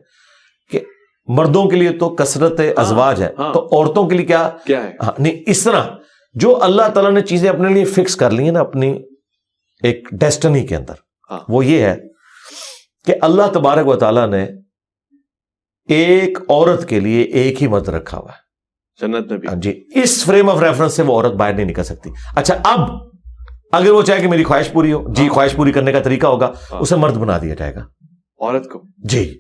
کہ 0.72 0.80
مردوں 1.28 1.66
کے 1.70 1.76
لیے 1.76 1.92
تو 1.92 2.10
کثرت 2.16 2.62
ازواج 2.76 3.24
ہے 3.24 3.30
ہاں۔ 3.38 3.54
تو 3.54 3.68
عورتوں 3.68 4.08
کے 4.10 4.16
لیے 4.16 4.26
کیا؟ 4.26 4.50
کیا 4.66 4.84
ہے؟ 4.84 4.92
ہاں 5.02 5.12
نہیں 5.20 5.44
اس 5.46 5.64
طرح 5.64 5.88
جو 6.36 6.64
اللہ 6.64 6.90
تعالیٰ 6.94 7.12
نے 7.12 7.22
چیزیں 7.22 7.50
اپنے 7.50 7.70
لیے 7.70 7.86
فکس 7.86 8.16
کر 8.16 8.32
لی 8.32 8.44
ہیں 8.44 8.52
نا 8.52 8.60
اپنی 8.60 8.94
ایک 9.84 10.08
ڈیسٹنی 10.12 10.66
کے 10.68 10.76
اندر 10.76 10.94
ہاں۔ 11.30 11.40
وہ 11.50 11.66
یہ 11.66 11.84
ہے 11.84 11.96
کہ 13.06 13.14
اللہ 13.22 13.52
تبارک 13.54 13.88
و 13.88 13.96
تعالیٰ 13.96 14.28
نے 14.28 14.46
ایک 15.90 16.38
عورت 16.50 16.90
کے 16.90 17.00
لیے 17.00 17.24
ایک 17.24 17.62
ہی 17.62 17.68
مرد 17.68 17.90
رکھا 17.90 18.18
ہوا 18.18 18.32
ہے۔ 18.32 18.42
جنت 19.00 19.32
میں 19.32 19.38
بھی۔ 19.38 19.48
ہاں 19.48 19.56
جی 19.56 19.84
اس 19.96 20.26
فریم 20.26 20.50
آف 20.50 20.62
ریفرنس 20.64 20.94
سے 20.94 21.04
وہ 21.04 21.16
عورت 21.16 21.34
باہر 21.34 21.54
نہیں 21.54 21.66
نکل 21.66 21.84
سکتی۔ 21.84 22.10
اچھا 22.36 22.56
اب 22.64 22.80
اگر 23.74 23.92
وہ 23.92 24.02
چاہے 24.02 24.22
کہ 24.22 24.28
میری 24.28 24.44
خواہش 24.44 24.72
پوری 24.72 24.94
ہو 24.94 25.14
جی 25.14 25.30
خواہش 25.30 25.56
پوری 25.56 25.72
کرنے 25.72 25.92
کا 25.92 26.00
طریقہ 26.00 26.28
ہوگا 26.28 26.52
ہاں۔ 26.72 26.80
اسے 26.80 26.96
مرد 26.96 27.18
بنا 27.18 27.38
دیا 27.42 27.54
جائے 27.54 27.76
گا۔ 27.76 27.80
عورت 27.80 28.70
کو۔ 28.70 28.82
جی۔ 28.98 29.40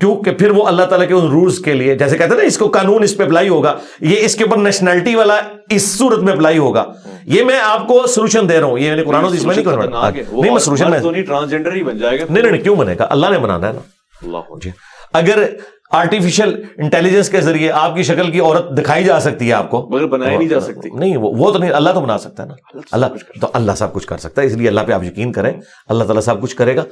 کیونکہ 0.00 0.30
پھر 0.30 0.50
وہ 0.50 0.66
اللہ 0.66 0.82
تعالیٰ 0.82 1.08
کے 1.08 1.14
ان 1.14 1.28
رولز 1.28 1.58
کے 1.58 1.74
لیے 1.74 1.94
جیسے 1.94 2.18
کہتے 2.18 2.30
ہیں 2.30 2.40
نا 2.40 2.46
اس 2.46 2.58
کو 2.58 2.68
قانون 2.68 3.02
اس 3.02 3.16
پہ 3.16 3.22
اپلائی 3.22 3.48
ہوگا 3.48 3.74
یہ 4.00 4.16
اس 4.20 4.34
کے 4.34 4.44
اوپر 4.44 4.56
نیشنلٹی 4.56 5.14
والا 5.14 5.36
اس 5.70 5.98
صورت 5.98 6.18
میں 6.18 6.32
اپلائی 6.32 6.58
ہوگا۔ 6.58 6.84
یہ 7.24 7.44
میں 7.44 7.60
آپ 7.60 7.88
کو 7.88 8.06
سولوشن 8.06 8.48
دے 8.48 8.60
رہا 8.60 8.66
ہوں 8.66 8.78
یہ 8.78 8.88
میں 8.88 8.96
نے 8.96 9.04
قرآن 9.04 9.22
میں 9.22 9.30
نہیں 9.44 9.62
کر 9.62 9.78
رہا 9.78 10.10
نہیں 10.10 10.50
میں 10.50 10.58
سولوشن 10.58 10.90
نہیں 10.90 11.22
ٹرانسجینڈر 11.22 11.74
ہی 11.74 11.82
بن 11.82 11.98
جائے 11.98 12.20
گا۔ 12.20 12.24
نہیں 12.30 12.50
نہیں 12.50 12.62
کیوں 12.62 12.76
بنے 12.76 12.94
گا؟ 12.98 13.06
اللہ 13.10 13.26
نے 13.30 13.38
بنانا 13.38 13.68
ہے 13.68 13.72
نا۔ 13.72 13.78
اللہ 14.22 14.58
جی۔ 14.64 14.70
اگر 15.12 15.46
آرٹیفیشل 15.90 16.62
انٹیلیجنس 16.78 17.28
کے 17.28 17.40
ذریعے 17.40 17.70
آپ 17.70 17.94
کی 17.94 18.02
شکل 18.02 18.30
کی 18.30 18.40
عورت 18.40 18.78
دکھائی 18.78 19.04
جا 19.04 19.20
سکتی 19.20 19.48
ہے 19.48 19.52
آپ 19.52 19.70
کو۔ 19.70 19.88
مگر 19.90 20.06
بنائی 20.06 20.36
نہیں 20.36 20.48
جا 20.48 20.60
سکتی۔ 20.60 20.90
نہیں 20.90 21.16
وہ 21.16 21.50
تو 21.52 21.58
نہیں 21.58 21.70
اللہ 21.70 21.90
تو 21.90 22.00
بنا 22.00 22.18
سکتا 22.18 22.42
ہے 22.42 22.48
نا۔ 22.48 22.78
اللہ 22.92 23.06
تو 23.40 23.46
اللہ 23.52 23.72
سب 23.76 23.92
کچھ 23.92 24.06
کر 24.06 24.16
سکتا 24.16 24.42
ہے 24.42 24.46
اس 24.46 24.52
لیے 24.52 24.68
اللہ 24.68 24.80
پہ 24.80 24.92
آپ 24.92 25.04
یقین 25.04 25.32
کریں 25.32 25.52
اللہ 25.88 26.04
تعالیٰ 26.04 26.22
سب 26.22 26.42
کچھ 26.42 26.56
کرے 26.56 26.76
گا۔ 26.76 26.84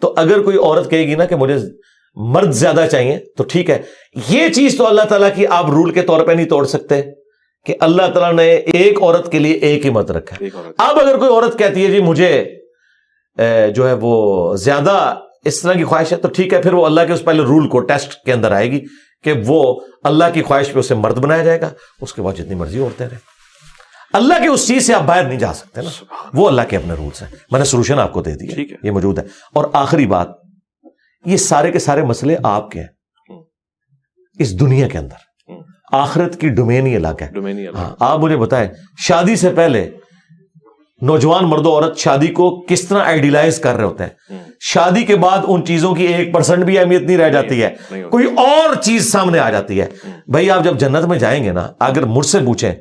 تو 0.00 0.14
اگر 0.16 0.42
کوئی 0.42 0.56
عورت 0.56 0.90
کہے 0.90 1.06
گی 1.06 1.14
نا 1.14 1.24
کہ 1.24 1.36
مجھے 1.36 1.56
مرد 2.14 2.52
زیادہ 2.52 2.86
چاہیے 2.92 3.18
تو 3.36 3.44
ٹھیک 3.44 3.70
ہے۔ 3.70 3.82
یہ 4.28 4.48
چیز 4.48 4.78
تو 4.78 4.86
اللہ 4.86 5.02
تعالیٰ 5.02 5.28
کی 5.34 5.46
آپ 5.46 5.70
رول 5.70 5.90
کے 5.90 6.02
طور 6.02 6.26
پہ 6.26 6.32
نہیں 6.32 6.46
توڑ 6.46 6.66
سکتے 6.66 7.02
کہ 7.66 7.74
اللہ 7.80 8.02
تعالیٰ 8.14 8.32
نے 8.32 8.52
ایک 8.52 9.02
عورت 9.02 9.32
کے 9.32 9.38
لیے 9.38 9.52
ایک 9.52 9.84
ہی 9.84 9.90
مرد 9.90 10.10
رکھا 10.10 10.36
ہے۔ 10.40 10.48
اب 10.78 10.98
اگر 11.00 11.16
کوئی 11.18 11.30
عورت 11.30 11.58
کہتی 11.58 11.86
ہے 11.86 11.90
جی 11.90 12.02
مجھے 12.02 12.44
جو 13.74 13.88
ہے 13.88 13.92
وہ 14.00 14.54
زیادہ 14.56 15.14
اس 15.44 15.60
طرح 15.60 15.72
کی 15.72 15.84
خواہش 15.84 16.12
ہے 16.12 16.16
تو 16.16 16.28
ٹھیک 16.28 16.54
ہے 16.54 16.62
پھر 16.62 16.72
وہ 16.72 16.86
اللہ 16.86 17.00
کے 17.06 17.12
اس 17.12 17.24
پہلے 17.24 17.42
رول 17.42 17.68
کو 17.68 17.80
ٹیسٹ 17.80 18.24
کے 18.24 18.32
اندر 18.32 18.52
آئے 18.52 18.70
گی 18.70 18.80
کہ 19.22 19.32
وہ 19.46 19.80
اللہ 20.04 20.24
کی 20.34 20.42
خواہش 20.42 20.72
پہ 20.72 20.78
اسے 20.78 20.94
مرد 20.94 21.18
بنایا 21.18 21.44
جائے 21.44 21.60
گا 21.60 21.70
اس 22.00 22.14
کے 22.14 22.22
بعد 22.22 22.34
جتنی 22.34 22.54
مرضی 22.54 22.78
عورتیں 22.78 23.08
رہیں۔ 23.08 23.18
اللہ 24.12 24.34
کے 24.42 24.48
اس 24.48 24.68
چیز 24.68 24.86
سے 24.86 24.94
آپ 24.94 25.02
باہر 25.02 25.24
نہیں 25.24 25.38
جا 25.38 25.52
سکتے 25.54 25.80
نا۔ 25.80 26.04
وہ 26.34 26.48
اللہ 26.48 26.62
کے 26.68 26.76
اپنے 26.76 26.94
رولس 26.94 27.22
ہیں۔ 27.22 27.28
میں 27.50 27.58
نے 27.58 27.64
سولوشن 27.64 27.98
آپ 27.98 28.12
کو 28.12 28.22
دے 28.22 28.34
دیا۔ 28.34 28.76
یہ 28.82 28.90
موجود 28.90 29.18
ہے۔ 29.18 29.24
اور 29.54 29.64
آخری 29.72 30.06
بات 30.06 30.28
یہ 31.24 31.36
سارے 31.36 31.72
کے 31.72 31.78
سارے 31.78 32.02
مسئلے 32.02 32.36
آپ 32.42 32.70
کے 32.70 32.80
ہیں۔ 32.80 32.86
اس 34.38 34.60
دنیا 34.60 34.88
کے 34.88 34.98
اندر۔ 34.98 35.32
آخرت 35.92 36.40
کی 36.40 36.48
ڈومین 36.48 36.86
ہی 36.86 36.96
الگ 36.96 37.22
ہے۔ 37.22 37.28
ڈومینی 37.32 37.66
ہاں 37.66 37.96
آپ 38.00 38.18
مجھے 38.18 38.36
بتائیں 38.36 38.68
شادی 38.98 39.36
سے 39.36 39.52
پہلے 39.56 39.90
نوجوان 41.02 41.44
مرد 41.44 41.66
و 41.66 41.70
عورت 41.70 41.98
شادی 41.98 42.26
کو 42.26 42.64
کس 42.68 42.88
طرح 42.88 43.04
آئیڈیلائز 43.04 43.58
کر 43.58 43.74
رہے 43.74 43.84
ہوتے 43.84 44.04
ہیں۔ 44.04 44.10
شادی 44.60 45.02
کے 45.02 45.16
بعد 45.16 45.38
ان 45.48 45.64
چیزوں 45.64 45.94
کی 45.94 46.04
ایک 46.04 46.34
پرسنٹ 46.34 46.64
بھی 46.64 46.78
اہمیت 46.78 47.02
نہیں 47.02 47.18
رہ 47.18 47.28
جاتی 47.28 47.62
ہے۔ 47.62 47.70
کوئی 48.10 48.26
اور 48.36 48.74
چیز 48.74 49.12
سامنے 49.12 49.38
آ 49.38 49.50
جاتی 49.50 49.80
ہے۔ 49.80 49.86
بھائی 50.28 50.50
آپ 50.50 50.64
جب 50.64 50.78
جنت 50.78 51.04
میں 51.04 51.18
جائیں 51.18 51.44
گے 51.44 51.52
نا 51.52 51.68
اگر 51.80 52.04
مجھ 52.04 52.26
سے 52.26 52.38
پوچھیں 52.38 52.74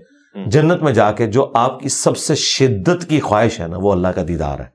جنت 0.46 0.82
میں 0.82 0.94
جا 0.94 1.12
کے 1.12 1.28
جو 1.28 1.52
آپ 1.56 1.80
کی 1.80 1.90
سب 1.90 2.18
سے 2.18 2.36
شدت 2.36 3.10
کی 3.10 3.20
خواہش 3.20 3.60
ہے 3.60 3.68
نا 3.68 3.78
وہ 3.78 3.92
اللہ 3.92 4.08
کا 4.08 4.22
دیدار 4.28 4.60
ہے۔ 4.60 4.66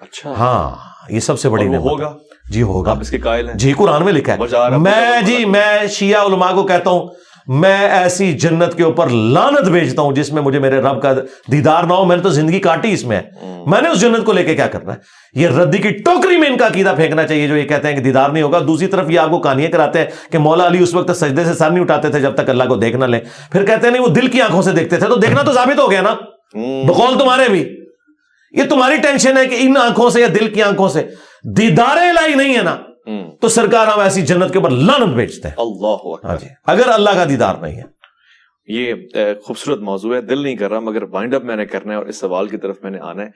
اچھا۔ 0.00 0.30
ہاں 0.30 0.76
یہ 1.12 1.20
سب 1.20 1.40
سے 1.40 1.48
بڑی۔ 1.48 1.76
ہوگا؟ 1.76 2.12
جی 2.50 2.62
ہوگا۔ 2.62 2.94
اس 3.00 3.10
کے 3.10 3.18
قائل 3.18 3.48
ہیں۔ 3.48 3.56
جی 3.56 3.72
قرآن 3.72 4.04
میں 4.04 4.12
لکھا 4.12 4.34
ہے۔ 4.34 4.68
میں 4.78 5.22
جی 5.22 5.44
میں 5.44 5.86
شیعہ 5.86 6.26
علماء 6.26 6.52
کو 6.52 6.62
کہتا 6.62 6.90
ہوں 6.90 7.08
میں 7.50 7.88
ایسی 7.88 8.32
جنت 8.32 8.76
کے 8.76 8.82
اوپر 8.82 9.08
لانت 9.08 9.68
بھیجتا 9.68 10.02
ہوں 10.02 10.12
جس 10.12 10.32
میں 10.32 10.42
مجھے 10.42 10.58
میرے 10.58 10.80
رب 10.80 11.02
کا 11.02 11.12
دیدار 11.52 11.84
نہ 11.84 11.92
ہو 11.92 12.04
میں 12.04 12.16
نے 12.16 12.22
تو 12.22 12.28
زندگی 12.28 12.60
کاٹی 12.60 12.92
اس 12.92 13.04
میں۔ 13.04 13.22
میں 13.66 13.80
نے 13.80 13.88
اس 13.88 14.00
جنت 14.00 14.24
کو 14.24 14.32
لے 14.32 14.44
کے 14.44 14.54
کیا 14.54 14.66
کرنا 14.66 14.94
ہے؟ 14.94 14.98
یہ 15.34 15.48
ردی 15.48 15.78
کی 15.78 15.88
ٹوکری 15.88 16.36
میں 16.36 16.48
ان 16.48 16.56
کا 16.56 16.66
عقیدہ 16.66 16.92
پھینکنا 16.96 17.26
چاہیے 17.26 17.48
جو 17.48 17.56
یہ 17.56 17.62
کہتے 17.62 17.88
ہیں 17.88 17.96
کہ 17.96 18.02
دیدار 18.02 18.30
نہیں 18.30 18.42
ہوگا۔ 18.42 18.58
دوسری 18.58 18.86
طرف 18.86 19.10
یہ 19.10 19.18
آپ 19.20 19.30
کو 19.30 19.38
کہانیاں 19.38 19.70
کراتے 19.70 19.98
ہیں 19.98 20.06
کہ 20.32 20.38
مولا 20.38 20.66
علی 20.66 20.82
اس 20.82 20.94
وقت 20.94 21.16
سجدے 21.16 21.44
سے 21.44 21.54
سر 21.54 21.70
نہیں 21.70 21.80
اٹھاتے 21.80 22.08
تھے 22.08 22.20
جب 22.20 22.34
تک 22.34 22.50
اللہ 22.50 22.64
کو 22.64 22.76
دیکھنا 22.76 23.06
لیں۔ 23.06 23.20
پھر 23.52 23.66
کہتے 23.66 23.86
ہیں 23.86 23.90
نہیں 23.90 24.02
وہ 24.02 24.08
دل 24.08 24.26
کی 24.26 24.42
آنکھوں 24.42 24.62
سے 24.62 24.72
دیکھتے 24.72 24.96
تھے۔ 24.96 25.06
تو 25.06 25.16
دیکھنا 25.16 25.42
تو 25.42 25.52
ثابت 25.52 25.78
ہو 25.78 25.90
گیا 25.90 26.00
نا۔ 26.00 26.14
بقول 26.86 27.18
تمہارے 27.18 27.48
بھی۔ 27.48 27.76
یہ 28.52 28.62
تمہاری 28.70 28.96
ٹینشن 28.96 29.36
ہے 29.36 29.46
کہ 29.46 29.56
ان 29.58 29.74
آنکھوں 29.76 30.10
سے 30.10 30.20
یا 30.20 30.26
دل 30.40 30.48
کی 30.48 30.62
آنکھوں 30.62 30.88
سے۔ 30.88 31.06
دیدار 31.44 31.96
الہی 31.96 32.34
نہیں 32.34 32.56
ہے 32.56 32.62
نا۔ 32.62 32.76
تو 33.40 33.48
سرکار 33.48 33.86
ہم 33.86 34.00
ایسی 34.00 34.22
جنت 34.22 34.52
کے 34.52 34.58
اوپر 34.58 34.70
لانت 34.70 35.14
بیچتے 35.14 35.48
ہیں۔ 35.48 35.54
اللہ 35.58 36.14
ہاں 36.24 36.36
جی۔ 36.40 36.46
اگر 36.66 36.88
اللہ 36.88 37.10
کا 37.10 37.24
دیدار 37.28 37.54
نہیں 37.62 37.76
ہے۔ 37.76 38.00
یہ 38.66 38.94
خوبصورت 39.44 39.78
موضوع 39.80 40.14
ہے۔ 40.14 40.20
دل 40.20 40.42
نہیں 40.42 40.56
کر 40.56 40.70
رہا 40.70 40.80
مگر 40.80 41.02
وائنڈ 41.02 41.34
اپ 41.34 41.44
میں 41.44 41.56
نے 41.56 41.66
کرنا 41.66 41.92
ہے 41.92 41.98
اور 41.98 42.06
اس 42.06 42.16
سوال 42.16 42.48
کی 42.48 42.56
طرف 42.56 42.76
میں 42.82 42.90
نے 42.90 42.98
آنا 43.00 43.22
ہے۔ 43.22 43.28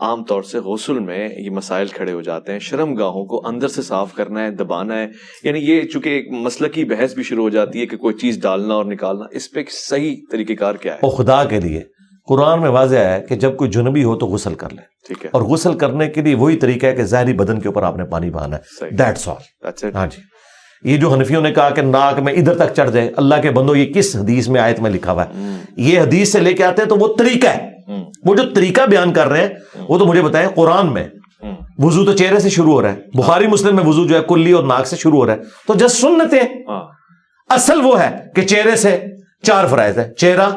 عام 0.00 0.24
طور 0.24 0.42
سے 0.42 0.58
غسل 0.58 0.98
میں 0.98 1.28
یہ 1.36 1.50
مسائل 1.50 1.86
کھڑے 1.86 2.12
ہو 2.12 2.20
جاتے 2.20 2.52
ہیں۔ 2.52 2.58
شرم 2.58 2.94
گاہوں 2.94 3.24
کو 3.24 3.48
اندر 3.48 3.68
سے 3.68 3.82
صاف 3.82 4.14
کرنا 4.14 4.44
ہے 4.44 4.50
دبانا 4.50 4.98
ہے۔ 4.98 5.06
یعنی 5.42 5.58
یہ 5.58 5.82
چونکہ 5.82 6.08
ایک 6.08 6.30
مسلکی 6.30 6.84
بحث 6.84 7.14
بھی 7.14 7.22
شروع 7.22 7.42
ہو 7.42 7.48
جاتی 7.48 7.80
ہے 7.80 7.86
کہ 7.86 7.96
کوئی 7.96 8.14
چیز 8.14 8.42
ڈالنا 8.42 8.74
اور 8.74 8.84
نکالنا 8.84 9.24
اس 9.30 9.50
پہ 9.50 9.60
ایک 9.60 9.72
صحیح 9.72 10.16
طریقہ 10.30 10.52
کار 10.52 10.74
کیا 10.74 10.94
ہے؟ 10.94 11.16
خدا 11.16 11.44
کے 11.44 11.60
لیے 11.60 11.82
قرآن 12.28 12.60
میں 12.60 12.68
واضح 12.68 12.96
ہے 12.96 13.24
کہ 13.28 13.34
جب 13.34 13.56
کوئی 13.56 13.70
جنبی 13.70 14.04
ہو 14.04 14.16
تو 14.18 14.26
غسل 14.26 14.54
کر 14.54 14.70
لے۔ 14.70 14.82
ٹھیک 15.06 15.24
ہے۔ 15.24 15.30
اور 15.32 15.42
غسل 15.42 15.78
کرنے 15.78 16.08
کے 16.08 16.22
لیے 16.22 16.34
وہی 16.34 16.56
طریقہ 16.56 16.86
ہے 16.86 16.92
کہ 16.92 17.02
ظاہری 17.02 17.32
بدن 17.32 17.60
کے 17.60 17.68
اوپر 17.68 17.82
آپ 17.82 17.96
نے 17.96 18.04
پانی 18.04 18.30
بہانا 18.30 18.56
ہے۔ 18.56 18.90
That's 18.90 19.28
all. 19.28 19.66
ہاں 19.94 20.06
جی۔ 20.06 20.22
یہ 20.92 20.96
جو 20.96 21.12
حنفیوں 21.12 21.42
نے 21.42 21.52
کہا 21.52 21.70
کہ 21.70 21.82
ناک 21.82 22.18
میں 22.18 22.32
ادھر 22.32 22.54
تک 22.54 22.74
چڑھ 22.76 22.90
جائے 22.90 23.12
اللہ 23.16 23.34
کے 23.42 23.50
بندو 23.50 23.76
یہ 23.76 23.92
کس 23.92 24.16
حدیث 24.16 24.48
میں 24.48 24.60
آیت 24.60 24.80
میں 24.80 24.90
لکھا 24.90 25.12
ہوا 25.12 25.24
ہے؟ 25.24 25.56
یہ 25.76 26.00
حدیث 26.00 26.32
سے 26.32 26.40
لے 26.40 26.52
کے 26.52 26.64
آتے 26.64 26.82
ہیں 26.82 26.88
تو 26.88 26.96
وہ 26.96 27.14
طریقہ 27.18 27.46
ہے۔ 27.46 27.72
وہ 28.24 28.34
جو 28.34 28.42
طریقہ 28.54 28.80
بیان 28.82 29.12
کر 29.12 29.26
رہے 29.26 29.40
ہیں 29.40 29.48
وہ 29.88 29.98
تو 29.98 30.06
مجھے 30.06 30.22
بتائیں 30.22 30.48
قرآن 30.48 30.92
میں۔ 30.92 31.08
وضو 31.78 32.04
تو 32.04 32.12
چہرے 32.12 32.38
سے 32.38 32.48
شروع 32.50 32.72
ہو 32.72 32.82
رہا 32.82 32.92
ہے۔ 32.92 32.96
بخاری 33.14 33.46
مسلم 33.46 33.76
میں 33.76 33.84
وضو 33.84 34.06
جو 34.06 34.16
ہے 34.16 34.20
کلی 34.28 34.52
اور 34.52 34.64
ناک 34.64 34.86
سے 34.86 34.96
شروع 34.96 35.18
ہو 35.18 35.26
رہا 35.26 35.32
ہے۔ 35.32 35.38
تو 35.66 35.74
جس 35.74 35.92
سنت 36.00 36.34
ہے 36.34 36.62
ہاں۔ 36.68 36.82
اصل 37.48 37.80
وہ 37.84 38.02
ہے 38.02 38.16
کہ 38.34 38.42
چہرے 38.42 38.76
سے 38.76 39.00
چار 39.42 39.66
فرائض 39.66 39.98
ہے 39.98 40.12
چہرہ 40.16 40.48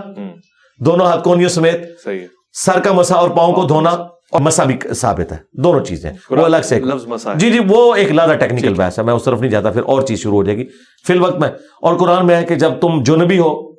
دونوں 0.79 1.05
ہاتھ 1.05 1.23
کونیوں 1.23 1.49
سمیت؟ 1.49 2.01
صحیح 2.03 2.19
ہے۔ 2.19 2.27
سر 2.53 2.79
کا 2.79 2.91
مسا 2.91 3.15
اور 3.15 3.29
پاؤں 3.29 3.53
کو 3.53 3.65
دھونا 3.65 3.89
اور 4.31 4.41
مسا 4.41 4.63
بھی 4.63 4.93
ثابت 4.93 5.31
ہے۔ 5.31 5.37
دونوں 5.53 5.85
چیزیں 5.85 6.11
وہ 6.29 6.45
الگ 6.45 6.57
سے 6.63 6.79
لفظ 6.79 7.05
مسا 7.05 7.33
جی 7.33 7.51
جی 7.51 7.59
وہ 7.67 7.95
ایک 7.95 8.09
زیادہ 8.09 8.33
ٹیکنیکل۔ 8.39 8.73
بحث 8.73 8.99
ہے۔ 8.99 9.03
میں 9.03 9.13
اس 9.13 9.23
طرف 9.23 9.41
نہیں 9.41 9.51
جاتا 9.51 9.71
پھر 9.71 9.81
اور 9.81 10.01
چیز 10.01 10.19
شروع 10.19 10.35
ہو 10.35 10.43
جائے 10.43 10.57
گی۔ 10.57 10.65
فی 11.07 11.13
الوقت 11.13 11.39
میں 11.39 11.49
اور 11.81 11.95
قرآن 11.97 12.27
میں 12.27 12.35
ہے 12.35 12.43
کہ 12.43 12.55
جب 12.55 12.71
تم 12.81 13.03
جنبی 13.03 13.39
ہو 13.39 13.75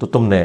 تو 0.00 0.06
تم 0.06 0.28
نے 0.28 0.44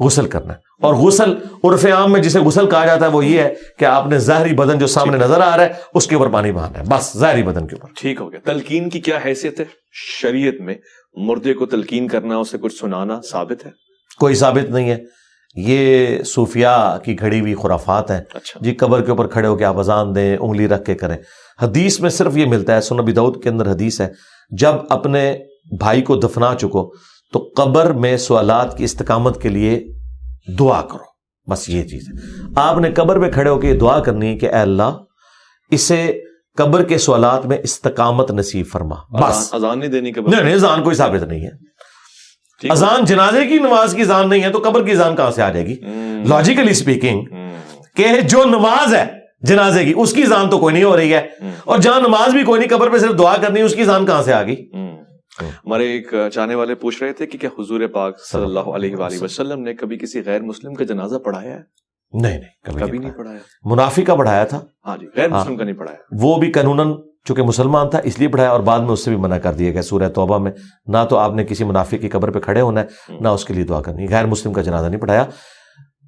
غسل 0.00 0.26
کرنا 0.26 0.52
ہے۔ 0.52 0.58
اور 0.82 0.94
غسل 0.94 1.34
عرف 1.64 1.86
عام 1.86 2.12
میں 2.12 2.20
جسے 2.20 2.38
غسل 2.38 2.70
کہا 2.70 2.86
جاتا 2.86 3.06
ہے 3.06 3.10
وہ 3.10 3.24
یہ 3.24 3.38
ہے 3.40 3.54
کہ 3.78 3.84
آپ 3.84 4.06
نے 4.06 4.18
ظاہری 4.18 4.54
بدن 4.54 4.78
جو 4.78 4.86
سامنے 4.86 5.16
نظر 5.16 5.40
آ 5.40 5.56
رہا 5.56 5.64
ہے 5.64 5.68
اس 5.94 6.06
کے 6.06 6.14
اوپر 6.14 6.28
پانی 6.28 6.52
بہانا 6.52 6.78
ہے۔ 6.78 6.84
بس 6.88 7.12
ظاہری 7.16 7.42
بدن 7.42 7.66
کے 7.66 7.76
اوپر۔ 7.76 7.88
ٹھیک 7.96 8.20
ہو 8.20 8.32
گیا۔ 8.32 8.40
تلقین 8.44 8.88
کی 8.88 9.00
کیا 9.00 9.18
حیثیت 9.24 9.60
ہے؟ 9.60 9.64
شریعت 9.92 10.60
میں 10.60 10.74
مردے 11.14 11.54
کو 11.54 11.66
تلقین 11.66 12.08
کرنا 12.08 12.36
اسے 12.36 12.58
کچھ 12.58 12.74
سنانا 12.74 13.20
ثابت 13.30 13.66
ہے؟ 13.66 13.70
کوئی 14.18 14.34
ثابت 14.34 14.70
نہیں 14.70 14.90
ہے۔ 14.90 15.19
یہ 15.54 16.22
صوفیاء 16.22 16.98
کی 16.98 17.18
گھڑی 17.18 17.40
ہوئی 17.40 17.54
خرافات 17.54 18.10
ہیں۔ 18.10 18.20
اچھا۔ 18.34 18.60
جی 18.60 18.74
قبر 18.74 19.02
کے 19.02 19.10
اوپر 19.10 19.26
کھڑے 19.26 19.48
ہو 19.48 19.56
کے 19.56 19.64
آپ 19.64 19.78
اذان 19.78 20.14
دیں 20.14 20.36
انگلی 20.36 20.68
رکھ 20.68 20.84
کے 20.84 20.94
کریں۔ 20.94 21.16
حدیث 21.62 22.00
میں 22.00 22.10
صرف 22.10 22.36
یہ 22.36 22.46
ملتا 22.46 22.74
ہے 22.74 22.80
سنبی 22.80 23.12
دعود 23.12 23.42
کے 23.42 23.48
اندر 23.48 23.70
حدیث 23.70 24.00
ہے 24.00 24.08
جب 24.50 24.72
اپنے 24.88 25.38
بھائی 25.78 26.02
کو 26.02 26.16
دفنا 26.16 26.54
چکو 26.58 26.92
تو 27.32 27.52
قبر 27.56 27.92
میں 27.92 28.16
سوالات 28.16 28.78
کی 28.78 28.84
استقامت 28.84 29.42
کے 29.42 29.48
لیے 29.48 29.92
دعا 30.58 30.82
کرو۔ 30.82 31.10
بس 31.50 31.68
یہ 31.68 31.82
چیز 31.82 32.08
ہے۔ 32.08 32.42
آپ 32.56 32.78
نے 32.78 32.90
قبر 32.90 33.18
میں 33.18 33.32
کھڑے 33.32 33.50
ہو 33.50 33.58
کے 33.58 33.68
یہ 33.68 33.78
دعا 33.78 34.00
کرنی 34.00 34.26
ہے 34.26 34.38
کہ 34.38 34.46
اے 34.46 34.60
اللہ 34.60 34.96
اسے 35.70 36.20
قبر 36.56 36.82
کے 36.82 36.98
سوالات 36.98 37.46
میں 37.46 37.58
استقامت 37.62 38.30
نصیب 38.30 38.66
فرما۔ 38.72 38.94
بس۔ 39.12 39.54
اذان- 39.54 39.80
نہیں 39.80 39.88
دینی 39.88 40.12
قبر 40.12 40.28
نہیں 40.28 40.42
نہیں 40.42 40.54
اذان 40.54 40.82
کوئی 40.82 40.96
ثابت 40.96 41.22
نہیں 41.22 41.40
ہے؟ 41.40 41.69
اذان 42.62 43.04
جنازے 43.04 43.46
کی 43.46 43.58
نماز 43.58 43.94
کی 43.94 44.02
اذان 44.02 44.28
نہیں 44.28 44.42
ہے 44.42 44.50
تو 44.50 44.58
قبر 44.58 44.84
کی 44.84 44.90
اذان 44.90 45.16
کہاں 45.16 45.30
سے 45.30 45.42
آ 45.42 45.48
جائے 45.52 45.66
گی؟ 45.66 45.76
لاجیکلی 46.28 46.70
اسپیکنگ 46.70 47.24
کہ 47.96 48.20
جو 48.20 48.44
نماز 48.44 48.94
ہے 48.94 49.04
جنازے 49.40 49.84
کی 49.84 49.92
اس 49.96 50.12
کی 50.12 50.22
اذان 50.22 50.50
تو 50.50 50.58
کوئی 50.58 50.72
نہیں 50.72 50.84
ہو 50.84 50.96
رہی 50.96 51.14
ہے۔ 51.14 51.28
اور 51.64 51.78
جہاں 51.78 52.00
نماز 52.00 52.32
بھی 52.32 52.44
کوئی 52.44 52.60
نہیں 52.60 52.70
قبر 52.70 52.90
پہ 52.90 52.98
صرف 52.98 53.18
دعا 53.18 53.36
کرنی 53.36 53.60
اس 53.60 53.74
کی 53.74 53.82
اذان 53.82 54.06
کہاں 54.06 54.22
سے 54.22 54.32
آ 54.32 54.42
گئی۔ 54.42 54.70
ہمارے 55.40 55.86
ایک 55.92 56.14
چاہنے 56.32 56.54
والے 56.54 56.74
پوچھ 56.74 57.02
رہے 57.02 57.12
تھے 57.12 57.26
کہ 57.26 57.38
کیا 57.38 57.50
حضور 57.58 57.80
پاک 57.92 58.20
صلی 58.20 58.42
اللہ 58.42 58.60
علیہ 58.60 58.96
وآلہ 58.96 59.24
وسلم 59.24 59.60
نے 59.62 59.74
کبھی 59.74 59.98
کسی 59.98 60.22
غیر 60.26 60.40
مسلم 60.40 60.74
کا 60.74 60.84
جنازہ 60.84 61.16
پڑھایا 61.16 61.54
ہے؟ 61.56 61.62
نہیں 62.12 62.38
نہیں 62.38 62.78
کبھی, 62.78 62.82
نہیں 62.82 63.10
پڑھایا۔ 63.10 63.16
پڑھایا۔ 63.16 63.38
منافی 63.64 64.02
کا 64.02 64.14
بڑھایا 64.14 64.44
تھا۔ 64.44 64.60
ہاں 64.86 64.96
جی 64.96 65.06
غیر 65.16 65.30
ہاں۔ 65.30 65.40
مسلم 65.40 65.56
کا 65.56 65.64
نہیں 65.64 65.74
پڑھایا۔ 65.74 65.98
وہ 66.20 66.36
بھی 66.36 66.52
قانوناً 66.52 66.92
چونکہ 67.24 67.42
مسلمان 67.42 67.90
تھا 67.90 68.00
اس 68.04 68.18
لیے 68.18 68.28
پڑھایا 68.28 68.50
اور 68.50 68.60
بعد 68.60 68.78
میں 68.78 68.88
اس 68.88 69.04
سے 69.04 69.10
بھی 69.10 69.18
منع 69.18 69.38
کر 69.38 69.52
دیا 69.52 69.70
گیا 69.70 69.82
سورہ 69.82 70.08
توبہ 70.08 70.38
میں۔ 70.38 70.52
نہ 70.86 70.98
تو 71.10 71.16
آپ 71.16 71.34
نے 71.34 71.44
کسی 71.44 71.64
منافع 71.64 71.96
کی 71.96 72.08
قبر 72.08 72.30
پہ 72.30 72.38
کھڑے 72.38 72.60
ہونا 72.60 72.80
ہے 72.80 72.86
نہ 73.20 73.28
اس 73.28 73.44
کے 73.44 73.54
لیے 73.54 73.64
دعا 73.64 73.82
کرنی۔ 73.82 74.06
غیر 74.10 74.26
مسلم 74.26 74.52
کا 74.52 74.62
جنازہ 74.62 74.86
نہیں 74.86 75.00
پڑھایا 75.00 75.24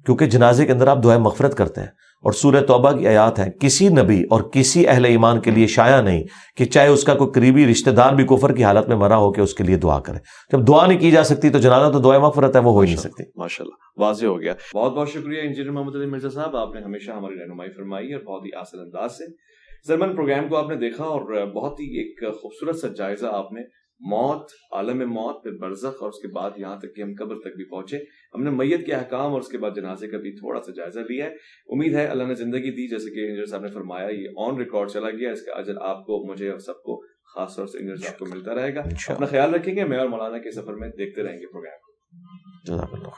کیونکہ 0.05 0.25
جنازے 0.25 0.65
کے 0.65 0.71
اندر 0.71 0.87
آپ 0.87 1.03
دعائیں 1.03 1.21
مغفرت 1.21 1.57
کرتے 1.57 1.81
ہیں۔ 1.81 1.87
اور 2.21 2.31
سورہ 2.31 2.61
توبہ 2.67 2.91
کی 2.91 3.07
آیات 3.07 3.39
ہیں 3.39 3.49
کسی 3.49 3.89
نبی 3.89 4.23
اور 4.29 4.41
کسی 4.41 4.87
اہل 4.87 5.05
ایمان 5.05 5.39
کے 5.39 5.51
لیے 5.51 5.67
شایع 5.67 6.01
نہیں 6.01 6.23
کہ 6.57 6.65
چاہے 6.65 6.87
اس 6.87 7.03
کا 7.03 7.13
کوئی 7.15 7.31
قریبی 7.31 7.71
رشتہ 7.71 7.89
دار 7.89 8.13
بھی 8.13 8.25
کفر 8.25 8.53
کی 8.55 8.63
حالت 8.63 8.87
میں 8.87 8.95
مرا 8.95 9.17
ہو 9.17 9.31
کہ 9.31 9.41
اس 9.41 9.53
کے 9.53 9.63
لیے 9.63 9.75
دعا 9.75 9.99
کرے۔ 9.99 10.17
جب 10.51 10.67
دعا 10.67 10.87
نہیں 10.87 10.99
کی 10.99 11.11
جا 11.11 11.23
سکتی 11.23 11.49
تو 11.49 11.59
جنازہ 11.59 11.91
تو 11.91 11.99
دعائیں 11.99 12.21
مغفرت 12.23 12.55
ہے 12.55 12.61
وہ 12.61 12.71
ہو 12.71 12.79
ہی 12.79 12.85
نہیں 12.85 12.97
سکتی۔ 12.97 13.23
ماشاء 13.35 13.65
اللہ 13.65 14.05
واضح 14.05 14.25
ہو 14.25 14.41
گیا۔ 14.41 14.53
بہت 14.73 14.93
بہت 14.93 15.09
شکریہ 15.09 15.41
انجینئر 15.41 15.71
محمد 15.71 15.95
علی 15.95 16.05
مرزا 16.05 16.29
صاحب 16.29 16.55
آپ 16.55 16.73
نے 16.75 16.81
ہمیشہ 16.85 17.11
ہماری 17.11 17.35
رہنمائی 17.35 17.69
فرمائی 17.69 18.13
اور 18.13 18.21
بہت 18.21 18.45
ہی 18.45 18.59
آسان 18.59 18.81
انداز 18.81 19.11
سے 19.11 19.52
زرمن 19.87 20.15
پروگرام 20.15 20.47
کو 20.47 20.55
آپ 20.55 20.69
نے 20.69 20.75
دیکھا 20.75 21.03
اور 21.03 21.45
بہت 21.45 21.79
ہی 21.79 21.85
ایک 21.85 22.19
خوبصورت 22.41 22.75
سا 22.75 22.87
جائزہ 22.87 23.25
آپ 23.25 23.51
نے 23.51 23.61
موت 23.99 24.49
عالم 24.71 25.13
موت 25.13 25.43
پھر 25.43 25.51
برزخ 25.51 25.95
اور 25.99 26.09
اس 26.09 26.21
کے 26.21 26.27
بعد 26.27 26.51
یہاں 26.57 26.79
تک 26.79 26.95
کہ 26.95 27.01
ہم 27.01 27.13
قبر 27.19 27.35
تک 27.35 27.55
بھی 27.55 27.69
پہنچے۔ 27.69 27.97
ہم 28.35 28.43
نے 28.43 28.49
میت 28.49 28.85
کے 28.85 28.93
احکام 28.93 29.31
اور 29.31 29.39
اس 29.39 29.47
کے 29.47 29.57
بعد 29.57 29.71
جنازے 29.75 30.07
کا 30.07 30.17
بھی 30.17 30.31
تھوڑا 30.31 30.61
سا 30.61 30.71
جائزہ 30.71 30.99
لیا 30.99 31.25
ہے۔ 31.25 31.29
امید 31.67 31.93
ہے 31.93 32.05
اللہ 32.05 32.23
نے 32.23 32.35
زندگی 32.35 32.71
دی 32.71 32.87
جیسے 32.87 33.15
کہ 33.15 33.19
انجینئر 33.19 33.45
صاحب 33.45 33.61
نے 33.61 33.69
فرمایا 33.69 34.07
یہ 34.07 34.27
آن 34.37 34.57
ریکارڈ 34.57 34.89
چلا 34.89 35.09
گیا۔ 35.09 35.31
اس 35.31 35.41
کا 35.41 35.53
اجر 35.53 35.73
آپ 35.81 36.05
کو 36.05 36.31
مجھے 36.31 36.49
اور 36.49 36.59
سب 36.59 36.83
کو 36.83 37.01
خاص 37.35 37.55
طور 37.55 37.67
سے 37.67 37.77
انجینئر 37.77 37.97
صاحب 37.97 38.19
کو 38.19 38.25
ملتا 38.25 38.55
رہے 38.55 38.75
گا۔ 38.75 38.83
اپنا 39.07 39.25
خیال 39.25 39.53
رکھیں 39.53 39.75
گے 39.75 39.83
میں 39.83 39.97
اور 39.97 40.07
مولانا 40.07 40.37
کے 40.37 40.51
سفر 40.51 40.73
میں 40.73 40.89
دیکھتے 40.97 41.23
رہیں 41.23 41.39
گے 41.39 41.51
پروگرام 41.51 41.79
کو۔ 41.81 43.11